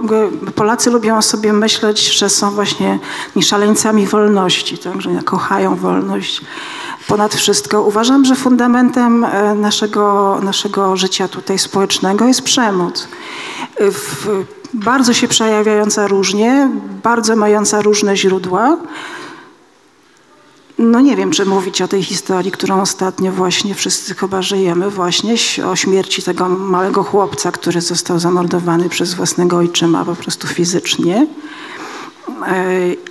Polacy 0.54 0.90
lubią 0.90 1.22
sobie 1.22 1.52
myśleć, 1.52 2.18
że 2.18 2.30
są 2.30 2.50
właśnie 2.50 2.98
szaleńcami 3.40 4.06
wolności, 4.06 4.78
tak, 4.78 5.02
że 5.02 5.10
kochają 5.24 5.76
wolność 5.76 6.40
ponad 7.08 7.34
wszystko. 7.34 7.82
Uważam, 7.82 8.24
że 8.24 8.34
fundamentem 8.34 9.24
e, 9.24 9.54
naszego, 9.54 10.38
naszego 10.42 10.96
życia 10.96 11.28
tutaj 11.28 11.58
społecznego 11.58 12.26
jest 12.26 12.42
przemoc. 12.42 13.08
W, 13.80 14.44
bardzo 14.74 15.12
się 15.12 15.28
przejawiająca 15.28 16.06
różnie, 16.06 16.70
bardzo 17.02 17.36
mająca 17.36 17.82
różne 17.82 18.16
źródła. 18.16 18.76
No 20.78 21.00
nie 21.00 21.16
wiem, 21.16 21.30
czy 21.30 21.46
mówić 21.46 21.82
o 21.82 21.88
tej 21.88 22.02
historii, 22.02 22.50
którą 22.50 22.80
ostatnio 22.80 23.32
właśnie 23.32 23.74
wszyscy 23.74 24.14
chyba 24.14 24.42
żyjemy, 24.42 24.90
właśnie 24.90 25.34
o 25.66 25.76
śmierci 25.76 26.22
tego 26.22 26.48
małego 26.48 27.02
chłopca, 27.02 27.52
który 27.52 27.80
został 27.80 28.18
zamordowany 28.18 28.88
przez 28.88 29.14
własnego 29.14 29.56
ojczyma 29.56 30.04
po 30.04 30.16
prostu 30.16 30.46
fizycznie. 30.46 31.26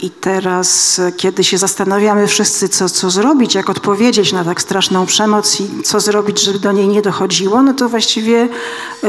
I 0.02 0.10
teraz, 0.10 1.02
kiedy 1.18 1.44
się 1.44 1.58
zastanawiamy 1.58 2.28
wszyscy, 2.28 2.70
co, 2.70 2.90
co 2.90 3.10
zrobić, 3.10 3.56
jak 3.56 3.70
odpowiedzieć 3.70 4.34
na 4.34 4.44
tak 4.44 4.62
straszną 4.62 5.06
przemoc 5.06 5.60
i 5.62 5.84
co 5.84 6.00
zrobić, 6.00 6.42
żeby 6.42 6.60
do 6.60 6.72
niej 6.72 6.88
nie 6.88 7.02
dochodziło, 7.02 7.62
no 7.62 7.74
to 7.74 7.90
właściwie 7.90 8.50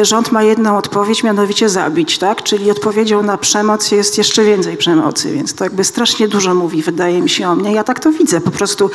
rząd 0.03 0.33
ma 0.33 0.43
jedną 0.43 0.77
odpowiedź, 0.77 1.23
mianowicie 1.23 1.69
zabić, 1.69 2.19
tak? 2.19 2.43
Czyli 2.43 2.71
odpowiedzią 2.71 3.23
na 3.23 3.39
przemoc 3.39 3.91
jest 3.91 4.19
jeszcze 4.19 4.45
więcej 4.45 4.77
przemocy, 4.77 5.33
więc 5.33 5.55
to 5.55 5.65
jakby 5.65 5.85
strasznie 5.85 6.29
dużo 6.29 6.55
mówi, 6.55 6.83
wydaje 6.83 7.23
mi 7.23 7.31
się 7.31 7.49
o 7.49 7.55
mnie. 7.55 7.73
Ja 7.73 7.85
tak 7.85 8.01
to 8.01 8.13
widzę, 8.13 8.41
po 8.41 8.51
prostu 8.51 8.91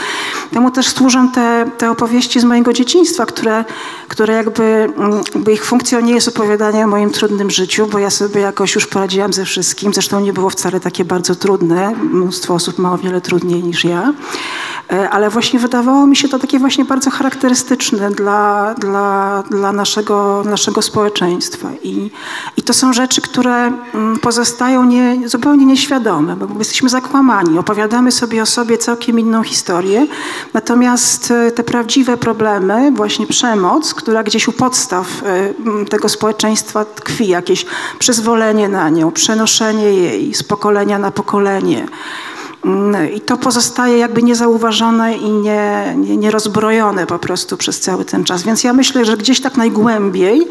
temu 0.51 0.71
też 0.71 0.87
służą 0.87 1.31
te, 1.31 1.69
te 1.77 1.91
opowieści 1.91 2.39
z 2.39 2.43
mojego 2.43 2.73
dzieciństwa, 2.73 3.25
które, 3.25 3.65
które 4.07 4.33
jakby, 4.33 4.89
jakby 5.35 5.53
ich 5.53 5.65
funkcją 5.65 6.01
nie 6.01 6.13
jest 6.13 6.27
opowiadanie 6.27 6.83
o 6.83 6.87
moim 6.87 7.11
trudnym 7.11 7.49
życiu, 7.49 7.87
bo 7.87 7.99
ja 7.99 8.09
sobie 8.09 8.41
jakoś 8.41 8.75
już 8.75 8.87
poradziłam 8.87 9.33
ze 9.33 9.45
wszystkim, 9.45 9.93
zresztą 9.93 10.19
nie 10.19 10.33
było 10.33 10.49
wcale 10.49 10.79
takie 10.79 10.96
bardzo 11.05 11.35
trudne. 11.35 11.95
Mnóstwo 11.95 12.53
osób 12.53 12.77
ma 12.77 12.93
o 12.93 12.97
wiele 12.97 13.21
trudniej 13.21 13.63
niż 13.63 13.83
ja. 13.83 14.13
E, 14.91 15.09
ale 15.09 15.29
właśnie 15.29 15.59
wydawało 15.59 16.07
mi 16.07 16.15
się 16.15 16.29
to 16.29 16.39
takie 16.39 16.59
właśnie 16.59 16.85
bardzo 16.85 17.11
charakterystyczne 17.11 18.11
dla, 18.11 18.73
dla, 18.73 19.43
dla 19.51 19.71
naszego, 19.71 20.43
naszego 20.45 20.81
społeczeństwa. 20.81 21.69
I, 21.83 22.11
I 22.57 22.61
to 22.61 22.73
są 22.73 22.93
rzeczy, 22.93 23.21
które 23.21 23.71
mm, 23.93 24.19
pozostają 24.19 24.83
nie, 24.83 25.29
zupełnie 25.29 25.65
nieświadome, 25.65 26.35
bo 26.35 26.59
jesteśmy 26.59 26.89
zakłamani. 26.89 27.59
Opowiadamy 27.59 28.11
sobie 28.11 28.41
o 28.41 28.45
sobie 28.45 28.77
całkiem 28.77 29.19
inną 29.19 29.43
historię. 29.43 30.07
Natomiast 30.53 31.31
e, 31.31 31.51
te 31.51 31.63
prawdziwe 31.63 32.17
problemy, 32.17 32.91
właśnie 32.91 33.27
przemoc, 33.27 33.93
która 33.93 34.23
gdzieś 34.23 34.47
u 34.47 34.51
podstaw 34.51 35.07
e, 35.23 35.85
tego 35.85 36.09
społeczeństwa 36.09 36.85
tkwi, 36.85 37.27
jakieś 37.27 37.65
przyzwolenie 37.99 38.69
na 38.69 38.89
nią, 38.89 39.11
przenoszenie 39.11 39.93
jej 39.93 40.33
z 40.33 40.43
pokolenia 40.43 40.99
na 40.99 41.11
pokolenie. 41.11 41.87
Mm, 42.65 43.13
I 43.13 43.21
to 43.21 43.37
pozostaje 43.37 43.97
jakby 43.97 44.23
niezauważone 44.23 45.17
i 45.17 45.31
nie, 45.31 45.93
nie, 45.97 46.17
nierozbrojone 46.17 47.07
po 47.07 47.19
prostu 47.19 47.57
przez 47.57 47.79
cały 47.79 48.05
ten 48.05 48.23
czas. 48.23 48.43
Więc 48.43 48.63
ja 48.63 48.73
myślę, 48.73 49.05
że 49.05 49.17
gdzieś 49.17 49.41
tak 49.41 49.57
najgłębiej 49.57 50.41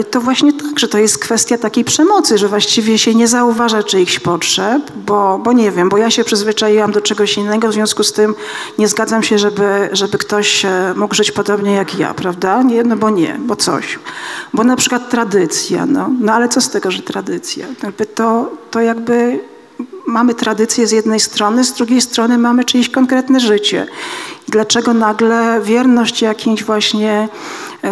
y, 0.00 0.04
to 0.04 0.20
właśnie 0.20 0.52
tak, 0.52 0.78
że 0.78 0.88
to 0.88 0.98
jest 0.98 1.18
kwestia 1.18 1.58
takiej 1.58 1.84
przemocy, 1.84 2.38
że 2.38 2.48
właściwie 2.48 2.98
się 2.98 3.14
nie 3.14 3.28
zauważa 3.28 3.82
czyichś 3.82 4.18
potrzeb, 4.18 4.82
bo, 5.06 5.38
bo 5.38 5.52
nie 5.52 5.70
wiem, 5.70 5.88
bo 5.88 5.98
ja 5.98 6.10
się 6.10 6.24
przyzwyczaiłam 6.24 6.92
do 6.92 7.00
czegoś 7.00 7.36
innego, 7.36 7.68
w 7.68 7.72
związku 7.72 8.04
z 8.04 8.12
tym 8.12 8.34
nie 8.78 8.88
zgadzam 8.88 9.22
się, 9.22 9.38
żeby, 9.38 9.88
żeby 9.92 10.18
ktoś 10.18 10.64
e, 10.64 10.94
mógł 10.96 11.14
żyć 11.14 11.32
podobnie 11.32 11.72
jak 11.72 11.98
ja, 11.98 12.14
prawda? 12.14 12.62
Nie, 12.62 12.84
no 12.84 12.96
bo 12.96 13.10
nie, 13.10 13.36
bo 13.38 13.56
coś. 13.56 13.98
Bo 14.54 14.64
na 14.64 14.76
przykład 14.76 15.10
tradycja, 15.10 15.86
no, 15.86 16.10
no 16.20 16.32
ale 16.32 16.48
co 16.48 16.60
z 16.60 16.70
tego, 16.70 16.90
że 16.90 17.02
tradycja? 17.02 17.66
To, 18.14 18.50
to 18.70 18.80
jakby 18.80 19.40
mamy 20.12 20.34
tradycję 20.34 20.86
z 20.86 20.90
jednej 20.92 21.20
strony, 21.20 21.64
z 21.64 21.72
drugiej 21.72 22.00
strony 22.00 22.38
mamy 22.38 22.64
czyjeś 22.64 22.88
konkretne 22.88 23.40
życie. 23.40 23.86
Dlaczego 24.48 24.94
nagle 24.94 25.60
wierność 25.64 26.22
jakimś 26.22 26.64
właśnie 26.64 27.28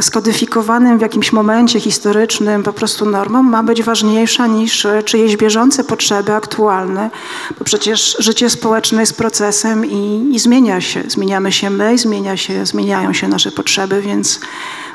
skodyfikowanym 0.00 0.98
w 0.98 1.02
jakimś 1.02 1.32
momencie 1.32 1.80
historycznym 1.80 2.62
po 2.62 2.72
prostu 2.72 3.06
normom 3.06 3.50
ma 3.50 3.62
być 3.62 3.82
ważniejsza 3.82 4.46
niż 4.46 4.86
e, 4.86 5.02
czyjeś 5.02 5.36
bieżące 5.36 5.84
potrzeby 5.84 6.34
aktualne, 6.34 7.10
bo 7.58 7.64
przecież 7.64 8.16
życie 8.18 8.50
społeczne 8.50 9.00
jest 9.00 9.16
procesem 9.16 9.86
i, 9.86 10.30
i 10.32 10.38
zmienia 10.38 10.80
się. 10.80 11.02
Zmieniamy 11.08 11.52
się 11.52 11.70
my, 11.70 11.98
zmienia 11.98 12.36
się, 12.36 12.66
zmieniają 12.66 13.12
się 13.12 13.28
nasze 13.28 13.52
potrzeby, 13.52 14.02
więc 14.02 14.40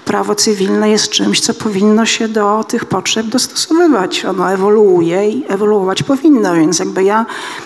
prawo 0.06 0.36
cywilne 0.36 0.90
jest 0.90 1.10
czymś, 1.10 1.40
co 1.40 1.54
powinno 1.54 2.06
się 2.06 2.28
do 2.28 2.64
tych 2.64 2.86
potrzeb 2.86 3.28
dostosowywać. 3.28 4.26
Ono 4.26 4.52
ewoluuje 4.52 5.30
i 5.30 5.44
ewoluować 5.48 6.04
powinno, 6.04 6.56
więc 6.56 6.80
jakby 6.80 7.04
ja 7.04 7.26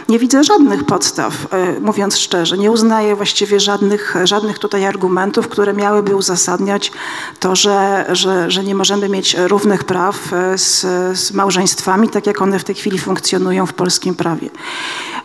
nie 0.10 0.20
widzę 0.20 0.44
żadnych 0.44 0.84
podstaw, 0.84 1.34
e, 1.54 1.80
mówiąc 1.80 2.18
szczerze. 2.18 2.58
Nie 2.58 2.72
uznaję 2.72 3.16
właściwie 3.16 3.60
żadnych, 3.60 4.16
żadnych 4.24 4.60
tutaj 4.60 4.86
argumentów, 4.86 5.48
które 5.48 5.74
miałyby 5.74 6.16
uzasadniać 6.16 6.92
to, 7.40 7.56
że, 7.56 8.06
że, 8.12 8.52
że 8.52 8.64
nie 8.64 8.76
możemy 8.76 9.10
mieć 9.10 9.36
równych 9.40 9.84
praw 9.84 10.34
e, 10.34 10.58
z, 10.58 10.82
z 11.20 11.32
małżeństwami, 11.32 12.10
tak 12.10 12.28
jak 12.28 12.42
one 12.42 12.60
w 12.60 12.64
tej 12.64 12.76
chwili 12.76 13.00
funkcjonują 13.00 13.66
w 13.66 13.74
polskim 13.74 14.16
prawie. 14.16 14.50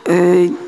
E, 0.08 0.14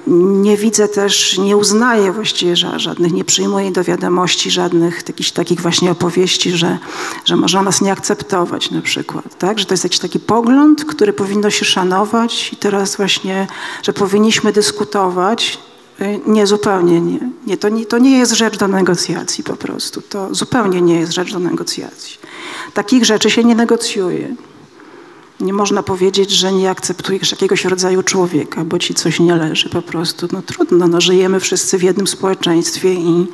nie 0.07 0.57
widzę 0.57 0.89
też, 0.89 1.39
nie 1.39 1.57
uznaję 1.57 2.13
właściwie 2.13 2.57
żadnych, 2.57 3.13
nie 3.13 3.25
przyjmuję 3.25 3.71
do 3.71 3.85
wiadomości 3.85 4.51
żadnych 4.51 5.03
jakichś 5.09 5.31
takich 5.31 5.61
właśnie 5.61 5.91
opowieści, 5.91 6.51
że, 6.51 6.79
że 7.25 7.37
można 7.37 7.63
nas 7.63 7.81
nie 7.81 7.93
akceptować 7.93 8.71
na 8.71 8.83
przykład, 8.83 9.39
tak? 9.39 9.59
Że 9.59 9.65
to 9.65 9.75
jest 9.75 9.85
jakiś 9.85 9.99
taki 9.99 10.21
pogląd, 10.21 10.85
który 10.85 11.13
powinno 11.13 11.51
się 11.51 11.65
szanować 11.65 12.53
i 12.53 12.57
teraz 12.57 12.97
właśnie, 12.97 13.47
że 13.83 13.93
powinniśmy 13.93 14.53
dyskutować. 14.53 15.59
Y, 16.01 16.21
nie, 16.27 16.47
zupełnie 16.47 17.01
nie. 17.01 17.19
nie, 17.47 17.57
to 17.57 17.69
nie. 17.69 17.87
To 17.87 17.99
nie 17.99 18.19
jest 18.19 18.33
rzecz 18.33 18.59
do 18.59 18.69
negocjacji 18.69 19.45
po 19.45 19.57
prostu. 19.57 20.03
To 20.03 20.35
zupełnie 20.35 20.83
nie 20.83 21.01
jest 21.01 21.13
rzecz 21.13 21.33
do 21.33 21.39
negocjacji. 21.39 22.17
Takich 22.75 23.05
rzeczy 23.05 23.31
się 23.31 23.45
nie 23.45 23.55
negocjuje. 23.55 24.35
Nie 25.41 25.53
można 25.53 25.83
powiedzieć, 25.83 26.31
że 26.31 26.53
nie 26.53 26.71
akceptujesz 26.71 27.31
jakiegoś 27.31 27.65
rodzaju 27.65 28.03
człowieka, 28.03 28.65
bo 28.65 28.79
ci 28.79 28.95
coś 28.95 29.21
nie 29.21 29.37
leży 29.37 29.69
po 29.69 29.83
prostu. 29.83 30.29
No 30.33 30.43
trudno, 30.43 30.89
no, 30.89 31.01
żyjemy 31.01 31.41
wszyscy 31.41 31.79
w 31.79 31.83
jednym 31.83 32.07
społeczeństwie 32.07 32.95
i, 32.95 33.27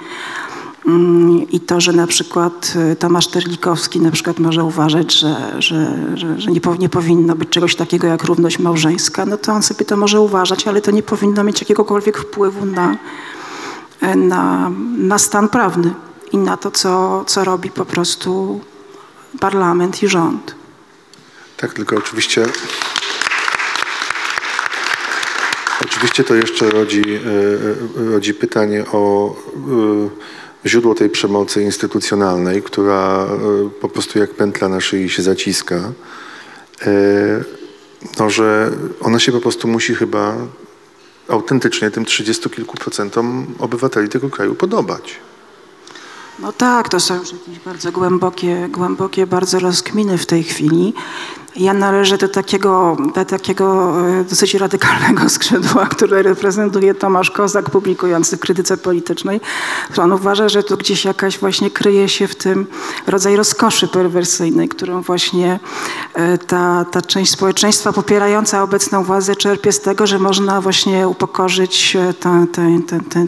i 1.50 1.60
to, 1.60 1.80
że 1.80 1.92
na 1.92 2.06
przykład 2.06 2.74
y, 2.92 2.96
Tomasz 2.96 3.26
Terlikowski 3.26 4.00
na 4.00 4.10
przykład 4.10 4.38
może 4.38 4.64
uważać, 4.64 5.14
że, 5.14 5.36
że, 5.58 5.98
że, 6.14 6.40
że 6.40 6.50
nie, 6.50 6.60
nie 6.78 6.88
powinno 6.88 7.34
być 7.34 7.48
czegoś 7.48 7.76
takiego 7.76 8.06
jak 8.06 8.24
równość 8.24 8.58
małżeńska, 8.58 9.26
no 9.26 9.36
to 9.36 9.52
on 9.52 9.62
sobie 9.62 9.84
to 9.84 9.96
może 9.96 10.20
uważać, 10.20 10.68
ale 10.68 10.80
to 10.80 10.90
nie 10.90 11.02
powinno 11.02 11.44
mieć 11.44 11.60
jakiegokolwiek 11.60 12.18
wpływu 12.18 12.66
na, 12.66 12.96
na, 14.16 14.70
na 14.96 15.18
stan 15.18 15.48
prawny 15.48 15.94
i 16.32 16.36
na 16.36 16.56
to, 16.56 16.70
co, 16.70 17.24
co 17.26 17.44
robi 17.44 17.70
po 17.70 17.84
prostu 17.84 18.60
parlament 19.40 20.02
i 20.02 20.08
rząd. 20.08 20.54
Tak, 21.56 21.72
tylko 21.72 21.96
oczywiście. 21.96 22.46
Oczywiście 25.84 26.24
to 26.24 26.34
jeszcze 26.34 26.70
rodzi, 26.70 27.02
e, 28.06 28.10
rodzi 28.12 28.34
pytanie 28.34 28.84
o 28.92 29.34
e, 29.56 30.41
źródło 30.66 30.94
tej 30.94 31.10
przemocy 31.10 31.62
instytucjonalnej, 31.62 32.62
która 32.62 33.24
e, 33.24 33.70
po 33.80 33.88
prostu 33.88 34.18
jak 34.18 34.30
pętla 34.34 34.68
na 34.68 34.80
szyi 34.80 35.10
się 35.10 35.22
zaciska. 35.22 35.92
no, 38.18 38.30
że 38.30 38.70
ona 39.00 39.18
się 39.18 39.32
po 39.32 39.40
prostu 39.40 39.68
musi 39.68 39.94
chyba 39.94 40.36
autentycznie 41.28 41.90
tym 41.90 42.04
30 42.04 42.50
kilku 42.50 42.76
procentom 42.76 43.46
obywateli 43.58 44.08
tego 44.08 44.30
kraju 44.30 44.54
podobać. 44.54 45.14
No 46.38 46.52
tak, 46.52 46.88
to 46.88 47.00
są 47.00 47.14
już 47.14 47.32
jakieś 47.32 47.58
bardzo 47.64 47.92
głębokie, 47.92 48.68
głębokie 48.70 49.26
bardzo 49.26 49.58
rozkminy 49.58 50.18
w 50.18 50.26
tej 50.26 50.44
chwili. 50.44 50.94
Ja 51.56 51.74
należę 51.74 52.18
do 52.18 52.28
takiego, 52.28 52.96
do 53.14 53.24
takiego 53.24 53.94
e, 54.20 54.24
dosyć 54.24 54.54
radykalnego 54.54 55.28
skrzydła, 55.36 55.86
które 55.86 56.22
reprezentuje 56.22 56.94
Tomasz 56.94 57.30
Kozak, 57.30 57.70
publikujący 57.70 58.36
w 58.36 58.40
krytyce 58.40 58.76
politycznej. 58.76 59.40
On 59.98 60.12
uważa, 60.12 60.48
że 60.48 60.62
tu 60.62 60.76
gdzieś 60.76 61.04
jakaś 61.04 61.38
właśnie 61.38 61.70
kryje 61.70 62.08
się 62.08 62.28
w 62.28 62.34
tym 62.34 62.66
rodzaj 63.06 63.36
rozkoszy 63.36 63.88
perwersyjnej, 63.88 64.68
którą 64.68 65.02
właśnie 65.02 65.60
e, 66.14 66.38
ta, 66.38 66.84
ta 66.84 67.02
część 67.02 67.32
społeczeństwa 67.32 67.92
popierająca 67.92 68.62
obecną 68.62 69.04
władzę 69.04 69.36
czerpie 69.36 69.72
z 69.72 69.80
tego, 69.80 70.06
że 70.06 70.18
można 70.18 70.60
właśnie 70.60 71.08
upokorzyć 71.08 71.96
e, 71.96 72.14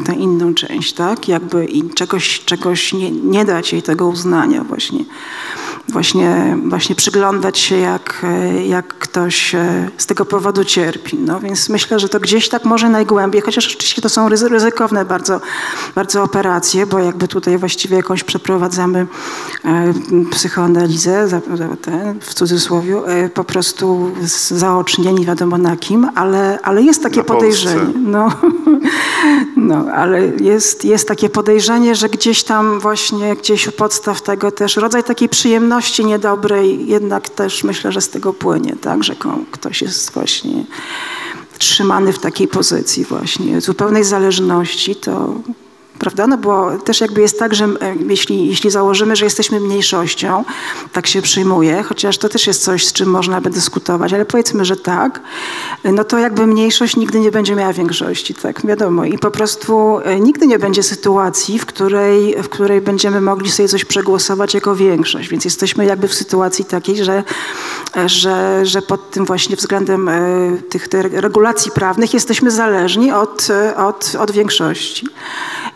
tę, 0.05 0.15
inną 0.19 0.55
część, 0.55 0.93
tak? 0.93 1.29
Jakby 1.29 1.65
i 1.65 1.91
czegoś, 1.91 2.45
czegoś 2.45 2.93
nie, 2.93 3.11
nie 3.11 3.45
dać 3.45 3.73
jej 3.73 3.83
tego 3.83 4.07
uznania 4.07 4.65
właśnie 4.65 5.05
właśnie, 5.95 6.57
właśnie 6.67 6.95
przyglądać 6.95 7.59
się, 7.59 7.77
jak, 7.77 8.21
e, 8.25 8.67
jak 8.67 8.87
ktoś 8.99 9.55
e, 9.55 9.89
z 9.99 10.07
tego 10.07 10.25
powodu 10.25 10.65
cierpi. 10.65 11.19
No 11.19 11.41
więc 11.41 11.69
myślę, 11.69 11.99
że 12.01 12.09
to 12.09 12.21
gdzieś 12.21 12.49
tak 12.49 12.65
może 12.65 12.89
najgłębiej, 12.89 13.43
chociaż 13.43 13.67
oczywiście 13.75 14.03
to 14.03 14.09
są 14.09 14.29
ryzy- 14.29 14.49
ryzykowne 14.49 15.05
bardzo, 15.05 15.41
bardzo 15.95 16.23
operacje, 16.23 16.87
bo 16.87 16.99
jakby 16.99 17.29
tutaj 17.29 17.59
właściwie 17.59 17.97
jakąś 17.97 18.25
przeprowadzamy 18.25 19.07
e, 19.65 19.93
psychoanalizę, 20.31 21.41
w 22.21 22.35
cudzysłowie, 22.35 22.95
po 23.35 23.45
prostu 23.45 24.11
zaocznie, 24.51 25.13
nie 25.13 25.27
wiadomo 25.27 25.59
na 25.59 25.77
kim, 25.77 26.09
ale, 26.15 26.59
ale 26.63 26.83
jest 26.83 27.03
takie 27.03 27.17
Na 27.19 27.25
Polsce. 27.25 27.47
podejrzenie. 27.47 27.93
No, 27.97 28.29
no, 29.57 29.85
ale 29.95 30.27
jest, 30.27 30.85
jest 30.85 31.09
takie 31.09 31.29
podejrzenie, 31.29 31.95
że 31.95 32.09
gdzieś 32.09 32.43
tam 32.45 32.81
właśnie, 32.81 33.37
gdzieś 33.37 33.69
u 33.69 33.73
podstaw 33.73 34.23
tego 34.23 34.51
też 34.51 34.77
rodzaj 34.77 35.05
takiej 35.05 35.29
przyjemności 35.29 35.84
niedobrej 36.05 36.87
jednak 36.89 37.29
też 37.29 37.65
myślę, 37.65 37.93
że 37.93 38.01
z 38.01 38.09
tego 38.09 38.33
płynie, 38.33 38.77
tak, 38.77 39.05
że 39.05 39.15
ktoś 39.51 39.83
jest 39.83 40.13
właśnie 40.13 40.65
trzymany 41.59 42.13
w 42.13 42.19
takiej 42.19 42.49
pozycji 42.49 43.05
właśnie 43.05 43.61
zupełnej 43.61 44.05
zależności, 44.05 44.97
to 44.97 45.35
prawda? 45.99 46.27
No 46.27 46.39
bo 46.39 46.79
też 46.79 47.01
jakby 47.01 47.21
jest 47.21 47.39
tak, 47.39 47.55
że 47.55 47.65
e, 47.65 47.95
jeśli, 48.09 48.49
jeśli 48.49 48.71
założymy, 48.71 49.17
że 49.17 49.25
jesteśmy 49.25 49.61
mniejszością, 49.61 50.45
tak 50.93 51.07
się 51.07 51.23
przyjmuje, 51.23 51.83
chociaż 51.83 52.19
to 52.19 52.29
też 52.29 52.47
jest 52.47 52.63
coś, 52.63 52.87
z 52.87 52.93
czym 52.93 53.11
można 53.11 53.41
by 53.41 53.51
dyskutować, 53.51 54.13
ale 54.13 54.25
powiedzmy, 54.25 54.65
że 54.65 54.77
tak, 54.77 55.21
no 55.85 56.05
to 56.05 56.19
jakby 56.19 56.47
mniejszość 56.47 56.97
nigdy 56.97 57.21
nie 57.21 57.31
będzie 57.31 57.55
miała 57.55 57.73
większości, 57.73 58.35
tak, 58.35 58.67
wiadomo. 58.67 59.05
I 59.05 59.19
po 59.19 59.31
prostu 59.31 59.99
e, 60.05 60.21
nigdy 60.21 60.47
nie 60.47 60.59
będzie 60.59 60.83
sytuacji, 60.83 61.59
w 61.59 61.67
której, 61.67 62.43
w 62.43 62.49
której 62.49 62.81
będziemy 62.81 63.21
mogli 63.21 63.51
sobie 63.51 63.69
coś 63.69 63.85
przegłosować 63.85 64.55
jako 64.55 64.77
większość, 64.77 65.29
więc 65.29 65.45
jesteśmy 65.45 65.85
jakby 65.85 66.09
w 66.09 66.15
sytuacji 66.15 66.65
takiej, 66.65 67.05
że, 67.05 67.23
e, 67.97 68.09
że, 68.09 68.67
że 68.67 68.83
pod 68.83 69.11
tym 69.11 69.25
właśnie 69.25 69.57
względem 69.57 70.09
e, 70.09 70.23
tych, 70.69 70.89
regulacji 71.13 71.73
prawnych 71.73 72.15
jesteśmy 72.15 72.51
zależni 72.51 73.13
od, 73.13 73.49
e, 73.51 73.77
od, 73.77 74.17
od 74.19 74.31
większości. 74.31 75.07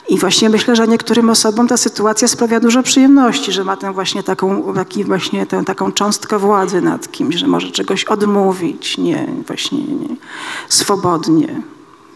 I 0.09 0.19
właśnie 0.19 0.51
myślę, 0.51 0.77
że 0.77 0.89
niektórym 0.89 1.31
osobom 1.31 1.69
ta 1.69 1.77
sytuacja 1.77 2.29
sprawia 2.29 2.61
dużo 2.61 2.83
przyjemności, 2.83 3.53
że 3.53 3.65
ma 3.65 3.77
tę 3.77 3.93
właśnie 3.93 4.23
taką, 4.23 4.75
taki 4.75 5.05
właśnie 5.05 5.47
tę 5.47 5.65
taką 5.65 5.93
cząstkę 5.93 6.39
władzy 6.39 6.81
nad 6.81 7.13
kimś, 7.13 7.37
że 7.37 7.47
może 7.47 7.71
czegoś 7.71 8.05
odmówić, 8.05 8.99
nie, 8.99 9.27
właśnie 9.47 9.79
nie, 9.79 10.17
swobodnie 10.69 11.63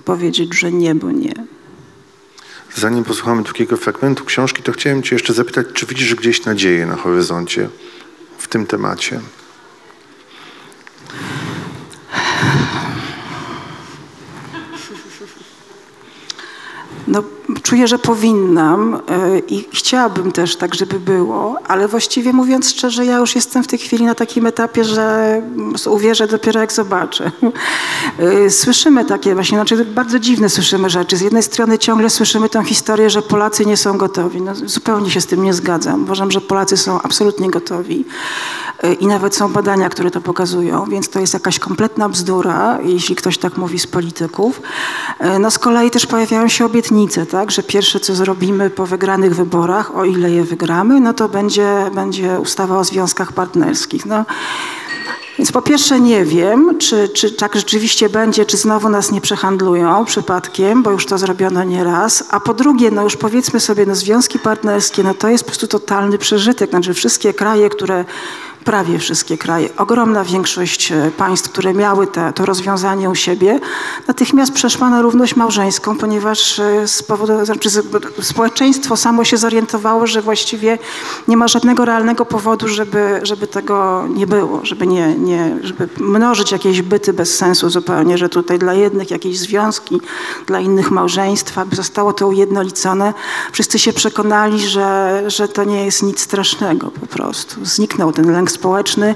powiedzieć, 0.05 0.59
że 0.59 0.73
nie, 0.73 0.95
bo 0.95 1.11
nie. 1.11 1.35
Zanim 2.75 3.05
posłuchamy 3.05 3.43
drugiego 3.43 3.77
fragmentu 3.77 4.25
książki, 4.25 4.63
to 4.63 4.73
chciałem 4.73 5.03
Cię 5.03 5.15
jeszcze 5.15 5.33
zapytać, 5.33 5.67
czy 5.75 5.87
widzisz 5.87 6.15
gdzieś 6.15 6.45
nadzieję 6.45 6.87
na 6.87 6.97
horyzoncie 6.97 7.69
w 8.39 8.49
tym 8.49 8.67
temacie? 8.67 9.21
No, 17.09 17.23
czuję, 17.63 17.89
że 17.89 17.99
powinnam 17.99 18.95
e, 18.95 19.39
i 19.39 19.69
chciałabym 19.73 20.33
też 20.33 20.57
tak, 20.57 20.75
żeby 20.75 21.01
było, 21.01 21.57
ale 21.69 21.89
właściwie 21.89 22.33
mówiąc 22.33 22.71
szczerze, 22.71 23.07
ja 23.07 23.19
już 23.19 23.35
jestem 23.35 23.65
w 23.65 23.67
tej 23.67 23.79
chwili 23.79 24.05
na 24.05 24.15
takim 24.15 24.47
etapie, 24.47 24.85
że 24.85 25.03
mm, 25.37 25.75
uwierzę 25.87 26.27
dopiero 26.27 26.61
jak 26.61 26.73
zobaczę. 26.73 27.33
E, 28.19 28.51
Słyszymy 28.51 29.05
takie 29.05 29.35
właśnie, 29.35 29.59
znaczy 29.59 29.85
bardzo 29.85 30.19
dziwne 30.19 30.49
słyszymy 30.49 30.91
rzeczy. 30.91 31.17
Z 31.17 31.21
jednej 31.21 31.43
strony 31.43 31.79
ciągle 31.79 32.11
słyszymy 32.11 32.49
tę 32.49 32.65
historię, 32.65 33.11
że 33.11 33.23
Polacy 33.23 33.67
nie 33.67 33.77
są 33.77 33.99
gotowi. 33.99 34.43
No, 34.43 34.55
zupełnie 34.55 35.11
się 35.11 35.21
z 35.21 35.27
tym 35.27 35.45
nie 35.45 35.55
zgadzam. 35.55 36.03
Uważam, 36.03 36.31
że 36.31 36.41
Polacy 36.41 36.77
są 36.77 37.03
absolutnie 37.03 37.51
gotowi 37.51 38.05
E, 38.83 38.93
i 38.93 39.07
nawet 39.07 39.35
są 39.37 39.53
badania, 39.53 39.89
które 39.89 40.11
to 40.11 40.21
pokazują, 40.21 40.85
więc 40.85 41.09
to 41.09 41.21
jest 41.21 41.35
jakaś 41.35 41.59
kompletna 41.59 42.09
bzdura, 42.09 42.79
jeśli 42.83 43.17
ktoś 43.17 43.39
tak 43.39 43.57
mówi 43.57 43.79
z 43.79 43.87
polityków. 43.87 44.63
No 45.41 45.51
z 45.51 45.59
kolei 45.59 45.91
też 45.91 46.07
pojawiają 46.07 46.49
się 46.49 46.65
obietnice, 46.65 47.27
tak, 47.27 47.42
że 47.51 47.63
pierwsze 47.63 48.01
co 48.01 48.15
zrobimy 48.15 48.71
po 48.71 48.87
wygranych 48.87 49.35
wyborach, 49.35 49.97
o 49.97 50.05
ile 50.05 50.31
je 50.31 50.45
wygramy, 50.45 51.01
no 51.01 51.15
to 51.15 51.29
będzie, 51.29 51.91
będzie 51.95 52.41
ustawa 52.41 52.79
o 52.79 52.85
związkach 52.85 53.33
partnerskich. 53.33 54.07
No, 54.07 54.25
więc 55.39 55.53
po 55.53 55.63
pierwsze 55.63 56.01
nie 56.01 56.25
wiem, 56.25 56.79
czy, 56.79 57.09
czy 57.09 57.31
tak 57.31 57.57
rzeczywiście 57.57 58.09
będzie, 58.09 58.45
czy 58.45 58.57
znowu 58.57 58.89
nas 58.89 59.13
nie 59.13 59.21
przehandlują 59.21 60.05
przypadkiem, 60.05 60.83
bo 60.83 60.91
już 60.91 61.07
to 61.07 61.19
zrobiono 61.19 61.65
nieraz. 61.65 62.25
A 62.31 62.41
po 62.41 62.55
drugie, 62.55 62.91
no 62.91 63.03
już 63.03 63.17
powiedzmy 63.17 63.61
sobie, 63.61 63.87
no 63.87 63.95
związki 63.95 64.39
partnerskie, 64.39 65.03
no 65.03 65.15
to 65.15 65.29
jest 65.29 65.45
po 65.45 65.51
prostu 65.51 65.67
totalny 65.67 66.19
przeżytek. 66.19 66.71
Znaczy 66.71 66.95
wszystkie 66.95 67.35
kraje, 67.35 67.71
które 67.71 68.05
prawie 68.65 68.99
wszystkie 68.99 69.39
kraje, 69.39 69.69
ogromna 69.77 70.25
większość 70.25 70.93
e, 70.93 71.11
państw, 71.17 71.51
które 71.51 71.75
miały 71.75 72.07
te, 72.07 72.33
to 72.33 72.47
rozwiązanie 72.47 73.11
u 73.11 73.15
siebie, 73.15 73.61
natychmiast 74.09 74.53
przeszła 74.53 74.91
na 74.91 75.03
równość 75.03 75.37
małżeńską, 75.37 75.97
ponieważ 75.97 76.59
e, 76.59 76.89
z 76.89 77.03
powodu, 77.03 77.45
znaczy 77.45 77.71
społeczeństwo 78.23 78.97
samo 78.97 79.25
się 79.25 79.37
zorientowało, 79.37 80.07
że 80.07 80.23
właściwie 80.23 80.79
nie 81.29 81.37
ma 81.37 81.49
żadnego 81.49 81.85
realnego 81.85 82.25
powodu, 82.25 82.69
żeby, 82.69 83.21
żeby 83.23 83.47
tego 83.47 84.07
nie 84.09 84.27
było, 84.27 84.61
żeby, 84.63 84.87
nie, 84.87 85.15
nie, 85.15 85.57
żeby 85.63 85.89
mnożyć 85.97 86.53
jakieś 86.53 86.83
byty 86.83 87.13
bez 87.13 87.37
sensu 87.37 87.71
zupełnie, 87.71 88.19
że 88.19 88.29
tutaj 88.29 88.59
dla 88.59 88.75
jednych 88.75 89.11
jakieś 89.11 89.39
związki, 89.39 90.01
dla 90.47 90.61
innych 90.61 90.91
małżeństwa, 90.91 91.65
by 91.65 91.77
zostało 91.77 92.13
to 92.13 92.29
ujednolicone. 92.29 93.15
Wszyscy 93.53 93.79
się 93.79 93.93
przekonali, 93.93 94.69
że, 94.69 95.23
że 95.27 95.49
to 95.49 95.65
nie 95.65 95.85
jest 95.85 96.03
nic 96.03 96.21
strasznego 96.21 96.91
po 96.91 97.07
prostu. 97.07 97.65
Zniknął 97.65 98.13
ten 98.13 98.33
lęk 98.33 98.52
społeczny, 98.53 99.15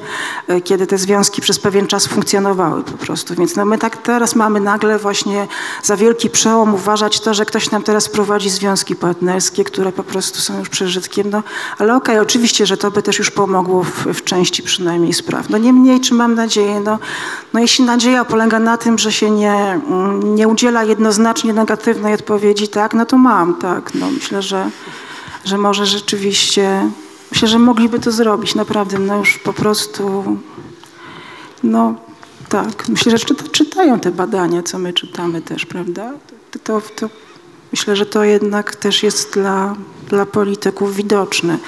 e, 0.48 0.60
kiedy 0.60 0.86
te 0.86 0.98
związki 0.98 1.42
przez 1.42 1.58
pewien 1.58 1.86
czas 1.86 2.06
funkcjonowały 2.06 2.82
po 2.82 2.98
prostu. 2.98 3.34
Więc 3.34 3.56
no 3.56 3.64
my 3.64 3.78
tak 3.78 3.96
teraz 3.96 4.34
mamy 4.34 4.60
nagle 4.60 4.98
właśnie 4.98 5.46
za 5.82 5.96
wielki 5.96 6.30
przełom 6.30 6.74
uważać 6.74 7.20
to, 7.20 7.34
że 7.34 7.46
ktoś 7.46 7.70
nam 7.70 7.82
teraz 7.82 8.08
prowadzi 8.08 8.50
związki 8.50 8.96
partnerskie, 8.96 9.64
które 9.64 9.92
po 9.92 10.04
prostu 10.04 10.40
są 10.40 10.58
już 10.58 10.68
przeżytkiem. 10.68 11.30
No, 11.30 11.42
ale 11.78 11.96
okej, 11.96 12.18
oczywiście, 12.18 12.66
że 12.66 12.76
to 12.76 12.90
by 12.90 13.02
też 13.02 13.18
już 13.18 13.30
pomogło 13.30 13.82
w, 13.82 14.06
w 14.06 14.24
części 14.24 14.62
przynajmniej 14.62 15.12
spraw. 15.12 15.50
No 15.50 15.58
niemniej, 15.58 16.00
czy 16.00 16.14
mam 16.14 16.34
nadzieję? 16.34 16.80
No, 16.80 16.98
no 17.52 17.60
jeśli 17.60 17.84
nadzieja 17.84 18.24
polega 18.24 18.58
na 18.58 18.76
tym, 18.76 18.98
że 18.98 19.12
się 19.12 19.30
nie, 19.30 19.80
nie 20.24 20.48
udziela 20.48 20.84
jednoznacznie 20.84 21.52
negatywnej 21.52 22.14
odpowiedzi, 22.14 22.68
tak, 22.68 22.94
no 22.94 23.06
to 23.06 23.18
mam, 23.18 23.54
tak. 23.54 23.94
No 23.94 24.10
myślę, 24.10 24.42
że, 24.42 24.70
że 25.44 25.58
może 25.58 25.86
rzeczywiście, 25.86 26.90
myślę, 27.32 27.48
że 27.48 27.58
mogliby 27.58 28.00
to 28.00 28.12
zrobić, 28.12 28.54
naprawdę, 28.54 28.98
no 28.98 29.18
już 29.18 29.38
po 29.38 29.52
prostu, 29.52 30.24
no 31.62 31.94
tak. 32.48 32.88
Myślę, 32.88 33.18
że 33.18 33.18
czyta, 33.18 33.44
czytają 33.52 34.00
te 34.00 34.10
badania, 34.10 34.62
co 34.62 34.78
my 34.78 34.92
czytamy 34.92 35.42
też, 35.42 35.66
prawda? 35.66 36.12
To, 36.64 36.80
to, 36.96 37.08
myślę, 37.72 37.96
że 37.96 38.06
to 38.06 38.24
jednak 38.24 38.76
też 38.76 39.02
jest 39.02 39.32
dla, 39.32 39.76
dla 40.08 40.26
polityków 40.26 40.96
widoczne. 40.96 41.58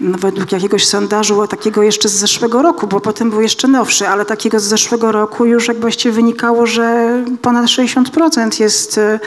No, 0.00 0.18
według 0.18 0.52
jakiegoś 0.52 0.86
sondażu, 0.86 1.46
takiego 1.46 1.82
jeszcze 1.82 2.08
z 2.08 2.12
zeszłego 2.12 2.62
roku, 2.62 2.86
bo 2.86 3.00
potem 3.00 3.30
był 3.30 3.40
jeszcze 3.40 3.68
nowszy, 3.68 4.08
ale 4.08 4.24
takiego 4.24 4.60
z 4.60 4.64
zeszłego 4.64 5.12
roku 5.12 5.44
już 5.44 5.68
jak 5.68 5.80
właściwie 5.80 6.14
wynikało, 6.14 6.66
że 6.66 7.08
ponad 7.42 7.66
60% 7.66 8.60
jest 8.60 8.98
e, 8.98 9.20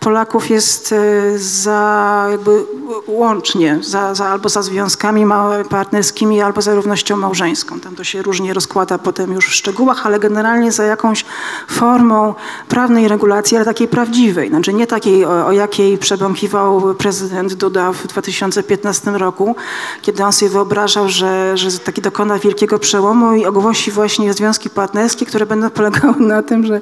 Polaków 0.00 0.50
jest 0.50 0.92
e, 0.92 1.38
za 1.38 2.26
jakby 2.30 2.64
łącznie, 3.06 3.78
za, 3.82 4.14
za, 4.14 4.28
albo 4.28 4.48
za 4.48 4.62
związkami 4.62 5.26
partnerskimi, 5.70 6.40
albo 6.40 6.62
za 6.62 6.74
równością 6.74 7.16
małżeńską. 7.16 7.80
Tam 7.80 7.94
to 7.94 8.04
się 8.04 8.22
różnie 8.22 8.54
rozkłada 8.54 8.98
potem 8.98 9.32
już 9.32 9.46
w 9.46 9.54
szczegółach, 9.54 10.06
ale 10.06 10.18
generalnie 10.18 10.72
za 10.72 10.84
jakąś 10.84 11.24
formą 11.68 12.34
prawnej 12.68 13.08
regulacji, 13.08 13.56
ale 13.56 13.66
takiej 13.66 13.88
prawdziwej. 13.88 14.48
Znaczy 14.48 14.72
nie 14.72 14.86
takiej, 14.86 15.24
o, 15.24 15.46
o 15.46 15.52
jakiej 15.52 15.98
przebąkiwał 15.98 16.94
prezydent 16.94 17.54
Duda 17.54 17.92
w 17.92 18.06
2015 18.06 19.10
roku, 19.10 19.56
kiedy 20.02 20.24
on 20.24 20.32
sobie 20.32 20.50
wyobrażał, 20.50 21.08
że, 21.08 21.56
że 21.56 21.78
taki 21.78 22.00
dokona 22.02 22.38
wielkiego 22.38 22.78
przełomu 22.78 23.34
i 23.34 23.46
ogłosi 23.46 23.90
właśnie 23.90 24.32
związki 24.32 24.70
partnerskie, 24.70 25.26
które 25.26 25.46
będą 25.46 25.70
polegały 25.70 26.20
na 26.20 26.42
tym, 26.42 26.66
że 26.66 26.80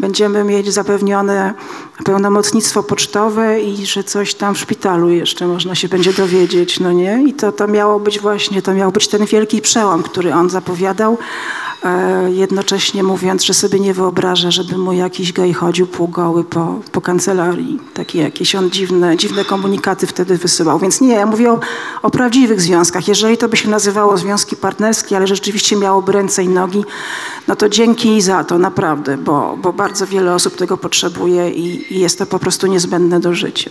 będziemy 0.00 0.44
mieć 0.44 0.72
zapewnione 0.72 1.54
pełnomocnictwo 2.04 2.82
pocztowe 2.82 3.60
i 3.60 3.86
że 3.86 4.04
coś 4.04 4.34
tam 4.34 4.54
w 4.54 4.58
szpitalu 4.58 5.10
jeszcze 5.10 5.46
można 5.46 5.74
się 5.74 5.88
będzie 5.88 6.12
dowiedzieć, 6.12 6.80
no 6.80 6.92
nie? 6.92 7.24
I 7.26 7.34
to, 7.34 7.52
to 7.52 7.68
miało 7.68 8.00
być 8.00 8.20
właśnie, 8.20 8.62
to 8.62 8.74
miał 8.74 8.92
być 8.92 9.08
ten 9.08 9.26
wielki 9.26 9.60
przełom, 9.60 10.02
który 10.02 10.34
on 10.34 10.50
zapowiadał, 10.50 11.18
jednocześnie 12.28 13.02
mówiąc, 13.02 13.44
że 13.44 13.54
sobie 13.54 13.80
nie 13.80 13.94
wyobraża, 13.94 14.50
żeby 14.50 14.78
mu 14.78 14.92
jakiś 14.92 15.32
gej 15.32 15.54
chodził 15.54 15.86
półgoły 15.86 16.44
po, 16.44 16.80
po 16.92 17.00
kancelarii. 17.00 17.80
Takie 17.94 18.22
jakieś 18.22 18.54
on 18.54 18.70
dziwne, 18.70 19.16
dziwne 19.16 19.44
komunikaty 19.44 20.06
wtedy 20.06 20.38
wysyłał. 20.38 20.78
Więc 20.78 21.00
nie, 21.00 21.14
ja 21.14 21.26
mówię 21.26 21.52
o, 21.52 21.60
o 22.02 22.10
prawdziwych 22.10 22.60
związkach. 22.60 23.08
Jeżeli 23.08 23.36
to 23.36 23.48
by 23.48 23.56
się 23.56 23.70
nazywało 23.70 24.16
związki 24.16 24.56
partnerskie, 24.56 25.16
ale 25.16 25.26
rzeczywiście 25.26 25.76
miałoby 25.76 26.12
ręce 26.12 26.42
i 26.42 26.48
nogi, 26.48 26.84
no 27.48 27.56
to 27.56 27.68
dzięki 27.68 28.22
za 28.22 28.44
to, 28.44 28.58
naprawdę, 28.58 29.18
bo, 29.18 29.58
bo 29.62 29.72
bardzo 29.72 30.06
wiele 30.06 30.34
osób 30.34 30.56
tego 30.56 30.76
potrzebuje 30.76 31.50
i, 31.50 31.94
i 31.94 32.00
jest 32.00 32.18
to 32.18 32.26
po 32.26 32.38
prostu 32.38 32.66
niezbędne 32.66 33.20
do 33.20 33.34
życia. 33.34 33.70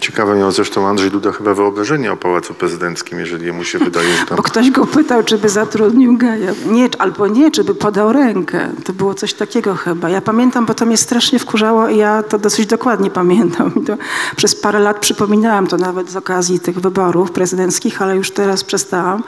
Ciekawe 0.00 0.36
miał 0.36 0.52
zresztą 0.52 0.88
Andrzej 0.88 1.10
Duda 1.10 1.32
chyba 1.32 1.54
wyobrażenie 1.54 2.12
o 2.12 2.16
Pałacu 2.16 2.54
Prezydenckim, 2.54 3.18
jeżeli 3.18 3.46
jemu 3.46 3.64
się 3.64 3.78
wydaje, 3.78 4.16
że 4.16 4.26
tam... 4.26 4.36
Bo 4.36 4.42
ktoś 4.42 4.70
go 4.70 4.86
pytał, 4.86 5.22
czy 5.22 5.38
by 5.38 5.48
zatrudnił 5.48 6.16
geja. 6.16 6.52
Nie, 6.66 6.88
albo 6.98 7.26
nie, 7.26 7.50
czy 7.50 7.64
by 7.64 7.74
podał 7.74 8.12
rękę. 8.12 8.68
To 8.84 8.92
było 8.92 9.14
coś 9.14 9.34
takiego 9.34 9.74
chyba. 9.74 10.08
Ja 10.08 10.20
pamiętam, 10.20 10.66
bo 10.66 10.74
to 10.74 10.86
mnie 10.86 10.96
strasznie 10.96 11.38
wkurzało 11.38 11.88
i 11.88 11.96
ja 11.96 12.22
to 12.22 12.38
dosyć 12.38 12.66
dokładnie 12.66 13.10
pamiętam. 13.10 13.72
I 13.82 13.84
to 13.84 13.96
przez 14.36 14.54
parę 14.54 14.78
lat 14.78 14.98
przypominałam 14.98 15.66
to 15.66 15.76
nawet 15.76 16.10
z 16.10 16.16
okazji 16.16 16.60
tych 16.60 16.80
wyborów 16.80 17.30
prezydenckich, 17.30 18.02
ale 18.02 18.16
już 18.16 18.30
teraz 18.30 18.64
przestałam. 18.64 19.22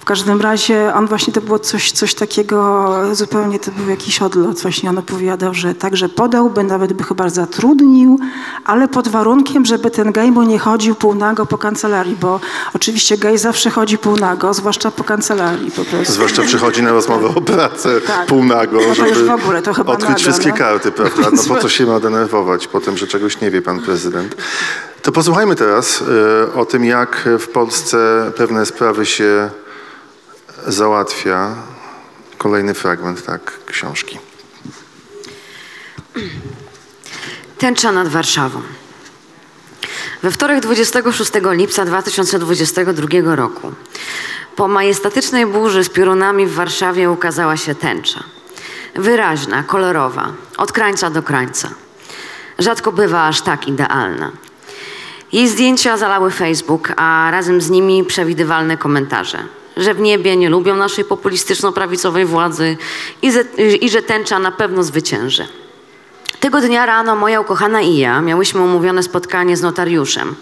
W 0.00 0.04
każdym 0.04 0.40
razie 0.40 0.92
on 0.94 1.06
właśnie 1.06 1.32
to 1.32 1.40
było 1.40 1.58
coś, 1.58 1.92
coś 1.92 2.14
takiego, 2.14 2.94
zupełnie 3.12 3.58
to 3.58 3.70
był 3.70 3.88
jakiś 3.88 4.22
odlot. 4.22 4.60
Właśnie 4.60 4.90
on 4.90 4.98
opowiadał, 4.98 5.54
że 5.54 5.74
także 5.74 6.08
podałby, 6.08 6.64
nawet 6.64 6.92
by 6.92 7.04
chyba 7.04 7.28
zatrudnił, 7.28 8.18
ale 8.64 8.88
pod 8.88 9.08
warunkiem, 9.08 9.66
żeby 9.66 9.90
ten 9.90 10.05
gej 10.12 10.32
mu 10.32 10.42
nie 10.42 10.58
chodził 10.58 10.94
półnago 10.94 11.46
po 11.46 11.58
kancelarii, 11.58 12.16
bo 12.20 12.40
oczywiście 12.74 13.18
gej 13.18 13.38
zawsze 13.38 13.70
chodzi 13.70 13.98
półnago, 13.98 14.54
zwłaszcza 14.54 14.90
po 14.90 15.04
kancelarii 15.04 15.70
po 15.70 15.84
prostu. 15.84 16.12
Zwłaszcza 16.12 16.42
przychodzi 16.42 16.82
na 16.82 16.90
rozmowę 16.92 17.28
o 17.28 17.40
pracę 17.40 18.00
Tak. 18.00 18.26
półnago, 18.26 18.78
No 18.88 18.94
żeby 18.94 19.24
w 19.24 19.30
ogóle, 19.30 19.62
to 19.62 19.74
chyba 19.74 19.92
odkryć 19.92 20.08
nago, 20.08 20.20
wszystkie 20.20 20.48
no. 20.48 20.56
karty, 20.56 20.92
prawda? 20.92 21.30
No 21.32 21.42
po 21.54 21.60
co 21.60 21.68
się 21.76 21.86
ma 21.86 22.00
denerwować 22.00 22.66
po 22.66 22.80
tym, 22.80 22.96
że 22.96 23.06
czegoś 23.06 23.40
nie 23.40 23.50
wie 23.50 23.62
pan 23.62 23.80
prezydent? 23.80 24.36
To 25.02 25.12
posłuchajmy 25.12 25.54
teraz 25.54 26.02
e, 26.02 26.54
o 26.54 26.64
tym, 26.64 26.84
jak 26.84 27.28
w 27.38 27.48
Polsce 27.48 28.30
pewne 28.36 28.66
sprawy 28.66 29.06
się 29.06 29.50
załatwia. 30.66 31.54
Kolejny 32.38 32.74
fragment, 32.74 33.24
tak, 33.24 33.52
książki. 33.66 34.18
Tęcza 37.58 37.92
nad 37.92 38.08
Warszawą. 38.08 38.62
We 40.22 40.30
wtorek 40.30 40.60
26 40.60 41.32
lipca 41.52 41.84
2022 41.84 43.36
roku 43.36 43.72
po 44.56 44.68
majestatycznej 44.68 45.46
burzy 45.46 45.84
z 45.84 45.88
piorunami 45.88 46.46
w 46.46 46.54
Warszawie 46.54 47.10
ukazała 47.10 47.56
się 47.56 47.74
tęcza. 47.74 48.24
Wyraźna, 48.94 49.62
kolorowa, 49.62 50.32
od 50.56 50.72
krańca 50.72 51.10
do 51.10 51.22
krańca. 51.22 51.70
Rzadko 52.58 52.92
bywa 52.92 53.26
aż 53.26 53.40
tak 53.40 53.68
idealna. 53.68 54.32
Jej 55.32 55.48
zdjęcia 55.48 55.96
zalały 55.96 56.30
Facebook, 56.30 56.92
a 56.96 57.28
razem 57.30 57.60
z 57.60 57.70
nimi 57.70 58.04
przewidywalne 58.04 58.76
komentarze, 58.76 59.38
że 59.76 59.94
w 59.94 60.00
niebie 60.00 60.36
nie 60.36 60.48
lubią 60.48 60.76
naszej 60.76 61.04
populistyczno-prawicowej 61.04 62.26
władzy 62.26 62.76
i, 63.22 63.32
i 63.80 63.90
że 63.90 64.02
tęcza 64.02 64.38
na 64.38 64.52
pewno 64.52 64.82
zwycięży. 64.82 65.46
Tego 66.40 66.60
dnia 66.60 66.86
rano 66.86 67.16
moja 67.16 67.40
ukochana 67.40 67.80
i 67.80 67.96
ja 67.96 68.20
miałyśmy 68.20 68.60
umówione 68.60 69.02
spotkanie 69.02 69.56
z 69.56 69.62
notariuszem 69.62 70.34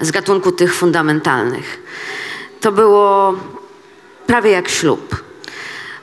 z 0.00 0.10
gatunku 0.10 0.52
tych 0.52 0.74
fundamentalnych. 0.74 1.82
To 2.60 2.72
było 2.72 3.34
prawie 4.26 4.50
jak 4.50 4.68
ślub. 4.68 5.22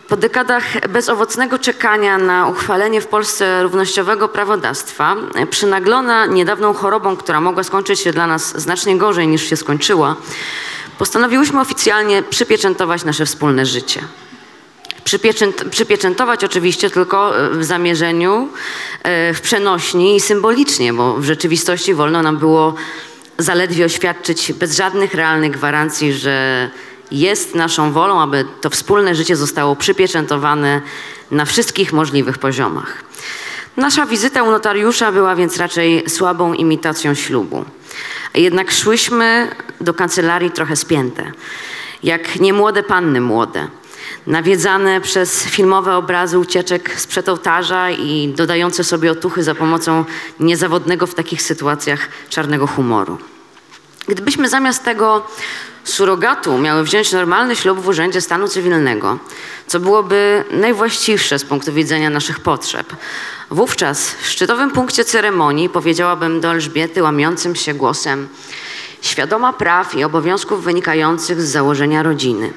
Po 0.07 0.17
dekadach 0.17 0.87
bezowocnego 0.89 1.59
czekania 1.59 2.17
na 2.17 2.47
uchwalenie 2.47 3.01
w 3.01 3.07
Polsce 3.07 3.63
równościowego 3.63 4.27
prawodawstwa, 4.27 5.15
przynaglona 5.49 6.25
niedawną 6.25 6.73
chorobą, 6.73 7.15
która 7.15 7.41
mogła 7.41 7.63
skończyć 7.63 7.99
się 7.99 8.11
dla 8.11 8.27
nas 8.27 8.61
znacznie 8.61 8.97
gorzej 8.97 9.27
niż 9.27 9.49
się 9.49 9.57
skończyła, 9.57 10.15
postanowiłyśmy 10.97 11.61
oficjalnie 11.61 12.23
przypieczętować 12.23 13.03
nasze 13.03 13.25
wspólne 13.25 13.65
życie. 13.65 14.01
Przypieczęt, 15.05 15.63
przypieczętować 15.71 16.43
oczywiście 16.43 16.89
tylko 16.89 17.39
e, 17.39 17.49
w 17.49 17.63
zamierzeniu, 17.63 18.49
e, 19.03 19.33
w 19.33 19.41
przenośni 19.41 20.15
i 20.15 20.19
symbolicznie, 20.19 20.93
bo 20.93 21.13
w 21.13 21.23
rzeczywistości 21.23 21.93
wolno 21.93 22.21
nam 22.21 22.37
było 22.37 22.75
zaledwie 23.37 23.85
oświadczyć 23.85 24.53
bez 24.53 24.77
żadnych 24.77 25.13
realnych 25.13 25.51
gwarancji, 25.51 26.13
że 26.13 26.69
jest 27.11 27.55
naszą 27.55 27.91
wolą, 27.91 28.21
aby 28.21 28.45
to 28.61 28.69
wspólne 28.69 29.15
życie 29.15 29.35
zostało 29.35 29.75
przypieczętowane 29.75 30.81
na 31.31 31.45
wszystkich 31.45 31.93
możliwych 31.93 32.37
poziomach. 32.37 33.03
Nasza 33.77 34.05
wizyta 34.05 34.43
u 34.43 34.51
notariusza 34.51 35.11
była 35.11 35.35
więc 35.35 35.57
raczej 35.57 36.09
słabą 36.09 36.53
imitacją 36.53 37.13
ślubu. 37.13 37.65
Jednak 38.35 38.71
szłyśmy 38.71 39.55
do 39.81 39.93
kancelarii 39.93 40.51
trochę 40.51 40.75
spięte, 40.75 41.31
jak 42.03 42.39
niemłode 42.39 42.83
panny 42.83 43.21
młode 43.21 43.67
nawiedzane 44.27 45.01
przez 45.01 45.43
filmowe 45.43 45.95
obrazy 45.95 46.39
ucieczek 46.39 46.99
sprzed 46.99 47.29
ołtarza 47.29 47.91
i 47.91 48.33
dodające 48.35 48.83
sobie 48.83 49.11
otuchy 49.11 49.43
za 49.43 49.55
pomocą 49.55 50.05
niezawodnego 50.39 51.07
w 51.07 51.15
takich 51.15 51.41
sytuacjach 51.41 52.09
czarnego 52.29 52.67
humoru. 52.67 53.17
Gdybyśmy 54.07 54.49
zamiast 54.49 54.83
tego 54.83 55.27
surogatu 55.83 56.57
miały 56.57 56.83
wziąć 56.83 57.11
normalny 57.11 57.55
ślub 57.55 57.79
w 57.79 57.87
Urzędzie 57.87 58.21
Stanu 58.21 58.47
Cywilnego, 58.47 59.19
co 59.67 59.79
byłoby 59.79 60.43
najwłaściwsze 60.51 61.39
z 61.39 61.45
punktu 61.45 61.73
widzenia 61.73 62.09
naszych 62.09 62.39
potrzeb, 62.39 62.93
wówczas 63.51 64.11
w 64.21 64.27
szczytowym 64.27 64.71
punkcie 64.71 65.05
ceremonii 65.05 65.69
powiedziałabym 65.69 66.41
do 66.41 66.51
Elżbiety 66.51 67.03
łamiącym 67.03 67.55
się 67.55 67.73
głosem 67.73 68.27
świadoma 69.07 69.53
praw 69.53 69.95
i 69.95 70.03
obowiązków 70.03 70.63
wynikających 70.63 71.41
z 71.41 71.51
założenia 71.51 72.03
rodziny. 72.03 72.53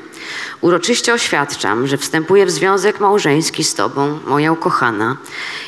Uroczyście 0.60 1.14
oświadczam, 1.14 1.86
że 1.86 1.96
wstępuję 1.96 2.46
w 2.46 2.50
związek 2.50 3.00
małżeński 3.00 3.64
z 3.64 3.74
Tobą, 3.74 4.18
moja 4.26 4.52
ukochana, 4.52 5.16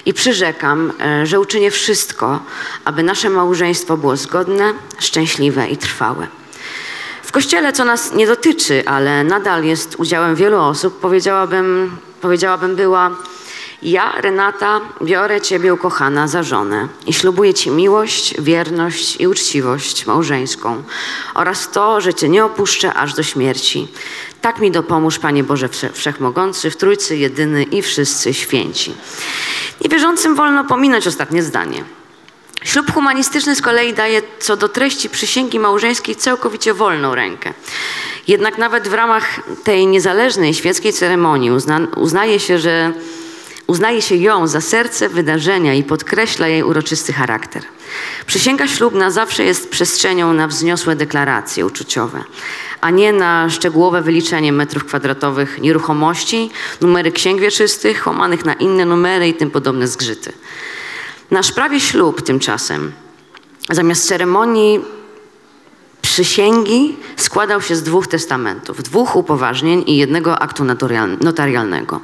i 0.07 0.15
przyrzekam, 0.15 0.93
e, 1.01 1.27
że 1.27 1.41
uczynię 1.41 1.71
wszystko, 1.71 2.41
aby 2.85 3.03
nasze 3.03 3.31
małżeństwo 3.31 3.97
było 3.97 4.17
zgodne, 4.17 4.75
szczęśliwe 4.99 5.69
i 5.69 5.77
trwałe. 5.77 6.27
W 7.23 7.33
kościele, 7.33 7.73
co 7.73 7.85
nas 7.85 8.13
nie 8.13 8.27
dotyczy, 8.27 8.83
ale 8.87 9.25
nadal 9.25 9.65
jest 9.65 9.95
udziałem 9.99 10.35
wielu 10.35 10.61
osób, 10.61 11.01
powiedziałabym, 11.01 11.97
powiedziałabym 12.21 12.77
była: 12.77 13.11
Ja, 13.83 14.13
Renata, 14.21 14.81
biorę 15.03 15.41
Ciebie, 15.41 15.75
ukochana, 15.75 16.29
za 16.29 16.43
żonę 16.43 16.89
i 17.07 17.13
ślubuję 17.13 17.55
Ci 17.55 17.71
miłość, 17.71 18.35
wierność 18.41 19.17
i 19.21 19.27
uczciwość 19.29 20.07
małżeńską 20.07 20.83
oraz 21.35 21.71
to, 21.71 22.01
że 22.01 22.15
Cię 22.15 22.29
nie 22.29 22.45
opuszczę 22.45 22.95
aż 22.95 23.15
do 23.15 23.23
śmierci. 23.23 23.89
Tak 24.41 24.59
mi 24.59 24.71
dopomóż, 24.71 25.19
Panie 25.19 25.45
Boże 25.45 25.69
Wsze- 25.69 25.93
Wszechmogący, 25.93 26.71
w 26.71 26.77
Trójcy 26.77 27.17
jedyny 27.17 27.63
i 27.63 27.83
wszyscy 27.83 28.35
święci. 28.35 28.95
Niewierzącym 29.81 30.35
wolno 30.35 30.65
pominąć 30.65 31.07
ostatnie 31.07 31.43
zdanie. 31.43 31.85
Ślub 32.65 32.93
humanistyczny 32.95 33.57
z 33.57 33.63
kolei 33.63 33.95
daje 33.95 34.23
co 34.39 34.57
do 34.57 34.69
treści 34.69 35.11
przysięgi 35.11 35.59
małżeńskiej 35.59 36.17
całkowicie 36.17 36.75
wolną 36.75 37.15
rękę. 37.15 37.55
Jednak 38.29 38.59
nawet 38.59 38.89
w 38.89 38.95
ramach 38.95 39.41
tej 39.65 39.87
niezależnej 39.87 40.55
świeckiej 40.55 40.93
ceremonii 40.93 41.51
uzna, 41.51 41.81
uznaje 41.97 42.41
się, 42.41 42.59
że 42.59 42.93
uznaje 43.71 44.03
się 44.03 44.17
ją 44.17 44.47
za 44.47 44.61
serce 44.61 45.09
wydarzenia 45.09 45.75
i 45.75 45.83
podkreśla 45.83 46.49
jej 46.49 46.63
uroczysty 46.63 47.13
charakter. 47.13 47.63
Przysięga 48.27 48.69
ślubna 48.69 49.11
zawsze 49.11 49.45
jest 49.45 49.71
przestrzenią 49.71 50.33
na 50.33 50.49
wzniosłe 50.49 50.97
deklaracje 50.97 51.67
uczuciowe, 51.67 52.25
a 52.81 52.91
nie 52.91 53.13
na 53.13 53.51
szczegółowe 53.51 54.03
wyliczenie 54.03 54.53
metrów 54.53 54.85
kwadratowych 54.85 55.61
nieruchomości, 55.61 56.51
numery 56.81 57.13
księg 57.13 57.41
wieczystych, 57.41 58.07
łamanych 58.07 58.45
na 58.45 58.55
inne 58.55 58.85
numery 58.85 59.29
i 59.29 59.35
tym 59.35 59.51
podobne 59.51 59.89
zgrzyty. 59.89 60.33
Nasz 61.31 61.53
prawie 61.53 61.81
ślub 61.81 62.23
tymczasem, 62.23 62.93
zamiast 63.71 64.07
ceremonii 64.07 64.81
przysięgi, 66.21 66.97
składał 67.17 67.63
się 67.63 67.77
z 67.77 67.83
dwóch 67.83 68.07
testamentów, 68.07 68.83
dwóch 68.83 69.17
upoważnień 69.17 69.85
i 69.87 69.97
jednego 69.97 70.39
aktu 70.39 70.65
notarial- 70.65 71.25
notarialnego. 71.25 72.01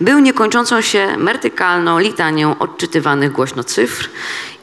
Był 0.00 0.18
niekończącą 0.18 0.80
się 0.80 1.16
mertykalną 1.18 1.98
litanią 1.98 2.58
odczytywanych 2.58 3.32
głośno 3.32 3.64
cyfr 3.64 4.10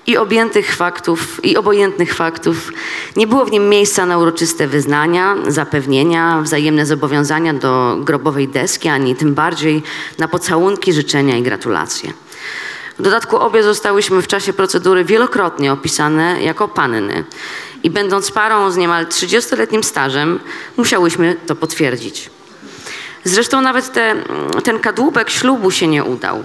i 0.07 0.17
objętych 0.17 0.75
faktów 0.75 1.45
i 1.45 1.57
obojętnych 1.57 2.13
faktów. 2.13 2.71
Nie 3.15 3.27
było 3.27 3.45
w 3.45 3.51
nim 3.51 3.69
miejsca 3.69 4.05
na 4.05 4.17
uroczyste 4.17 4.67
wyznania, 4.67 5.35
zapewnienia, 5.47 6.41
wzajemne 6.41 6.85
zobowiązania 6.85 7.53
do 7.53 7.97
grobowej 7.99 8.47
deski, 8.47 8.89
ani 8.89 9.15
tym 9.15 9.33
bardziej 9.33 9.83
na 10.19 10.27
pocałunki, 10.27 10.93
życzenia 10.93 11.37
i 11.37 11.43
gratulacje. 11.43 12.13
W 12.99 13.01
dodatku 13.01 13.37
obie 13.37 13.63
zostałyśmy 13.63 14.21
w 14.21 14.27
czasie 14.27 14.53
procedury 14.53 15.05
wielokrotnie 15.05 15.73
opisane 15.73 16.43
jako 16.43 16.67
panny 16.67 17.23
i 17.83 17.89
będąc 17.89 18.31
parą 18.31 18.71
z 18.71 18.77
niemal 18.77 19.05
30-letnim 19.05 19.83
stażem, 19.83 20.39
musiałyśmy 20.77 21.35
to 21.47 21.55
potwierdzić. 21.55 22.29
Zresztą 23.23 23.61
nawet 23.61 23.93
te, 23.93 24.15
ten 24.63 24.79
kadłubek 24.79 25.29
ślubu 25.29 25.71
się 25.71 25.87
nie 25.87 26.03
udał. 26.03 26.43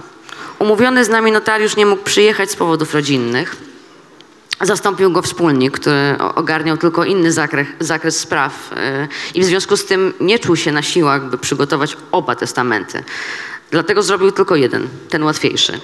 Umówiony 0.59 1.05
z 1.05 1.09
nami 1.09 1.31
notariusz 1.31 1.75
nie 1.75 1.85
mógł 1.85 2.03
przyjechać 2.03 2.51
z 2.51 2.55
powodów 2.55 2.93
rodzinnych. 2.93 3.55
Zastąpił 4.61 5.11
go 5.11 5.21
wspólnik, 5.21 5.79
który 5.79 6.15
ogarniał 6.35 6.77
tylko 6.77 7.05
inny 7.05 7.31
zakres, 7.31 7.67
zakres 7.79 8.19
spraw 8.19 8.71
yy, 8.71 9.07
i 9.33 9.41
w 9.41 9.45
związku 9.45 9.77
z 9.77 9.85
tym 9.85 10.13
nie 10.19 10.39
czuł 10.39 10.55
się 10.55 10.71
na 10.71 10.81
siłach, 10.81 11.29
by 11.29 11.37
przygotować 11.37 11.97
oba 12.11 12.35
testamenty. 12.35 13.03
Dlatego 13.71 14.03
zrobił 14.03 14.31
tylko 14.31 14.55
jeden, 14.55 14.87
ten 15.09 15.23
łatwiejszy. 15.23 15.79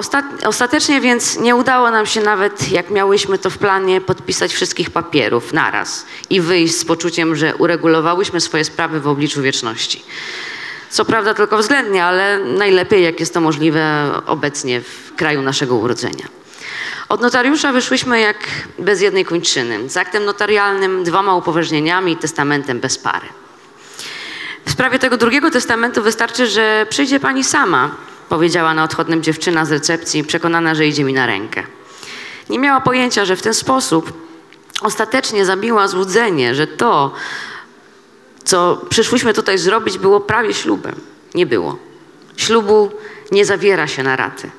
Ostat- 0.00 0.46
Ostatecznie 0.46 1.00
więc 1.00 1.38
nie 1.38 1.56
udało 1.56 1.90
nam 1.90 2.06
się 2.06 2.20
nawet, 2.20 2.70
jak 2.72 2.90
miałyśmy 2.90 3.38
to 3.38 3.50
w 3.50 3.58
planie, 3.58 4.00
podpisać 4.00 4.52
wszystkich 4.54 4.90
papierów 4.90 5.52
naraz 5.52 6.06
i 6.30 6.40
wyjść 6.40 6.78
z 6.78 6.84
poczuciem, 6.84 7.36
że 7.36 7.56
uregulowałyśmy 7.56 8.40
swoje 8.40 8.64
sprawy 8.64 9.00
w 9.00 9.08
obliczu 9.08 9.42
wieczności. 9.42 10.04
Co 10.90 11.04
prawda 11.04 11.34
tylko 11.34 11.58
względnie, 11.58 12.04
ale 12.04 12.38
najlepiej, 12.38 13.04
jak 13.04 13.20
jest 13.20 13.34
to 13.34 13.40
możliwe 13.40 14.10
obecnie 14.26 14.80
w 14.80 15.14
kraju 15.16 15.42
naszego 15.42 15.74
urodzenia. 15.76 16.28
Od 17.08 17.20
notariusza 17.20 17.72
wyszłyśmy 17.72 18.20
jak 18.20 18.36
bez 18.78 19.00
jednej 19.00 19.24
kończyny, 19.24 19.88
z 19.90 19.96
aktem 19.96 20.24
notarialnym, 20.24 21.04
dwoma 21.04 21.34
upoważnieniami 21.36 22.12
i 22.12 22.16
testamentem 22.16 22.80
bez 22.80 22.98
pary. 22.98 23.26
W 24.64 24.70
sprawie 24.70 24.98
tego 24.98 25.16
drugiego 25.16 25.50
testamentu 25.50 26.02
wystarczy, 26.02 26.46
że 26.46 26.86
przyjdzie 26.90 27.20
pani 27.20 27.44
sama, 27.44 27.90
powiedziała 28.30 28.74
na 28.74 28.84
odchodnym 28.84 29.22
dziewczyna 29.22 29.64
z 29.64 29.72
recepcji, 29.72 30.24
przekonana, 30.24 30.74
że 30.74 30.86
idzie 30.86 31.04
mi 31.04 31.12
na 31.12 31.26
rękę. 31.26 31.62
Nie 32.48 32.58
miała 32.58 32.80
pojęcia, 32.80 33.24
że 33.24 33.36
w 33.36 33.42
ten 33.42 33.54
sposób 33.54 34.12
ostatecznie 34.80 35.44
zabiła 35.44 35.88
złudzenie, 35.88 36.54
że 36.54 36.66
to, 36.66 37.12
co 38.44 38.82
przyszłyśmy 38.88 39.34
tutaj 39.34 39.58
zrobić, 39.58 39.98
było 39.98 40.20
prawie 40.20 40.54
ślubem. 40.54 40.94
Nie 41.34 41.46
było. 41.46 41.78
Ślubu 42.36 42.90
nie 43.32 43.44
zawiera 43.44 43.86
się 43.86 44.02
na 44.02 44.16
raty. 44.16 44.50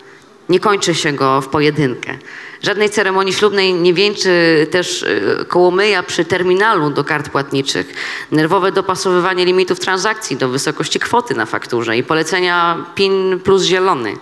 Nie 0.50 0.60
kończy 0.60 0.96
się 0.96 1.14
go 1.14 1.42
w 1.42 1.48
pojedynkę. 1.48 2.18
Żadnej 2.64 2.90
ceremonii 2.90 3.34
ślubnej 3.34 3.74
nie 3.74 3.94
wieńczy 3.94 4.68
też 4.72 5.04
y, 5.04 5.46
kołomyja 5.48 6.04
przy 6.04 6.26
terminalu 6.26 6.90
do 6.90 7.04
kart 7.04 7.30
płatniczych, 7.30 7.94
nerwowe 8.32 8.72
dopasowywanie 8.72 9.46
limitów 9.46 9.80
transakcji 9.80 10.38
do 10.38 10.50
wysokości 10.50 11.00
kwoty 11.00 11.36
na 11.36 11.46
fakturze 11.46 11.98
i 11.98 12.04
polecenia 12.04 12.86
PIN 12.96 13.40
plus 13.44 13.64
zielony. 13.64 14.14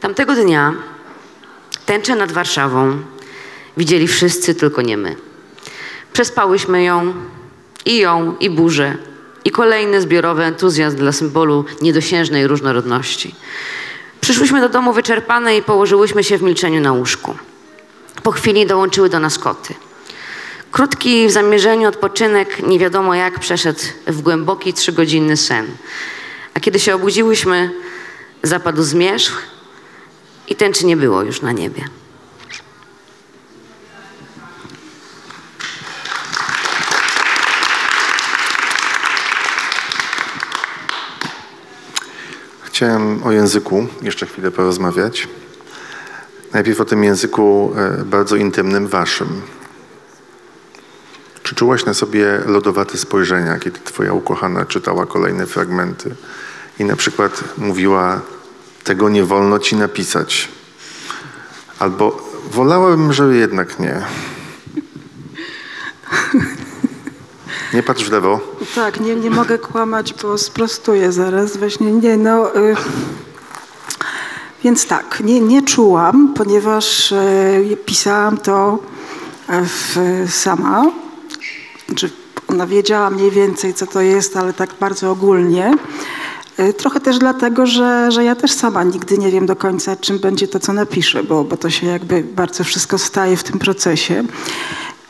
Tamtego 0.00 0.34
dnia 0.34 0.74
tęczę 1.86 2.16
nad 2.16 2.32
Warszawą 2.32 2.98
widzieli 3.76 4.08
wszyscy, 4.08 4.54
tylko 4.54 4.82
nie 4.82 4.96
my. 4.96 5.16
Przespałyśmy 6.12 6.84
ją, 6.84 7.14
i 7.84 7.98
ją, 7.98 8.36
i 8.40 8.50
burzę, 8.50 8.96
i 9.44 9.50
kolejny 9.50 10.00
zbiorowy 10.00 10.44
entuzjazm 10.44 10.96
dla 10.96 11.12
symbolu 11.12 11.64
niedosiężnej 11.82 12.46
różnorodności. 12.46 13.34
Przyszłyśmy 14.24 14.60
do 14.60 14.68
domu 14.68 14.92
wyczerpane 14.92 15.56
i 15.56 15.62
położyłyśmy 15.62 16.24
się 16.24 16.38
w 16.38 16.42
milczeniu 16.42 16.80
na 16.80 16.92
łóżku. 16.92 17.34
Po 18.22 18.30
chwili 18.30 18.66
dołączyły 18.66 19.08
do 19.08 19.20
nas 19.20 19.38
koty. 19.38 19.74
Krótki 20.72 21.28
w 21.28 21.30
zamierzeniu 21.30 21.88
odpoczynek, 21.88 22.66
nie 22.66 22.78
wiadomo 22.78 23.14
jak, 23.14 23.38
przeszedł 23.38 23.80
w 24.06 24.22
głęboki 24.22 24.72
trzygodzinny 24.72 25.36
sen. 25.36 25.66
A 26.54 26.60
kiedy 26.60 26.78
się 26.78 26.94
obudziłyśmy, 26.94 27.70
zapadł 28.42 28.82
zmierzch 28.82 29.42
i 30.48 30.56
tęczy 30.56 30.86
nie 30.86 30.96
było 30.96 31.22
już 31.22 31.42
na 31.42 31.52
niebie. 31.52 31.84
Chciałem 42.74 43.22
o 43.22 43.32
języku 43.32 43.86
jeszcze 44.02 44.26
chwilę 44.26 44.50
porozmawiać. 44.50 45.28
Najpierw 46.52 46.80
o 46.80 46.84
tym 46.84 47.04
języku 47.04 47.72
e, 47.76 48.04
bardzo 48.04 48.36
intymnym 48.36 48.88
waszym. 48.88 49.42
Czy 51.42 51.54
czułaś 51.54 51.84
na 51.84 51.94
sobie 51.94 52.40
lodowate 52.46 52.98
spojrzenia, 52.98 53.58
kiedy 53.58 53.80
twoja 53.84 54.12
ukochana 54.12 54.64
czytała 54.64 55.06
kolejne 55.06 55.46
fragmenty 55.46 56.14
i 56.78 56.84
na 56.84 56.96
przykład 56.96 57.44
mówiła, 57.58 58.20
tego 58.84 59.08
nie 59.08 59.24
wolno 59.24 59.58
ci 59.58 59.76
napisać. 59.76 60.48
Albo 61.78 62.30
wolałabym, 62.50 63.12
żeby 63.12 63.36
jednak 63.36 63.78
nie. 63.78 64.02
Nie 67.74 67.82
patrz 67.82 68.04
w 68.04 68.12
lewo. 68.12 68.40
Tak, 68.74 69.00
nie, 69.00 69.14
nie 69.16 69.30
mogę 69.30 69.58
kłamać, 69.58 70.14
bo 70.22 70.38
sprostuję 70.38 71.12
zaraz. 71.12 71.56
Właśnie 71.56 71.92
nie, 71.92 72.16
no. 72.16 72.56
Y, 72.56 72.76
więc 74.64 74.86
tak, 74.86 75.20
nie, 75.24 75.40
nie 75.40 75.62
czułam, 75.62 76.34
ponieważ 76.34 77.12
y, 77.12 77.76
pisałam 77.86 78.38
to 78.38 78.78
y, 79.50 79.52
w, 79.64 79.96
sama. 80.32 80.84
Znaczy, 81.86 82.10
ona 82.48 82.66
wiedziała 82.66 83.10
mniej 83.10 83.30
więcej, 83.30 83.74
co 83.74 83.86
to 83.86 84.00
jest, 84.00 84.36
ale 84.36 84.52
tak 84.52 84.70
bardzo 84.80 85.10
ogólnie. 85.10 85.74
Y, 86.58 86.72
Trochę 86.72 87.00
też 87.00 87.18
dlatego, 87.18 87.66
że, 87.66 88.12
że 88.12 88.24
ja 88.24 88.34
też 88.36 88.52
sama 88.52 88.84
nigdy 88.84 89.18
nie 89.18 89.30
wiem 89.30 89.46
do 89.46 89.56
końca, 89.56 89.96
czym 89.96 90.18
będzie 90.18 90.48
to, 90.48 90.60
co 90.60 90.72
napiszę, 90.72 91.22
bo, 91.22 91.44
bo 91.44 91.56
to 91.56 91.70
się 91.70 91.86
jakby 91.86 92.22
bardzo 92.22 92.64
wszystko 92.64 92.98
staje 92.98 93.36
w 93.36 93.44
tym 93.44 93.58
procesie. 93.58 94.24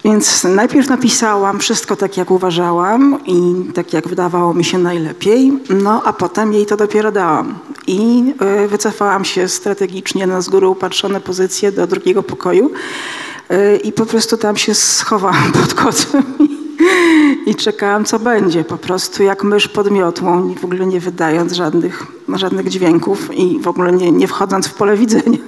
Więc 0.05 0.45
najpierw 0.45 0.89
napisałam 0.89 1.59
wszystko 1.59 1.97
tak, 1.97 2.17
jak 2.17 2.31
uważałam 2.31 3.19
i 3.27 3.55
tak, 3.75 3.93
jak 3.93 4.09
wydawało 4.09 4.55
mi 4.55 4.65
się 4.65 4.79
najlepiej, 4.79 5.53
no 5.71 6.03
a 6.05 6.13
potem 6.13 6.53
jej 6.53 6.67
to 6.67 6.77
dopiero 6.77 7.13
dałam. 7.13 7.59
I 7.87 8.25
y, 8.65 8.69
wycofałam 8.69 9.25
się 9.25 9.49
strategicznie 9.49 10.27
na 10.27 10.41
z 10.41 10.49
góry 10.49 10.69
upatrzone 10.69 11.21
pozycje 11.21 11.73
do 11.73 11.87
drugiego 11.87 12.23
pokoju 12.23 12.71
y, 13.51 13.77
i 13.77 13.93
po 13.93 14.07
prostu 14.07 14.37
tam 14.37 14.57
się 14.57 14.75
schowałam 14.75 15.53
pod 15.53 15.75
kotem 15.75 16.23
i, 17.47 17.55
czekałam, 17.55 18.05
co 18.05 18.19
będzie. 18.19 18.65
Po 18.65 18.77
prostu 18.77 19.23
jak 19.23 19.45
mysz 19.45 19.69
pod 19.69 19.91
miotłą, 19.91 20.49
i 20.49 20.55
w 20.55 20.65
ogóle 20.65 20.87
nie 20.87 21.01
wydając 21.01 21.53
żadnych, 21.53 22.07
żadnych 22.35 22.69
dźwięków 22.69 23.35
i 23.35 23.59
w 23.61 23.69
ogóle 23.69 23.93
nie, 23.93 24.13
nie 24.13 24.29
wchodząc 24.29 24.67
w 24.67 24.75
pole 24.75 24.97
widzenia. 24.97 25.39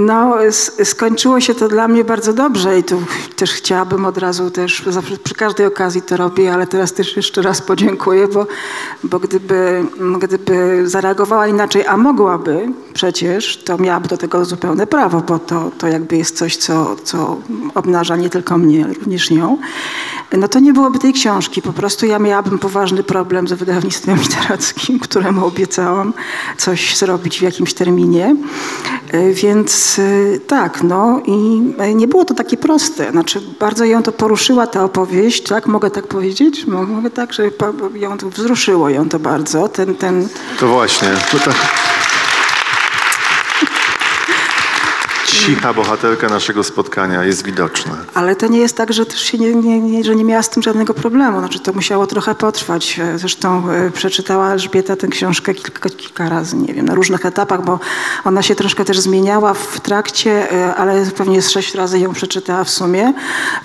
No, 0.00 0.34
skończyło 0.84 1.40
się 1.40 1.54
to 1.54 1.68
dla 1.68 1.88
mnie 1.88 2.04
bardzo 2.04 2.32
dobrze 2.32 2.78
i 2.78 2.84
tu 2.84 3.02
też 3.36 3.52
chciałabym 3.52 4.04
od 4.04 4.18
razu 4.18 4.50
też, 4.50 4.82
zawsze 4.86 5.16
przy 5.16 5.34
każdej 5.34 5.66
okazji 5.66 6.02
to 6.02 6.16
robię, 6.16 6.52
ale 6.52 6.66
teraz 6.66 6.92
też 6.92 7.16
jeszcze 7.16 7.42
raz 7.42 7.62
podziękuję, 7.62 8.28
bo, 8.28 8.46
bo 9.04 9.18
gdyby, 9.18 9.84
gdyby 10.18 10.82
zareagowała 10.88 11.46
inaczej, 11.46 11.86
a 11.86 11.96
mogłaby 11.96 12.68
przecież, 12.94 13.56
to 13.56 13.78
miałaby 13.78 14.08
do 14.08 14.16
tego 14.16 14.44
zupełne 14.44 14.86
prawo, 14.86 15.20
bo 15.20 15.38
to, 15.38 15.70
to 15.78 15.86
jakby 15.86 16.16
jest 16.16 16.36
coś, 16.36 16.56
co, 16.56 16.96
co 17.04 17.36
obnaża 17.74 18.16
nie 18.16 18.30
tylko 18.30 18.58
mnie, 18.58 18.84
ale 18.84 18.94
również 18.94 19.30
ją. 19.30 19.58
No 20.32 20.48
to 20.48 20.58
nie 20.58 20.72
byłoby 20.72 20.98
tej 20.98 21.12
książki, 21.12 21.62
po 21.62 21.72
prostu 21.72 22.06
ja 22.06 22.18
miałabym 22.18 22.58
poważny 22.58 23.02
problem 23.02 23.48
ze 23.48 23.56
wydawnictwem 23.56 24.18
literackim, 24.18 24.98
któremu 24.98 25.46
obiecałam 25.46 26.12
coś 26.58 26.96
zrobić 26.96 27.38
w 27.38 27.42
jakimś 27.42 27.74
terminie. 27.74 28.36
Y, 29.14 29.34
Więc 29.88 29.98
y, 29.98 30.40
tak, 30.46 30.82
no 30.82 31.20
i 31.26 31.62
y, 31.90 31.94
nie 31.94 32.08
było 32.08 32.24
to 32.24 32.34
takie 32.34 32.56
proste. 32.56 33.10
Znaczy 33.10 33.40
bardzo 33.60 33.84
ją 33.84 34.02
to 34.02 34.12
poruszyła 34.12 34.66
ta 34.66 34.84
opowieść, 34.84 35.42
tak? 35.42 35.66
Mogę 35.66 35.90
tak 35.90 36.06
powiedzieć? 36.06 36.66
Mo- 36.66 36.82
Mogę 36.86 37.10
tak, 37.10 37.32
że 37.32 37.50
ją 37.94 38.18
to 38.18 38.30
wzruszyło 38.30 38.88
ją 38.90 39.08
to 39.08 39.18
bardzo. 39.18 39.68
Ten, 39.68 39.94
ten, 39.94 40.28
To 40.60 40.68
właśnie. 40.68 41.08
To 41.32 41.38
tak. 41.38 41.54
Cicha 45.38 45.74
bohaterka 45.74 46.28
naszego 46.28 46.64
spotkania 46.64 47.24
jest 47.24 47.44
widoczna. 47.44 47.96
Ale 48.14 48.36
to 48.36 48.46
nie 48.46 48.58
jest 48.58 48.76
tak, 48.76 48.92
że 48.92 49.06
też 49.06 49.20
się 49.20 49.38
nie, 49.38 49.54
nie, 49.54 49.80
nie, 49.80 50.04
że 50.04 50.16
nie 50.16 50.24
miała 50.24 50.42
z 50.42 50.50
tym 50.50 50.62
żadnego 50.62 50.94
problemu. 50.94 51.38
Znaczy 51.38 51.60
to 51.60 51.72
musiało 51.72 52.06
trochę 52.06 52.34
potrwać. 52.34 53.00
Zresztą 53.16 53.70
e, 53.70 53.90
przeczytała 53.90 54.52
Elżbieta 54.52 54.96
tę 54.96 55.08
książkę 55.08 55.54
kilka, 55.54 55.90
kilka 55.90 56.28
razy, 56.28 56.56
nie 56.56 56.74
wiem, 56.74 56.86
na 56.86 56.94
różnych 56.94 57.26
etapach, 57.26 57.64
bo 57.64 57.80
ona 58.24 58.42
się 58.42 58.54
troszkę 58.54 58.84
też 58.84 58.98
zmieniała 58.98 59.54
w 59.54 59.80
trakcie, 59.80 60.52
e, 60.52 60.74
ale 60.74 61.06
pewnie 61.16 61.42
z 61.42 61.50
sześć 61.50 61.74
razy 61.74 61.98
ją 61.98 62.12
przeczytała 62.12 62.64
w 62.64 62.70
sumie, 62.70 63.12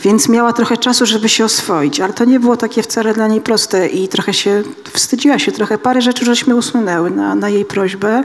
więc 0.04 0.30
miała 0.30 0.54
trochę 0.54 0.78
czasu, 0.78 1.06
żeby 1.06 1.30
się 1.30 1.46
oswoić. 1.46 2.00
Ale 2.00 2.14
to 2.14 2.26
nie 2.26 2.40
było 2.40 2.58
takie 2.58 2.84
wcale 2.84 3.14
dla 3.14 3.28
niej 3.28 3.42
proste 3.42 3.88
i 3.88 4.08
trochę 4.08 4.34
się 4.34 4.64
wstydziła 4.94 5.40
się, 5.40 5.52
trochę 5.52 5.78
parę 5.78 6.02
rzeczy 6.02 6.26
żeśmy 6.26 6.56
usunęły 6.56 7.12
na, 7.12 7.36
na 7.36 7.50
jej 7.50 7.66
prośbę. 7.66 8.24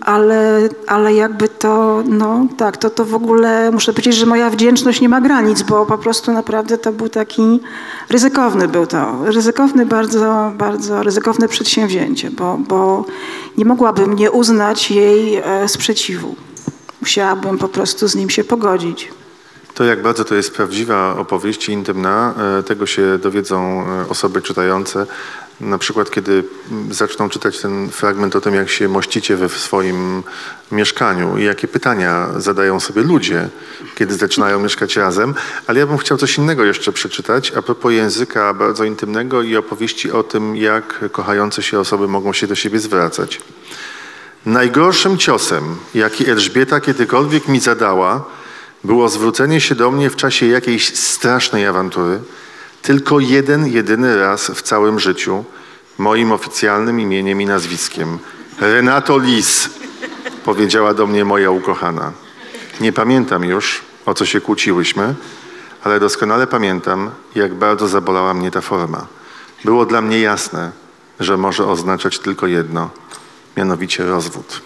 Ale, 0.00 0.68
ale 0.86 1.14
jakby 1.14 1.48
to, 1.48 2.02
no 2.08 2.46
tak, 2.56 2.76
to, 2.76 2.90
to 2.90 3.04
w 3.04 3.14
ogóle 3.14 3.70
muszę 3.70 3.92
powiedzieć, 3.92 4.14
że 4.14 4.26
moja 4.26 4.50
wdzięczność 4.50 5.00
nie 5.00 5.08
ma 5.08 5.20
granic, 5.20 5.62
bo 5.62 5.86
po 5.86 5.98
prostu 5.98 6.32
naprawdę 6.32 6.78
to 6.78 6.92
był 6.92 7.08
taki 7.08 7.60
ryzykowny 8.08 8.68
był 8.68 8.86
to, 8.86 9.24
ryzykowny, 9.24 9.86
bardzo, 9.86 10.52
bardzo 10.58 11.02
ryzykowne 11.02 11.48
przedsięwzięcie, 11.48 12.30
bo, 12.30 12.58
bo 12.68 13.04
nie 13.58 13.64
mogłabym 13.64 14.16
nie 14.16 14.30
uznać 14.30 14.90
jej 14.90 15.36
e, 15.36 15.68
sprzeciwu. 15.68 16.36
Musiałabym 17.00 17.58
po 17.58 17.68
prostu 17.68 18.08
z 18.08 18.14
nim 18.14 18.30
się 18.30 18.44
pogodzić. 18.44 19.10
To, 19.74 19.84
jak 19.84 20.02
bardzo 20.02 20.24
to 20.24 20.34
jest 20.34 20.54
prawdziwa 20.54 21.16
opowieść 21.18 21.68
intymna, 21.68 22.34
e, 22.58 22.62
tego 22.62 22.86
się 22.86 23.18
dowiedzą 23.18 23.86
e, 23.86 24.08
osoby 24.08 24.42
czytające. 24.42 25.06
Na 25.60 25.78
przykład, 25.78 26.10
kiedy 26.10 26.44
zaczną 26.90 27.28
czytać 27.28 27.60
ten 27.60 27.90
fragment 27.90 28.36
o 28.36 28.40
tym, 28.40 28.54
jak 28.54 28.68
się 28.68 28.88
mościcie 28.88 29.36
we 29.36 29.48
w 29.48 29.58
swoim 29.58 30.22
mieszkaniu 30.72 31.38
i 31.38 31.44
jakie 31.44 31.68
pytania 31.68 32.28
zadają 32.36 32.80
sobie 32.80 33.02
ludzie, 33.02 33.48
kiedy 33.94 34.14
zaczynają 34.14 34.60
mieszkać 34.60 34.96
razem. 34.96 35.34
Ale 35.66 35.80
ja 35.80 35.86
bym 35.86 35.98
chciał 35.98 36.18
coś 36.18 36.38
innego 36.38 36.64
jeszcze 36.64 36.92
przeczytać 36.92 37.52
a 37.52 37.62
propos 37.62 37.92
języka 37.92 38.54
bardzo 38.54 38.84
intymnego 38.84 39.42
i 39.42 39.56
opowieści 39.56 40.10
o 40.10 40.22
tym, 40.22 40.56
jak 40.56 41.10
kochające 41.12 41.62
się 41.62 41.80
osoby 41.80 42.08
mogą 42.08 42.32
się 42.32 42.46
do 42.46 42.54
siebie 42.54 42.78
zwracać. 42.78 43.40
Najgorszym 44.46 45.18
ciosem, 45.18 45.76
jaki 45.94 46.30
Elżbieta 46.30 46.80
kiedykolwiek 46.80 47.48
mi 47.48 47.60
zadała, 47.60 48.24
było 48.84 49.08
zwrócenie 49.08 49.60
się 49.60 49.74
do 49.74 49.90
mnie 49.90 50.10
w 50.10 50.16
czasie 50.16 50.46
jakiejś 50.46 50.98
strasznej 50.98 51.66
awantury, 51.66 52.20
tylko 52.86 53.20
jeden, 53.20 53.66
jedyny 53.66 54.16
raz 54.16 54.50
w 54.50 54.62
całym 54.62 55.00
życiu, 55.00 55.44
moim 55.98 56.32
oficjalnym 56.32 57.00
imieniem 57.00 57.40
i 57.40 57.46
nazwiskiem. 57.46 58.18
Renato 58.60 59.18
Lis, 59.18 59.70
powiedziała 60.44 60.94
do 60.94 61.06
mnie 61.06 61.24
moja 61.24 61.50
ukochana. 61.50 62.12
Nie 62.80 62.92
pamiętam 62.92 63.44
już, 63.44 63.82
o 64.06 64.14
co 64.14 64.26
się 64.26 64.40
kłóciłyśmy, 64.40 65.14
ale 65.84 66.00
doskonale 66.00 66.46
pamiętam, 66.46 67.10
jak 67.34 67.54
bardzo 67.54 67.88
zabolała 67.88 68.34
mnie 68.34 68.50
ta 68.50 68.60
forma. 68.60 69.06
Było 69.64 69.86
dla 69.86 70.02
mnie 70.02 70.20
jasne, 70.20 70.70
że 71.20 71.36
może 71.36 71.66
oznaczać 71.66 72.18
tylko 72.18 72.46
jedno, 72.46 72.90
mianowicie 73.56 74.06
rozwód. 74.06 74.60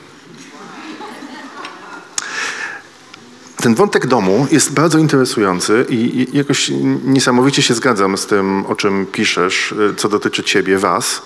Ten 3.62 3.74
wątek 3.74 4.06
domu 4.06 4.46
jest 4.50 4.72
bardzo 4.72 4.98
interesujący 4.98 5.86
i 5.88 6.26
jakoś 6.32 6.72
niesamowicie 7.04 7.62
się 7.62 7.74
zgadzam 7.74 8.18
z 8.18 8.26
tym, 8.26 8.66
o 8.66 8.74
czym 8.74 9.06
piszesz, 9.06 9.72
y, 9.72 9.94
co 9.96 10.08
dotyczy 10.08 10.42
ciebie, 10.42 10.78
was. 10.78 11.22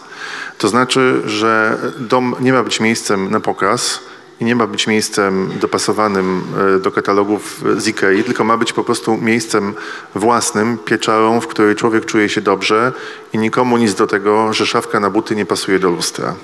To 0.58 0.68
znaczy, 0.68 1.22
że 1.26 1.78
dom 1.98 2.34
nie 2.40 2.52
ma 2.52 2.62
być 2.62 2.80
miejscem 2.80 3.30
na 3.30 3.40
pokaz 3.40 4.00
i 4.40 4.44
nie 4.44 4.56
ma 4.56 4.66
być 4.66 4.86
miejscem 4.86 5.50
dopasowanym 5.60 6.42
y, 6.76 6.80
do 6.80 6.92
katalogów 6.92 7.64
z 7.76 7.88
Ikei, 7.88 8.24
tylko 8.24 8.44
ma 8.44 8.56
być 8.56 8.72
po 8.72 8.84
prostu 8.84 9.16
miejscem 9.16 9.74
własnym, 10.14 10.78
pieczarą, 10.78 11.40
w 11.40 11.46
której 11.46 11.76
człowiek 11.76 12.04
czuje 12.04 12.28
się 12.28 12.40
dobrze 12.40 12.92
i 13.32 13.38
nikomu 13.38 13.76
nic 13.76 13.94
do 13.94 14.06
tego, 14.06 14.52
że 14.52 14.66
szafka 14.66 15.00
na 15.00 15.10
buty 15.10 15.36
nie 15.36 15.46
pasuje 15.46 15.78
do 15.78 15.90
lustra. 15.90 16.34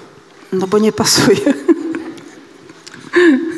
No 0.52 0.66
bo 0.66 0.78
nie 0.78 0.92
pasuje. 0.92 1.54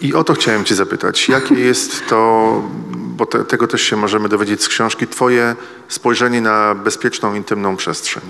I 0.00 0.14
o 0.14 0.24
to 0.24 0.34
chciałem 0.34 0.64
Cię 0.64 0.74
zapytać. 0.74 1.28
Jakie 1.28 1.54
jest 1.54 2.06
to, 2.08 2.62
bo 3.18 3.26
te, 3.26 3.44
tego 3.44 3.66
też 3.66 3.82
się 3.82 3.96
możemy 3.96 4.28
dowiedzieć 4.28 4.62
z 4.62 4.68
książki, 4.68 5.06
Twoje 5.06 5.56
spojrzenie 5.88 6.40
na 6.40 6.74
bezpieczną, 6.74 7.34
intymną 7.34 7.76
przestrzeń? 7.76 8.22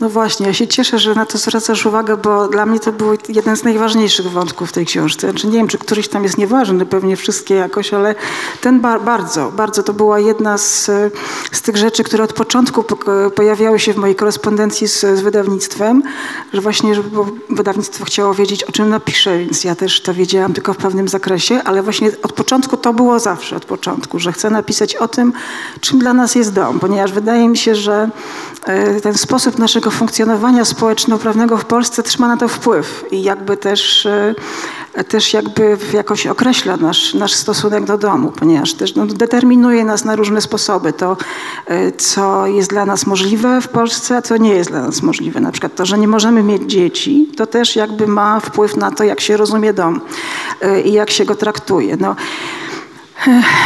No 0.00 0.08
właśnie, 0.08 0.46
ja 0.46 0.54
się 0.54 0.68
cieszę, 0.68 0.98
że 0.98 1.14
na 1.14 1.26
to 1.26 1.38
zwracasz 1.38 1.86
uwagę, 1.86 2.16
bo 2.16 2.48
dla 2.48 2.66
mnie 2.66 2.80
to 2.80 2.92
był 2.92 3.08
jeden 3.28 3.56
z 3.56 3.64
najważniejszych 3.64 4.30
wątków 4.30 4.68
w 4.68 4.72
tej 4.72 4.86
książce. 4.86 5.30
Znaczy, 5.30 5.46
nie 5.46 5.52
wiem, 5.52 5.68
czy 5.68 5.78
któryś 5.78 6.08
tam 6.08 6.22
jest 6.22 6.38
nieważny, 6.38 6.86
pewnie 6.86 7.16
wszystkie 7.16 7.54
jakoś, 7.54 7.94
ale 7.94 8.14
ten 8.60 8.80
ba 8.80 8.98
bardzo, 8.98 9.52
bardzo 9.56 9.82
to 9.82 9.92
była 9.92 10.20
jedna 10.20 10.58
z, 10.58 10.90
z 11.52 11.62
tych 11.62 11.76
rzeczy, 11.76 12.04
które 12.04 12.24
od 12.24 12.32
początku 12.32 12.82
po, 12.82 12.96
pojawiały 13.30 13.78
się 13.78 13.92
w 13.92 13.96
mojej 13.96 14.16
korespondencji 14.16 14.88
z, 14.88 15.00
z 15.00 15.20
wydawnictwem, 15.20 16.02
że 16.52 16.60
właśnie 16.60 16.94
wydawnictwo 17.50 18.04
chciało 18.04 18.34
wiedzieć, 18.34 18.64
o 18.64 18.72
czym 18.72 18.88
napiszę, 18.88 19.38
więc 19.38 19.64
ja 19.64 19.74
też 19.74 20.00
to 20.00 20.14
wiedziałam 20.14 20.52
tylko 20.52 20.74
w 20.74 20.76
pewnym 20.76 21.08
zakresie, 21.08 21.62
ale 21.64 21.82
właśnie 21.82 22.10
od 22.22 22.32
początku 22.32 22.76
to 22.76 22.92
było 22.92 23.18
zawsze, 23.18 23.56
od 23.56 23.64
początku, 23.64 24.15
że 24.18 24.32
chcę 24.32 24.50
napisać 24.50 24.96
o 24.96 25.08
tym, 25.08 25.32
czym 25.80 25.98
dla 25.98 26.14
nas 26.14 26.34
jest 26.34 26.52
dom, 26.52 26.78
ponieważ 26.78 27.12
wydaje 27.12 27.48
mi 27.48 27.56
się, 27.56 27.74
że 27.74 28.08
e, 28.64 29.00
ten 29.00 29.14
sposób 29.14 29.58
naszego 29.58 29.90
funkcjonowania 29.90 30.64
społeczno-prawnego 30.64 31.56
w 31.56 31.64
Polsce 31.64 32.02
też 32.02 32.18
ma 32.18 32.28
na 32.28 32.36
to 32.36 32.48
wpływ 32.48 33.04
i 33.10 33.22
jakby 33.22 33.56
też, 33.56 34.06
e, 34.06 34.34
też 35.08 35.32
jakby 35.32 35.78
jakoś 35.92 36.26
określa 36.26 36.76
nasz, 36.76 37.14
nasz 37.14 37.32
stosunek 37.32 37.84
do 37.84 37.98
domu, 37.98 38.32
ponieważ 38.38 38.74
też 38.74 38.94
no, 38.94 39.06
determinuje 39.06 39.84
nas 39.84 40.04
na 40.04 40.16
różne 40.16 40.40
sposoby 40.40 40.92
to, 40.92 41.16
e, 41.66 41.92
co 41.92 42.46
jest 42.46 42.70
dla 42.70 42.86
nas 42.86 43.06
możliwe 43.06 43.60
w 43.60 43.68
Polsce, 43.68 44.16
a 44.16 44.22
co 44.22 44.36
nie 44.36 44.54
jest 44.54 44.70
dla 44.70 44.82
nas 44.82 45.02
możliwe. 45.02 45.40
Na 45.40 45.52
przykład 45.52 45.74
to, 45.74 45.86
że 45.86 45.98
nie 45.98 46.08
możemy 46.08 46.42
mieć 46.42 46.62
dzieci, 46.62 47.28
to 47.36 47.46
też 47.46 47.76
jakby 47.76 48.06
ma 48.06 48.40
wpływ 48.40 48.76
na 48.76 48.90
to, 48.90 49.04
jak 49.04 49.20
się 49.20 49.36
rozumie 49.36 49.72
dom 49.72 50.00
i 50.84 50.92
jak 50.92 51.10
się 51.10 51.24
go 51.24 51.34
traktuje. 51.34 51.96
No, 52.00 52.16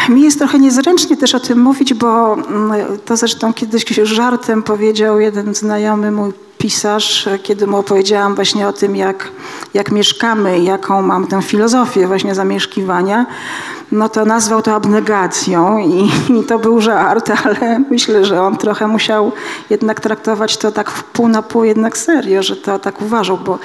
mi 0.09 0.23
jest 0.23 0.39
trochę 0.39 0.59
niezręcznie 0.59 1.17
też 1.17 1.35
o 1.35 1.41
tym 1.41 1.61
mówić, 1.61 1.95
bo 1.95 2.35
mm, 2.35 2.99
to 3.05 3.17
zresztą 3.17 3.55
kiedyś 3.55 3.85
żartem 4.03 4.63
powiedział 4.63 5.21
jeden 5.21 5.55
znajomy 5.55 6.11
mój 6.11 6.33
pisarz, 6.59 7.29
kiedy 7.43 7.67
mu 7.67 7.77
opowiedziałam 7.77 8.35
właśnie 8.35 8.69
o 8.69 8.73
tym, 8.73 8.97
jak, 8.97 9.29
jak 9.75 9.93
mieszkamy, 9.93 10.61
jaką 10.61 11.03
mam 11.03 11.27
tę 11.27 11.43
filozofię 11.43 12.07
właśnie 12.07 12.35
zamieszkiwania, 12.35 13.27
no 13.93 14.09
to 14.09 14.25
nazwał 14.25 14.63
to 14.63 14.75
abnegacją 14.75 15.79
i, 15.79 16.11
i 16.41 16.45
to 16.45 16.59
był 16.59 16.81
żart, 16.81 17.31
ale 17.45 17.79
myślę, 17.91 18.25
że 18.25 18.43
on 18.43 18.57
trochę 18.57 18.87
musiał 18.87 19.33
jednak 19.71 20.01
traktować 20.01 20.57
to 20.57 20.73
tak 20.73 20.91
w 20.91 21.05
pół 21.05 21.29
na 21.29 21.43
pół 21.43 21.65
jednak 21.65 21.99
serio, 21.99 22.43
że 22.43 22.57
to 22.57 22.79
tak 22.79 23.03
uważał, 23.03 23.39
bo 23.39 23.59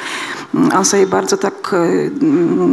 on 0.77 0.85
sobie 0.85 1.07
bardzo 1.07 1.37
tak 1.37 1.73
y, 1.73 2.11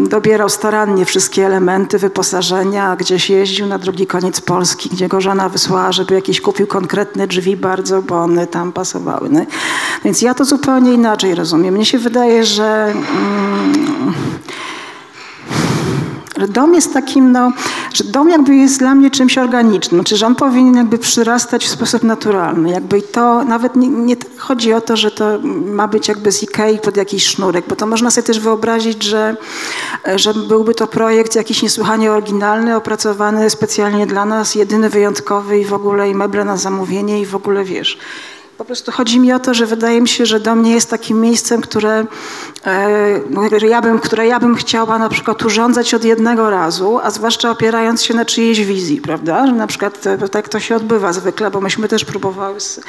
dobierał 0.09 0.49
starannie 0.49 1.05
wszystkie 1.05 1.47
elementy 1.47 1.99
wyposażenia, 1.99 2.97
gdzieś 2.97 3.31
jeździł 3.31 3.67
na 3.67 3.79
drugi 3.79 4.07
koniec 4.07 4.41
Polski, 4.41 4.89
gdzie 4.89 5.09
go 5.09 5.21
żona 5.21 5.49
wysłała, 5.49 5.93
żeby 5.93 6.15
jakieś 6.15 6.41
kupił 6.41 6.67
konkretne 6.67 7.27
drzwi 7.27 7.57
bardzo, 7.57 8.03
bo 8.03 8.23
one 8.23 8.47
tam 8.47 8.73
pasowały. 8.73 9.29
No, 9.31 9.41
więc 10.05 10.23
ja 10.23 10.35
to 10.35 10.45
zupełnie 10.45 10.93
inaczej 10.93 11.35
rozumiem. 11.35 11.75
Mnie 11.75 11.85
się 11.85 11.99
wydaje, 11.99 12.45
że... 12.45 12.85
Mm, 12.85 13.73
dom 16.49 16.75
jest 16.75 16.95
takim, 16.95 17.33
no, 17.33 17.53
że 17.95 18.05
dom 18.05 18.29
jakby 18.29 18.55
jest 18.55 18.79
dla 18.79 18.95
mnie 18.95 19.11
czymś 19.11 19.39
organicznym, 19.39 20.01
znaczy, 20.01 20.17
że 20.17 20.27
on 20.27 20.35
powinien 20.35 20.75
jakby 20.75 20.99
przyrastać 20.99 21.65
w 21.65 21.69
sposób 21.69 22.03
naturalny, 22.03 22.71
jakby 22.71 23.03
to 23.03 23.45
nawet 23.45 23.77
nie, 23.77 23.89
nie 23.89 24.17
chodzi 24.37 24.73
o 24.73 24.81
to, 24.81 24.97
że 24.97 25.11
to 25.11 25.39
ma 25.65 25.89
być 25.89 26.09
jakby 26.09 26.33
z 26.33 26.43
Ikei 26.43 26.79
pod 26.79 26.97
jakiś 26.97 27.27
sznurek, 27.27 27.65
bo 27.69 27.77
to 27.77 27.87
można 27.87 28.11
sobie 28.11 28.27
też 28.27 28.41
wyobrazić, 28.41 29.03
że, 29.03 29.37
że 30.17 30.35
byłby 30.35 30.75
to 30.75 30.87
projekt 30.87 31.37
jakiś 31.37 31.63
niesłychanie 31.63 32.13
oryginalny, 32.13 32.77
opracowany 32.77 33.51
specjalnie 33.51 34.07
dla 34.07 34.25
nas, 34.25 34.55
jedyny, 34.55 34.91
wyjątkowy 34.91 35.59
i 35.59 35.65
w 35.65 35.73
ogóle 35.73 36.11
i 36.11 36.15
meble 36.15 36.45
na 36.45 36.57
zamówienie 36.57 37.21
i 37.21 37.27
w 37.27 37.37
ogóle 37.37 37.65
wiesz. 37.65 37.99
Po 38.59 38.65
prostu 38.65 38.93
chodzi 38.93 39.21
mi 39.21 39.33
o 39.33 39.39
to, 39.39 39.55
że 39.55 39.67
wydaje 39.67 40.01
mi 40.01 40.09
się, 40.09 40.27
że 40.27 40.41
dom 40.41 40.63
nie 40.63 40.73
jest 40.73 40.91
takim 40.91 41.21
miejscem, 41.21 41.61
które, 41.61 42.07
e, 42.67 43.67
ja 43.67 43.81
bym, 43.81 43.99
które 43.99 44.27
ja 44.27 44.41
bym 44.41 44.55
chciała 44.55 44.99
na 44.99 45.09
przykład 45.09 45.43
urządzać 45.43 45.95
od 45.95 46.05
jednego 46.05 46.51
razu, 46.51 47.01
a 47.03 47.11
zwłaszcza 47.11 47.51
opierając 47.51 48.03
się 48.03 48.15
na 48.15 48.25
czyjejś 48.25 48.65
wizji, 48.65 49.01
prawda? 49.01 49.47
Że 49.47 49.53
na 49.53 49.67
przykład 49.67 50.07
e, 50.07 50.29
tak 50.29 50.49
to 50.49 50.61
się 50.61 50.77
odbywa 50.77 51.13
zwykle, 51.13 51.51
bo 51.51 51.61
myśmy 51.61 51.89
też 51.89 52.05
próbowały 52.05 52.61
z, 52.61 52.81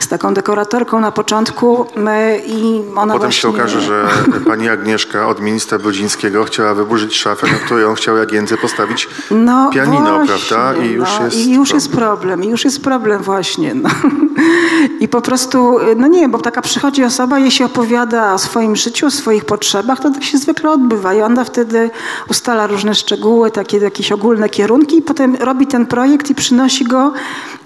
z 0.00 0.08
taką 0.08 0.34
dekoratorką 0.34 1.00
na 1.00 1.12
początku 1.12 1.86
e, 2.06 2.38
i 2.38 2.82
ona 2.96 3.12
Potem 3.12 3.18
właśnie... 3.18 3.32
się 3.32 3.48
okaże, 3.48 3.80
że 3.80 4.08
pani 4.50 4.68
Agnieszka 4.68 5.28
od 5.28 5.40
ministra 5.40 5.78
Brodzińskiego 5.78 6.44
chciała 6.44 6.74
wyburzyć 6.74 7.16
szafę, 7.16 7.46
na 7.46 7.58
której 7.58 7.84
on 7.84 7.94
chciał 7.94 8.16
Jagience 8.16 8.56
postawić 8.56 9.08
No 9.30 9.70
pianino, 9.72 10.14
właśnie, 10.14 10.34
prawda? 10.48 10.82
I 10.82 10.90
już 10.90 11.08
no, 11.18 11.24
jest 11.24 11.36
I 11.36 11.52
już 11.52 11.68
problem. 11.68 11.76
jest 11.76 11.92
problem, 11.92 12.44
i 12.44 12.48
już 12.48 12.64
jest 12.64 12.82
problem 12.84 13.22
właśnie. 13.22 13.74
No. 13.74 13.88
I 15.00 15.08
po 15.08 15.20
prostu, 15.20 15.78
no 15.96 16.06
nie 16.06 16.28
bo 16.28 16.38
taka 16.38 16.62
przychodzi 16.62 17.04
osoba, 17.04 17.38
jej 17.38 17.50
się 17.50 17.64
opowiada 17.64 18.34
o 18.34 18.38
swoim 18.38 18.76
życiu, 18.76 19.10
swoich 19.12 19.44
potrzebach, 19.44 20.00
to 20.00 20.10
tak 20.10 20.24
się 20.24 20.38
zwykle 20.38 20.70
odbywa. 20.70 21.14
I 21.14 21.20
ona 21.20 21.44
wtedy 21.44 21.90
ustala 22.30 22.66
różne 22.66 22.94
szczegóły, 22.94 23.50
takie 23.50 23.78
jakieś 23.78 24.12
ogólne 24.12 24.48
kierunki 24.48 24.96
i 24.96 25.02
potem 25.02 25.36
robi 25.36 25.66
ten 25.66 25.86
projekt 25.86 26.30
i 26.30 26.34
przynosi 26.34 26.84
go 26.84 27.12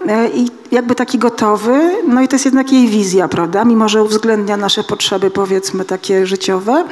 e, 0.09 0.29
i 0.29 0.51
jakby 0.73 0.95
taki 0.95 1.19
gotowy. 1.19 1.81
No 2.09 2.21
i 2.23 2.29
to 2.29 2.35
jest 2.35 2.45
jednak 2.45 2.73
jej 2.73 2.89
wizja, 2.89 3.29
prawda? 3.29 3.65
Mimo, 3.65 3.89
że 3.89 4.03
uwzględnia 4.03 4.57
nasze 4.57 4.85
potrzeby, 4.85 5.31
powiedzmy, 5.31 5.85
takie 5.85 6.27
życiowe. 6.27 6.85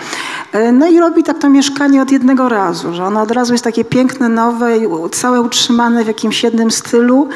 E, 0.52 0.72
No 0.72 0.86
i 0.86 1.00
robi 1.00 1.22
tak 1.22 1.38
to 1.38 1.48
mieszkanie 1.48 2.02
od 2.02 2.10
jednego 2.10 2.48
razu, 2.48 2.94
że 2.94 3.04
ono 3.04 3.20
od 3.22 3.30
razu 3.30 3.52
jest 3.52 3.64
takie 3.64 3.84
piękne, 3.84 4.28
nowe 4.28 4.70
całe 5.12 5.40
utrzymane 5.40 6.04
w 6.04 6.06
jakimś 6.06 6.42
jednym 6.42 6.70
stylu. 6.70 7.28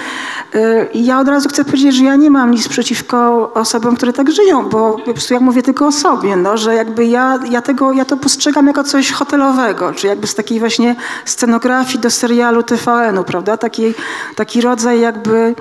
E, 0.55 0.87
I 0.93 1.05
ja 1.05 1.21
od 1.21 1.29
razu 1.29 1.49
chcę 1.49 1.65
powiedzieć, 1.65 1.95
że 1.95 2.05
ja 2.05 2.17
nie 2.17 2.31
mam 2.31 2.51
nic 2.51 2.69
przeciwko 2.69 3.51
osobom, 3.55 3.97
które 3.97 4.13
tak 4.13 4.31
żyją, 4.31 4.69
bo 4.69 4.93
po 5.07 5.13
prostu 5.13 5.35
ja 5.35 5.41
mówię 5.41 5.63
tylko 5.63 5.87
o 5.87 5.93
sobie, 5.93 6.37
no, 6.37 6.57
że 6.57 6.75
jakby 6.75 7.07
ja, 7.07 7.39
ja, 7.51 7.63
tego, 7.63 7.93
ja 7.93 8.05
to 8.05 8.17
postrzegam 8.17 8.67
jako 8.67 8.85
coś 8.85 9.13
hotelowego, 9.13 9.93
czy 9.93 10.07
jakby 10.07 10.27
z 10.27 10.35
takiej 10.35 10.59
właśnie 10.59 10.97
scenografii 11.25 11.99
do 11.99 12.11
serialu 12.11 12.63
TVN-u, 12.63 13.25
prawda? 13.25 13.57
Taki, 13.57 13.95
taki 14.37 14.61
rodzaj 14.61 15.01
jakby, 15.01 15.55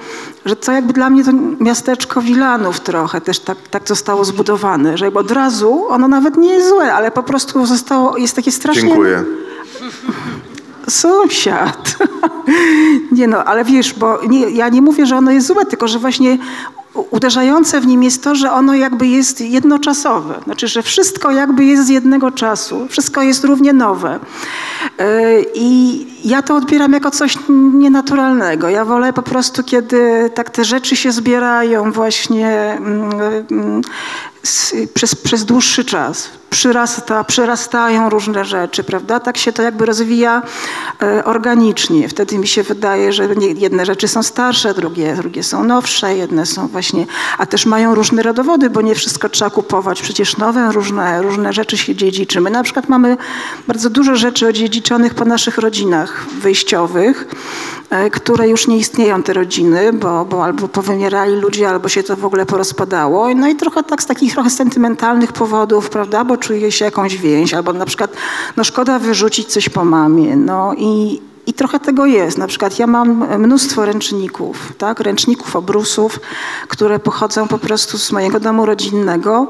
że 0.47 0.55
to 0.55 0.71
jakby 0.71 0.93
dla 0.93 1.09
mnie 1.09 1.23
to 1.23 1.31
miasteczko 1.59 2.21
Wilanów 2.21 2.79
trochę 2.79 3.21
też 3.21 3.39
tak, 3.39 3.57
tak 3.69 3.87
zostało 3.87 4.25
zbudowane, 4.25 4.97
że 4.97 5.05
jakby 5.05 5.19
od 5.19 5.31
razu 5.31 5.85
ono 5.89 6.07
nawet 6.07 6.37
nie 6.37 6.49
jest 6.49 6.69
złe, 6.69 6.93
ale 6.93 7.11
po 7.11 7.23
prostu 7.23 7.65
zostało, 7.65 8.17
jest 8.17 8.35
takie 8.35 8.51
strasznie... 8.51 8.83
Dziękuję. 8.83 9.23
Sąsiad. 10.89 11.97
nie 13.11 13.27
no, 13.27 13.43
ale 13.43 13.63
wiesz, 13.63 13.93
bo 13.93 14.19
nie, 14.27 14.49
ja 14.49 14.69
nie 14.69 14.81
mówię, 14.81 15.05
że 15.05 15.17
ono 15.17 15.31
jest 15.31 15.47
złe, 15.47 15.65
tylko 15.65 15.87
że 15.87 15.99
właśnie 15.99 16.37
uderzające 17.01 17.81
w 17.81 17.87
nim 17.87 18.03
jest 18.03 18.23
to, 18.23 18.35
że 18.35 18.51
ono 18.51 18.73
jakby 18.73 19.07
jest 19.07 19.41
jednoczasowe. 19.41 20.39
Znaczy, 20.43 20.67
że 20.67 20.83
wszystko 20.83 21.31
jakby 21.31 21.65
jest 21.65 21.85
z 21.85 21.89
jednego 21.89 22.31
czasu. 22.31 22.87
Wszystko 22.89 23.21
jest 23.21 23.43
równie 23.43 23.73
nowe. 23.73 24.19
Yy, 24.99 25.05
I 25.53 26.07
ja 26.25 26.41
to 26.41 26.55
odbieram 26.55 26.93
jako 26.93 27.11
coś 27.11 27.37
nienaturalnego. 27.73 28.69
Ja 28.69 28.85
wolę 28.85 29.13
po 29.13 29.23
prostu, 29.23 29.63
kiedy 29.63 30.29
tak 30.33 30.49
te 30.49 30.65
rzeczy 30.65 30.95
się 30.95 31.11
zbierają 31.11 31.91
właśnie 31.91 32.77
mm, 32.79 33.11
mm, 33.51 33.81
przez, 34.93 35.15
przez 35.15 35.45
dłuższy 35.45 35.85
czas. 35.85 36.29
Przyrasta, 36.49 37.23
przyrastają 37.23 38.09
różne 38.09 38.45
rzeczy, 38.45 38.83
prawda? 38.83 39.19
Tak 39.19 39.37
się 39.37 39.51
to 39.51 39.61
jakby 39.63 39.85
rozwija 39.85 40.41
e, 41.01 41.25
organicznie. 41.25 42.09
Wtedy 42.09 42.37
mi 42.37 42.47
się 42.47 42.63
wydaje, 42.63 43.13
że 43.13 43.27
jedne 43.55 43.85
rzeczy 43.85 44.07
są 44.07 44.23
starsze, 44.23 44.73
drugie, 44.73 45.15
drugie 45.15 45.43
są 45.43 45.63
nowsze, 45.63 46.15
jedne 46.15 46.45
są 46.45 46.67
właśnie, 46.67 47.05
a 47.37 47.45
też 47.45 47.65
mają 47.65 47.95
różne 47.95 48.23
rodowody, 48.23 48.69
bo 48.69 48.81
nie 48.81 48.95
wszystko 48.95 49.29
trzeba 49.29 49.51
kupować. 49.51 50.01
Przecież 50.01 50.37
nowe, 50.37 50.71
różne, 50.71 51.21
różne 51.21 51.53
rzeczy 51.53 51.77
się 51.77 51.95
dziedziczy. 51.95 52.41
My 52.41 52.49
na 52.49 52.63
przykład 52.63 52.89
mamy 52.89 53.17
bardzo 53.67 53.89
dużo 53.89 54.15
rzeczy 54.15 54.47
odziedziczonych 54.47 55.13
po 55.13 55.25
naszych 55.25 55.57
rodzinach 55.57 56.25
wyjściowych, 56.41 57.27
e, 57.89 58.09
które 58.09 58.49
już 58.49 58.67
nie 58.67 58.77
istnieją, 58.77 59.23
te 59.23 59.33
rodziny, 59.33 59.93
bo, 59.93 60.25
bo 60.25 60.43
albo 60.43 60.67
powymierali 60.67 61.35
ludzie, 61.35 61.69
albo 61.69 61.89
się 61.89 62.03
to 62.03 62.15
w 62.15 62.25
ogóle 62.25 62.45
porozpadało. 62.45 63.35
No 63.35 63.47
i 63.47 63.55
trochę 63.55 63.83
tak 63.83 64.03
z 64.03 64.05
takich 64.05 64.33
trochę 64.33 64.49
sentymentalnych 64.49 65.33
powodów, 65.33 65.89
prawda, 65.89 66.23
bo 66.23 66.37
czuje 66.47 66.71
się 66.71 66.85
jakąś 66.85 67.17
więź, 67.17 67.53
albo 67.53 67.73
na 67.73 67.85
przykład 67.85 68.11
no 68.57 68.63
szkoda 68.63 68.99
wyrzucić 68.99 69.47
coś 69.47 69.69
po 69.69 69.85
mamie. 69.85 70.35
No 70.35 70.73
i, 70.77 71.21
i 71.47 71.53
trochę 71.53 71.79
tego 71.79 72.05
jest. 72.05 72.37
Na 72.37 72.47
przykład 72.47 72.79
ja 72.79 72.87
mam 72.87 73.39
mnóstwo 73.39 73.85
ręczników, 73.85 74.73
tak, 74.77 74.99
ręczników, 74.99 75.55
obrusów, 75.55 76.19
które 76.67 76.99
pochodzą 76.99 77.47
po 77.47 77.57
prostu 77.57 77.97
z 77.97 78.11
mojego 78.11 78.39
domu 78.39 78.65
rodzinnego. 78.65 79.47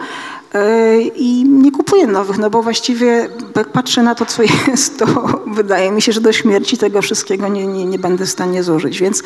Yy, 0.54 1.04
I 1.16 1.43
nie 1.43 1.72
kupuję 1.72 2.08
nowych, 2.08 2.38
no 2.38 2.50
bo 2.50 2.62
właściwie 2.62 3.30
jak 3.56 3.72
patrzę 3.72 4.04
na 4.04 4.16
to, 4.16 4.26
co 4.26 4.43
jest, 4.68 5.00
to 5.00 5.06
wydaje 5.48 5.91
mi 5.91 6.02
się, 6.02 6.12
że 6.12 6.22
do 6.22 6.34
śmierci 6.34 6.78
tego 6.78 7.02
wszystkiego 7.02 7.48
nie, 7.48 7.68
nie, 7.68 7.86
nie 7.86 8.00
będę 8.00 8.26
w 8.26 8.30
stanie 8.30 8.64
zużyć. 8.64 9.00
Więc, 9.00 9.24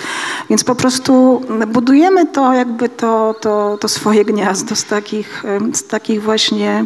więc 0.50 0.64
po 0.64 0.76
prostu 0.76 1.42
budujemy 1.68 2.26
to 2.26 2.54
jakby 2.54 2.90
to, 2.90 3.36
to, 3.42 3.78
to 3.78 3.88
swoje 3.88 4.26
gniazdo 4.26 4.76
z 4.76 4.84
takich, 4.84 5.46
em, 5.46 5.76
z 5.76 5.84
takich 5.84 6.24
właśnie 6.24 6.86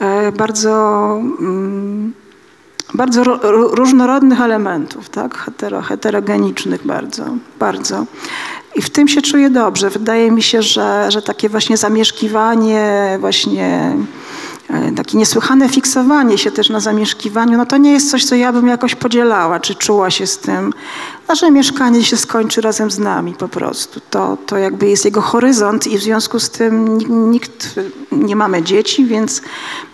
e, 0.00 0.32
bardzo 0.32 1.16
mm, 1.40 2.12
bardzo 2.94 3.24
ro, 3.24 3.38
ro, 3.42 3.68
różnorodnych 3.68 4.40
elementów, 4.40 5.08
tak? 5.08 5.38
Hetero, 5.38 5.82
heterogenicznych 5.82 6.86
bardzo, 6.86 7.24
bardzo. 7.58 8.06
I 8.74 8.82
w 8.82 8.90
tym 8.90 9.08
się 9.08 9.22
czuję 9.22 9.50
dobrze. 9.50 9.90
Wydaje 9.90 10.30
mi 10.30 10.42
się, 10.42 10.62
że, 10.62 11.10
że 11.10 11.22
takie 11.22 11.48
właśnie 11.48 11.76
zamieszkiwanie, 11.76 13.16
właśnie 13.20 13.96
e, 14.70 14.92
takie 14.92 15.18
niesłychane 15.18 15.68
fiksowanie 15.68 16.38
się 16.38 16.50
też 16.50 16.70
na 16.70 16.80
zamieszkiwaniu, 16.80 17.58
no 17.58 17.66
to 17.66 17.76
nie 17.76 17.92
jest 17.92 18.10
coś, 18.10 18.24
co 18.24 18.34
ja 18.34 18.52
bym 18.52 18.68
jakoś 18.68 18.94
podzielała, 18.94 19.60
czy 19.60 19.74
czuła 19.74 20.10
się 20.10 20.26
z 20.26 20.38
tym. 20.38 20.72
Nasze 21.28 21.50
mieszkanie 21.50 22.04
się 22.04 22.16
skończy 22.16 22.60
razem 22.60 22.90
z 22.90 22.98
nami 22.98 23.34
po 23.34 23.48
prostu. 23.48 24.00
To, 24.10 24.38
to 24.46 24.56
jakby 24.56 24.88
jest 24.88 25.04
jego 25.04 25.20
horyzont 25.20 25.86
i 25.86 25.98
w 25.98 26.02
związku 26.02 26.40
z 26.40 26.50
tym 26.50 26.98
nikt, 27.30 27.74
nie 28.12 28.36
mamy 28.36 28.62
dzieci, 28.62 29.06
więc 29.06 29.42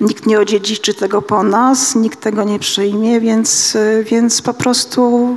nikt 0.00 0.26
nie 0.26 0.40
odziedziczy 0.40 0.94
tego 0.94 1.22
po 1.22 1.42
nas, 1.42 1.94
nikt 1.94 2.20
tego 2.20 2.44
nie 2.44 2.58
przyjmie, 2.58 3.20
więc, 3.20 3.76
więc 4.04 4.42
po 4.42 4.54
prostu 4.54 5.36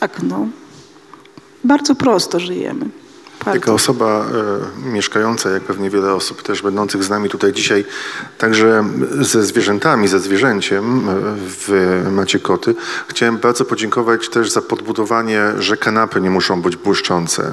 tak, 0.00 0.22
no. 0.22 0.46
Bardzo 1.66 1.94
prosto 1.94 2.40
żyjemy. 2.40 2.86
Bardzo. 3.46 3.60
Taka 3.60 3.72
osoba 3.72 4.24
e, 4.84 4.88
mieszkająca, 4.88 5.50
jak 5.50 5.62
pewnie 5.62 5.90
wiele 5.90 6.14
osób 6.14 6.42
też 6.42 6.62
będących 6.62 7.04
z 7.04 7.10
nami 7.10 7.28
tutaj 7.28 7.52
dzisiaj, 7.52 7.84
także 8.38 8.84
ze 9.20 9.42
zwierzętami, 9.42 10.08
ze 10.08 10.20
zwierzęciem 10.20 11.08
e, 11.08 11.12
w 11.36 12.02
Macie 12.12 12.38
Koty, 12.38 12.74
chciałem 13.08 13.38
bardzo 13.38 13.64
podziękować 13.64 14.28
też 14.28 14.50
za 14.50 14.62
podbudowanie, 14.62 15.42
że 15.58 15.76
kanapy 15.76 16.20
nie 16.20 16.30
muszą 16.30 16.62
być 16.62 16.76
błyszczące. 16.76 17.52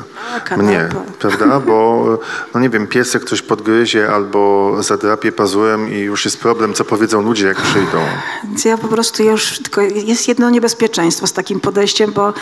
A. 0.51 0.57
Mnie, 0.57 0.89
prawda? 1.19 1.59
Bo, 1.59 2.19
no 2.53 2.59
nie 2.59 2.69
wiem, 2.69 2.87
piesek 2.87 3.25
coś 3.25 3.41
podgryzie 3.41 4.11
albo 4.11 4.75
zadrapie 4.83 5.31
pazurem 5.31 5.93
i 5.93 5.97
już 5.97 6.25
jest 6.25 6.39
problem, 6.39 6.73
co 6.73 6.85
powiedzą 6.85 7.21
ludzie, 7.21 7.47
jak 7.47 7.61
przyjdą. 7.61 7.99
Ja 8.65 8.77
po 8.77 8.87
prostu 8.87 9.23
już, 9.23 9.59
tylko 9.59 9.81
jest 9.81 10.27
jedno 10.27 10.49
niebezpieczeństwo 10.49 11.27
z 11.27 11.33
takim 11.33 11.59
podejściem, 11.59 12.11
bo 12.11 12.33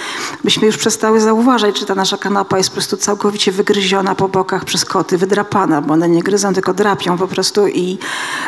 byśmy 0.43 0.67
już 0.67 0.77
przestały 0.77 1.21
zauważać, 1.21 1.79
że 1.79 1.85
ta 1.85 1.95
nasza 1.95 2.17
kanapa 2.17 2.57
jest 2.57 2.69
po 2.69 2.73
prostu 2.73 2.97
całkowicie 2.97 3.40
wygryziona 3.49 4.15
po 4.15 4.29
bokach 4.29 4.65
przez 4.65 4.85
koty, 4.85 5.17
wydrapana, 5.17 5.81
bo 5.81 5.93
one 5.93 6.09
nie 6.09 6.23
gryzą, 6.23 6.53
tylko 6.53 6.73
drapią 6.73 7.17
po 7.17 7.27
prostu 7.27 7.67
i 7.67 7.97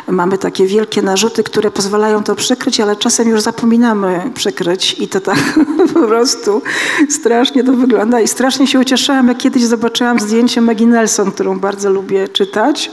mamy 0.07 0.37
takie 0.37 0.65
wielkie 0.65 1.01
narzuty, 1.01 1.43
które 1.43 1.71
pozwalają 1.71 2.23
to 2.23 2.35
przykryć, 2.35 2.79
ale 2.79 2.95
czasem 2.95 3.29
już 3.29 3.41
zapominamy 3.41 4.31
przykryć 4.33 4.95
i 4.99 5.07
to 5.07 5.21
tak 5.21 5.59
po 5.93 6.07
prostu 6.07 6.61
strasznie 7.09 7.63
to 7.63 7.73
wygląda 7.73 8.21
i 8.21 8.27
strasznie 8.27 8.67
się 8.67 8.79
ucieszyłam, 8.79 9.27
jak 9.27 9.37
kiedyś 9.37 9.63
zobaczyłam 9.63 10.19
zdjęcie 10.19 10.61
Maggie 10.61 10.87
Nelson, 10.87 11.31
którą 11.31 11.59
bardzo 11.59 11.89
lubię 11.89 12.27
czytać. 12.27 12.91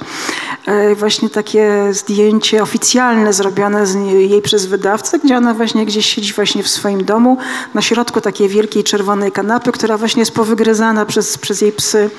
E, 0.67 0.95
Właśnie 0.95 1.31
takie 1.31 1.89
zdjęcie 1.91 2.63
oficjalne 2.63 3.33
zrobione 3.33 3.85
jej 4.13 4.43
przez 4.43 4.67
wydawcę, 4.67 5.19
gdzie 5.19 5.37
ona 5.37 5.55
właśnie 5.55 5.87
gdzieś 5.87 6.07
siedzi 6.07 6.33
właśnie 6.33 6.63
w 6.63 6.69
swoim 6.69 7.05
domu, 7.05 7.37
na 7.75 7.83
środku 7.83 8.21
takiej 8.21 8.49
wielkiej 8.49 8.85
czerwonej 8.85 9.33
kanapy, 9.33 9.73
która 9.73 9.99
właśnie 9.99 10.21
jest 10.21 10.33
powygryzana 10.35 11.07
przez, 11.07 11.39
przez 11.39 11.61
jej 11.61 11.73
psy 11.81 12.11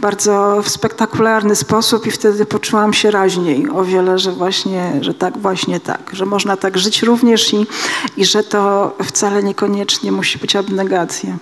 bardzo 0.00 0.62
w 0.62 0.68
spektakularny 0.68 1.56
sposób 1.56 2.06
i 2.06 2.10
wtedy 2.10 2.46
poczułam 2.46 2.92
się 2.92 3.10
raźniej 3.10 3.70
o 3.70 3.84
wiele, 3.84 4.18
że 4.18 4.32
właśnie, 4.32 4.92
że 5.00 5.14
tak 5.14 5.38
właśnie 5.38 5.80
tak, 5.80 6.10
że 6.12 6.26
można 6.26 6.56
tak 6.56 6.78
żyć 6.78 7.02
również 7.02 7.54
i, 7.54 7.66
i 8.16 8.24
że 8.24 8.42
to 8.42 8.92
wcale 9.04 9.42
niekoniecznie 9.42 10.12
musi 10.12 10.38
być 10.38 10.56
abnegacja. 10.56 11.36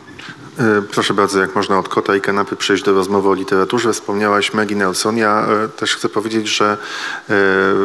E, 0.59 0.83
Proszę 0.83 1.15
bardzo, 1.15 1.41
jak 1.41 1.55
można 1.55 1.79
od 1.79 1.89
kota 1.89 2.17
i 2.17 2.21
kanapy 2.21 2.57
przejść 2.57 2.83
do 2.83 2.93
rozmowy 2.93 3.29
o 3.29 3.35
literaturze. 3.35 3.93
Wspomniałaś 3.93 4.55
Maggie 4.55 4.77
Nelson. 4.77 5.17
Ja 5.17 5.47
e, 5.65 5.69
też 5.69 5.97
chcę 5.97 6.09
powiedzieć, 6.09 6.49
że 6.49 6.73
e, 6.73 6.77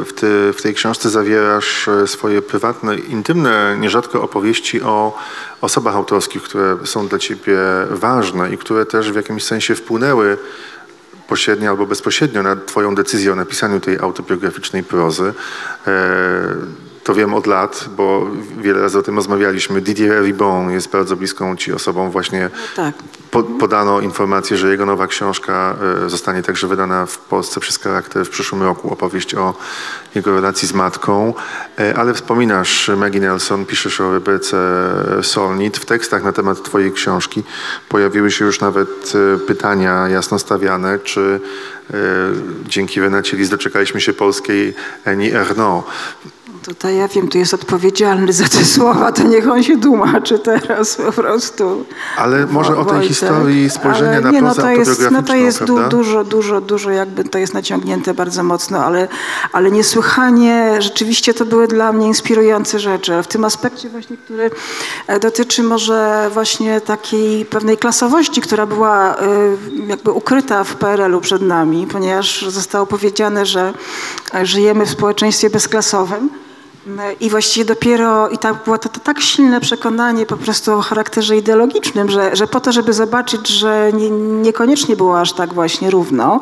w, 0.06 0.10
ty, 0.16 0.54
w 0.54 0.62
tej 0.62 0.74
książce 0.74 1.10
zawierasz 1.10 1.90
swoje 2.06 2.42
prywatne, 2.42 2.98
intymne, 2.98 3.78
nierzadko 3.80 4.22
opowieści 4.22 4.82
o 4.82 5.18
osobach 5.62 5.96
autorskich, 5.96 6.44
które 6.44 6.78
są 6.84 7.08
dla 7.08 7.20
ciebie 7.20 7.58
ważne 7.90 8.54
i 8.54 8.58
które 8.58 8.86
też 8.86 9.12
w 9.12 9.16
jakimś 9.16 9.44
sensie 9.44 9.76
wpłynęły 9.76 10.38
pośrednio 11.28 11.70
albo 11.70 11.86
bezpośrednio 11.86 12.44
na 12.44 12.56
twoją 12.56 12.96
decyzję 12.96 13.32
o 13.32 13.36
napisaniu 13.36 13.80
tej 13.80 14.00
autobiograficznej 14.00 14.84
prozy. 14.84 15.34
To 17.04 17.14
wiem 17.16 17.34
od 17.34 17.48
lat, 17.48 17.90
bo 17.98 18.28
wiele 18.62 18.82
razy 18.82 19.00
o 19.00 19.02
tym 19.02 19.16
rozmawialiśmy. 19.16 19.82
Didier 19.82 20.24
Ribon 20.24 20.72
jest 20.72 20.90
bardzo 20.90 21.16
bliską 21.16 21.56
ci 21.56 21.74
osobą. 21.74 22.10
Właśnie 22.12 22.50
Tak. 22.76 22.96
po, 23.32 23.44
podano 23.44 24.00
informację, 24.00 24.58
że 24.58 24.70
jego 24.72 24.86
nowa 24.86 25.08
książka 25.08 25.76
e, 26.06 26.10
zostanie 26.10 26.44
także 26.44 26.68
wydana 26.68 27.06
w 27.06 27.18
Polsce 27.18 27.60
przez 27.60 27.78
charakter 27.80 28.26
w 28.26 28.30
przyszłym 28.30 28.64
roku. 28.64 28.94
Opowieść 28.94 29.36
o 29.36 29.54
jego 30.16 30.36
relacji 30.36 30.68
z 30.68 30.74
matką. 30.74 31.34
E, 31.80 31.98
Ale 31.98 32.14
wspominasz 32.14 32.92
Maggie 32.98 33.20
Nelson, 33.22 33.66
piszesz 33.66 34.02
o 34.02 34.14
Rebece 34.14 34.58
Solnit. 35.22 35.78
W 35.78 35.86
tekstach 35.86 36.24
na 36.24 36.32
temat 36.32 36.64
twojej 36.64 36.92
książki 36.92 37.44
pojawiły 37.90 38.32
się 38.32 38.46
już 38.46 38.60
nawet 38.60 39.14
e, 39.36 39.38
pytania 39.38 40.08
jasno 40.10 40.40
stawiane, 40.40 41.00
czy 41.00 41.40
dzięki 42.68 43.02
Renacie 43.02 43.38
Lis 43.38 43.50
doczekaliśmy 43.50 44.02
się 44.02 44.14
polskiej 44.14 44.74
Eni 45.06 45.32
Ernaux. 45.32 45.88
Tutaj 46.64 46.96
ja 46.96 47.08
wiem, 47.08 47.28
tu 47.28 47.38
jest 47.38 47.54
odpowiedzialny 47.54 48.34
za 48.34 48.48
te 48.48 48.66
słowa, 48.76 49.12
to 49.12 49.24
niech 49.24 49.48
on 49.48 49.64
się 49.64 49.82
tłumaczy 49.82 50.40
teraz 50.40 50.96
po 50.96 51.12
prostu. 51.12 51.86
Ale 52.18 52.46
może 52.46 52.78
o 52.78 52.86
tej 52.86 53.08
historii 53.08 53.70
spojrzenia 53.70 54.12
Ale 54.12 54.22
na 54.22 54.32
nie, 54.32 54.42
no 54.42 54.56
to 54.56 54.70
jest, 54.70 55.12
no 55.12 55.24
to 55.24 55.36
jest 55.36 55.64
du, 55.64 55.90
dużo, 55.90 56.24
dużo, 56.24 56.62
dużo 56.62 56.90
jakby 56.92 57.24
to 57.24 57.38
jest 57.38 57.54
naciągnięte 57.54 58.14
bardzo 58.14 58.44
mocno, 58.44 58.86
ale, 58.86 59.08
ale 59.52 59.72
niesłychanie 59.72 60.76
rzeczywiście 60.80 61.34
to 61.34 61.46
były 61.46 61.68
dla 61.68 61.92
mnie 61.92 62.08
inspirujące 62.08 62.80
rzeczy. 62.80 63.24
W 63.24 63.28
tym 63.28 63.46
aspekcie 63.46 63.90
właśnie, 63.90 64.18
który 64.18 64.52
e, 65.08 65.20
dotyczy 65.20 65.64
może 65.64 66.30
właśnie 66.34 66.82
takiej 66.82 67.46
pewnej 67.46 67.78
klasowości, 67.78 68.42
która 68.42 68.66
była 68.66 69.16
e, 69.16 69.28
jakby 69.88 70.12
ukryta 70.12 70.64
w 70.64 70.76
PRL-u 70.76 71.22
przed 71.22 71.42
nami, 71.42 71.88
ponieważ 71.88 72.46
zostało 72.48 72.86
powiedziane, 72.86 73.46
że 73.46 73.74
e, 74.34 74.46
żyjemy 74.46 74.86
w 74.86 74.90
społeczeństwie 74.90 75.50
bezklasowym. 75.50 76.30
I 77.20 77.30
właściwie 77.30 77.66
dopiero, 77.66 78.30
i 78.30 78.38
tak 78.38 78.64
było 78.64 78.78
to, 78.78 78.90
to 78.90 79.00
tak 79.00 79.20
silne 79.20 79.62
przekonanie 79.62 80.26
po 80.26 80.38
prostu 80.38 80.74
o 80.74 80.82
charakterze 80.82 81.38
ideologicznym, 81.38 82.10
że, 82.10 82.36
że 82.36 82.48
po 82.48 82.60
to, 82.60 82.72
żeby 82.72 82.94
zobaczyć, 82.94 83.48
że 83.48 83.92
nie, 83.94 84.10
niekoniecznie 84.10 84.96
było 84.96 85.20
aż 85.20 85.34
tak 85.34 85.54
właśnie 85.54 85.90
równo 85.90 86.42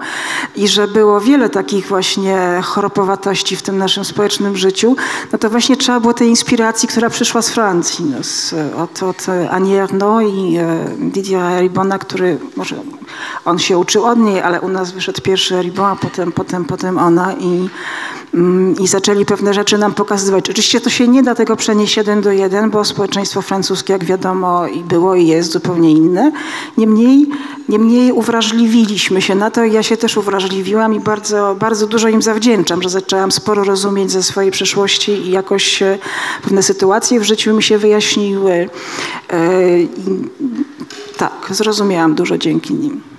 i 0.56 0.68
że 0.68 0.88
było 0.88 1.22
wiele 1.22 1.49
takich 1.49 1.88
właśnie 1.88 2.61
chorobowatości 2.64 3.56
w 3.56 3.61
tym 3.61 3.78
naszym 3.78 4.06
społecznym 4.06 4.57
życiu, 4.57 4.95
no 5.32 5.38
to 5.38 5.49
właśnie 5.49 5.78
trzeba 5.78 5.99
było 5.99 6.14
tej 6.14 6.30
inspiracji, 6.30 6.90
która 6.90 7.10
przyszła 7.10 7.41
z 7.41 7.49
Francji, 7.49 8.06
no 8.06 8.24
z, 8.24 8.53
od, 8.78 9.03
od 9.03 9.26
Annie 9.52 9.84
Ernaux 9.84 10.34
i 10.34 10.57
e, 10.57 10.86
Didier 10.98 11.61
Ribona, 11.61 11.99
który 11.99 12.38
może 12.56 12.76
on 13.45 13.60
się 13.60 13.78
uczył 13.78 14.06
od 14.06 14.19
niej, 14.19 14.41
ale 14.41 14.61
u 14.61 14.68
nas 14.68 14.91
wyszedł 14.91 15.22
pierwszy 15.22 15.61
Ribon, 15.61 15.86
a 15.86 15.95
potem, 15.95 16.32
potem, 16.32 16.65
potem 16.65 16.98
ona 16.98 17.34
i 17.34 17.69
Mm, 18.34 18.76
i 18.80 18.88
zaczęli 18.88 19.26
pewne 19.26 19.53
rzeczy 19.53 19.78
nam 19.78 19.94
pokazywać. 19.94 20.36
Oczywiście 20.38 20.81
to 20.81 20.89
się 20.89 21.07
nie 21.07 21.23
da 21.23 21.35
tego 21.35 21.55
przenieść 21.55 21.97
jeden 21.97 22.22
do 22.22 22.31
jeden, 22.31 22.69
bo 22.69 22.85
społeczeństwo 22.85 23.41
francuskie, 23.41 23.93
jak 23.93 24.05
wiadomo, 24.05 24.65
było 24.89 25.15
i 25.15 25.27
jest 25.27 25.51
zupełnie 25.51 25.91
inne. 25.91 26.31
Niemniej, 26.77 27.26
niemniej 27.69 28.11
uwrażliwiliśmy 28.11 29.22
się 29.22 29.35
na 29.35 29.51
to 29.51 29.64
i 29.64 29.73
ja 29.73 29.84
się 29.84 29.97
też 29.97 30.18
uwrażliwiłam 30.18 30.93
i 30.93 30.99
bardzo, 30.99 31.55
bardzo 31.59 31.88
dużo 31.88 32.07
im 32.07 32.22
zawdzięczam, 32.22 32.81
że 32.81 32.89
zaczęłam 32.89 33.31
sporo 33.31 33.64
rozumieć 33.64 34.11
ze 34.11 34.23
swojej 34.23 34.51
przeszłości 34.51 35.11
i 35.11 35.31
jakoś 35.31 35.81
e, 35.81 35.97
pewne 36.43 36.64
sytuacje 36.64 37.19
w 37.19 37.23
życiu 37.23 37.53
mi 37.53 37.64
się 37.64 37.77
wyjaśniły. 37.77 38.69
E, 39.30 39.49
tak, 41.18 41.47
zrozumiałam 41.49 42.15
dużo 42.15 42.38
dzięki 42.38 42.73
nim. 42.73 43.16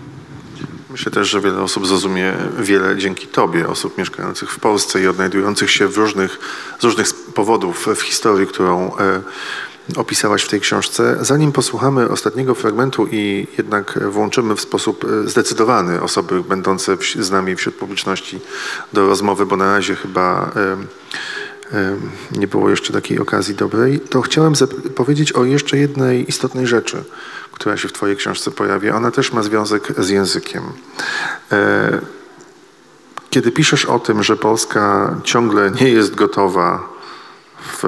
Myślę 0.98 1.12
też, 1.12 1.28
że 1.28 1.40
wiele 1.40 1.62
osób 1.62 1.86
zrozumie 1.86 2.34
wiele 2.58 2.96
dzięki 2.96 3.26
Tobie, 3.26 3.68
osób 3.68 3.98
mieszkających 3.98 4.50
w 4.50 4.60
Polsce 4.60 5.02
i 5.02 5.06
odnajdujących 5.06 5.70
się 5.70 5.88
w 5.88 5.96
różnych, 5.96 6.38
z 6.80 6.84
różnych 6.84 7.14
powodów 7.34 7.86
w 7.96 8.02
historii, 8.02 8.46
którą 8.46 8.96
e, 8.96 9.20
opisałaś 9.96 10.42
w 10.42 10.48
tej 10.48 10.60
książce. 10.60 11.16
Zanim 11.20 11.52
posłuchamy 11.52 12.08
ostatniego 12.08 12.54
fragmentu 12.54 13.06
i 13.10 13.46
jednak 13.58 13.98
włączymy 14.10 14.56
w 14.56 14.60
sposób 14.60 15.04
e, 15.04 15.28
zdecydowany 15.28 16.02
osoby 16.02 16.42
będące 16.42 16.96
z 17.18 17.30
nami 17.30 17.56
wśród 17.56 17.74
publiczności 17.74 18.40
do 18.92 19.06
rozmowy, 19.06 19.46
bo 19.46 19.56
na 19.56 19.72
razie 19.72 19.96
chyba 19.96 20.50
e, 20.56 20.76
nie 22.32 22.46
było 22.46 22.70
jeszcze 22.70 22.92
takiej 22.92 23.18
okazji 23.18 23.54
dobrej, 23.54 24.00
to 24.00 24.20
chciałem 24.20 24.52
powiedzieć 24.94 25.32
o 25.32 25.44
jeszcze 25.44 25.76
jednej 25.78 26.28
istotnej 26.28 26.66
rzeczy, 26.66 27.04
która 27.52 27.76
się 27.76 27.88
w 27.88 27.92
Twojej 27.92 28.16
książce 28.16 28.50
pojawia. 28.50 28.96
Ona 28.96 29.10
też 29.10 29.32
ma 29.32 29.42
związek 29.42 29.92
z 29.98 30.08
językiem. 30.08 30.62
E, 31.52 32.00
Kiedy 33.30 33.52
piszesz 33.52 33.84
o 33.84 33.98
tym, 33.98 34.22
że 34.22 34.36
Polska 34.36 35.14
ciągle 35.24 35.70
nie 35.70 35.88
jest 35.88 36.14
gotowa, 36.14 36.88
w, 37.62 37.84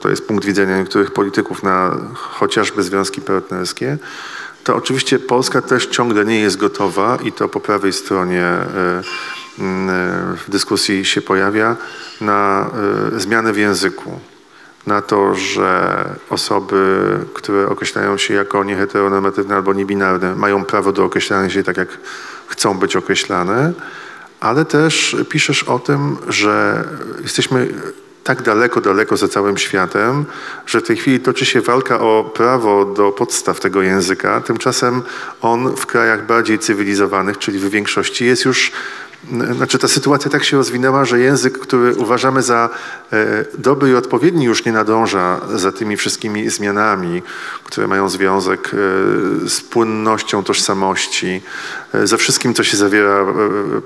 to 0.00 0.08
jest 0.08 0.26
punkt 0.26 0.44
widzenia 0.44 0.78
niektórych 0.78 1.12
polityków, 1.12 1.62
na 1.62 1.96
chociażby 2.14 2.82
związki 2.82 3.20
partnerskie, 3.20 3.98
to 4.64 4.76
oczywiście 4.76 5.18
Polska 5.18 5.62
też 5.62 5.86
ciągle 5.86 6.24
nie 6.24 6.40
jest 6.40 6.56
gotowa 6.56 7.18
i 7.24 7.32
to 7.32 7.48
po 7.48 7.60
prawej 7.60 7.92
stronie 7.92 8.42
e, 8.42 9.02
w 9.58 10.44
dyskusji 10.48 11.04
się 11.04 11.22
pojawia 11.22 11.76
na 12.20 12.70
e, 13.16 13.20
zmianę 13.20 13.52
w 13.52 13.56
języku 13.58 14.20
na 14.86 15.02
to, 15.02 15.34
że 15.34 16.04
osoby, 16.30 17.18
które 17.34 17.68
określają 17.68 18.18
się 18.18 18.34
jako 18.34 18.64
nieheteronormatywne 18.64 19.54
albo 19.54 19.72
niebinarne, 19.72 20.36
mają 20.36 20.64
prawo 20.64 20.92
do 20.92 21.04
określania 21.04 21.50
się 21.50 21.62
tak, 21.62 21.76
jak 21.76 21.88
chcą 22.46 22.78
być 22.78 22.96
określane, 22.96 23.72
ale 24.40 24.64
też 24.64 25.16
piszesz 25.28 25.62
o 25.62 25.78
tym, 25.78 26.16
że 26.28 26.84
jesteśmy 27.22 27.68
tak 28.24 28.42
daleko, 28.42 28.80
daleko 28.80 29.16
za 29.16 29.28
całym 29.28 29.58
światem, 29.58 30.24
że 30.66 30.80
w 30.80 30.86
tej 30.86 30.96
chwili 30.96 31.20
toczy 31.20 31.46
się 31.46 31.60
walka 31.60 32.00
o 32.00 32.30
prawo 32.34 32.84
do 32.84 33.12
podstaw 33.12 33.60
tego 33.60 33.82
języka. 33.82 34.40
Tymczasem 34.40 35.02
on 35.42 35.76
w 35.76 35.86
krajach 35.86 36.26
bardziej 36.26 36.58
cywilizowanych, 36.58 37.38
czyli 37.38 37.58
w 37.58 37.70
większości, 37.70 38.24
jest 38.24 38.44
już 38.44 38.72
znaczy 39.56 39.78
ta 39.78 39.88
sytuacja 39.88 40.30
tak 40.30 40.44
się 40.44 40.56
rozwinęła, 40.56 41.04
że 41.04 41.20
język, 41.20 41.58
który 41.58 41.94
uważamy 41.94 42.42
za 42.42 42.70
e, 43.12 43.44
dobry 43.58 43.90
i 43.90 43.94
odpowiedni, 43.94 44.44
już 44.44 44.64
nie 44.64 44.72
nadąża 44.72 45.40
za 45.54 45.72
tymi 45.72 45.96
wszystkimi 45.96 46.50
zmianami, 46.50 47.22
które 47.64 47.86
mają 47.86 48.08
związek 48.08 48.70
e, 48.74 49.48
z 49.48 49.60
płynnością 49.60 50.44
tożsamości, 50.44 51.42
e, 51.94 52.06
ze 52.06 52.18
wszystkim, 52.18 52.54
co 52.54 52.64
się 52.64 52.76
zawiera 52.76 53.26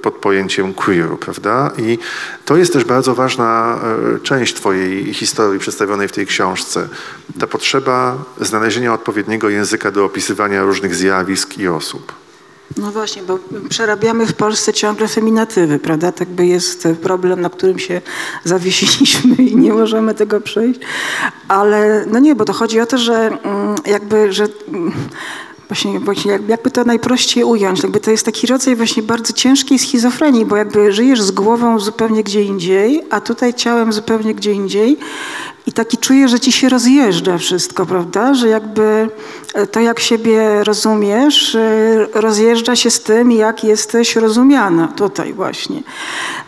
pod 0.02 0.14
pojęciem 0.14 0.74
queer, 0.74 1.08
prawda? 1.20 1.70
I 1.78 1.98
to 2.44 2.56
jest 2.56 2.72
też 2.72 2.84
bardzo 2.84 3.14
ważna 3.14 3.78
część 4.22 4.54
Twojej 4.54 5.14
historii 5.14 5.60
przedstawionej 5.60 6.08
w 6.08 6.12
tej 6.12 6.26
książce. 6.26 6.88
Ta 7.40 7.46
potrzeba 7.46 8.16
znalezienia 8.40 8.94
odpowiedniego 8.94 9.48
języka 9.48 9.90
do 9.90 10.04
opisywania 10.04 10.62
różnych 10.62 10.94
zjawisk 10.94 11.58
i 11.58 11.68
osób. 11.68 12.12
No 12.76 12.90
właśnie, 12.92 13.22
bo 13.22 13.38
przerabiamy 13.68 14.26
w 14.26 14.34
Polsce 14.34 14.72
ciągle 14.72 15.08
feminatywy, 15.08 15.78
prawda? 15.78 16.12
Tak 16.12 16.28
by 16.28 16.46
jest 16.46 16.88
problem, 17.02 17.40
na 17.40 17.50
którym 17.50 17.78
się 17.78 18.00
zawiesiliśmy 18.44 19.34
i 19.44 19.56
nie 19.56 19.72
możemy 19.72 20.14
tego 20.14 20.40
przejść. 20.40 20.80
Ale 21.48 22.04
no 22.10 22.18
nie, 22.18 22.34
bo 22.34 22.44
to 22.44 22.52
chodzi 22.52 22.80
o 22.80 22.86
to, 22.86 22.98
że 22.98 23.14
mm, 23.42 23.74
jakby, 23.86 24.32
że 24.32 24.46
mm, 24.68 24.92
właśnie, 25.68 26.00
właśnie 26.00 26.32
jak- 26.32 26.48
jakby 26.48 26.70
to 26.70 26.84
najprościej 26.84 27.44
ująć, 27.44 27.82
jakby 27.82 28.00
to 28.00 28.10
jest 28.10 28.24
taki 28.26 28.46
rodzaj 28.46 28.76
właśnie 28.76 29.02
bardzo 29.02 29.32
ciężkiej 29.32 29.78
schizofrenii, 29.78 30.46
bo 30.46 30.56
jakby 30.56 30.92
żyjesz 30.92 31.22
z 31.22 31.30
głową 31.30 31.78
zupełnie 31.80 32.24
gdzie 32.24 32.42
indziej, 32.42 33.02
a 33.10 33.20
tutaj 33.20 33.54
ciałem 33.54 33.92
zupełnie 33.92 34.34
gdzie 34.34 34.52
indziej 34.52 34.98
i 35.70 35.72
taki 35.72 35.98
czujesz, 35.98 36.30
że 36.30 36.40
ci 36.40 36.52
się 36.52 36.68
rozjeżdża 36.68 37.38
wszystko, 37.38 37.86
prawda? 37.86 38.34
Że 38.34 38.48
jakby 38.48 39.08
e, 39.54 39.66
to, 39.66 39.80
jak 39.80 40.00
siebie 40.00 40.64
rozumiesz, 40.64 41.54
e, 41.54 42.06
rozjeżdża 42.14 42.76
się 42.76 42.90
z 42.90 43.00
tym, 43.00 43.32
jak 43.32 43.64
jesteś 43.64 44.16
rozumiana 44.16 44.88
tutaj 44.88 45.32
właśnie. 45.32 45.82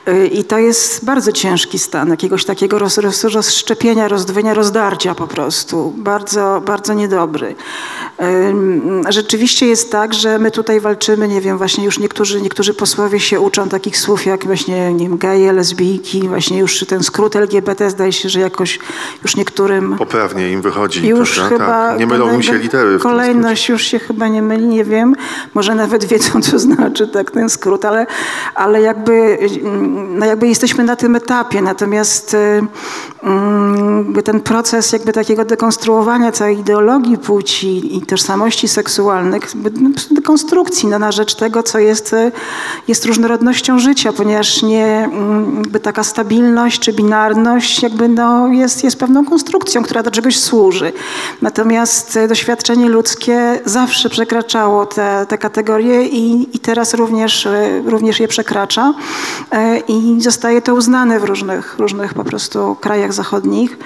E, 0.07 0.27
I 0.27 0.45
to 0.45 0.59
jest 0.59 1.05
bardzo 1.05 1.33
ciężki 1.33 1.79
stan, 1.79 2.09
jakiegoś 2.09 2.45
takiego 2.45 2.79
roz, 2.79 2.99
roz, 2.99 3.25
rozszczepienia, 3.25 4.09
rozdwojenia, 4.09 4.55
rozdarcia 4.55 5.15
po 5.15 5.27
prostu. 5.27 5.93
Bardzo, 5.97 6.63
bardzo 6.67 6.95
niedobry. 6.95 7.55
Rzeczywiście 9.09 9.67
jest 9.67 9.93
tak, 9.93 10.15
że 10.15 10.39
my 10.39 10.51
tutaj 10.51 10.81
walczymy, 10.81 11.29
nie 11.29 11.41
wiem, 11.41 11.59
właśnie 11.59 11.85
już 11.85 11.99
niektórzy, 11.99 12.43
niektórzy 12.43 12.75
posłowie 12.75 13.21
się 13.21 13.41
uczą 13.41 13.69
takich 13.69 13.99
słów 13.99 14.27
jak 14.27 14.47
właśnie, 14.47 14.93
nie 14.93 15.09
wiem, 15.09 15.19
geje, 15.19 15.53
lesbijki, 15.53 16.29
właśnie 16.29 16.59
już 16.59 16.85
ten 16.89 17.03
skrót 17.03 17.37
LGBT 17.37 17.91
zdaje 17.91 18.13
się, 18.13 18.29
że 18.29 18.41
jakoś 18.41 18.79
już 19.23 19.37
niektórym 19.37 19.97
Poprawnie 19.99 20.51
im 20.51 20.63
wychodzi. 20.63 21.09
już 21.09 21.35
prawda? 21.35 21.57
chyba 21.57 21.67
tak. 21.89 21.99
Nie 21.99 22.07
mylą 22.07 22.37
mi 22.37 22.45
się 22.45 22.53
kolej- 22.53 22.63
litery. 22.63 22.99
Kolejność 22.99 23.69
już 23.69 23.83
się 23.83 23.99
chyba 23.99 24.29
nie 24.29 24.43
myli, 24.43 24.67
nie 24.67 24.85
wiem. 24.85 25.17
Może 25.55 25.75
nawet 25.75 26.05
wiedzą, 26.05 26.41
co 26.43 26.59
znaczy 26.59 27.09
tak 27.09 27.31
ten 27.31 27.51
skrót, 27.51 27.85
ale, 27.85 28.07
ale 28.55 28.81
jakby, 28.81 29.39
no 30.09 30.27
jakby 30.27 30.49
jesteśmy 30.49 30.85
na 30.85 30.97
tym 30.97 31.17
etapie. 31.17 31.63
Natomiast 31.63 32.35
y, 32.35 32.39
mm, 33.23 33.99
jakby 33.99 34.23
ten 34.23 34.41
proces 34.41 34.93
jakby 34.93 35.13
takiego 35.13 35.45
dekonstruowania 35.45 36.33
całej 36.33 36.59
ideologii 36.59 37.19
płci 37.19 37.97
i 37.97 38.03
tożsamości 38.03 38.69
seksualnych, 38.69 39.55
no, 39.81 39.91
dekonstrukcji 40.11 40.89
no, 40.89 40.99
na 40.99 41.13
rzecz 41.13 41.35
tego, 41.35 41.63
co 41.63 41.79
jest, 41.79 42.13
e, 42.13 42.33
jest 42.89 43.05
różnorodnością 43.07 43.79
życia, 43.79 44.13
ponieważ 44.13 44.63
nie 44.63 44.87
mm, 45.13 45.57
jakby 45.57 45.81
taka 45.81 46.05
stabilność 46.05 46.81
czy 46.81 46.93
binarność 46.93 47.83
jakby 47.83 48.09
no, 48.09 48.49
jest, 48.49 48.85
jest 48.85 48.92
pewną 48.97 49.25
konstrukcją, 49.25 49.83
która 49.83 50.03
do 50.03 50.11
czegoś 50.11 50.39
służy. 50.39 50.93
Natomiast 51.43 52.17
e, 52.17 52.29
doświadczenie 52.29 52.89
ludzkie 52.89 53.61
zawsze 53.65 54.11
przekraczało 54.11 54.87
te, 54.87 55.27
te 55.29 55.39
kategorie 55.39 56.07
i, 56.07 56.57
i 56.57 56.59
teraz 56.59 56.95
również, 56.95 57.47
e, 57.47 57.83
również 57.85 58.21
je 58.21 58.29
przekracza 58.29 58.95
E, 59.53 59.79
i 59.79 60.21
zostaje 60.21 60.63
to 60.63 60.75
uznane 60.75 61.21
w 61.21 61.25
różnych, 61.25 61.79
różnych 61.79 62.15
po 62.15 62.25
prostu 62.25 62.77
krajach 62.81 63.13
zachodnich. 63.13 63.79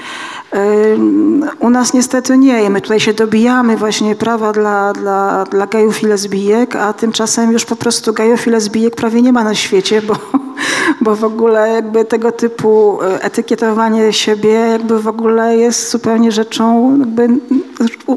U 1.59 1.71
nas 1.71 1.95
niestety 1.95 2.39
nie. 2.39 2.71
My 2.71 2.81
tutaj 2.81 3.01
się 3.01 3.15
dobijamy 3.15 3.77
właśnie 3.77 4.15
prawa 4.15 4.53
dla, 4.53 4.93
dla, 4.93 5.45
dla 5.45 5.67
gejów 5.67 6.03
i 6.03 6.07
lesbijek, 6.07 6.77
a 6.77 6.93
tymczasem 6.93 7.53
już 7.53 7.65
po 7.65 7.77
prostu 7.77 8.13
gejów 8.13 8.47
i 8.47 8.51
lesbijek 8.51 8.97
prawie 8.97 9.23
nie 9.23 9.33
ma 9.33 9.45
na 9.45 9.55
świecie, 9.55 10.03
bo, 10.03 10.15
bo 11.05 11.17
w 11.17 11.25
ogóle 11.25 11.69
jakby 11.69 12.05
tego 12.05 12.33
typu 12.33 12.99
e, 13.03 13.23
etykietowanie 13.23 14.13
siebie 14.13 14.51
jakby 14.51 15.01
w 15.01 15.09
ogóle 15.09 15.57
jest 15.57 15.91
zupełnie 15.91 16.33
rzeczą 16.33 16.99
jakby 16.99 17.29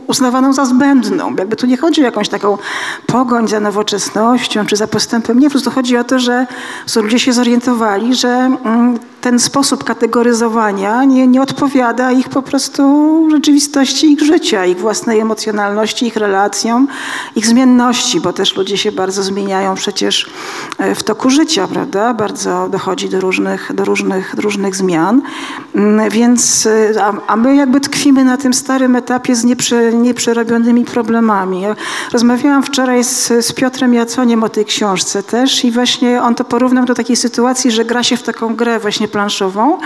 uznawaną 0.07 0.53
za 0.53 0.65
zbędną. 0.65 1.35
Jakby 1.35 1.55
tu 1.55 1.67
nie 1.67 1.77
chodzi 1.77 2.01
o 2.01 2.03
jakąś 2.03 2.29
taką 2.29 2.57
pogoń 3.05 3.47
za 3.47 3.59
nowoczesnością 3.59 4.65
czy 4.65 4.75
za 4.75 4.87
postępem. 4.87 5.39
Nie, 5.39 5.47
po 5.47 5.51
prostu 5.51 5.71
chodzi 5.71 5.97
o 5.97 6.03
to, 6.03 6.19
że 6.19 6.47
ludzie 6.95 7.19
się 7.19 7.33
zorientowali, 7.33 8.15
że 8.15 8.29
mm, 8.29 8.99
ten 9.21 9.39
sposób 9.39 9.83
kategoryzowania 9.83 11.03
nie, 11.03 11.27
nie 11.27 11.41
odpowiada 11.41 12.11
ich 12.11 12.29
po 12.29 12.41
prostu 12.41 12.83
rzeczywistości 13.31 14.11
ich 14.11 14.19
życia, 14.21 14.65
ich 14.65 14.79
własnej 14.79 15.19
emocjonalności, 15.19 16.05
ich 16.05 16.15
relacjom, 16.15 16.87
ich 17.35 17.45
zmienności, 17.45 18.21
bo 18.21 18.33
też 18.33 18.55
ludzie 18.55 18.77
się 18.77 18.91
bardzo 18.91 19.23
zmieniają 19.23 19.75
przecież 19.75 20.29
e, 20.77 20.95
w 20.95 21.03
toku 21.03 21.29
życia, 21.29 21.67
prawda? 21.67 22.13
Bardzo 22.13 22.69
dochodzi 22.71 23.09
do 23.09 23.21
różnych, 23.21 23.71
do 23.73 23.85
różnych, 23.85 24.33
różnych 24.33 24.75
zmian. 24.75 25.21
Mm, 25.75 26.09
Więc, 26.09 26.65
e, 26.95 27.03
a, 27.03 27.13
a 27.27 27.35
my 27.35 27.55
jakby 27.55 27.79
tkwimy 27.79 28.25
na 28.25 28.37
tym 28.37 28.53
starym 28.53 28.95
etapie 28.95 29.35
z 29.35 29.43
nieprze, 29.49 29.93
nieprzerobionymi 29.93 30.85
problemami. 30.85 31.61
Ja 31.61 31.75
rozmawiałam 32.13 32.63
wczoraj 32.63 33.03
z, 33.03 33.27
z 33.45 33.53
Piotrem 33.53 33.93
Jaconiem 33.93 34.43
o 34.43 34.49
tej 34.49 34.65
książce 34.65 35.23
też 35.23 35.65
i 35.65 35.71
właśnie 35.71 36.21
on 36.21 36.35
to 36.35 36.43
porównał 36.43 36.85
do 36.85 36.95
takiej 36.95 37.15
sytuacji, 37.15 37.71
że 37.71 37.85
gra 37.85 38.03
się 38.03 38.17
w 38.17 38.23
taką 38.23 38.55
grę 38.55 38.79
właśnie 38.79 39.07
planszową, 39.07 39.77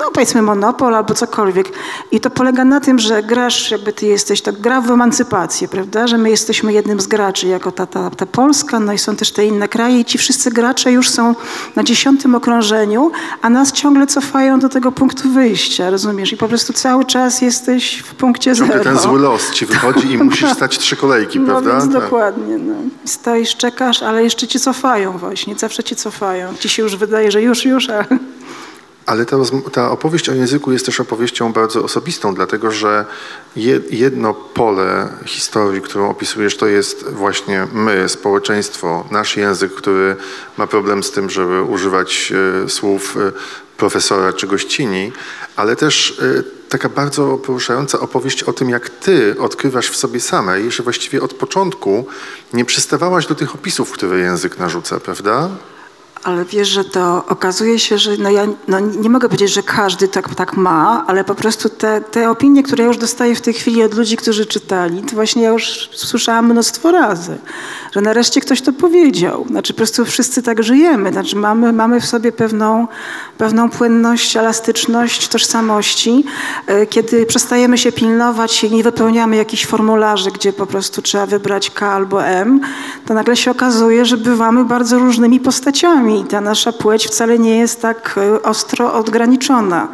no 0.00 0.10
powiedzmy 0.10 0.42
monopol 0.42 0.94
albo 0.94 1.14
cokolwiek. 1.14 1.72
I 2.10 2.20
to 2.20 2.30
polega 2.30 2.64
na 2.64 2.80
tym, 2.80 2.98
że 2.98 3.22
grasz, 3.22 3.70
jakby 3.70 3.92
ty 3.92 4.06
jesteś, 4.06 4.42
to 4.42 4.52
gra 4.52 4.80
w 4.80 4.90
emancypację, 4.90 5.68
prawda? 5.68 6.06
Że 6.06 6.18
my 6.18 6.30
jesteśmy 6.30 6.72
jednym 6.72 7.00
z 7.00 7.06
graczy, 7.06 7.46
jako 7.46 7.72
ta, 7.72 7.86
ta, 7.86 8.10
ta 8.10 8.26
Polska, 8.26 8.80
no 8.80 8.92
i 8.92 8.98
są 8.98 9.16
też 9.16 9.32
te 9.32 9.46
inne 9.46 9.68
kraje 9.68 10.00
i 10.00 10.04
ci 10.04 10.18
wszyscy 10.18 10.50
gracze 10.50 10.92
już 10.92 11.08
są 11.10 11.34
na 11.76 11.84
dziesiątym 11.84 12.34
okrążeniu, 12.34 13.10
a 13.42 13.50
nas 13.50 13.72
ciągle 13.72 14.06
cofają 14.06 14.60
do 14.60 14.68
tego 14.68 14.92
punktu 14.92 15.28
wyjścia, 15.30 15.90
rozumiesz? 15.90 16.32
I 16.32 16.36
po 16.36 16.48
prostu 16.48 16.72
cały 16.72 17.04
czas 17.04 17.40
jesteś 17.42 17.98
w 17.98 18.14
punkcie 18.14 18.54
zero. 18.54 18.68
Ciągle 18.68 18.84
ten 18.84 18.98
zły 18.98 19.18
los 19.18 19.50
ci 19.50 19.66
wychodzi 19.66 20.12
i 20.12 20.18
musisz 20.18 20.52
stać 20.56 20.78
trzy 20.78 20.96
kolejki, 20.96 21.40
No 21.40 21.46
prawda? 21.46 21.70
więc 21.70 21.92
Tak. 21.92 22.02
dokładnie. 22.02 22.58
No. 22.58 22.74
Stoisz, 23.04 23.56
czekasz, 23.56 24.02
ale 24.02 24.22
jeszcze 24.24 24.46
cię 24.48 24.60
cofają 24.60 25.18
właśnie. 25.18 25.54
Zawsze 25.58 25.84
cię 25.84 25.96
cofają. 25.96 26.54
Ci 26.60 26.68
się 26.68 26.82
już 26.82 26.96
wydaje, 26.96 27.30
że 27.30 27.42
już, 27.42 27.64
już, 27.64 27.90
ale... 27.90 28.04
Ale 29.10 29.26
ta, 29.26 29.36
ta 29.72 29.90
opowieść 29.90 30.28
o 30.28 30.34
języku 30.34 30.72
jest 30.72 30.86
też 30.86 31.00
opowieścią 31.00 31.52
bardzo 31.52 31.84
osobistą, 31.84 32.34
dlatego 32.34 32.70
że 32.70 33.04
je, 33.56 33.80
jedno 33.90 34.34
pole 34.34 35.08
historii, 35.26 35.82
którą 35.82 36.10
opisujesz, 36.10 36.56
to 36.56 36.66
jest 36.66 37.10
właśnie 37.10 37.66
my, 37.72 38.08
społeczeństwo, 38.08 39.04
nasz 39.10 39.36
język, 39.36 39.74
który 39.74 40.16
ma 40.56 40.66
problem 40.66 41.02
z 41.02 41.10
tym, 41.10 41.30
żeby 41.30 41.62
używać 41.62 42.32
e, 42.64 42.68
słów 42.68 43.16
e, 43.16 43.32
profesora 43.76 44.32
czy 44.32 44.46
gościni, 44.46 45.12
ale 45.56 45.76
też 45.76 46.20
e, 46.38 46.42
taka 46.68 46.88
bardzo 46.88 47.38
poruszająca 47.38 48.00
opowieść 48.00 48.42
o 48.42 48.52
tym, 48.52 48.70
jak 48.70 48.90
ty 48.90 49.36
odkrywasz 49.38 49.90
w 49.90 49.96
sobie 49.96 50.20
samej, 50.20 50.70
że 50.70 50.82
właściwie 50.82 51.22
od 51.22 51.34
początku 51.34 52.06
nie 52.52 52.64
przystawałaś 52.64 53.26
do 53.26 53.34
tych 53.34 53.54
opisów, 53.54 53.92
które 53.92 54.18
język 54.18 54.58
narzuca, 54.58 55.00
prawda? 55.00 55.48
Ale 56.24 56.44
wiesz, 56.44 56.68
że 56.68 56.84
to 56.84 57.24
okazuje 57.28 57.78
się, 57.78 57.98
że 57.98 58.10
no 58.18 58.30
ja 58.30 58.46
no 58.68 58.80
nie 58.80 59.10
mogę 59.10 59.28
powiedzieć, 59.28 59.52
że 59.52 59.62
każdy 59.62 60.08
tak, 60.08 60.34
tak 60.34 60.56
ma, 60.56 61.04
ale 61.06 61.24
po 61.24 61.34
prostu 61.34 61.68
te, 61.68 62.00
te 62.00 62.30
opinie, 62.30 62.62
które 62.62 62.82
ja 62.82 62.88
już 62.88 62.98
dostaję 62.98 63.34
w 63.34 63.40
tej 63.40 63.54
chwili 63.54 63.82
od 63.82 63.94
ludzi, 63.94 64.16
którzy 64.16 64.46
czytali, 64.46 65.02
to 65.02 65.14
właśnie 65.14 65.42
ja 65.42 65.50
już 65.50 65.90
słyszałam 65.92 66.50
mnóstwo 66.50 66.90
razy, 66.90 67.38
że 67.92 68.00
nareszcie 68.00 68.40
ktoś 68.40 68.62
to 68.62 68.72
powiedział. 68.72 69.46
Znaczy 69.50 69.72
po 69.72 69.76
prostu 69.76 70.04
wszyscy 70.04 70.42
tak 70.42 70.62
żyjemy, 70.62 71.12
znaczy 71.12 71.36
mamy, 71.36 71.72
mamy 71.72 72.00
w 72.00 72.06
sobie 72.06 72.32
pewną, 72.32 72.88
pewną 73.38 73.70
płynność, 73.70 74.36
elastyczność 74.36 75.28
tożsamości. 75.28 76.24
E, 76.66 76.86
Kiedy 76.86 77.26
przestajemy 77.26 77.78
się 77.78 77.92
pilnować 77.92 78.64
i 78.64 78.70
nie 78.70 78.82
wypełniamy 78.82 79.36
jakichś 79.36 79.66
formularzy, 79.66 80.30
gdzie 80.30 80.52
po 80.52 80.66
prostu 80.66 81.02
trzeba 81.02 81.26
wybrać 81.26 81.70
K 81.70 81.92
albo 81.92 82.24
M, 82.24 82.60
to 83.06 83.14
nagle 83.14 83.36
się 83.36 83.50
okazuje, 83.50 84.04
że 84.04 84.16
bywamy 84.16 84.64
bardzo 84.64 84.98
różnymi 84.98 85.40
postaciami 85.40 86.09
i 86.18 86.24
ta 86.24 86.40
nasza 86.40 86.72
płeć 86.72 87.06
wcale 87.06 87.38
nie 87.38 87.58
jest 87.58 87.82
tak 87.82 88.18
e, 88.22 88.42
ostro 88.42 88.94
odgraniczona. 88.94 89.88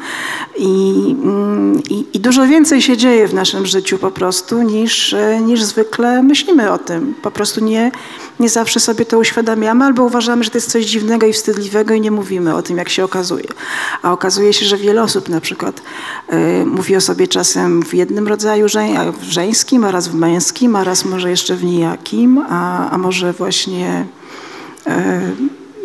I, 0.57 1.17
mm, 1.23 1.83
i, 1.91 2.05
i 2.15 2.21
dużo 2.21 2.47
więcej 2.47 2.83
się 2.83 2.97
dzieje 2.97 3.29
w 3.29 3.35
naszym 3.35 3.67
życiu 3.67 3.99
po 3.99 4.11
prostu 4.11 4.63
niż, 4.63 5.13
e, 5.13 5.41
niż 5.41 5.63
zwykle 5.63 6.23
myślimy 6.23 6.73
o 6.73 6.79
tym. 6.79 7.15
Po 7.23 7.31
prostu 7.31 7.65
nie, 7.65 7.93
nie 8.41 8.49
zawsze 8.49 8.81
sobie 8.81 9.05
to 9.05 9.19
uświadamiamy 9.19 9.85
albo 9.85 10.03
uważamy, 10.05 10.45
że 10.45 10.51
to 10.51 10.59
jest 10.59 10.71
coś 10.71 10.85
dziwnego 10.85 11.27
i 11.27 11.33
wstydliwego 11.33 11.95
i 11.95 12.01
nie 12.01 12.11
mówimy 12.11 12.55
o 12.55 12.63
tym, 12.63 12.77
jak 12.77 12.89
się 12.89 13.05
okazuje. 13.05 13.49
A 14.03 14.13
okazuje 14.13 14.53
się, 14.53 14.67
że 14.67 14.77
wiele 14.77 15.03
osób 15.03 15.29
na 15.29 15.41
przykład 15.41 15.83
e, 16.29 16.65
mówi 16.65 16.97
o 16.97 17.01
sobie 17.01 17.29
czasem 17.29 17.83
w 17.83 17.95
jednym 17.95 18.29
rodzaju 18.29 18.69
żeń, 18.69 18.95
w 19.21 19.23
żeńskim, 19.23 19.85
a 19.85 19.91
raz 19.91 20.09
w 20.09 20.15
męskim, 20.15 20.77
a 20.77 20.85
raz 20.85 21.05
może 21.05 21.31
jeszcze 21.31 21.57
w 21.57 21.65
nijakim, 21.65 22.45
a, 22.49 22.91
a 22.91 22.99
może 22.99 23.33
właśnie 23.33 24.07
e, 24.87 25.21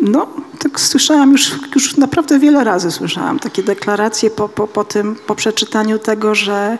no, 0.02 0.26
tak 0.58 0.80
słyszałam 0.80 1.32
już, 1.32 1.50
już 1.74 1.96
naprawdę 1.96 2.38
wiele 2.38 2.64
razy 2.64 2.90
słyszałam 2.90 3.38
takie 3.38 3.62
deklaracje 3.62 4.30
po, 4.30 4.48
po, 4.48 4.66
po 4.68 4.84
tym, 4.84 5.16
po 5.26 5.34
przeczytaniu 5.34 5.98
tego, 5.98 6.34
że, 6.34 6.78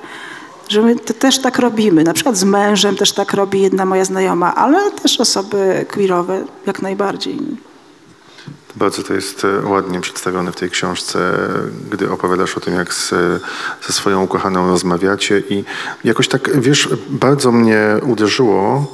że 0.69 0.83
my 0.83 0.97
te, 0.97 1.15
też 1.15 1.39
tak 1.39 1.59
robimy. 1.59 2.05
Na 2.05 2.13
przykład 2.13 2.37
z 2.37 2.45
mężem 2.45 2.97
też 2.97 3.13
tak 3.13 3.33
robi 3.33 3.63
jedna 3.63 3.85
moja 3.85 4.05
znajoma, 4.05 4.55
ale 4.55 4.91
też 4.91 5.21
osoby 5.21 5.87
queerowe 5.93 6.45
jak 6.67 6.83
najbardziej. 6.83 7.39
Bardzo 8.77 9.03
to 9.03 9.15
jest 9.15 9.45
e, 9.45 9.67
ładnie 9.67 10.01
przedstawione 10.01 10.53
w 10.53 10.57
tej 10.57 10.71
książce, 10.71 11.39
gdy 11.91 12.11
opowiadasz 12.11 12.57
o 12.57 12.61
tym, 12.61 12.75
jak 12.75 12.95
z, 12.95 13.11
ze 13.87 13.93
swoją 13.93 14.23
ukochaną 14.23 14.69
rozmawiacie 14.69 15.43
i 15.51 15.65
jakoś 16.05 16.29
tak, 16.29 16.61
wiesz, 16.61 16.89
bardzo 17.09 17.53
mnie 17.53 17.97
uderzyło 18.03 18.87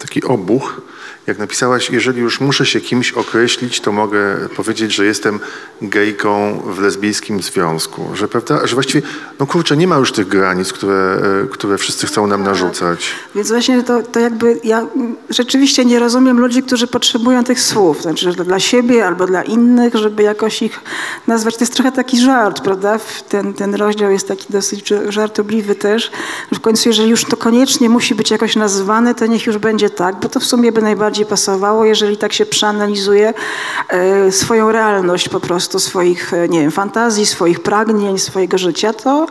taki 0.00 0.24
obuch, 0.24 0.80
jak 1.28 1.38
napisałaś, 1.38 1.90
jeżeli 1.90 2.20
już 2.20 2.40
muszę 2.40 2.66
się 2.66 2.80
kimś 2.80 3.12
określić, 3.12 3.80
to 3.80 3.92
mogę 3.92 4.36
powiedzieć, 4.56 4.92
że 4.92 5.04
jestem 5.04 5.40
gejką 5.82 6.62
w 6.66 6.78
lesbijskim 6.78 7.42
związku. 7.42 8.08
Że, 8.14 8.28
prawda, 8.28 8.66
że 8.66 8.74
właściwie, 8.74 9.02
no 9.38 9.46
kurczę, 9.46 9.76
nie 9.76 9.86
ma 9.86 9.96
już 9.96 10.12
tych 10.12 10.28
granic, 10.28 10.72
które, 10.72 11.20
e, 11.44 11.46
które 11.46 11.78
wszyscy 11.78 12.06
chcą 12.06 12.26
nam 12.26 12.42
narzucać. 12.42 13.10
Więc 13.34 13.48
właśnie 13.48 13.82
to, 13.82 14.02
to 14.02 14.20
jakby 14.20 14.60
ja 14.64 14.86
rzeczywiście 15.30 15.84
nie 15.84 15.98
rozumiem 15.98 16.40
ludzi, 16.40 16.62
którzy 16.62 16.86
potrzebują 16.86 17.44
tych 17.44 17.60
słów, 17.60 18.02
znaczy 18.02 18.32
dla 18.32 18.60
siebie 18.60 19.06
albo 19.06 19.26
dla 19.26 19.42
innych, 19.42 19.94
żeby 19.94 20.22
jakoś 20.22 20.62
ich 20.62 20.80
nazwać. 21.26 21.56
To 21.56 21.62
jest 21.62 21.74
trochę 21.74 21.92
taki 21.92 22.20
żart, 22.20 22.60
prawda? 22.60 22.98
Ten, 23.28 23.54
ten 23.54 23.74
rozdział 23.74 24.10
jest 24.10 24.28
taki 24.28 24.46
dosyć 24.52 24.92
żartobliwy 25.08 25.74
też, 25.74 26.10
że 26.52 26.58
w 26.58 26.60
końcu 26.60 26.88
jeżeli 26.88 27.10
już 27.10 27.24
to 27.24 27.36
koniecznie 27.36 27.88
musi 27.88 28.14
być 28.14 28.30
jakoś 28.30 28.56
nazywane, 28.56 29.14
to 29.14 29.26
niech 29.26 29.46
już 29.46 29.58
będzie 29.58 29.90
tak, 29.90 30.20
bo 30.20 30.28
to 30.28 30.40
w 30.40 30.44
sumie 30.44 30.72
by 30.72 30.82
najbardziej 30.82 31.17
pasowało, 31.26 31.84
jeżeli 31.84 32.16
tak 32.16 32.32
się 32.32 32.46
przeanalizuje 32.46 33.34
e, 33.88 34.32
swoją 34.32 34.72
realność 34.72 35.28
po 35.28 35.40
prostu, 35.40 35.78
swoich, 35.78 36.34
e, 36.34 36.48
nie 36.48 36.60
wiem, 36.60 36.70
fantazji, 36.70 37.26
swoich 37.26 37.60
pragnień, 37.60 38.18
swojego 38.18 38.58
życia, 38.58 38.92
to, 38.92 39.26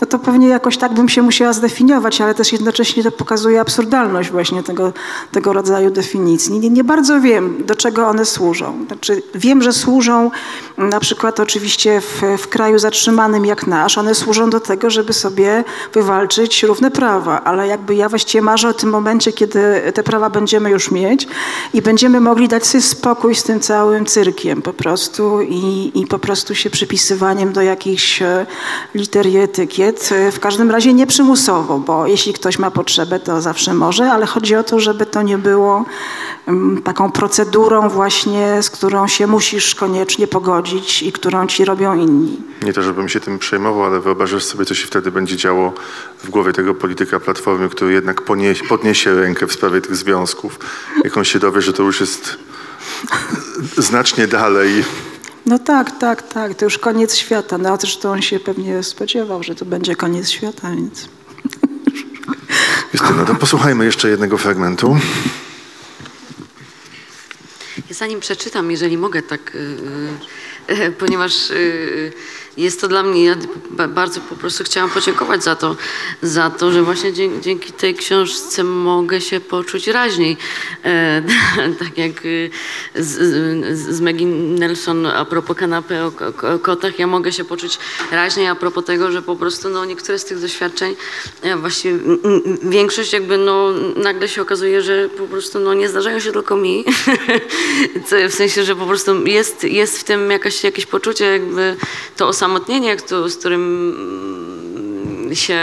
no 0.00 0.06
to 0.06 0.18
pewnie 0.18 0.48
jakoś 0.48 0.76
tak 0.78 0.94
bym 0.94 1.08
się 1.08 1.22
musiała 1.22 1.52
zdefiniować, 1.52 2.20
ale 2.20 2.34
też 2.34 2.52
jednocześnie 2.52 3.02
to 3.02 3.10
pokazuje 3.10 3.60
absurdalność 3.60 4.30
właśnie 4.30 4.62
tego, 4.62 4.92
tego 5.32 5.52
rodzaju 5.52 5.90
definicji. 5.90 6.60
Nie, 6.60 6.70
nie 6.70 6.84
bardzo 6.84 7.20
wiem, 7.20 7.66
do 7.66 7.74
czego 7.74 8.08
one 8.08 8.24
służą. 8.24 8.84
Znaczy, 8.86 9.22
wiem, 9.34 9.62
że 9.62 9.72
służą 9.72 10.30
na 10.78 11.00
przykład 11.00 11.40
oczywiście 11.40 12.00
w, 12.00 12.22
w 12.38 12.48
kraju 12.48 12.78
zatrzymanym 12.78 13.44
jak 13.44 13.66
nasz, 13.66 13.98
one 13.98 14.14
służą 14.14 14.50
do 14.50 14.60
tego, 14.60 14.90
żeby 14.90 15.12
sobie 15.12 15.64
wywalczyć 15.92 16.62
równe 16.62 16.90
prawa, 16.90 17.44
ale 17.44 17.66
jakby 17.66 17.94
ja 17.94 18.08
właściwie 18.08 18.42
marzę 18.42 18.68
o 18.68 18.74
tym 18.74 18.90
momencie, 18.90 19.32
kiedy 19.32 19.92
te 19.94 20.02
prawa 20.02 20.30
będziemy 20.30 20.70
już 20.70 20.90
mieć 20.90 21.28
i 21.74 21.82
będziemy 21.82 22.20
mogli 22.20 22.48
dać 22.48 22.66
sobie 22.66 22.82
spokój 22.82 23.34
z 23.34 23.42
tym 23.42 23.60
całym 23.60 24.06
cyrkiem 24.06 24.62
po 24.62 24.72
prostu 24.72 25.42
i, 25.42 25.92
i 25.94 26.06
po 26.06 26.18
prostu 26.18 26.54
się 26.54 26.70
przypisywaniem 26.70 27.52
do 27.52 27.62
jakichś 27.62 28.22
e, 28.22 28.46
liter 28.94 29.26
i 29.26 29.36
etykiet. 29.36 30.10
E, 30.12 30.32
W 30.32 30.40
każdym 30.40 30.70
razie 30.70 30.94
nie 30.94 31.06
przymusowo, 31.06 31.78
bo 31.78 32.06
jeśli 32.06 32.32
ktoś 32.32 32.58
ma 32.58 32.70
potrzebę, 32.70 33.20
to 33.20 33.40
zawsze 33.40 33.74
może, 33.74 34.12
ale 34.12 34.26
chodzi 34.26 34.56
o 34.56 34.62
to, 34.64 34.80
żeby 34.80 35.06
to 35.06 35.22
nie 35.22 35.38
było 35.38 35.84
taką 36.84 37.12
procedurą 37.12 37.88
właśnie, 37.88 38.62
z 38.62 38.70
którą 38.70 39.06
się 39.06 39.26
musisz 39.26 39.74
koniecznie 39.74 40.26
pogodzić 40.26 41.02
i 41.02 41.12
którą 41.12 41.46
ci 41.46 41.64
robią 41.64 41.94
inni. 41.94 42.40
Nie 42.62 42.72
to, 42.72 42.82
żebym 42.82 43.08
się 43.08 43.20
tym 43.20 43.38
przejmował, 43.38 43.84
ale 43.84 44.00
wyobrażasz 44.00 44.44
sobie, 44.44 44.64
co 44.64 44.74
się 44.74 44.86
wtedy 44.86 45.10
będzie 45.10 45.36
działo 45.36 45.72
w 46.24 46.30
głowie 46.30 46.52
tego 46.52 46.74
polityka 46.74 47.20
Platformy, 47.20 47.68
który 47.68 47.92
jednak 47.92 48.22
poniesie, 48.22 48.64
podniesie 48.64 49.14
rękę 49.14 49.46
w 49.46 49.52
sprawie 49.52 49.80
tych 49.80 49.96
związków. 49.96 50.58
Jak 51.04 51.16
on 51.16 51.24
się 51.24 51.38
dowie, 51.38 51.62
że 51.62 51.72
to 51.72 51.82
już 51.82 52.00
jest 52.00 52.36
znacznie 53.76 54.26
dalej. 54.26 54.84
No 55.46 55.58
tak, 55.58 55.98
tak, 55.98 56.22
tak, 56.22 56.54
to 56.54 56.64
już 56.64 56.78
koniec 56.78 57.14
świata. 57.14 57.58
No 57.58 57.76
zresztą 57.76 58.10
on 58.10 58.22
się 58.22 58.40
pewnie 58.40 58.82
spodziewał, 58.82 59.42
że 59.42 59.54
to 59.54 59.64
będzie 59.64 59.96
koniec 59.96 60.30
świata, 60.30 60.70
więc... 60.76 61.08
Justyna, 62.92 63.24
to 63.24 63.34
posłuchajmy 63.34 63.84
jeszcze 63.84 64.08
jednego 64.08 64.38
fragmentu. 64.38 64.96
Ja 67.76 67.94
zanim 67.94 68.20
przeczytam, 68.20 68.70
jeżeli 68.70 68.98
mogę 68.98 69.22
tak, 69.22 69.54
y, 69.54 70.74
y, 70.74 70.92
ponieważ 70.92 71.50
y, 71.50 72.12
jest 72.56 72.80
to 72.80 72.88
dla 72.88 73.02
mnie, 73.02 73.24
ja 73.24 73.36
ba- 73.70 73.88
bardzo 73.88 74.20
po 74.20 74.36
prostu 74.36 74.64
chciałam 74.64 74.90
podziękować 74.90 75.44
za 75.44 75.56
to, 75.56 75.76
za 76.22 76.50
to, 76.50 76.72
że 76.72 76.82
właśnie 76.82 77.12
dzięki, 77.40 77.72
tej 77.72 77.94
książce 77.94 78.64
mogę 78.64 79.20
się 79.20 79.40
poczuć 79.40 79.86
raźniej. 79.86 80.36
E, 80.84 81.22
tak 81.80 81.98
jak 81.98 82.26
y, 82.26 82.50
z, 82.94 83.78
z, 83.78 84.00
Maggie 84.00 84.26
Nelson 84.26 85.06
a 85.06 85.24
propos 85.24 85.56
kanapy 85.56 86.02
o, 86.02 86.06
o, 86.54 86.58
kotach, 86.58 86.98
ja 86.98 87.06
mogę 87.06 87.32
się 87.32 87.44
poczuć 87.44 87.78
raźniej 88.10 88.46
a 88.46 88.54
propos 88.54 88.84
tego, 88.84 89.12
że 89.12 89.22
po 89.22 89.36
prostu 89.36 89.68
no, 89.68 89.84
niektóre 89.84 90.18
z 90.18 90.24
tych 90.24 90.40
doświadczeń, 90.40 90.96
e, 91.42 91.52
m, 91.52 91.62
większość 92.62 93.12
jakby 93.12 93.38
no, 93.38 93.70
nagle 93.96 94.28
się 94.28 94.42
okazuje, 94.42 94.82
że 94.82 95.08
po 95.08 95.26
prostu 95.26 95.60
no, 95.60 95.74
nie 95.74 95.88
zdarzają 95.88 96.20
się 96.20 96.32
tylko 96.32 96.56
mi. 96.56 96.84
W 98.28 98.34
sensie, 98.34 98.64
że 98.64 98.76
po 98.76 98.86
prostu 98.86 99.26
jest, 99.26 99.64
jest 99.64 99.98
w 99.98 100.04
tym 100.04 100.30
jakaś, 100.30 100.64
jakieś 100.64 100.86
poczucie 100.86 101.24
jakby 101.24 101.76
to 102.16 102.28
osamotnienie, 102.42 102.96
z 103.26 103.36
którym 103.36 103.62
mm, 105.22 105.34
się 105.34 105.60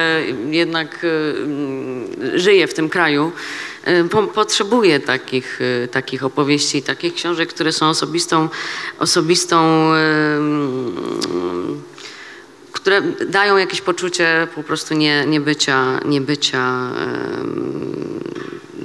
jednak 0.50 1.04
y, 1.04 2.40
żyje 2.40 2.68
w 2.68 2.74
tym 2.74 2.90
kraju, 2.90 3.32
y, 3.88 4.10
po, 4.10 4.24
potrzebuje 4.24 5.00
takich, 5.00 5.62
y, 5.62 5.88
takich 5.92 6.24
opowieści, 6.24 6.84
takich 6.84 7.14
książek, 7.14 7.50
które 7.50 7.72
są 7.72 7.90
osobistą, 7.90 8.50
osobistą 9.00 9.90
y, 9.94 10.00
które 12.72 13.02
dają 13.30 13.58
jakieś 13.58 13.82
poczucie 13.82 14.48
po 14.56 14.64
prostu 14.64 14.94
nie, 14.94 15.26
niebycia, 15.26 16.00
niebycia 16.06 16.92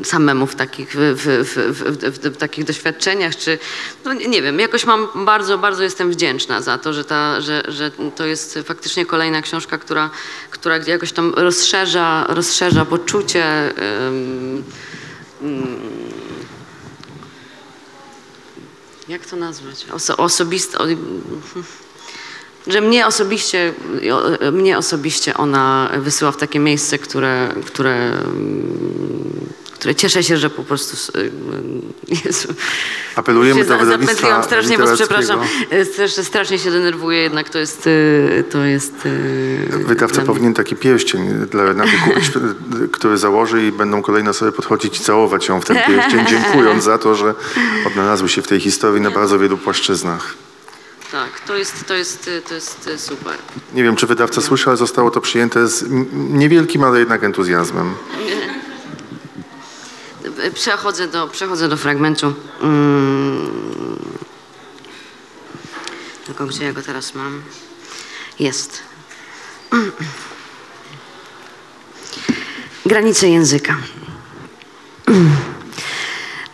samemu 0.05 0.47
w 0.47 0.55
takich, 0.55 0.89
w, 0.97 1.45
w, 1.45 2.31
w, 2.31 2.37
takich 2.37 2.65
doświadczeniach, 2.65 3.37
czy 3.37 3.59
no 4.05 4.13
nie 4.13 4.43
wiem, 4.43 4.61
jakoś 4.61 4.85
mam 4.85 5.09
bardzo, 5.15 5.59
bardzo 5.59 5.83
jestem 5.83 6.11
wdzięczna 6.11 6.63
za 6.63 6.79
to, 6.79 6.93
że, 6.93 7.05
ta, 7.05 7.41
że, 7.41 7.63
że 7.69 7.91
to 8.17 8.27
jest 8.27 8.59
faktycznie 8.65 9.07
kolejna 9.07 9.43
książka, 9.43 9.79
która, 9.79 10.11
która 10.51 10.77
jakoś 10.77 11.13
tam 11.13 11.35
rozszerza, 11.37 12.27
rozszerza 12.29 12.85
poczucie 12.85 13.45
em, 13.77 14.65
mm, 15.43 15.81
jak 19.09 19.27
to 19.27 19.37
nazwać? 19.37 19.87
Oso, 19.93 20.17
osobiste, 20.17 20.79
że 22.67 22.81
mnie 22.81 23.07
osobiście, 23.07 23.75
mnie 24.53 24.79
osobiście 24.79 25.37
ona 25.37 25.91
wysyła 25.97 26.33
w 26.33 26.37
takie 26.37 26.59
miejsce, 26.59 26.99
które, 26.99 27.55
które, 27.67 27.95
mm, 27.95 29.55
które 29.85 29.95
cieszę 29.95 30.23
się, 30.23 30.37
że 30.37 30.51
po 30.51 30.63
prostu 30.65 30.97
s- 30.97 31.13
jest. 32.25 32.49
Apelujemy 33.17 33.61
Się 33.61 33.67
do 33.67 33.79
wydawnictwa 33.79 34.43
strasznie, 34.43 34.79
bo 34.79 34.85
przepraszam, 34.95 35.41
e, 35.71 36.25
strasznie, 36.25 36.59
się 36.59 36.71
denerwuję, 36.71 37.19
jednak 37.19 37.49
to 37.49 37.59
jest, 37.59 37.89
to 38.51 38.65
jest... 38.65 38.95
Wydawca 39.69 40.17
dla 40.17 40.25
powinien 40.25 40.55
taki 40.55 40.77
pierścień 40.77 41.29
dla 41.51 41.65
Renaty 41.65 41.91
kupić, 42.05 42.31
który 42.97 43.19
założy 43.19 43.67
i 43.67 43.73
będą 43.73 44.03
kolejne 44.03 44.31
osoby 44.31 44.53
podchodzić 44.53 44.97
i 44.97 45.01
całować 45.01 45.49
ją 45.49 45.61
w 45.61 45.65
ten 45.65 45.77
pierścień, 45.87 46.27
dziękując 46.31 46.85
za 46.85 46.99
to, 46.99 47.15
że 47.15 47.35
odnalazły 47.87 48.29
się 48.29 48.43
w 48.43 48.47
tej 48.49 48.61
historii 48.61 49.01
na 49.01 49.11
bardzo 49.11 49.39
wielu 49.39 49.59
płaszczyznach. 49.59 50.35
Tak, 51.13 51.41
to 51.41 51.57
jest, 51.57 51.87
to 51.87 51.95
jest, 51.95 52.31
to 52.85 52.91
jest 52.91 53.07
super. 53.07 53.35
Nie 53.75 53.83
wiem, 53.83 53.97
czy 53.97 54.07
wydawca 54.07 54.41
słyszał, 54.41 54.71
ale 54.71 54.77
zostało 54.77 55.11
to 55.11 55.21
przyjęte 55.21 55.69
z 55.69 55.85
niewielkim, 56.15 56.85
ale 56.85 56.99
jednak 56.99 57.25
entuzjazmem. 57.25 57.95
Przechodzę 60.55 61.09
do, 61.09 61.29
przechodzę 61.29 61.69
do 61.69 61.77
fragmentu. 61.77 62.35
Mm. 62.61 63.99
Tylko 66.27 66.47
gdzie 66.47 66.65
ja 66.65 66.73
go 66.73 66.83
teraz 66.83 67.15
mam? 67.15 67.43
Jest. 68.39 68.83
Granice 72.87 73.29
języka. 73.29 73.77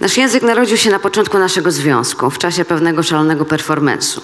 Nasz 0.01 0.16
język 0.16 0.43
narodził 0.43 0.77
się 0.77 0.90
na 0.90 0.98
początku 0.98 1.39
naszego 1.39 1.70
związku, 1.70 2.31
w 2.31 2.39
czasie 2.39 2.64
pewnego 2.64 3.02
szalonego 3.02 3.44
performance'u. 3.44 4.20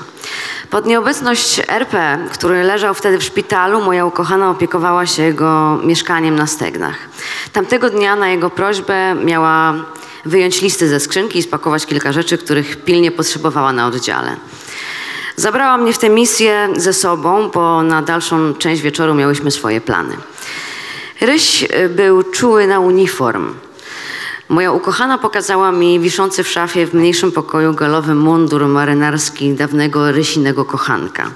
Pod 0.70 0.86
nieobecność 0.86 1.60
RP, 1.68 2.18
który 2.32 2.62
leżał 2.62 2.94
wtedy 2.94 3.18
w 3.18 3.24
szpitalu, 3.24 3.82
moja 3.82 4.06
ukochana 4.06 4.50
opiekowała 4.50 5.06
się 5.06 5.22
jego 5.22 5.80
mieszkaniem 5.84 6.36
na 6.36 6.46
Stegnach. 6.46 6.96
Tamtego 7.52 7.90
dnia 7.90 8.16
na 8.16 8.28
jego 8.28 8.50
prośbę 8.50 9.14
miała 9.14 9.74
wyjąć 10.24 10.62
listy 10.62 10.88
ze 10.88 11.00
skrzynki 11.00 11.38
i 11.38 11.42
spakować 11.42 11.86
kilka 11.86 12.12
rzeczy, 12.12 12.38
których 12.38 12.84
pilnie 12.84 13.10
potrzebowała 13.10 13.72
na 13.72 13.86
oddziale. 13.86 14.36
Zabrała 15.36 15.78
mnie 15.78 15.92
w 15.92 15.98
tę 15.98 16.08
misję 16.08 16.68
ze 16.76 16.92
sobą, 16.92 17.50
bo 17.54 17.82
na 17.82 18.02
dalszą 18.02 18.54
część 18.54 18.82
wieczoru 18.82 19.14
miałyśmy 19.14 19.50
swoje 19.50 19.80
plany. 19.80 20.16
Ryś 21.20 21.64
był 21.90 22.22
czuły 22.22 22.66
na 22.66 22.80
uniform. 22.80 23.54
Moja 24.48 24.72
ukochana 24.72 25.18
pokazała 25.18 25.72
mi 25.72 26.00
wiszący 26.00 26.44
w 26.44 26.48
szafie 26.48 26.86
w 26.86 26.94
mniejszym 26.94 27.32
pokoju 27.32 27.74
galowy 27.74 28.14
mundur 28.14 28.66
marynarski 28.68 29.54
dawnego 29.54 30.12
rysinego 30.12 30.64
kochanka. 30.64 31.30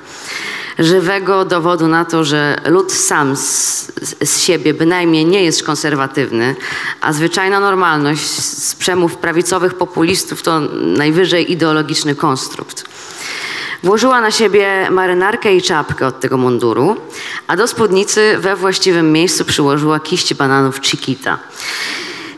Żywego 0.78 1.45
dowodu 1.45 1.89
na 1.89 2.05
to, 2.05 2.24
że 2.24 2.61
lud 2.66 2.93
sam 2.93 3.37
z, 3.37 3.93
z 4.24 4.39
siebie 4.39 4.74
bynajmniej 4.74 5.27
nie 5.27 5.45
jest 5.45 5.62
konserwatywny, 5.62 6.57
a 7.01 7.12
zwyczajna 7.12 7.61
normalność 7.61 8.31
z 8.31 8.74
przemów 8.74 9.16
prawicowych 9.16 9.74
populistów 9.74 10.43
to 10.43 10.61
najwyżej 10.82 11.53
ideologiczny 11.53 12.15
konstrukt. 12.15 12.85
Włożyła 13.82 14.20
na 14.20 14.31
siebie 14.31 14.91
marynarkę 14.91 15.55
i 15.55 15.62
czapkę 15.62 16.07
od 16.07 16.20
tego 16.20 16.37
munduru, 16.37 16.97
a 17.47 17.57
do 17.57 17.69
spódnicy 17.69 18.39
we 18.39 18.57
właściwym 18.57 19.12
miejscu 19.12 19.45
przyłożyła 19.45 20.01
kiść 20.01 20.35
bananów 20.35 20.81
Chiquita. 20.82 21.39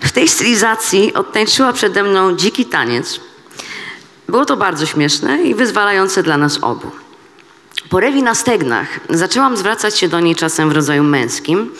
W 0.03 0.13
tej 0.13 0.29
stylizacji 0.29 1.15
odtańczyła 1.15 1.73
przede 1.73 2.03
mną 2.03 2.37
dziki 2.37 2.67
taniec. 2.67 3.21
Było 4.29 4.45
to 4.45 4.57
bardzo 4.57 4.87
śmieszne 4.87 5.43
i 5.43 5.55
wyzwalające 5.55 6.23
dla 6.23 6.37
nas 6.37 6.59
obu. 6.63 6.91
Po 7.91 8.01
rewi 8.01 8.23
na 8.23 8.35
stegnach 8.35 8.89
zaczęłam 9.11 9.57
zwracać 9.57 9.99
się 9.99 10.09
do 10.09 10.21
niej 10.21 10.35
czasem 10.35 10.69
w 10.69 10.73
rodzaju 10.73 11.03
męskim, 11.03 11.71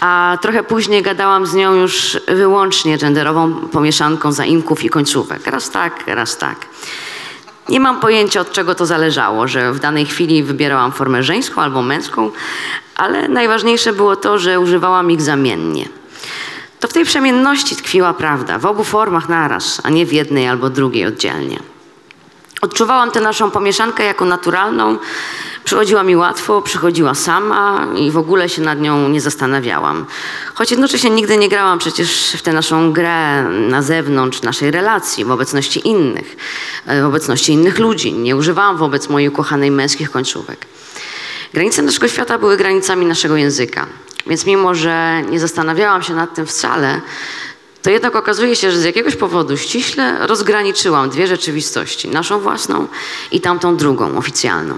a 0.00 0.38
trochę 0.40 0.62
później 0.62 1.02
gadałam 1.02 1.46
z 1.46 1.54
nią 1.54 1.74
już 1.74 2.18
wyłącznie 2.28 2.98
genderową 2.98 3.54
pomieszanką 3.54 4.32
zaimków 4.32 4.84
i 4.84 4.88
końcówek. 4.88 5.46
Raz 5.46 5.70
tak, 5.70 6.04
raz 6.06 6.38
tak. 6.38 6.56
Nie 7.68 7.80
mam 7.80 8.00
pojęcia, 8.00 8.40
od 8.40 8.52
czego 8.52 8.74
to 8.74 8.86
zależało, 8.86 9.48
że 9.48 9.72
w 9.72 9.78
danej 9.78 10.06
chwili 10.06 10.42
wybierałam 10.42 10.92
formę 10.92 11.22
żeńską 11.22 11.62
albo 11.62 11.82
męską, 11.82 12.30
ale 12.96 13.28
najważniejsze 13.28 13.92
było 13.92 14.16
to, 14.16 14.38
że 14.38 14.60
używałam 14.60 15.10
ich 15.10 15.22
zamiennie. 15.22 15.88
To 16.80 16.88
w 16.88 16.92
tej 16.92 17.04
przemienności 17.04 17.76
tkwiła 17.76 18.14
prawda, 18.14 18.58
w 18.58 18.66
obu 18.66 18.84
formach 18.84 19.28
naraz, 19.28 19.80
a 19.84 19.90
nie 19.90 20.06
w 20.06 20.12
jednej 20.12 20.48
albo 20.48 20.70
drugiej 20.70 21.06
oddzielnie. 21.06 21.58
Odczuwałam 22.62 23.10
tę 23.10 23.20
naszą 23.20 23.50
pomieszankę 23.50 24.04
jako 24.04 24.24
naturalną, 24.24 24.98
przychodziła 25.64 26.02
mi 26.02 26.16
łatwo, 26.16 26.62
przychodziła 26.62 27.14
sama 27.14 27.86
i 27.96 28.10
w 28.10 28.18
ogóle 28.18 28.48
się 28.48 28.62
nad 28.62 28.80
nią 28.80 29.08
nie 29.08 29.20
zastanawiałam. 29.20 30.06
Choć 30.54 30.70
jednocześnie 30.70 31.10
nigdy 31.10 31.36
nie 31.36 31.48
grałam 31.48 31.78
przecież 31.78 32.32
w 32.36 32.42
tę 32.42 32.52
naszą 32.52 32.92
grę 32.92 33.42
na 33.42 33.82
zewnątrz 33.82 34.42
naszej 34.42 34.70
relacji, 34.70 35.24
w 35.24 35.30
obecności 35.30 35.88
innych, 35.88 36.36
e, 36.86 37.02
w 37.02 37.04
obecności 37.04 37.52
innych 37.52 37.78
ludzi. 37.78 38.12
Nie 38.12 38.36
używałam 38.36 38.76
wobec 38.76 39.08
mojej 39.08 39.28
ukochanej 39.28 39.70
męskich 39.70 40.10
końcówek. 40.10 40.66
Granice 41.54 41.82
naszego 41.82 42.08
świata 42.08 42.38
były 42.38 42.56
granicami 42.56 43.06
naszego 43.06 43.36
języka, 43.36 43.86
więc 44.26 44.46
mimo, 44.46 44.74
że 44.74 45.22
nie 45.30 45.40
zastanawiałam 45.40 46.02
się 46.02 46.14
nad 46.14 46.34
tym 46.34 46.46
wcale, 46.46 47.00
to 47.82 47.90
jednak 47.90 48.16
okazuje 48.16 48.56
się, 48.56 48.70
że 48.70 48.78
z 48.78 48.84
jakiegoś 48.84 49.16
powodu 49.16 49.56
ściśle 49.56 50.26
rozgraniczyłam 50.26 51.10
dwie 51.10 51.26
rzeczywistości: 51.26 52.08
naszą 52.08 52.40
własną 52.40 52.86
i 53.30 53.40
tamtą 53.40 53.76
drugą, 53.76 54.18
oficjalną. 54.18 54.74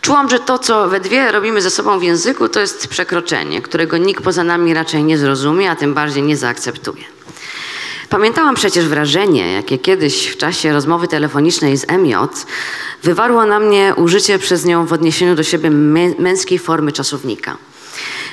Czułam, 0.00 0.30
że 0.30 0.38
to, 0.40 0.58
co 0.58 0.88
we 0.88 1.00
dwie 1.00 1.32
robimy 1.32 1.62
ze 1.62 1.70
sobą 1.70 1.98
w 1.98 2.02
języku, 2.02 2.48
to 2.48 2.60
jest 2.60 2.88
przekroczenie, 2.88 3.62
którego 3.62 3.96
nikt 3.96 4.24
poza 4.24 4.44
nami 4.44 4.74
raczej 4.74 5.04
nie 5.04 5.18
zrozumie, 5.18 5.70
a 5.70 5.76
tym 5.76 5.94
bardziej 5.94 6.22
nie 6.22 6.36
zaakceptuje. 6.36 7.04
Pamiętałam 8.08 8.54
przecież 8.54 8.86
wrażenie, 8.86 9.52
jakie 9.52 9.78
kiedyś 9.78 10.26
w 10.26 10.36
czasie 10.36 10.72
rozmowy 10.72 11.08
telefonicznej 11.08 11.76
z 11.76 11.86
MJ 11.90 12.14
wywarło 13.02 13.46
na 13.46 13.60
mnie 13.60 13.94
użycie 13.96 14.38
przez 14.38 14.64
nią 14.64 14.86
w 14.86 14.92
odniesieniu 14.92 15.34
do 15.34 15.42
siebie 15.42 15.70
mę- 15.70 16.18
męskiej 16.18 16.58
formy 16.58 16.92
czasownika. 16.92 17.56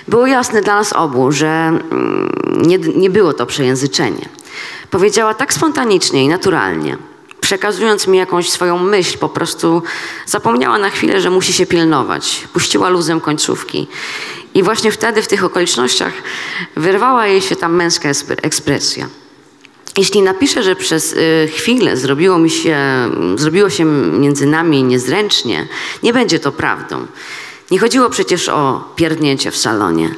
Było 0.07 0.28
jasne 0.28 0.61
dla 0.61 0.76
nas 0.76 0.94
obu, 0.94 1.32
że 1.32 1.48
mm, 1.48 2.32
nie, 2.57 2.78
nie 2.78 3.10
było 3.10 3.34
to 3.34 3.45
przejęzyczenie. 3.45 4.30
Powiedziała 4.90 5.34
tak 5.34 5.53
spontanicznie 5.53 6.23
i 6.23 6.28
naturalnie, 6.28 6.98
przekazując 7.41 8.07
mi 8.07 8.18
jakąś 8.18 8.49
swoją 8.49 8.78
myśl, 8.78 9.18
po 9.18 9.30
prostu 9.30 9.84
zapomniała 10.26 10.78
na 10.78 10.90
chwilę, 10.90 11.22
że 11.22 11.30
musi 11.30 11.53
się 11.53 11.65
pilnować. 11.65 12.48
Puściła 12.53 12.90
luzem 12.90 13.22
końcówki. 13.22 13.88
I 14.53 14.64
właśnie 14.64 14.91
wtedy, 14.91 15.22
w 15.22 15.28
tych 15.28 15.44
okolicznościach, 15.44 16.14
wyrwała 16.76 17.28
jej 17.28 17.41
się 17.41 17.56
ta 17.56 17.69
męska 17.69 18.10
ekspresja. 18.41 19.07
Jeśli 19.98 20.22
napiszę, 20.22 20.64
że 20.64 20.76
przez 20.76 21.14
y, 21.14 21.49
chwilę 21.56 21.98
zrobiło, 21.98 22.38
mi 22.38 22.49
się, 22.49 22.78
zrobiło 23.36 23.69
się 23.69 23.86
między 24.19 24.45
nami 24.45 24.84
niezręcznie, 24.84 25.68
nie 26.03 26.14
będzie 26.14 26.40
to 26.40 26.52
prawdą. 26.52 27.07
Nie 27.72 27.80
chodziło 27.80 28.10
przecież 28.10 28.49
o 28.49 28.84
pierdnięcie 28.95 29.52
w 29.52 29.57
salonie. 29.57 30.15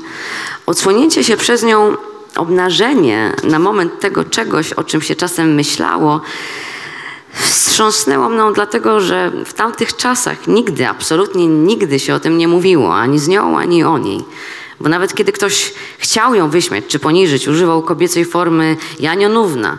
Odsłonięcie 0.66 1.24
się 1.24 1.38
przez 1.38 1.64
nią, 1.64 1.98
obnażenie 2.36 3.36
na 3.44 3.60
moment 3.60 4.00
tego 4.00 4.24
czegoś, 4.24 4.74
o 4.74 4.84
czym 4.84 5.02
się 5.02 5.16
czasem 5.16 5.54
myślało, 5.54 6.22
wstrząsnęło 7.34 8.30
mną 8.30 8.54
dlatego, 8.54 9.00
że 9.00 9.32
w 9.46 9.54
tamtych 9.54 9.96
czasach 9.96 10.48
nigdy, 10.48 10.88
absolutnie 10.88 11.48
nigdy 11.48 12.00
się 12.00 12.14
o 12.16 12.20
tym 12.20 12.38
nie 12.38 12.48
mówiło, 12.48 12.96
ani 12.96 13.20
z 13.20 13.28
nią, 13.28 13.60
ani 13.60 13.84
o 13.84 13.98
niej. 13.98 14.24
Bo 14.80 14.90
nawet 14.90 15.14
kiedy 15.14 15.32
ktoś 15.32 15.74
chciał 15.98 16.36
ją 16.36 16.50
wyśmiać 16.50 16.84
czy 16.88 17.00
poniżyć, 17.00 17.48
używał 17.48 17.82
kobiecej 17.82 18.26
formy 18.26 18.78
Janionówna. 19.00 19.78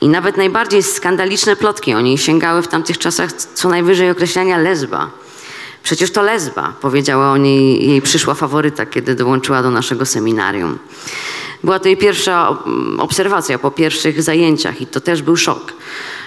I 0.00 0.08
nawet 0.08 0.36
najbardziej 0.36 0.82
skandaliczne 0.82 1.56
plotki 1.56 1.94
o 1.94 2.00
niej 2.00 2.18
sięgały 2.18 2.62
w 2.62 2.68
tamtych 2.68 2.98
czasach 2.98 3.32
co 3.32 3.68
najwyżej 3.68 4.10
określenia 4.10 4.58
lesba. 4.58 5.10
Przecież 5.88 6.10
to 6.10 6.22
lesba, 6.22 6.72
powiedziała 6.80 7.30
o 7.30 7.36
niej 7.36 7.88
jej 7.88 8.02
przyszła 8.02 8.34
faworyta, 8.34 8.86
kiedy 8.86 9.14
dołączyła 9.14 9.62
do 9.62 9.70
naszego 9.70 10.06
seminarium. 10.06 10.78
Była 11.64 11.78
to 11.78 11.88
jej 11.88 11.96
pierwsza 11.96 12.56
mm, 12.66 13.00
obserwacja 13.00 13.58
po 13.58 13.70
pierwszych 13.70 14.22
zajęciach 14.22 14.80
i 14.80 14.86
to 14.86 15.00
też 15.00 15.22
był 15.22 15.36
szok. 15.36 15.72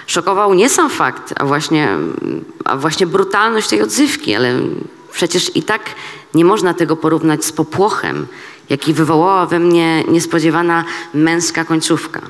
Szokował 0.07 0.53
nie 0.53 0.69
sam 0.69 0.89
fakt, 0.89 1.33
a 1.37 1.45
właśnie, 1.45 1.97
a 2.65 2.77
właśnie 2.77 3.07
brutalność 3.07 3.67
tej 3.67 3.81
odzywki, 3.81 4.35
ale 4.35 4.59
przecież 5.11 5.55
i 5.55 5.63
tak 5.63 5.81
nie 6.33 6.45
można 6.45 6.73
tego 6.73 6.95
porównać 6.95 7.45
z 7.45 7.51
popłochem, 7.51 8.27
jaki 8.69 8.93
wywołała 8.93 9.45
we 9.45 9.59
mnie 9.59 10.03
niespodziewana 10.07 10.83
męska 11.13 11.65
końcówka. 11.65 12.21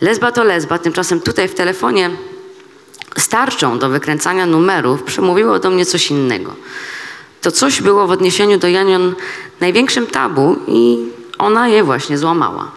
Lesba 0.00 0.32
to 0.32 0.44
lesba, 0.44 0.78
tymczasem 0.78 1.20
tutaj 1.20 1.48
w 1.48 1.54
telefonie 1.54 2.10
starczą 3.18 3.78
do 3.78 3.88
wykręcania 3.88 4.46
numerów 4.46 5.02
przemówiło 5.02 5.58
do 5.58 5.70
mnie 5.70 5.86
coś 5.86 6.10
innego. 6.10 6.54
To 7.40 7.52
coś 7.52 7.82
było 7.82 8.06
w 8.06 8.10
odniesieniu 8.10 8.58
do 8.58 8.68
Janion 8.68 9.14
największym 9.60 10.06
tabu 10.06 10.56
i 10.68 10.98
ona 11.38 11.68
je 11.68 11.84
właśnie 11.84 12.18
złamała. 12.18 12.70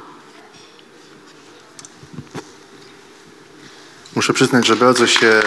Muszę 4.15 4.34
przyznać, 4.34 4.68
że 4.68 4.76
bardzo 4.76 5.07
się. 5.07 5.41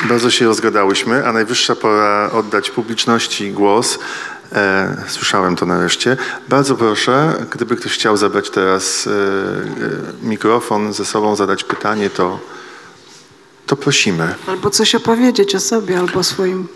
Bardzo 0.00 0.30
się 0.30 0.44
rozgadałyśmy, 0.44 1.26
a 1.26 1.32
najwyższa 1.32 1.76
pora 1.76 2.30
oddać 2.32 2.70
publiczności 2.70 3.52
głos. 3.52 3.98
E, 4.52 4.96
słyszałem 5.08 5.56
to 5.56 5.66
nareszcie. 5.66 6.16
Bardzo 6.48 6.74
proszę, 6.76 7.46
gdyby 7.50 7.76
ktoś 7.76 7.92
chciał 7.92 8.16
zabrać 8.16 8.50
teraz 8.50 9.06
e, 9.06 9.10
e, 9.10 10.26
mikrofon 10.28 10.92
ze 10.92 11.04
sobą, 11.04 11.36
zadać 11.36 11.64
pytanie, 11.64 12.10
to, 12.10 12.40
to 13.66 13.76
prosimy. 13.76 14.34
Albo 14.46 14.70
coś 14.70 14.94
opowiedzieć 14.94 15.54
o 15.54 15.60
sobie, 15.60 15.98
albo 15.98 16.18
o 16.20 16.24
swoim 16.24 16.68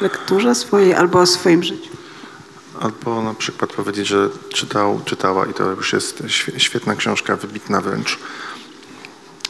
lekturze 0.00 0.54
swojej, 0.54 0.94
albo 0.94 1.20
o 1.20 1.26
swoim 1.26 1.62
życiu. 1.62 1.90
Albo 2.80 3.22
na 3.22 3.34
przykład 3.34 3.72
powiedzieć, 3.72 4.06
że 4.06 4.28
czytał, 4.48 5.00
czytała 5.04 5.46
i 5.46 5.54
to 5.54 5.70
już 5.70 5.92
jest 5.92 6.22
świe- 6.26 6.58
świetna 6.58 6.96
książka, 6.96 7.36
wybitna 7.36 7.80
wręcz. 7.80 8.18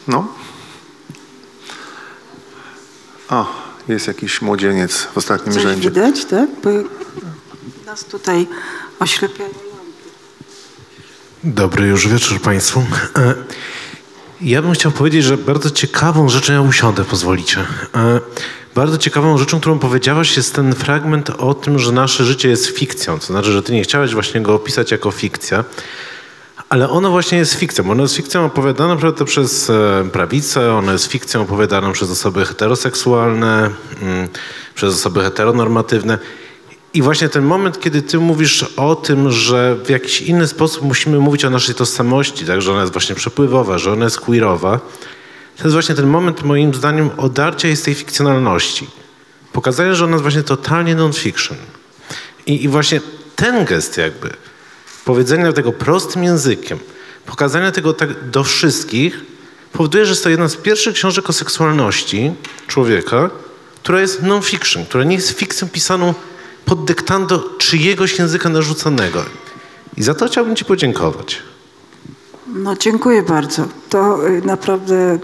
No. 0.09 0.29
O, 3.31 3.47
jest 3.89 4.07
jakiś 4.07 4.43
młodzieniec 4.43 4.97
w 5.15 5.19
ostatnim 5.19 5.55
Coś 5.55 5.63
rzędzie. 5.63 5.91
widać, 5.91 6.25
tak? 6.25 6.49
Bo 6.65 6.71
nas 7.87 8.05
tutaj 8.05 8.47
oślepiają. 9.01 9.51
Dobry 11.45 11.87
już 11.87 12.09
wieczór 12.09 12.41
Państwu. 12.41 12.85
E, 13.17 13.35
Ja 14.41 14.63
bym 14.63 14.73
chciał 14.73 14.93
powiedzieć, 14.93 15.25
że 15.25 15.37
bardzo 15.37 15.71
ciekawą 15.71 16.29
rzeczą, 16.29 16.53
ja 16.53 16.61
usiądę, 16.61 17.05
pozwolicie. 17.05 17.61
E, 17.95 18.21
Bardzo 18.75 18.99
ciekawą 18.99 19.39
rzeczą, 19.39 19.61
którą 19.61 19.79
powiedziałaś, 19.79 20.37
jest 20.37 20.55
ten 20.55 20.75
fragment 20.75 21.31
o 21.31 21.55
tym, 21.55 21.79
że 21.79 21.93
nasze 21.93 22.25
życie 22.25 22.49
jest 22.49 22.67
fikcją. 22.67 23.19
To 23.19 23.27
znaczy, 23.27 23.53
że 23.53 23.63
ty 23.63 23.73
nie 23.73 23.83
chciałeś 23.83 24.15
właśnie 24.15 24.41
go 24.41 24.55
opisać 24.55 24.91
jako 24.91 25.11
fikcja, 25.11 25.65
ale 26.69 26.89
ono 26.91 27.11
właśnie 27.11 27.39
jest 27.39 27.55
fikcją. 27.55 27.91
Ono 27.91 28.03
jest 28.03 28.15
fikcją 28.17 28.45
opowiadaną 28.45 28.97
przez 29.25 29.71
e, 29.71 30.09
prawicę, 30.13 30.75
ono 30.75 30.93
jest 30.93 31.07
fikcją 31.07 31.43
opowiadaną 31.43 31.93
przez 31.93 32.11
osoby 32.11 32.45
heteroseksualne, 32.45 33.71
mm, 34.03 34.29
przez 34.75 34.95
osoby 34.95 35.23
heteronormatywne. 35.23 36.19
I 36.95 37.03
właśnie 37.03 37.29
ten 37.29 37.45
moment, 37.45 37.81
kiedy 37.81 38.03
ty 38.03 38.19
mówisz 38.19 38.63
o 38.77 38.97
tym, 38.97 39.31
że 39.31 39.77
w 39.85 39.91
jakiś 39.91 40.21
inny 40.21 40.49
sposób 40.49 40.83
musimy 40.83 41.19
mówić 41.19 41.45
o 41.45 41.51
naszej 41.51 41.75
tożsamości, 41.75 42.47
tak, 42.47 42.63
że 42.63 42.73
ona 42.73 42.81
jest 42.81 42.93
właśnie 42.93 43.15
przepływowa, 43.15 43.79
że 43.79 43.93
ona 43.93 44.05
jest 44.05 44.21
queerowa, 44.21 44.81
to 45.57 45.65
jest 45.65 45.73
właśnie 45.73 45.95
ten 45.95 46.07
moment, 46.07 46.43
moim 46.43 46.75
zdaniem, 46.75 47.11
odarcia 47.17 47.69
jej 47.69 47.77
z 47.77 47.83
tej 47.83 47.95
fikcjonalności. 47.95 48.87
Pokazania, 49.53 49.95
że 49.95 50.05
ona 50.05 50.13
jest 50.13 50.23
właśnie 50.23 50.43
totalnie 50.43 50.95
non-fiction. 50.95 51.57
I, 52.47 52.65
I 52.65 52.69
właśnie 52.69 53.01
ten 53.37 53.65
gest 53.65 53.99
jakby, 53.99 54.31
powiedzenia 55.05 55.53
tego 55.53 55.73
prostym 55.73 56.25
językiem, 56.25 56.79
pokazania 57.27 57.73
tego 57.73 57.93
tak 57.93 58.31
do 58.31 58.45
wszystkich, 58.45 59.21
powoduje, 59.73 60.05
że 60.05 60.11
jest 60.11 60.25
to 60.25 60.31
jedna 60.31 60.49
z 60.49 60.57
pierwszych 60.57 60.95
książek 60.95 61.31
o 61.31 61.33
seksualności 61.33 62.33
człowieka, 62.67 63.31
która 63.83 64.01
jest 64.01 64.23
non-fiction, 64.23 64.87
która 64.87 65.05
nie 65.05 65.17
jest 65.17 65.31
fikcją 65.31 65.69
pisaną 65.69 66.15
pod 66.65 66.85
dyktando 66.85 67.39
czyjegoś 67.59 68.19
języka 68.19 68.49
narzuconego. 68.49 69.25
I 69.97 70.03
za 70.03 70.15
to 70.15 70.27
chciałbym 70.27 70.57
Ci 70.57 70.65
podziękować. 70.65 71.43
No 72.47 72.77
dziękuję 72.77 73.23
bardzo. 73.23 73.65
To 73.89 74.29
y, 74.29 74.43
naprawdę 74.45 75.19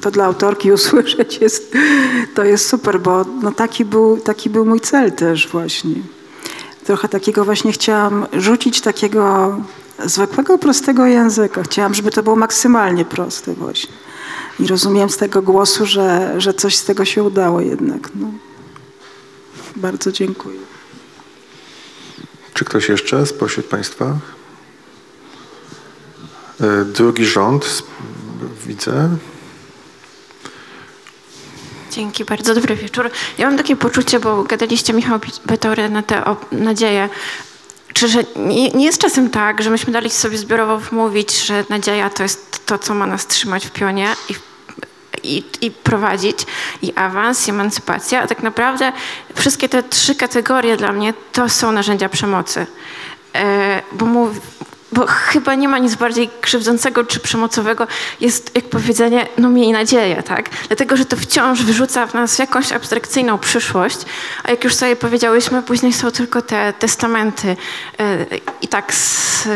to 0.00 0.10
dla 0.10 0.24
autorki 0.24 0.72
usłyszeć 0.78 1.38
jest, 1.38 1.72
to 2.34 2.44
jest 2.44 2.68
super, 2.68 3.00
bo 3.00 3.24
no 3.42 3.52
taki, 3.52 3.84
był, 3.84 4.20
taki 4.20 4.50
był 4.50 4.64
mój 4.64 4.80
cel 4.80 5.12
też 5.12 5.48
właśnie. 5.48 5.94
Trochę 6.84 7.08
takiego 7.08 7.44
właśnie 7.44 7.72
chciałam 7.72 8.26
rzucić 8.32 8.80
takiego 8.80 9.56
zwykłego, 10.04 10.58
prostego 10.58 11.06
języka. 11.06 11.62
Chciałam, 11.62 11.94
żeby 11.94 12.10
to 12.10 12.22
było 12.22 12.36
maksymalnie 12.36 13.04
proste 13.04 13.54
właśnie. 13.54 13.94
I 14.60 14.66
rozumiem 14.66 15.10
z 15.10 15.16
tego 15.16 15.42
głosu, 15.42 15.86
że, 15.86 16.34
że 16.40 16.54
coś 16.54 16.76
z 16.76 16.84
tego 16.84 17.04
się 17.04 17.22
udało 17.22 17.60
jednak. 17.60 18.10
No. 18.14 18.30
Bardzo 19.76 20.12
dziękuję. 20.12 20.75
Czy 22.56 22.64
ktoś 22.64 22.88
jeszcze 22.88 23.26
spośród 23.26 23.66
Państwa? 23.66 24.04
E, 26.60 26.84
Drugi 26.84 27.26
rząd, 27.26 27.82
widzę. 28.66 29.16
Dzięki, 31.90 32.24
bardzo 32.24 32.54
dobry 32.54 32.76
wieczór. 32.76 33.10
Ja 33.38 33.46
mam 33.46 33.56
takie 33.56 33.76
poczucie, 33.76 34.20
bo 34.20 34.44
gadaliście 34.44 34.92
Michał 34.92 35.20
Betory 35.46 35.88
na 35.88 36.02
tę 36.02 36.24
o- 36.24 36.36
nadzieję. 36.52 37.08
Czy 37.92 38.08
że 38.08 38.24
nie, 38.36 38.70
nie 38.70 38.84
jest 38.84 39.00
czasem 39.00 39.30
tak, 39.30 39.62
że 39.62 39.70
myśmy 39.70 39.92
dali 39.92 40.10
sobie 40.10 40.38
zbiorowo 40.38 40.78
wmówić, 40.78 41.44
że 41.46 41.64
nadzieja 41.68 42.10
to 42.10 42.22
jest 42.22 42.66
to, 42.66 42.78
co 42.78 42.94
ma 42.94 43.06
nas 43.06 43.26
trzymać 43.26 43.66
w 43.66 43.70
pionie 43.70 44.08
i, 44.28 44.34
i, 45.22 45.44
i 45.60 45.70
prowadzić, 45.70 46.38
i 46.82 46.92
awans, 46.94 47.48
i 47.48 47.50
emancypacja, 47.50 48.22
a 48.22 48.26
tak 48.26 48.42
naprawdę 48.42 48.92
wszystkie 49.34 49.68
te 49.68 49.82
trzy 49.82 50.14
kategorie 50.14 50.76
dla 50.76 50.92
mnie 50.92 51.14
to 51.32 51.48
są 51.48 51.72
narzędzia 51.72 52.08
przemocy. 52.08 52.66
E, 53.34 53.82
bo 53.92 54.06
mów, 54.06 54.40
bo 54.92 55.06
chyba 55.06 55.54
nie 55.54 55.68
ma 55.68 55.78
nic 55.78 55.94
bardziej 55.94 56.30
krzywdzącego 56.40 57.04
czy 57.04 57.20
przemocowego, 57.20 57.86
jest 58.20 58.50
jak 58.54 58.64
powiedzenie, 58.64 59.26
no 59.38 59.50
miej 59.50 59.72
nadzieję, 59.72 60.22
tak? 60.22 60.50
Dlatego, 60.66 60.96
że 60.96 61.04
to 61.04 61.16
wciąż 61.16 61.62
wyrzuca 61.62 62.06
w 62.06 62.14
nas 62.14 62.38
jakąś 62.38 62.72
abstrakcyjną 62.72 63.38
przyszłość, 63.38 63.98
a 64.44 64.50
jak 64.50 64.64
już 64.64 64.74
sobie 64.74 64.96
powiedziałyśmy, 64.96 65.62
później 65.62 65.92
są 65.92 66.10
tylko 66.10 66.42
te 66.42 66.72
testamenty 66.72 67.56
e, 67.98 68.26
i 68.62 68.68
tak 68.68 68.94
z, 68.94 69.46
e, 69.46 69.50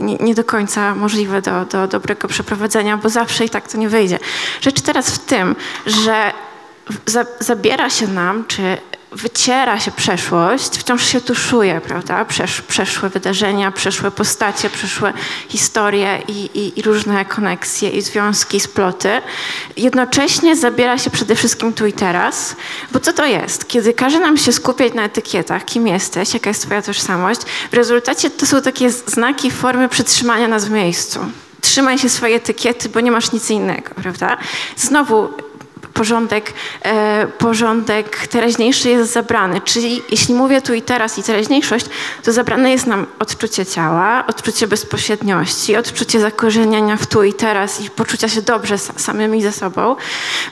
nie, 0.00 0.16
nie 0.16 0.34
do 0.34 0.44
końca 0.44 0.94
możliwe 0.94 1.42
do, 1.42 1.64
do 1.64 1.86
dobrego 1.86 2.28
przeprowadzenia, 2.28 2.96
bo 2.96 3.08
zawsze 3.08 3.44
i 3.44 3.50
tak 3.50 3.68
to 3.68 3.78
nie 3.78 3.88
wyjdzie. 3.88 4.18
Rzecz 4.60 4.80
teraz 4.80 5.10
w 5.10 5.18
tym, 5.18 5.56
że 5.86 6.32
za, 7.06 7.26
zabiera 7.40 7.90
się 7.90 8.08
nam, 8.08 8.44
czy 8.48 8.78
wyciera 9.14 9.80
się 9.80 9.90
przeszłość, 9.90 10.78
wciąż 10.78 11.06
się 11.06 11.20
tuszuje, 11.20 11.80
prawda? 11.80 12.24
Przesz, 12.24 12.60
przeszłe 12.60 13.08
wydarzenia, 13.08 13.72
przeszłe 13.72 14.10
postacie, 14.10 14.70
przeszłe 14.70 15.12
historie 15.48 16.22
i, 16.28 16.32
i, 16.32 16.78
i 16.80 16.82
różne 16.82 17.24
koneksje 17.24 17.90
i 17.90 18.02
związki, 18.02 18.60
sploty. 18.60 19.22
Jednocześnie 19.76 20.56
zabiera 20.56 20.98
się 20.98 21.10
przede 21.10 21.34
wszystkim 21.34 21.72
tu 21.72 21.86
i 21.86 21.92
teraz, 21.92 22.56
bo 22.92 23.00
co 23.00 23.12
to 23.12 23.26
jest? 23.26 23.68
Kiedy 23.68 23.92
każe 23.92 24.18
nam 24.18 24.36
się 24.36 24.52
skupiać 24.52 24.94
na 24.94 25.04
etykietach, 25.04 25.64
kim 25.64 25.86
jesteś, 25.86 26.34
jaka 26.34 26.50
jest 26.50 26.62
twoja 26.62 26.82
tożsamość, 26.82 27.40
w 27.70 27.74
rezultacie 27.74 28.30
to 28.30 28.46
są 28.46 28.62
takie 28.62 28.90
znaki 28.90 29.50
formy 29.50 29.88
przytrzymania 29.88 30.48
nas 30.48 30.64
w 30.64 30.70
miejscu. 30.70 31.20
Trzymaj 31.60 31.98
się 31.98 32.08
swojej 32.08 32.36
etykiety, 32.36 32.88
bo 32.88 33.00
nie 33.00 33.10
masz 33.10 33.32
nic 33.32 33.50
innego, 33.50 33.94
prawda? 33.94 34.36
Znowu 34.76 35.28
porządek, 35.94 36.52
e, 36.82 37.26
porządek 37.38 38.26
teraźniejszy 38.26 38.88
jest 38.90 39.12
zabrany. 39.12 39.60
Czyli 39.60 40.02
jeśli 40.10 40.34
mówię 40.34 40.62
tu 40.62 40.74
i 40.74 40.82
teraz 40.82 41.18
i 41.18 41.22
teraźniejszość, 41.22 41.86
to 42.22 42.32
zabrane 42.32 42.70
jest 42.70 42.86
nam 42.86 43.06
odczucie 43.18 43.66
ciała, 43.66 44.24
odczucie 44.26 44.66
bezpośredniości, 44.66 45.76
odczucie 45.76 46.20
zakorzeniania 46.20 46.96
w 46.96 47.06
tu 47.06 47.22
i 47.22 47.32
teraz 47.32 47.80
i 47.80 47.90
poczucia 47.90 48.28
się 48.28 48.42
dobrze 48.42 48.74
sa- 48.74 48.98
samymi 48.98 49.42
ze 49.42 49.52
sobą. 49.52 49.96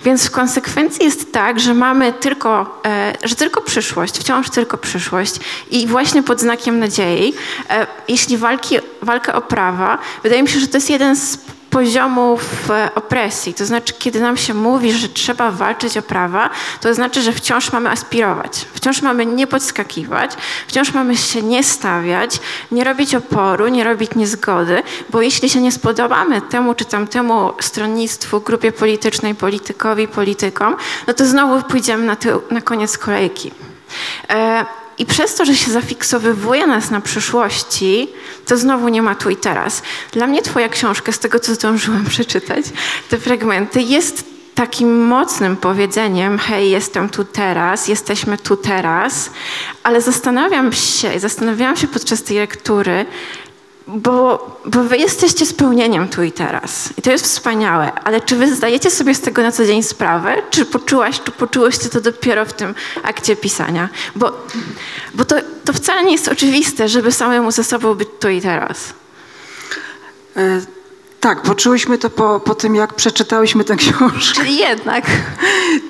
Więc 0.05 0.27
w 0.27 0.31
konsekwencji 0.31 1.05
jest 1.05 1.33
tak, 1.33 1.61
że 1.61 1.75
mamy 1.75 2.13
tylko, 2.13 2.81
e, 2.87 3.13
że 3.25 3.35
tylko 3.35 3.61
przyszłość, 3.63 4.19
wciąż 4.19 4.51
tylko 4.51 4.79
przyszłość 4.79 5.35
i 5.71 5.87
właśnie 5.87 6.23
pod 6.23 6.41
znakiem 6.41 6.79
nadziei, 6.79 7.35
e, 7.71 7.87
jeśli 8.09 8.37
walki, 8.37 8.79
walka 9.03 9.35
o 9.35 9.41
prawa, 9.41 9.99
wydaje 10.23 10.43
mi 10.43 10.49
się, 10.49 10.61
że 10.61 10.69
to 10.69 10.77
jest 10.77 10.91
jeden 10.91 11.17
z 11.17 11.39
poziomów 11.71 12.71
e, 12.71 12.91
opresji. 12.95 13.55
To 13.55 13.67
znaczy, 13.67 13.95
kiedy 13.99 14.21
nam 14.21 14.37
się 14.37 14.55
mówi, 14.55 14.93
że 14.93 15.09
trzeba 15.09 15.51
walczyć 15.51 15.97
o 15.97 16.03
prawa, 16.03 16.51
to 16.81 16.95
znaczy, 16.95 17.23
że 17.23 17.33
wciąż 17.33 17.73
mamy 17.73 17.91
aspirować, 17.91 18.67
wciąż 18.75 19.03
mamy 19.03 19.27
nie 19.27 19.47
podskakiwać, 19.47 20.31
wciąż 20.67 20.93
mamy 20.93 21.17
się 21.17 21.43
nie 21.43 21.65
stawiać, 21.65 22.41
nie 22.73 22.85
robić 22.85 23.15
oporu, 23.15 23.69
nie 23.69 23.85
robić 23.85 24.11
niezgody, 24.15 24.83
bo 25.11 25.23
jeśli 25.23 25.51
się 25.51 25.61
nie 25.61 25.73
spodobamy 25.73 26.43
temu 26.43 26.75
czy 26.75 26.85
tamtemu 26.85 27.53
stronnictwu, 27.61 28.41
grupie 28.41 28.73
politycznej, 28.73 29.35
politykowi, 29.35 30.09
politykom, 30.09 30.77
no 31.07 31.15
to 31.15 31.27
znowu 31.27 31.63
pójdziemy 31.63 32.05
na, 32.05 32.17
tył, 32.17 32.43
na 32.51 32.61
koniec 32.61 32.99
kolejki. 32.99 33.53
E, 34.31 34.65
i 35.01 35.07
przez 35.07 35.35
to, 35.35 35.45
że 35.45 35.57
się 35.57 35.71
zafiksowywuje 35.71 36.67
nas 36.67 36.91
na 36.91 37.01
przyszłości, 37.01 38.09
to 38.47 38.57
znowu 38.57 38.89
nie 38.89 39.03
ma 39.03 39.15
tu 39.15 39.31
i 39.31 39.37
teraz. 39.37 39.83
Dla 40.13 40.27
mnie 40.27 40.43
twoja 40.43 40.69
książka, 40.69 41.13
z 41.13 41.19
tego 41.19 41.39
co 41.39 41.55
zdążyłam 41.55 42.05
przeczytać, 42.15 42.65
te 43.09 43.19
fragmenty, 43.19 43.83
jest 43.83 44.25
takim 44.55 45.07
mocnym 45.07 45.57
powiedzeniem, 45.57 46.39
hej, 46.39 46.71
jestem 46.71 47.09
tu 47.09 47.25
teraz, 47.25 47.89
jesteśmy 47.89 48.39
tu 48.39 48.57
teraz, 48.57 49.31
ale 49.83 50.01
zastanawiam 50.01 50.73
się, 50.73 51.21
zastanawiałam 51.21 51.77
się 51.77 51.89
podczas 51.89 52.23
tej 52.23 52.37
lektury, 52.37 53.07
bo, 53.95 54.61
bo 54.65 54.85
wy 54.85 54.97
jesteście 54.97 55.47
spełnieniem 55.47 56.09
tu 56.09 56.23
i 56.23 56.33
teraz. 56.33 56.89
I 56.97 57.03
to 57.03 57.11
jest 57.11 57.25
wspaniałe. 57.25 57.93
Ale 57.93 58.21
czy 58.21 58.37
wy 58.37 58.55
zdajecie 58.55 58.91
sobie 58.91 59.15
z 59.15 59.21
tego 59.21 59.43
na 59.43 59.53
co 59.53 59.67
dzień 59.67 59.83
sprawę? 59.83 60.37
Czy 60.51 60.65
poczułaś, 60.65 61.21
czy 61.21 61.31
poczułyście 61.31 61.89
to 61.89 62.01
dopiero 62.01 62.45
w 62.45 62.53
tym 62.53 62.75
akcie 63.03 63.37
pisania? 63.37 63.89
Bo, 64.17 64.47
bo 65.15 65.25
to, 65.25 65.37
to 65.65 65.73
wcale 65.73 66.05
nie 66.05 66.13
jest 66.13 66.29
oczywiste, 66.29 66.89
żeby 66.89 67.13
samemu 67.13 67.51
ze 67.51 67.65
sobą 67.65 67.95
być 67.95 68.09
tu 68.21 68.29
i 68.29 68.41
teraz. 68.41 68.95
E, 70.37 70.61
Tak, 71.21 71.43
poczułyśmy 71.43 71.99
to 71.99 72.11
po, 72.11 72.41
po 72.41 72.55
tym, 72.55 72.75
jak 72.75 72.95
przeczytałyśmy 72.95 73.65
tę 73.65 73.77
książkę. 73.83 74.41
Czyli 74.41 74.57
jednak. 74.57 75.05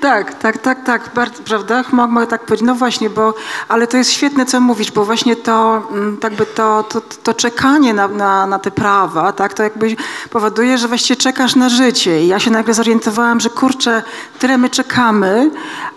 Tak, 0.00 0.34
tak, 0.34 0.58
tak, 0.58 0.84
tak, 0.84 1.10
bardzo, 1.14 1.42
prawda? 1.42 1.84
Mogę 1.92 2.26
tak 2.26 2.46
powiedzieć. 2.46 2.66
No 2.66 2.74
właśnie, 2.74 3.10
bo, 3.10 3.34
ale 3.68 3.86
to 3.86 3.96
jest 3.96 4.12
świetne, 4.12 4.46
co 4.46 4.60
mówisz, 4.60 4.92
bo 4.92 5.04
właśnie 5.04 5.36
to, 5.36 5.82
mm, 5.90 6.18
jakby 6.22 6.46
to, 6.46 6.82
to, 6.82 7.00
to 7.00 7.34
czekanie 7.34 7.94
na, 7.94 8.08
na, 8.08 8.46
na 8.46 8.58
te 8.58 8.70
prawa, 8.70 9.32
tak, 9.32 9.54
to 9.54 9.62
jakby 9.62 9.96
powoduje, 10.30 10.78
że 10.78 10.88
właściwie 10.88 11.16
czekasz 11.16 11.56
na 11.56 11.68
życie. 11.68 12.24
I 12.24 12.26
ja 12.26 12.38
się 12.38 12.50
nagle 12.50 12.74
zorientowałam, 12.74 13.40
że 13.40 13.50
kurczę, 13.50 14.02
tyle 14.38 14.58
my 14.58 14.70
czekamy, 14.70 15.50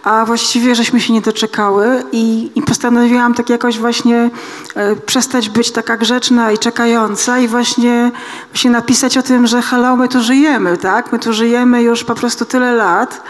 a 0.04 0.26
właściwie 0.26 0.76
żeśmy 0.76 1.02
się 1.02 1.14
nie 1.14 1.22
doczekały 1.22 2.04
i, 2.12 2.52
i 2.56 2.62
postanowiłam 2.62 3.34
tak 3.34 3.50
jakoś 3.50 3.80
właśnie 3.80 4.30
e, 4.76 4.96
przestać 4.96 5.50
być 5.50 5.72
taka 5.72 5.98
grzeczna 5.98 6.52
i 6.52 6.58
czekająca 6.58 7.40
i 7.40 7.48
właśnie, 7.48 8.12
właśnie 8.52 8.72
napisać 8.72 9.18
o 9.18 9.24
tym, 9.24 9.48
że 9.48 9.62
hello, 9.62 9.96
my 9.96 10.08
tu 10.08 10.22
żyjemy, 10.22 10.78
tak? 10.78 11.12
My 11.12 11.20
tu 11.20 11.34
żyjemy 11.34 11.84
już 11.84 12.04
po 12.04 12.16
prostu 12.16 12.46
tyle 12.46 12.74
lat 12.74 13.24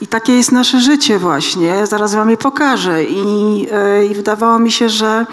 i 0.00 0.06
takie 0.06 0.36
jest 0.36 0.52
nasze 0.52 0.80
życie 0.80 1.18
właśnie. 1.18 1.86
Zaraz 1.86 2.14
wam 2.14 2.30
je 2.30 2.36
pokażę 2.36 3.04
i, 3.04 3.66
e, 3.72 4.06
i 4.06 4.14
wydawało 4.14 4.58
mi 4.58 4.72
się, 4.72 4.88
że, 4.88 5.26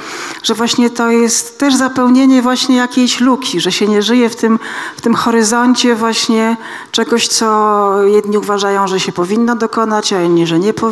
że 0.43 0.53
właśnie 0.53 0.89
to 0.89 1.11
jest 1.11 1.59
też 1.59 1.75
zapełnienie 1.75 2.41
właśnie 2.41 2.75
jakiejś 2.75 3.19
luki, 3.19 3.59
że 3.59 3.71
się 3.71 3.87
nie 3.87 4.01
żyje 4.01 4.29
w 4.29 4.35
tym, 4.35 4.59
w 4.97 5.01
tym 5.01 5.15
horyzoncie 5.15 5.95
właśnie 5.95 6.57
czegoś, 6.91 7.27
co 7.27 7.89
jedni 8.03 8.37
uważają, 8.37 8.87
że 8.87 8.99
się 8.99 9.11
powinno 9.11 9.55
dokonać, 9.55 10.13
a 10.13 10.21
inni, 10.21 10.47
że 10.47 10.59
nie 10.59 10.73
powinno. 10.73 10.86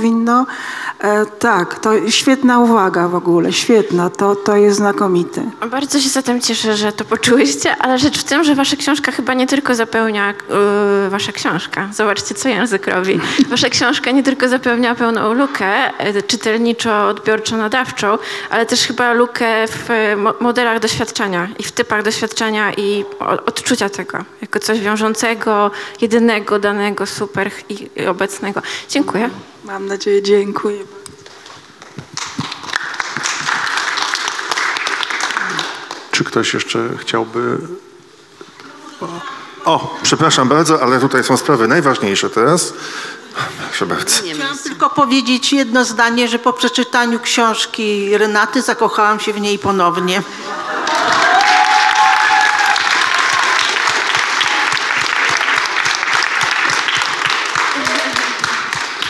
E, 0.99 1.25
tak, 1.25 1.79
to 1.79 2.09
świetna 2.09 2.59
uwaga 2.59 3.07
w 3.07 3.15
ogóle, 3.15 3.53
świetna, 3.53 4.09
to, 4.09 4.35
to 4.35 4.55
jest 4.55 4.77
znakomite. 4.77 5.43
Bardzo 5.71 5.99
się 5.99 6.09
zatem 6.09 6.41
cieszę, 6.41 6.77
że 6.77 6.91
to 6.91 7.05
poczułyście, 7.05 7.77
ale 7.77 7.99
rzecz 7.99 8.19
w 8.19 8.23
tym, 8.23 8.43
że 8.43 8.55
wasza 8.55 8.75
książka 8.75 9.11
chyba 9.11 9.33
nie 9.33 9.47
tylko 9.47 9.75
zapełnia, 9.75 10.33
yy, 11.03 11.09
wasza 11.09 11.31
książka, 11.31 11.89
zobaczcie 11.93 12.35
co 12.35 12.49
język 12.49 12.87
robi, 12.87 13.19
wasza 13.49 13.69
książka 13.69 14.11
nie 14.11 14.23
tylko 14.23 14.47
zapełnia 14.49 14.95
pełną 14.95 15.33
lukę 15.33 15.91
yy, 16.13 16.23
czytelniczo-odbiorczo-nadawczą, 16.23 18.17
ale 18.49 18.65
też 18.65 18.87
chyba 18.87 19.13
lukę 19.13 19.67
w 19.67 19.89
mo- 20.17 20.33
modelach 20.39 20.79
doświadczenia 20.79 21.47
i 21.59 21.63
w 21.63 21.71
typach 21.71 22.03
doświadczenia 22.03 22.73
i 22.73 23.05
odczucia 23.45 23.89
tego, 23.89 24.17
jako 24.41 24.59
coś 24.59 24.79
wiążącego, 24.79 25.71
jedynego, 26.01 26.59
danego, 26.59 27.05
super 27.05 27.51
i 27.69 28.05
obecnego. 28.07 28.61
Dziękuję. 28.89 29.29
Mam 29.65 29.85
nadzieję, 29.85 30.21
dziękuję. 30.21 30.83
Czy 36.11 36.23
ktoś 36.23 36.53
jeszcze 36.53 36.89
chciałby... 36.97 37.57
O, 39.65 39.97
przepraszam 40.03 40.49
bardzo, 40.49 40.81
ale 40.81 40.99
tutaj 40.99 41.23
są 41.23 41.37
sprawy 41.37 41.67
najważniejsze 41.67 42.29
teraz. 42.29 42.73
Proszę 43.67 43.85
bardzo. 43.85 44.15
Chciałam 44.33 44.57
tylko 44.57 44.89
powiedzieć 44.89 45.53
jedno 45.53 45.85
zdanie, 45.85 46.27
że 46.27 46.39
po 46.39 46.53
przeczytaniu 46.53 47.19
książki 47.19 48.17
Renaty 48.17 48.61
zakochałam 48.61 49.19
się 49.19 49.33
w 49.33 49.41
niej 49.41 49.59
ponownie. 49.59 50.23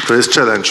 To 0.08 0.14
jest 0.14 0.34
challenge. 0.34 0.70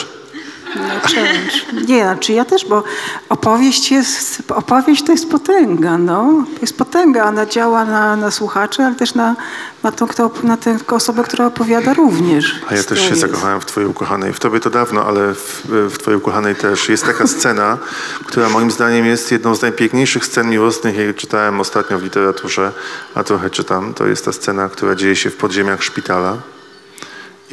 No, 0.76 1.00
challenge. 1.02 1.84
Nie, 1.88 2.02
znaczy 2.02 2.32
ja 2.32 2.44
też, 2.44 2.64
bo 2.64 2.82
opowieść 3.28 3.90
jest, 3.90 4.42
opowieść 4.48 5.04
to 5.04 5.12
jest 5.12 5.30
potęga, 5.30 5.98
no. 5.98 6.44
To 6.54 6.60
jest 6.60 6.78
potęga, 6.78 7.24
ona 7.24 7.46
działa 7.46 7.84
na, 7.84 8.16
na 8.16 8.30
słuchaczy, 8.30 8.82
ale 8.82 8.94
też 8.94 9.14
na, 9.14 9.36
na, 9.82 9.92
tą, 9.92 10.06
kto, 10.06 10.30
na 10.42 10.56
tę 10.56 10.76
osobę, 10.86 11.22
która 11.22 11.46
opowiada 11.46 11.94
również. 11.94 12.60
A 12.68 12.74
ja 12.74 12.82
też 12.82 12.98
się 12.98 13.08
historię. 13.08 13.20
zakochałem 13.20 13.60
w 13.60 13.66
Twojej 13.66 13.90
ukochanej. 13.90 14.32
W 14.32 14.40
Tobie 14.40 14.60
to 14.60 14.70
dawno, 14.70 15.04
ale 15.06 15.34
w, 15.34 15.62
w 15.68 15.98
Twojej 15.98 16.18
ukochanej 16.18 16.56
też. 16.56 16.88
Jest 16.88 17.06
taka 17.06 17.26
scena, 17.26 17.78
która 18.26 18.48
moim 18.48 18.70
zdaniem 18.70 19.06
jest 19.06 19.32
jedną 19.32 19.54
z 19.54 19.62
najpiękniejszych 19.62 20.26
scen 20.26 20.50
miłosnych, 20.50 20.96
jakie 20.96 21.14
czytałem 21.14 21.60
ostatnio 21.60 21.98
w 21.98 22.02
literaturze, 22.02 22.72
a 23.14 23.24
trochę 23.24 23.50
czytam. 23.50 23.94
To 23.94 24.06
jest 24.06 24.24
ta 24.24 24.32
scena, 24.32 24.68
która 24.68 24.94
dzieje 24.94 25.16
się 25.16 25.30
w 25.30 25.36
podziemiach 25.36 25.82
szpitala. 25.82 26.36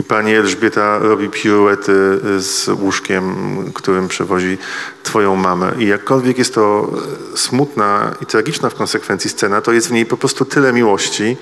I 0.01 0.03
pani 0.03 0.35
Elżbieta 0.35 0.99
robi 0.99 1.29
piruety 1.29 2.19
z 2.39 2.67
łóżkiem, 2.67 3.35
którym 3.73 4.07
przewozi 4.07 4.57
twoją 5.03 5.35
mamę. 5.35 5.71
I 5.79 5.87
jakkolwiek 5.87 6.37
jest 6.37 6.55
to 6.55 6.91
e, 7.33 7.37
smutna 7.37 8.15
i 8.21 8.25
tragiczna 8.25 8.69
w 8.69 8.75
konsekwencji 8.75 9.29
scena, 9.29 9.61
to 9.61 9.71
jest 9.71 9.87
w 9.87 9.91
niej 9.91 10.05
po 10.05 10.17
prostu 10.17 10.45
tyle 10.45 10.73
miłości 10.73 11.37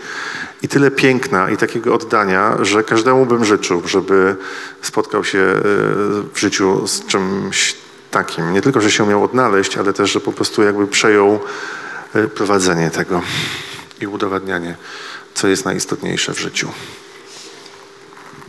i 0.62 0.68
tyle 0.68 0.92
piękna 0.92 1.50
i 1.50 1.58
takiego 1.58 1.94
oddania, 1.94 2.58
że 2.62 2.84
każdemu 2.84 3.26
bym 3.26 3.46
życzył, 3.46 3.82
żeby 3.86 4.36
spotkał 4.82 5.24
się 5.24 5.40
e, 5.40 5.62
w 6.34 6.40
życiu 6.40 6.88
z 6.88 7.06
czymś 7.06 7.76
takim. 8.12 8.54
Nie 8.54 8.62
tylko, 8.62 8.82
że 8.82 8.92
się 8.92 9.08
miał 9.08 9.24
odnaleźć, 9.24 9.78
ale 9.78 9.94
też, 9.94 10.12
że 10.12 10.20
po 10.20 10.32
prostu 10.32 10.64
jakby 10.64 10.88
przejął 10.88 11.40
prowadzenie 12.36 12.90
tego 12.90 13.22
i 14.02 14.08
udowadnianie, 14.08 14.76
co 15.34 15.48
jest 15.48 15.66
najistotniejsze 15.66 16.34
w 16.34 16.40
życiu. 16.40 16.70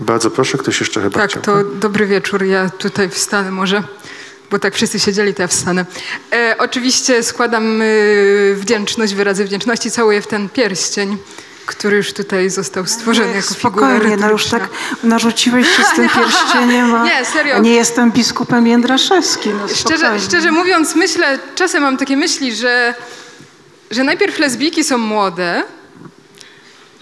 Bardzo 0.01 0.31
proszę, 0.31 0.59
ktoś 0.59 0.81
jeszcze 0.81 1.03
chyba 1.03 1.21
Tak, 1.21 1.31
chciał. 1.31 1.43
to 1.43 1.65
dobry 1.65 2.07
wieczór. 2.07 2.45
Ja 2.45 2.71
tutaj 2.71 3.09
wstanę 3.11 3.51
może, 3.51 3.83
bo 4.51 4.59
tak 4.59 4.75
wszyscy 4.75 5.01
siedzieli, 5.01 5.35
to 5.35 5.43
ja 5.43 5.49
wstanę. 5.49 5.87
E, 6.33 6.55
oczywiście 6.59 7.23
składam 7.23 7.83
y, 7.83 8.55
wdzięczność, 8.59 9.15
wyrazy 9.15 9.45
wdzięczności, 9.45 9.91
całuję 9.91 10.23
w 10.23 10.27
ten 10.27 10.49
pierścień, 10.49 11.19
który 11.67 11.97
już 11.97 12.13
tutaj 12.13 12.51
został 12.51 12.87
stworzony 12.87 13.35
jako 13.35 13.55
figura 13.55 13.89
Spokojnie, 13.89 14.17
no 14.17 14.31
już 14.31 14.47
tak 14.47 14.69
narzuciłeś 15.05 15.77
się 15.77 15.83
z 15.85 15.95
tym 15.97 16.09
pierścieniem, 16.15 16.95
a 16.95 17.05
Nie, 17.05 17.25
serio. 17.25 17.59
nie 17.59 17.75
jestem 17.75 18.13
biskupem 18.13 18.67
Jędraszewskim. 18.67 19.59
No 19.59 19.69
Szczerze, 19.75 20.21
szczerze 20.21 20.53
mówiąc, 20.53 20.95
myślę, 20.95 21.39
czasem 21.55 21.83
mam 21.83 21.97
takie 21.97 22.17
myśli, 22.17 22.55
że, 22.57 22.95
że 23.91 24.05
najpierw 24.05 24.39
lesbijki 24.39 24.85
są 24.85 24.99
młode, 24.99 25.63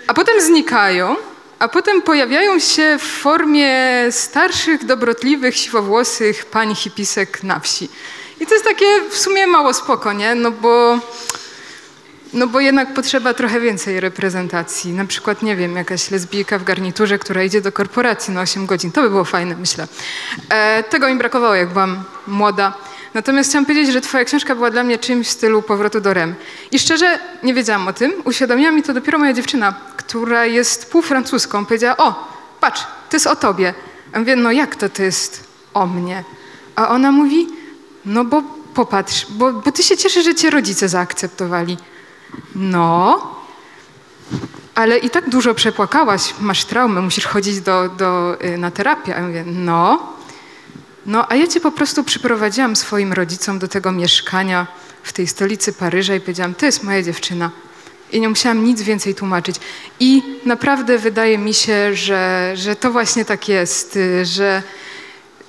a 0.07 0.15
potem 0.15 0.41
znikają, 0.41 1.17
a 1.59 1.69
potem 1.69 2.03
pojawiają 2.03 2.59
się 2.59 2.99
w 2.99 3.03
formie 3.03 3.73
starszych, 4.11 4.85
dobrotliwych, 4.85 5.57
siwowłosych 5.57 6.47
pań 6.47 6.75
hipisek 6.75 7.43
na 7.43 7.61
wsi. 7.61 7.89
I 8.41 8.47
to 8.47 8.55
jest 8.55 8.65
takie 8.65 8.87
w 9.11 9.17
sumie 9.17 9.47
mało 9.47 9.75
spoko, 9.75 10.13
nie? 10.13 10.35
No 10.35 10.51
bo, 10.51 10.99
no 12.33 12.47
bo 12.47 12.61
jednak 12.61 12.95
potrzeba 12.95 13.35
trochę 13.35 13.61
więcej 13.61 14.01
reprezentacji. 14.01 14.93
Na 14.93 15.05
przykład, 15.05 15.43
nie 15.43 15.57
wiem, 15.57 15.77
jakaś 15.77 16.11
lesbijka 16.11 16.59
w 16.59 16.65
garniturze, 16.65 17.19
która 17.19 17.43
idzie 17.43 17.61
do 17.61 17.73
korporacji 17.73 18.35
na 18.35 18.41
8 18.41 18.67
godzin. 18.67 18.93
To 18.93 19.03
by 19.03 19.11
było 19.11 19.25
fajne, 19.25 19.57
myślę. 19.57 19.87
E, 20.49 20.83
tego 20.83 21.09
mi 21.09 21.19
brakowało, 21.19 21.55
jak 21.55 21.69
byłam 21.69 22.05
młoda. 22.27 22.75
Natomiast 23.15 23.51
chciałam 23.51 23.67
powiedzieć, 23.67 23.93
że 23.93 24.01
twoja 24.01 24.25
książka 24.25 24.55
była 24.55 24.71
dla 24.71 24.83
mnie 24.83 24.99
czymś 24.99 25.27
w 25.27 25.31
stylu 25.31 25.63
powrotu 25.63 26.01
do 26.01 26.15
REM. 26.15 26.35
I 26.73 26.79
szczerze 26.79 27.19
nie 27.43 27.55
wiedziałam 27.55 27.89
o 27.89 27.93
tym. 27.93 28.13
Uświadomiła 28.25 28.71
mi 28.71 28.83
to 28.83 28.95
dopiero 28.95 29.19
moja 29.19 29.33
dziewczyna, 29.33 29.75
która 29.97 30.47
jest 30.47 30.91
półfrancuską. 30.91 31.67
Powiedziała, 31.67 31.97
o, 31.97 32.29
patrz, 32.61 32.81
to 33.11 33.17
jest 33.17 33.27
o 33.27 33.37
tobie. 33.37 33.75
A 34.13 34.19
mówię, 34.19 34.37
no 34.37 34.53
jak 34.53 34.77
to 34.77 34.89
to 34.89 35.03
jest 35.03 35.45
o 35.75 35.87
mnie? 35.87 36.25
A 36.77 36.89
ona 36.89 37.13
mówi, 37.13 37.49
no 38.05 38.25
bo 38.25 38.43
popatrz, 38.75 39.27
bo, 39.31 39.53
bo 39.53 39.73
ty 39.73 39.83
się 39.83 39.97
cieszysz, 39.97 40.25
że 40.25 40.35
cię 40.35 40.51
rodzice 40.51 40.89
zaakceptowali. 40.89 41.77
No, 42.55 43.21
ale 44.75 44.99
i 44.99 45.11
tak 45.11 45.31
dużo 45.31 45.55
przepłakałaś, 45.55 46.35
masz 46.41 46.65
traumę, 46.65 47.01
musisz 47.01 47.27
chodzić 47.27 47.61
do, 47.61 47.89
do, 47.89 48.37
y, 48.45 48.59
na 48.59 48.71
terapię. 48.71 49.17
A 49.17 49.21
ja 49.21 49.27
mówię, 49.27 49.45
no, 49.47 50.13
no, 51.09 51.27
a 51.29 51.37
ja 51.37 51.47
cię 51.47 51.61
po 51.61 51.71
prostu 51.71 52.05
przyprowadziłam 52.05 52.77
swoim 52.77 53.13
rodzicom 53.13 53.59
do 53.59 53.69
tego 53.69 53.93
mieszkania 53.93 54.67
w 55.03 55.13
tej 55.13 55.27
stolicy 55.27 55.73
Paryża 55.73 56.15
i 56.15 56.21
powiedziałam, 56.21 56.55
to 56.55 56.67
jest 56.67 56.83
moja 56.83 57.03
dziewczyna. 57.03 57.51
I 58.13 58.21
nie 58.21 58.29
musiałam 58.29 58.65
nic 58.65 58.83
więcej 58.83 59.15
tłumaczyć. 59.15 59.57
I 60.01 60.23
naprawdę 60.45 60.99
wydaje 60.99 61.39
mi 61.39 61.55
się, 61.55 61.95
że, 61.95 62.53
że 62.55 62.77
to 62.77 62.91
właśnie 62.93 63.25
tak 63.25 63.49
jest, 63.49 63.99
że, 64.23 64.63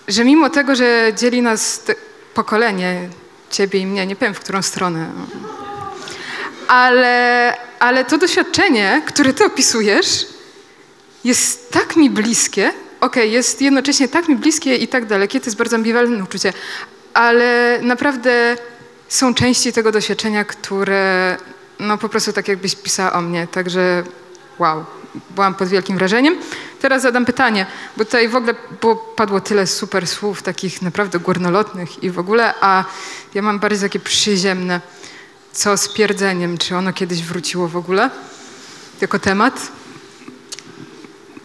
że 0.08 0.24
mimo 0.24 0.50
tego, 0.50 0.76
że 0.76 1.12
dzieli 1.18 1.42
nas 1.42 1.82
pokolenie, 2.34 3.10
ciebie 3.50 3.80
i 3.80 3.86
mnie, 3.86 4.06
nie 4.06 4.16
powiem 4.16 4.34
w 4.34 4.40
którą 4.40 4.62
stronę, 4.62 5.12
ale, 6.68 7.58
ale 7.80 8.06
to 8.06 8.18
doświadczenie, 8.18 9.02
które 9.08 9.34
ty 9.34 9.46
opisujesz, 9.46 10.28
jest 11.24 11.72
tak 11.72 11.96
mi 11.96 12.10
bliskie, 12.10 12.74
okej, 13.02 13.32
jest 13.32 13.62
jednocześnie 13.62 14.08
tak 14.08 14.28
mi 14.28 14.36
bliskie 14.36 14.76
i 14.76 14.88
tak 14.88 15.06
dalekie, 15.06 15.40
to 15.40 15.46
jest 15.46 15.58
bardzo 15.58 15.76
ambiwalentne 15.76 16.24
uczucie, 16.24 16.54
ale 17.14 17.80
naprawdę 17.82 18.58
są 19.08 19.34
części 19.34 19.74
tego 19.74 19.92
doświadczenia, 19.92 20.46
które 20.46 21.38
no 21.80 21.98
po 21.98 22.10
prostu 22.10 22.34
tak 22.34 22.48
jakbyś 22.48 22.76
pisała 22.76 23.14
o 23.14 23.22
mnie, 23.22 23.48
także 23.48 24.04
wow, 24.60 24.86
byłam 25.30 25.56
pod 25.56 25.68
wielkim 25.68 25.98
wrażeniem. 25.98 26.36
Teraz 26.82 27.02
zadam 27.02 27.26
pytanie, 27.26 27.66
bo 27.98 28.06
tutaj 28.06 28.28
w 28.28 28.36
ogóle 28.36 28.56
było, 28.82 28.96
padło 28.96 29.42
tyle 29.42 29.68
super 29.68 30.08
słów, 30.08 30.42
takich 30.42 30.82
naprawdę 30.82 31.20
górnolotnych 31.20 32.04
i 32.04 32.12
w 32.12 32.20
ogóle, 32.20 32.54
a 32.62 32.84
ja 33.34 33.42
mam 33.42 33.60
bardziej 33.60 33.90
takie 33.90 34.00
przyziemne. 34.00 34.82
Co 35.52 35.78
z 35.78 35.90
pierdzeniem? 35.90 36.58
Czy 36.58 36.76
ono 36.76 36.94
kiedyś 36.94 37.24
wróciło 37.24 37.68
w 37.68 37.78
ogóle 37.78 38.10
jako 39.02 39.20
temat? 39.20 39.72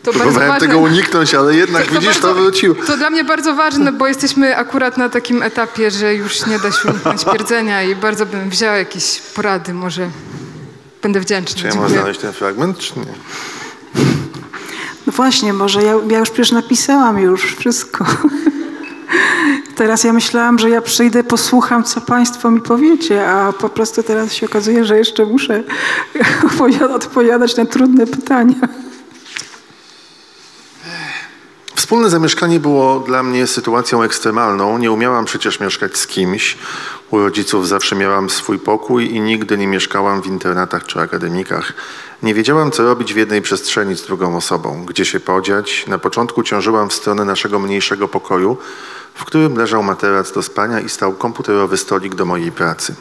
To 0.04 0.12
Próbowałem 0.12 0.60
tego 0.60 0.78
uniknąć, 0.78 1.34
ale 1.34 1.56
jednak 1.56 1.90
widzisz, 1.90 2.16
to 2.18 2.26
bardzo- 2.26 2.34
wróciło. 2.42 2.74
To 2.86 2.96
dla 2.96 3.10
mnie 3.10 3.24
bardzo 3.24 3.54
ważne, 3.54 3.92
bo 3.92 4.06
jesteśmy 4.06 4.56
akurat 4.56 4.96
na 4.96 5.08
takim 5.08 5.42
etapie, 5.42 5.90
że 5.90 6.14
już 6.14 6.46
nie 6.46 6.58
da 6.58 6.72
się 6.72 6.88
uniknąć 6.88 7.24
pierdzenia 7.32 7.82
i 7.82 7.96
bardzo 7.96 8.26
bym 8.26 8.50
wzięła 8.50 8.72
jakieś 8.76 9.20
porady, 9.34 9.74
może 9.74 10.08
będę 11.02 11.20
wdzięczna. 11.20 11.60
Czy 11.60 11.66
ja 11.66 11.74
mam 11.74 11.88
znaleźć 11.90 12.20
ten 12.20 12.32
fragment, 12.32 12.78
czy 12.78 12.98
nie? 12.98 13.04
No 15.06 15.12
właśnie, 15.12 15.52
może 15.52 15.82
ja, 15.82 15.94
ja 16.10 16.18
już 16.18 16.30
przecież 16.30 16.52
napisałam 16.52 17.18
już 17.18 17.56
wszystko. 17.56 18.06
Teraz 19.76 20.04
ja 20.04 20.12
myślałam, 20.12 20.58
że 20.58 20.70
ja 20.70 20.82
przyjdę, 20.82 21.24
posłucham, 21.24 21.84
co 21.84 22.00
państwo 22.00 22.50
mi 22.50 22.60
powiecie, 22.60 23.28
a 23.30 23.52
po 23.52 23.68
prostu 23.68 24.02
teraz 24.02 24.32
się 24.32 24.46
okazuje, 24.46 24.84
że 24.84 24.98
jeszcze 24.98 25.26
muszę 25.26 25.62
odpowiadać 26.94 27.56
na 27.56 27.66
trudne 27.66 28.06
pytania. 28.06 28.54
Wspólne 31.84 32.10
zamieszkanie 32.10 32.60
było 32.60 33.00
dla 33.00 33.22
mnie 33.22 33.46
sytuacją 33.46 34.02
ekstremalną. 34.02 34.78
Nie 34.78 34.92
umiałam 34.92 35.24
przecież 35.24 35.60
mieszkać 35.60 35.96
z 35.96 36.06
kimś. 36.06 36.58
U 37.10 37.18
rodziców 37.18 37.68
zawsze 37.68 37.96
miałam 37.96 38.30
swój 38.30 38.58
pokój 38.58 39.14
i 39.14 39.20
nigdy 39.20 39.58
nie 39.58 39.66
mieszkałam 39.66 40.22
w 40.22 40.26
internatach 40.26 40.84
czy 40.84 41.00
akademikach. 41.00 41.72
Nie 42.22 42.34
wiedziałam, 42.34 42.70
co 42.70 42.84
robić 42.84 43.14
w 43.14 43.16
jednej 43.16 43.42
przestrzeni 43.42 43.96
z 43.96 44.02
drugą 44.02 44.36
osobą, 44.36 44.84
gdzie 44.86 45.04
się 45.04 45.20
podziać. 45.20 45.86
Na 45.86 45.98
początku 45.98 46.42
ciążyłam 46.42 46.88
w 46.88 46.94
stronę 46.94 47.24
naszego 47.24 47.58
mniejszego 47.58 48.08
pokoju, 48.08 48.56
w 49.14 49.24
którym 49.24 49.56
leżał 49.56 49.82
materac 49.82 50.32
do 50.32 50.42
spania 50.42 50.80
i 50.80 50.88
stał 50.88 51.12
komputerowy 51.12 51.76
stolik 51.76 52.14
do 52.14 52.24
mojej 52.24 52.52
pracy. 52.52 52.94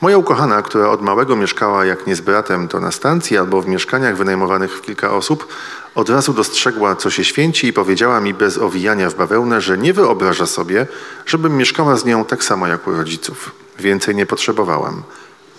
Moja 0.00 0.18
ukochana, 0.18 0.62
która 0.62 0.88
od 0.88 1.02
małego 1.02 1.36
mieszkała 1.36 1.84
jak 1.84 2.06
nie 2.06 2.16
z 2.16 2.20
bratem, 2.20 2.68
to 2.68 2.80
na 2.80 2.92
stacji 2.92 3.38
albo 3.38 3.62
w 3.62 3.66
mieszkaniach 3.66 4.16
wynajmowanych 4.16 4.76
w 4.76 4.82
kilka 4.82 5.10
osób, 5.10 5.48
od 5.96 6.10
razu 6.10 6.32
dostrzegła, 6.32 6.96
co 6.96 7.10
się 7.10 7.24
święci 7.24 7.66
i 7.66 7.72
powiedziała 7.72 8.20
mi 8.20 8.34
bez 8.34 8.58
owijania 8.58 9.10
w 9.10 9.14
bawełnę, 9.14 9.60
że 9.60 9.78
nie 9.78 9.92
wyobraża 9.92 10.46
sobie, 10.46 10.86
żebym 11.26 11.56
mieszkała 11.56 11.96
z 11.96 12.04
nią 12.04 12.24
tak 12.24 12.44
samo 12.44 12.66
jak 12.66 12.86
u 12.86 12.92
rodziców. 12.92 13.50
Więcej 13.78 14.14
nie 14.14 14.26
potrzebowałam. 14.26 15.02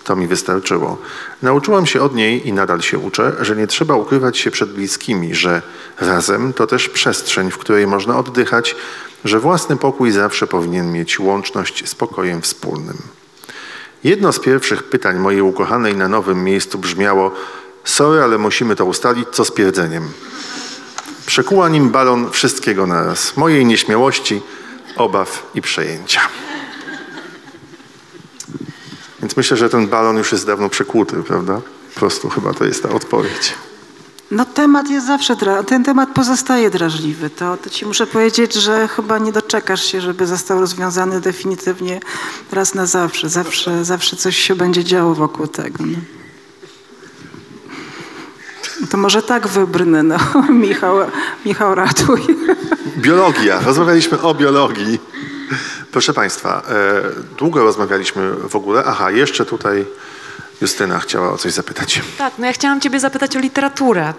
To 0.04 0.16
mi 0.16 0.26
wystarczyło. 0.26 0.98
Nauczyłam 1.42 1.86
się 1.86 2.02
od 2.02 2.14
niej 2.14 2.48
i 2.48 2.52
nadal 2.52 2.80
się 2.80 2.98
uczę, 2.98 3.32
że 3.40 3.56
nie 3.56 3.66
trzeba 3.66 3.94
ukrywać 3.94 4.38
się 4.38 4.50
przed 4.50 4.72
bliskimi, 4.72 5.34
że 5.34 5.62
razem 6.00 6.52
to 6.52 6.66
też 6.66 6.88
przestrzeń, 6.88 7.50
w 7.50 7.58
której 7.58 7.86
można 7.86 8.18
oddychać, 8.18 8.76
że 9.24 9.40
własny 9.40 9.76
pokój 9.76 10.10
zawsze 10.10 10.46
powinien 10.46 10.92
mieć 10.92 11.20
łączność 11.20 11.88
z 11.88 11.94
pokojem 11.94 12.42
wspólnym. 12.42 12.98
Jedno 14.04 14.32
z 14.32 14.40
pierwszych 14.40 14.82
pytań 14.82 15.18
mojej 15.18 15.40
ukochanej 15.40 15.96
na 15.96 16.08
nowym 16.08 16.44
miejscu 16.44 16.78
brzmiało: 16.78 17.32
Sorry, 17.88 18.22
ale 18.22 18.38
musimy 18.38 18.76
to 18.76 18.84
ustalić, 18.84 19.28
co 19.32 19.44
z 19.44 19.50
pierdzeniem. 19.50 20.08
Przekuła 21.26 21.68
nim 21.68 21.90
balon 21.90 22.30
wszystkiego 22.30 22.86
naraz: 22.86 23.36
mojej 23.36 23.66
nieśmiałości, 23.66 24.42
obaw 24.96 25.50
i 25.54 25.62
przejęcia. 25.62 26.20
Więc 29.20 29.36
myślę, 29.36 29.56
że 29.56 29.68
ten 29.68 29.88
balon 29.88 30.16
już 30.16 30.32
jest 30.32 30.46
dawno 30.46 30.68
przekłuty, 30.68 31.22
prawda? 31.22 31.60
Po 31.94 32.00
prostu 32.00 32.28
chyba 32.28 32.54
to 32.54 32.64
jest 32.64 32.82
ta 32.82 32.88
odpowiedź. 32.88 33.54
No 34.30 34.44
temat 34.44 34.90
jest 34.90 35.06
zawsze, 35.06 35.36
ten 35.66 35.84
temat 35.84 36.08
pozostaje 36.14 36.70
drażliwy. 36.70 37.30
To, 37.30 37.56
to 37.56 37.70
ci 37.70 37.86
muszę 37.86 38.06
powiedzieć, 38.06 38.54
że 38.54 38.88
chyba 38.88 39.18
nie 39.18 39.32
doczekasz 39.32 39.84
się, 39.84 40.00
żeby 40.00 40.26
został 40.26 40.60
rozwiązany 40.60 41.20
definitywnie 41.20 42.00
raz 42.52 42.74
na 42.74 42.86
zawsze. 42.86 43.28
Zawsze, 43.28 43.84
zawsze 43.84 44.16
coś 44.16 44.36
się 44.36 44.54
będzie 44.54 44.84
działo 44.84 45.14
wokół 45.14 45.46
tego. 45.46 45.84
No. 45.86 46.17
No 48.80 48.86
To 48.86 48.96
może 48.96 49.22
tak 49.22 49.48
wybrnę, 49.48 50.02
no. 50.02 50.18
Michał, 50.50 50.96
Michał 51.44 51.74
ratuj. 51.74 52.26
Biologia. 52.96 53.60
Rozmawialiśmy 53.60 54.20
o 54.20 54.34
biologii. 54.34 54.98
Proszę 55.92 56.14
Państwa, 56.14 56.62
e, 56.68 57.34
długo 57.38 57.62
rozmawialiśmy 57.62 58.30
w 58.34 58.56
ogóle. 58.56 58.82
Aha, 58.86 59.10
jeszcze 59.10 59.46
tutaj 59.46 59.86
Justyna 60.60 60.98
chciała 60.98 61.32
o 61.32 61.38
coś 61.38 61.52
zapytać. 61.52 62.02
Tak, 62.18 62.32
no 62.38 62.46
ja 62.46 62.52
chciałam 62.52 62.80
ciebie 62.80 63.00
zapytać 63.00 63.36
o 63.36 63.40
literaturę, 63.40 64.14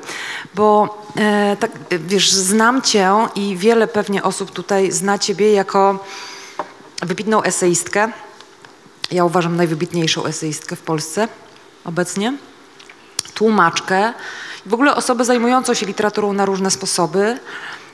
bo 0.56 0.98
e, 1.18 1.57
tak, 1.60 1.72
wiesz, 1.91 2.31
znam 2.31 2.81
cię 2.81 3.14
i 3.36 3.57
wiele 3.57 3.88
pewnie 3.88 4.23
osób 4.23 4.52
tutaj 4.52 4.91
zna 4.91 5.18
ciebie 5.18 5.53
jako 5.53 6.06
wybitną 7.02 7.44
eseistkę. 7.44 8.11
Ja 9.11 9.26
uważam 9.26 9.56
najwybitniejszą 9.56 10.26
eseistkę 10.26 10.76
w 10.76 10.81
Polsce 10.81 11.27
obecnie. 11.86 12.38
Tłumaczkę 13.34 14.14
w 14.70 14.74
ogóle 14.74 14.96
osobę 14.96 15.26
zajmującą 15.26 15.74
się 15.74 15.86
literaturą 15.86 16.34
na 16.34 16.46
różne 16.46 16.72
sposoby. 16.72 17.40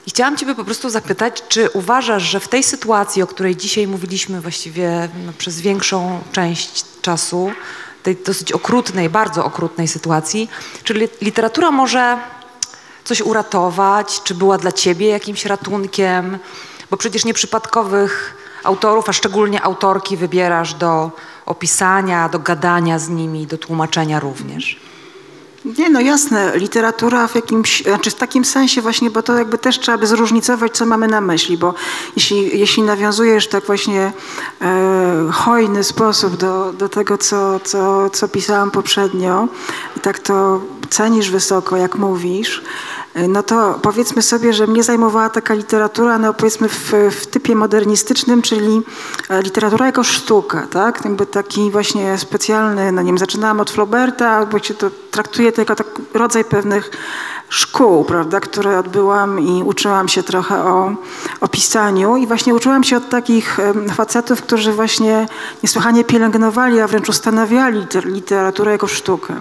I 0.07 0.09
chciałam 0.09 0.37
ciebie 0.37 0.55
po 0.55 0.65
prostu 0.65 0.89
zapytać, 0.89 1.43
czy 1.49 1.69
uważasz, 1.69 2.23
że 2.23 2.39
w 2.39 2.47
tej 2.47 2.63
sytuacji, 2.63 3.21
o 3.21 3.27
której 3.27 3.55
dzisiaj 3.55 3.87
mówiliśmy 3.87 4.41
właściwie 4.41 5.09
no, 5.25 5.33
przez 5.37 5.61
większą 5.61 6.19
część 6.31 6.85
czasu, 7.01 7.51
tej 8.03 8.15
dosyć 8.15 8.51
okrutnej, 8.51 9.09
bardzo 9.09 9.45
okrutnej 9.45 9.87
sytuacji. 9.87 10.49
Czy 10.83 10.93
li- 10.93 11.09
literatura 11.21 11.71
może 11.71 12.17
coś 13.03 13.21
uratować? 13.21 14.21
Czy 14.23 14.35
była 14.35 14.57
dla 14.57 14.71
ciebie 14.71 15.07
jakimś 15.07 15.45
ratunkiem? 15.45 16.37
Bo 16.91 16.97
przecież 16.97 17.25
nieprzypadkowych 17.25 18.37
autorów, 18.63 19.09
a 19.09 19.13
szczególnie 19.13 19.61
autorki 19.61 20.17
wybierasz 20.17 20.73
do 20.73 21.11
opisania, 21.45 22.29
do 22.29 22.39
gadania 22.39 22.99
z 22.99 23.09
nimi, 23.09 23.47
do 23.47 23.57
tłumaczenia 23.57 24.19
również. 24.19 24.84
Nie, 25.65 25.89
no 25.89 26.01
jasne, 26.01 26.51
literatura 26.55 27.27
w 27.27 27.35
jakimś, 27.35 27.83
znaczy 27.83 28.11
w 28.11 28.15
takim 28.15 28.45
sensie 28.45 28.81
właśnie, 28.81 29.09
bo 29.09 29.23
to 29.23 29.37
jakby 29.37 29.57
też 29.57 29.79
trzeba 29.79 29.97
by 29.97 30.07
zróżnicować, 30.07 30.77
co 30.77 30.85
mamy 30.85 31.07
na 31.07 31.21
myśli, 31.21 31.57
bo 31.57 31.73
jeśli, 32.15 32.59
jeśli 32.59 32.83
nawiązujesz 32.83 33.47
tak 33.47 33.65
właśnie 33.65 34.13
e, 34.61 35.29
hojny 35.31 35.83
sposób 35.83 36.35
do, 36.35 36.73
do 36.73 36.89
tego, 36.89 37.17
co, 37.17 37.59
co, 37.59 38.09
co 38.09 38.27
pisałam 38.27 38.71
poprzednio 38.71 39.47
tak 40.01 40.19
to 40.19 40.61
cenisz 40.89 41.31
wysoko, 41.31 41.77
jak 41.77 41.95
mówisz, 41.95 42.63
e, 43.13 43.27
no 43.27 43.43
to 43.43 43.79
powiedzmy 43.81 44.21
sobie, 44.21 44.53
że 44.53 44.67
mnie 44.67 44.83
zajmowała 44.83 45.29
taka 45.29 45.53
literatura, 45.53 46.17
no 46.17 46.33
powiedzmy 46.33 46.69
w, 46.69 46.93
w 47.11 47.27
typie 47.27 47.55
modernistycznym, 47.55 48.41
czyli 48.41 48.81
e, 49.29 49.41
literatura 49.41 49.85
jako 49.85 50.03
sztuka, 50.03 50.67
tak? 50.67 51.05
Jakby 51.05 51.25
taki 51.25 51.71
właśnie 51.71 52.17
specjalny, 52.17 52.91
no 52.91 53.01
nie 53.01 53.07
wiem, 53.07 53.17
zaczynałam 53.17 53.59
od 53.59 53.71
Flauberta, 53.71 54.45
bo 54.45 54.59
się 54.59 54.73
to 54.73 54.89
traktuje 55.11 55.51
to 55.51 55.61
jako 55.61 55.75
tak 55.75 55.87
rodzaj 56.13 56.45
pewnych 56.45 56.91
szkół, 57.49 58.03
prawda, 58.05 58.39
które 58.39 58.79
odbyłam 58.79 59.39
i 59.39 59.63
uczyłam 59.63 60.07
się 60.07 60.23
trochę 60.23 60.63
o, 60.63 60.91
o 61.41 61.47
pisaniu 61.47 62.17
i 62.17 62.27
właśnie 62.27 62.55
uczyłam 62.55 62.83
się 62.83 62.97
od 62.97 63.09
takich 63.09 63.57
facetów, 63.93 64.41
którzy 64.41 64.73
właśnie 64.73 65.27
niesłychanie 65.63 66.03
pielęgnowali, 66.03 66.79
a 66.81 66.87
wręcz 66.87 67.09
ustanawiali 67.09 67.79
liter- 67.81 68.05
literaturę 68.05 68.71
jako 68.71 68.87
sztukę. 68.87 69.33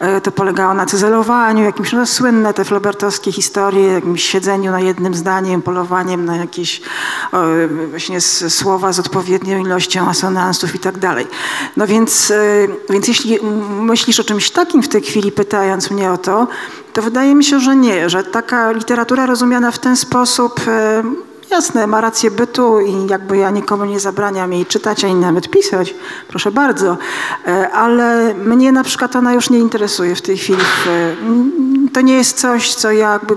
E, 0.00 0.20
To 0.20 0.32
polegało 0.32 0.74
na 0.74 0.86
cyzelowaniu, 0.86 1.64
jakimś 1.64 1.92
no, 1.92 2.06
słynne 2.06 2.54
te 2.54 2.64
flaubertowskie 2.64 3.32
historie, 3.32 3.86
jakimś 3.86 4.24
siedzeniu 4.24 4.70
na 4.72 4.80
jednym 4.80 5.14
zdaniem, 5.14 5.62
polowaniem 5.62 6.24
na 6.24 6.36
jakieś 6.36 6.80
właśnie 7.90 8.20
słowa 8.48 8.92
z 8.92 8.98
odpowiednią 8.98 9.58
ilością 9.58 10.08
asonansów 10.08 10.74
i 10.74 10.78
tak 10.78 10.98
dalej. 10.98 11.26
No 11.76 11.86
więc, 11.86 12.30
e, 12.30 12.36
więc 12.90 13.08
jeśli 13.08 13.38
myślisz 13.80 14.20
o 14.20 14.24
czymś 14.24 14.50
takim 14.50 14.82
w 14.82 14.88
tej 14.88 15.02
chwili, 15.02 15.32
pytając 15.32 15.90
mnie 15.90 16.12
o 16.12 16.18
to, 16.18 16.46
to 16.92 17.02
wydaje 17.02 17.34
mi 17.34 17.44
się, 17.44 17.60
że 17.60 17.76
nie, 17.76 18.10
że 18.10 18.24
taka 18.24 18.72
literatura 18.72 19.26
rozumiana 19.26 19.70
w 19.70 19.78
ten 19.78 19.96
sposób, 19.96 20.60
e, 20.66 21.02
jasne, 21.50 21.86
ma 21.86 22.00
rację 22.00 22.30
bytu 22.30 22.80
i 22.80 23.06
jakby 23.06 23.36
ja 23.36 23.50
nikomu 23.50 23.84
nie 23.84 24.00
zabraniam 24.00 24.52
jej 24.52 24.66
czytać, 24.66 25.04
ani 25.04 25.14
nawet 25.14 25.50
pisać, 25.50 25.94
proszę 26.28 26.50
bardzo, 26.50 26.98
e, 27.46 27.70
ale 27.70 28.34
mnie 28.34 28.72
na 28.72 28.84
przykład 28.84 29.16
ona 29.16 29.34
już 29.34 29.50
nie 29.50 29.58
interesuje 29.58 30.14
w 30.14 30.22
tej 30.22 30.38
chwili. 30.38 30.62
W, 30.62 30.88
to 31.92 32.00
nie 32.00 32.14
jest 32.14 32.40
coś, 32.40 32.74
co 32.74 32.92
ja 32.92 33.12
jakby 33.12 33.36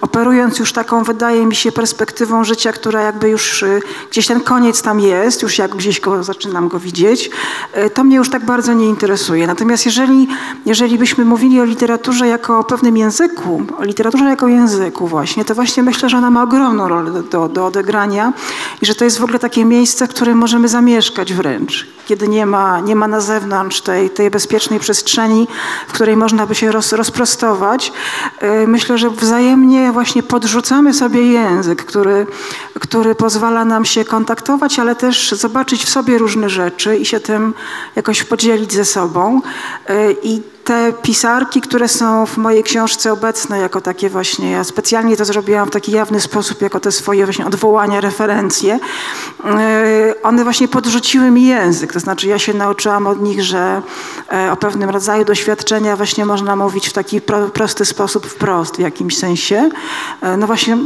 operując 0.00 0.58
już 0.58 0.72
taką, 0.72 1.04
wydaje 1.04 1.46
mi 1.46 1.54
się, 1.54 1.72
perspektywą 1.72 2.44
życia, 2.44 2.72
która 2.72 3.02
jakby 3.02 3.28
już 3.28 3.62
e, 3.62 3.80
gdzieś 4.10 4.26
ten 4.26 4.40
koniec 4.40 4.82
tam 4.82 5.00
jest, 5.00 5.42
już 5.42 5.58
jak 5.58 5.76
gdzieś 5.76 6.00
go 6.00 6.24
zaczynam 6.24 6.68
go 6.68 6.78
widzieć, 6.78 7.30
e, 7.72 7.90
to 7.90 8.04
mnie 8.04 8.16
już 8.16 8.30
tak 8.30 8.44
bardzo 8.44 8.72
nie 8.72 8.86
interesuje. 8.86 9.46
Natomiast 9.46 9.86
jeżeli, 9.86 10.28
jeżeli 10.66 10.98
byśmy 10.98 11.24
mówili 11.24 11.60
o 11.60 11.64
literaturze 11.64 12.26
jako 12.28 12.58
o 12.58 12.64
pewnym 12.64 12.96
języku, 12.96 13.62
o 13.78 13.84
literaturze 13.84 14.24
jako 14.24 14.48
języku 14.48 15.06
właśnie, 15.06 15.44
to 15.44 15.54
właśnie 15.54 15.82
myślę, 15.82 16.08
że 16.08 16.16
ona 16.16 16.30
ma 16.30 16.42
ogromną 16.42 16.88
rolę 16.88 17.10
do, 17.10 17.22
do, 17.22 17.48
do 17.48 17.66
odegrania 17.66 18.32
i 18.82 18.86
że 18.86 18.94
to 18.94 19.04
jest 19.04 19.18
w 19.18 19.24
ogóle 19.24 19.38
takie 19.38 19.64
miejsce, 19.64 20.06
w 20.06 20.10
którym 20.10 20.38
możemy 20.38 20.68
zamieszkać 20.68 21.32
wręcz, 21.34 21.86
kiedy 22.06 22.28
nie 22.28 22.46
ma, 22.46 22.80
nie 22.80 22.96
ma 22.96 23.08
na 23.08 23.20
zewnątrz 23.20 23.80
tej, 23.80 24.10
tej 24.10 24.30
bezpiecznej 24.30 24.80
przestrzeni, 24.80 25.48
w 25.88 25.92
której 25.92 26.16
można 26.16 26.46
by 26.46 26.54
się 26.54 26.72
roz, 26.72 26.92
rozprostować. 26.92 27.69
E, 28.40 28.66
Myślę, 28.66 28.98
że 28.98 29.10
wzajemnie 29.10 29.92
właśnie 29.92 30.22
podrzucamy 30.22 30.94
sobie 30.94 31.22
język, 31.22 31.84
który, 31.84 32.26
który 32.80 33.14
pozwala 33.14 33.64
nam 33.64 33.84
się 33.84 34.04
kontaktować, 34.04 34.78
ale 34.78 34.96
też 34.96 35.32
zobaczyć 35.32 35.84
w 35.84 35.90
sobie 35.90 36.18
różne 36.18 36.50
rzeczy 36.50 36.96
i 36.96 37.06
się 37.06 37.20
tym 37.20 37.54
jakoś 37.96 38.24
podzielić 38.24 38.72
ze 38.72 38.84
sobą. 38.84 39.40
E, 39.88 40.12
I 40.12 40.42
te 40.70 40.92
pisarki, 40.92 41.60
które 41.60 41.88
są 41.88 42.26
w 42.26 42.36
mojej 42.36 42.62
książce 42.62 43.12
obecne 43.12 43.58
jako 43.58 43.80
takie 43.80 44.08
właśnie, 44.08 44.50
ja 44.50 44.64
specjalnie 44.64 45.16
to 45.16 45.24
zrobiłam 45.24 45.68
w 45.68 45.70
taki 45.70 45.92
jawny 45.92 46.20
sposób, 46.20 46.62
jako 46.62 46.80
te 46.80 46.92
swoje 46.92 47.24
właśnie 47.24 47.46
odwołania, 47.46 48.00
referencje, 48.00 48.78
e, 49.44 50.14
one 50.22 50.44
właśnie 50.44 50.68
podrzuciły 50.68 51.30
mi 51.30 51.46
język. 51.46 51.92
To 51.92 52.00
znaczy 52.00 52.28
ja 52.28 52.38
się 52.38 52.54
nauczyłam 52.54 53.06
od 53.06 53.22
nich, 53.22 53.42
że 53.42 53.82
e, 54.32 54.52
o 54.52 54.56
pewnym 54.56 54.90
rodzaju 54.90 55.24
doświadczenia 55.24 55.96
właśnie 55.96 56.26
można 56.26 56.56
mówić 56.56 56.88
w 56.88 56.92
taki 56.92 57.20
pro, 57.20 57.48
prosty 57.48 57.84
sposób, 57.84 58.26
wprost 58.26 58.76
w 58.76 58.80
jakimś 58.80 59.16
sensie. 59.18 59.70
E, 60.22 60.36
No 60.36 60.46
właśnie 60.46 60.78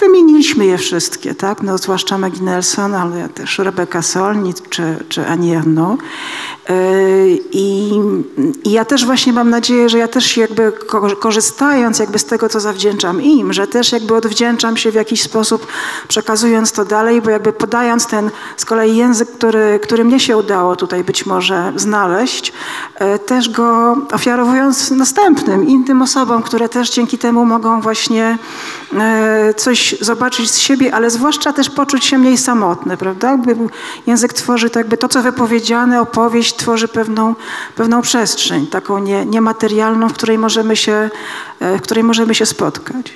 wymieniliśmy 0.00 0.66
je 0.66 0.78
wszystkie, 0.78 1.34
tak? 1.34 1.62
No, 1.62 1.78
zwłaszcza 1.78 2.18
Maggie 2.18 2.42
Nelson, 2.42 2.94
ale 2.94 3.28
też 3.28 3.58
Rebecca 3.58 4.02
Solnit 4.02 4.68
czy, 4.68 5.04
czy 5.08 5.26
Annie 5.26 5.58
Ernaux. 5.58 6.02
E, 6.68 6.74
I, 7.52 8.00
I 8.64 8.72
ja 8.72 8.84
też 8.84 9.06
właśnie 9.06 9.21
mam 9.32 9.50
nadzieję, 9.50 9.88
że 9.88 9.98
ja 9.98 10.08
też 10.08 10.36
jakby 10.36 10.72
ko- 10.72 11.16
korzystając 11.16 11.98
jakby 11.98 12.18
z 12.18 12.24
tego, 12.24 12.48
co 12.48 12.60
zawdzięczam 12.60 13.22
im, 13.22 13.52
że 13.52 13.66
też 13.66 13.92
jakby 13.92 14.14
odwdzięczam 14.14 14.76
się 14.76 14.90
w 14.90 14.94
jakiś 14.94 15.22
sposób, 15.22 15.66
przekazując 16.08 16.72
to 16.72 16.84
dalej, 16.84 17.22
bo 17.22 17.30
jakby 17.30 17.52
podając 17.52 18.06
ten 18.06 18.30
z 18.56 18.64
kolei 18.64 18.96
język, 18.96 19.30
który, 19.32 19.80
który 19.82 20.04
mnie 20.04 20.20
się 20.20 20.36
udało 20.36 20.76
tutaj 20.76 21.04
być 21.04 21.26
może 21.26 21.72
znaleźć, 21.76 22.52
e, 22.94 23.18
też 23.18 23.48
go 23.48 23.96
ofiarowując 24.12 24.90
następnym, 24.90 25.68
innym 25.68 26.02
osobom, 26.02 26.42
które 26.42 26.68
też 26.68 26.90
dzięki 26.90 27.18
temu 27.18 27.44
mogą 27.44 27.80
właśnie 27.80 28.38
e, 28.94 29.54
coś 29.54 29.94
zobaczyć 30.00 30.50
z 30.50 30.58
siebie, 30.58 30.94
ale 30.94 31.10
zwłaszcza 31.10 31.52
też 31.52 31.70
poczuć 31.70 32.04
się 32.04 32.18
mniej 32.18 32.38
samotne, 32.38 32.96
prawda? 32.96 33.30
Jakby 33.30 33.56
język 34.06 34.32
tworzy 34.32 34.70
to 34.70 34.78
jakby 34.78 34.96
to, 34.96 35.08
co 35.08 35.22
wypowiedziane, 35.22 36.00
opowieść 36.00 36.56
tworzy 36.56 36.88
pewną, 36.88 37.34
pewną 37.76 38.02
przestrzeń, 38.02 38.66
taką 38.66 39.01
nie, 39.04 39.26
niematerialną, 39.26 40.08
w 40.08 40.12
której 40.12 40.38
możemy 40.38 40.76
się, 40.76 41.10
e, 41.60 41.78
w 41.78 41.82
której 41.82 42.04
możemy 42.04 42.34
się 42.34 42.46
spotkać. 42.46 43.12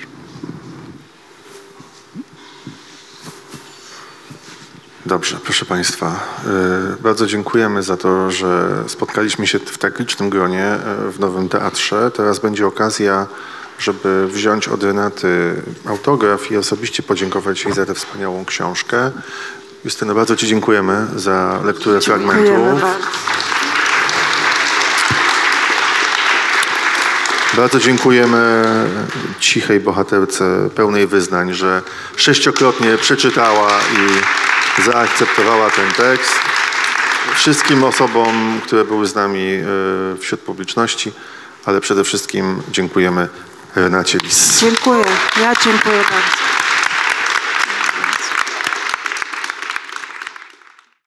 Dobrze, 5.07 5.37
proszę 5.45 5.65
Państwa, 5.65 6.21
y, 6.99 7.03
bardzo 7.03 7.27
dziękujemy 7.27 7.83
za 7.83 7.97
to, 7.97 8.31
że 8.31 8.69
spotkaliśmy 8.87 9.47
się 9.47 9.59
w 9.59 9.79
tak 9.79 9.99
licznym 9.99 10.31
gronie 10.31 10.75
y, 11.09 11.13
w 11.13 11.21
Nowym 11.21 11.49
Teatrze. 11.49 12.11
Teraz 12.11 12.39
będzie 12.39 12.67
okazja, 12.67 13.27
żeby 13.79 14.27
wziąć 14.29 14.69
od 14.69 14.83
Renaty 14.83 15.63
autograf 15.89 16.51
i 16.51 16.57
osobiście 16.57 17.03
podziękować 17.03 17.65
jej 17.65 17.75
za 17.75 17.87
tę 17.87 17.95
wspaniałą 17.95 18.45
książkę. 18.45 19.11
Justyno, 19.85 20.15
bardzo 20.15 20.37
Ci 20.37 20.47
dziękujemy 20.47 21.07
za 21.17 21.61
lekturę 21.65 22.01
fragmentu. 22.01 22.45
Dziękujemy 22.45 22.81
bardzo. 22.81 23.56
Bardzo 27.55 27.79
dziękujemy 27.79 28.65
cichej 29.41 29.81
bohaterce 29.81 30.69
pełnej 30.75 31.07
wyznań, 31.07 31.55
że 31.55 31.83
sześciokrotnie 32.17 32.99
przeczytała 32.99 33.71
i 33.71 34.83
zaakceptowała 34.83 35.71
ten 35.71 35.93
tekst. 35.93 36.33
Wszystkim 37.35 37.85
osobom, 37.85 38.61
które 38.65 38.85
były 38.85 39.07
z 39.07 39.15
nami 39.15 39.41
e, 39.41 39.63
wśród 40.21 40.41
publiczności, 40.41 41.13
ale 41.65 41.81
przede 41.81 42.05
wszystkim 42.05 42.63
dziękujemy 42.71 43.29
Renacie 43.77 44.19
Lis. 44.19 44.61
Dziękuję. 44.61 45.05
Ja 45.41 45.53
dziękuję 45.65 45.97
bardzo. 45.97 46.46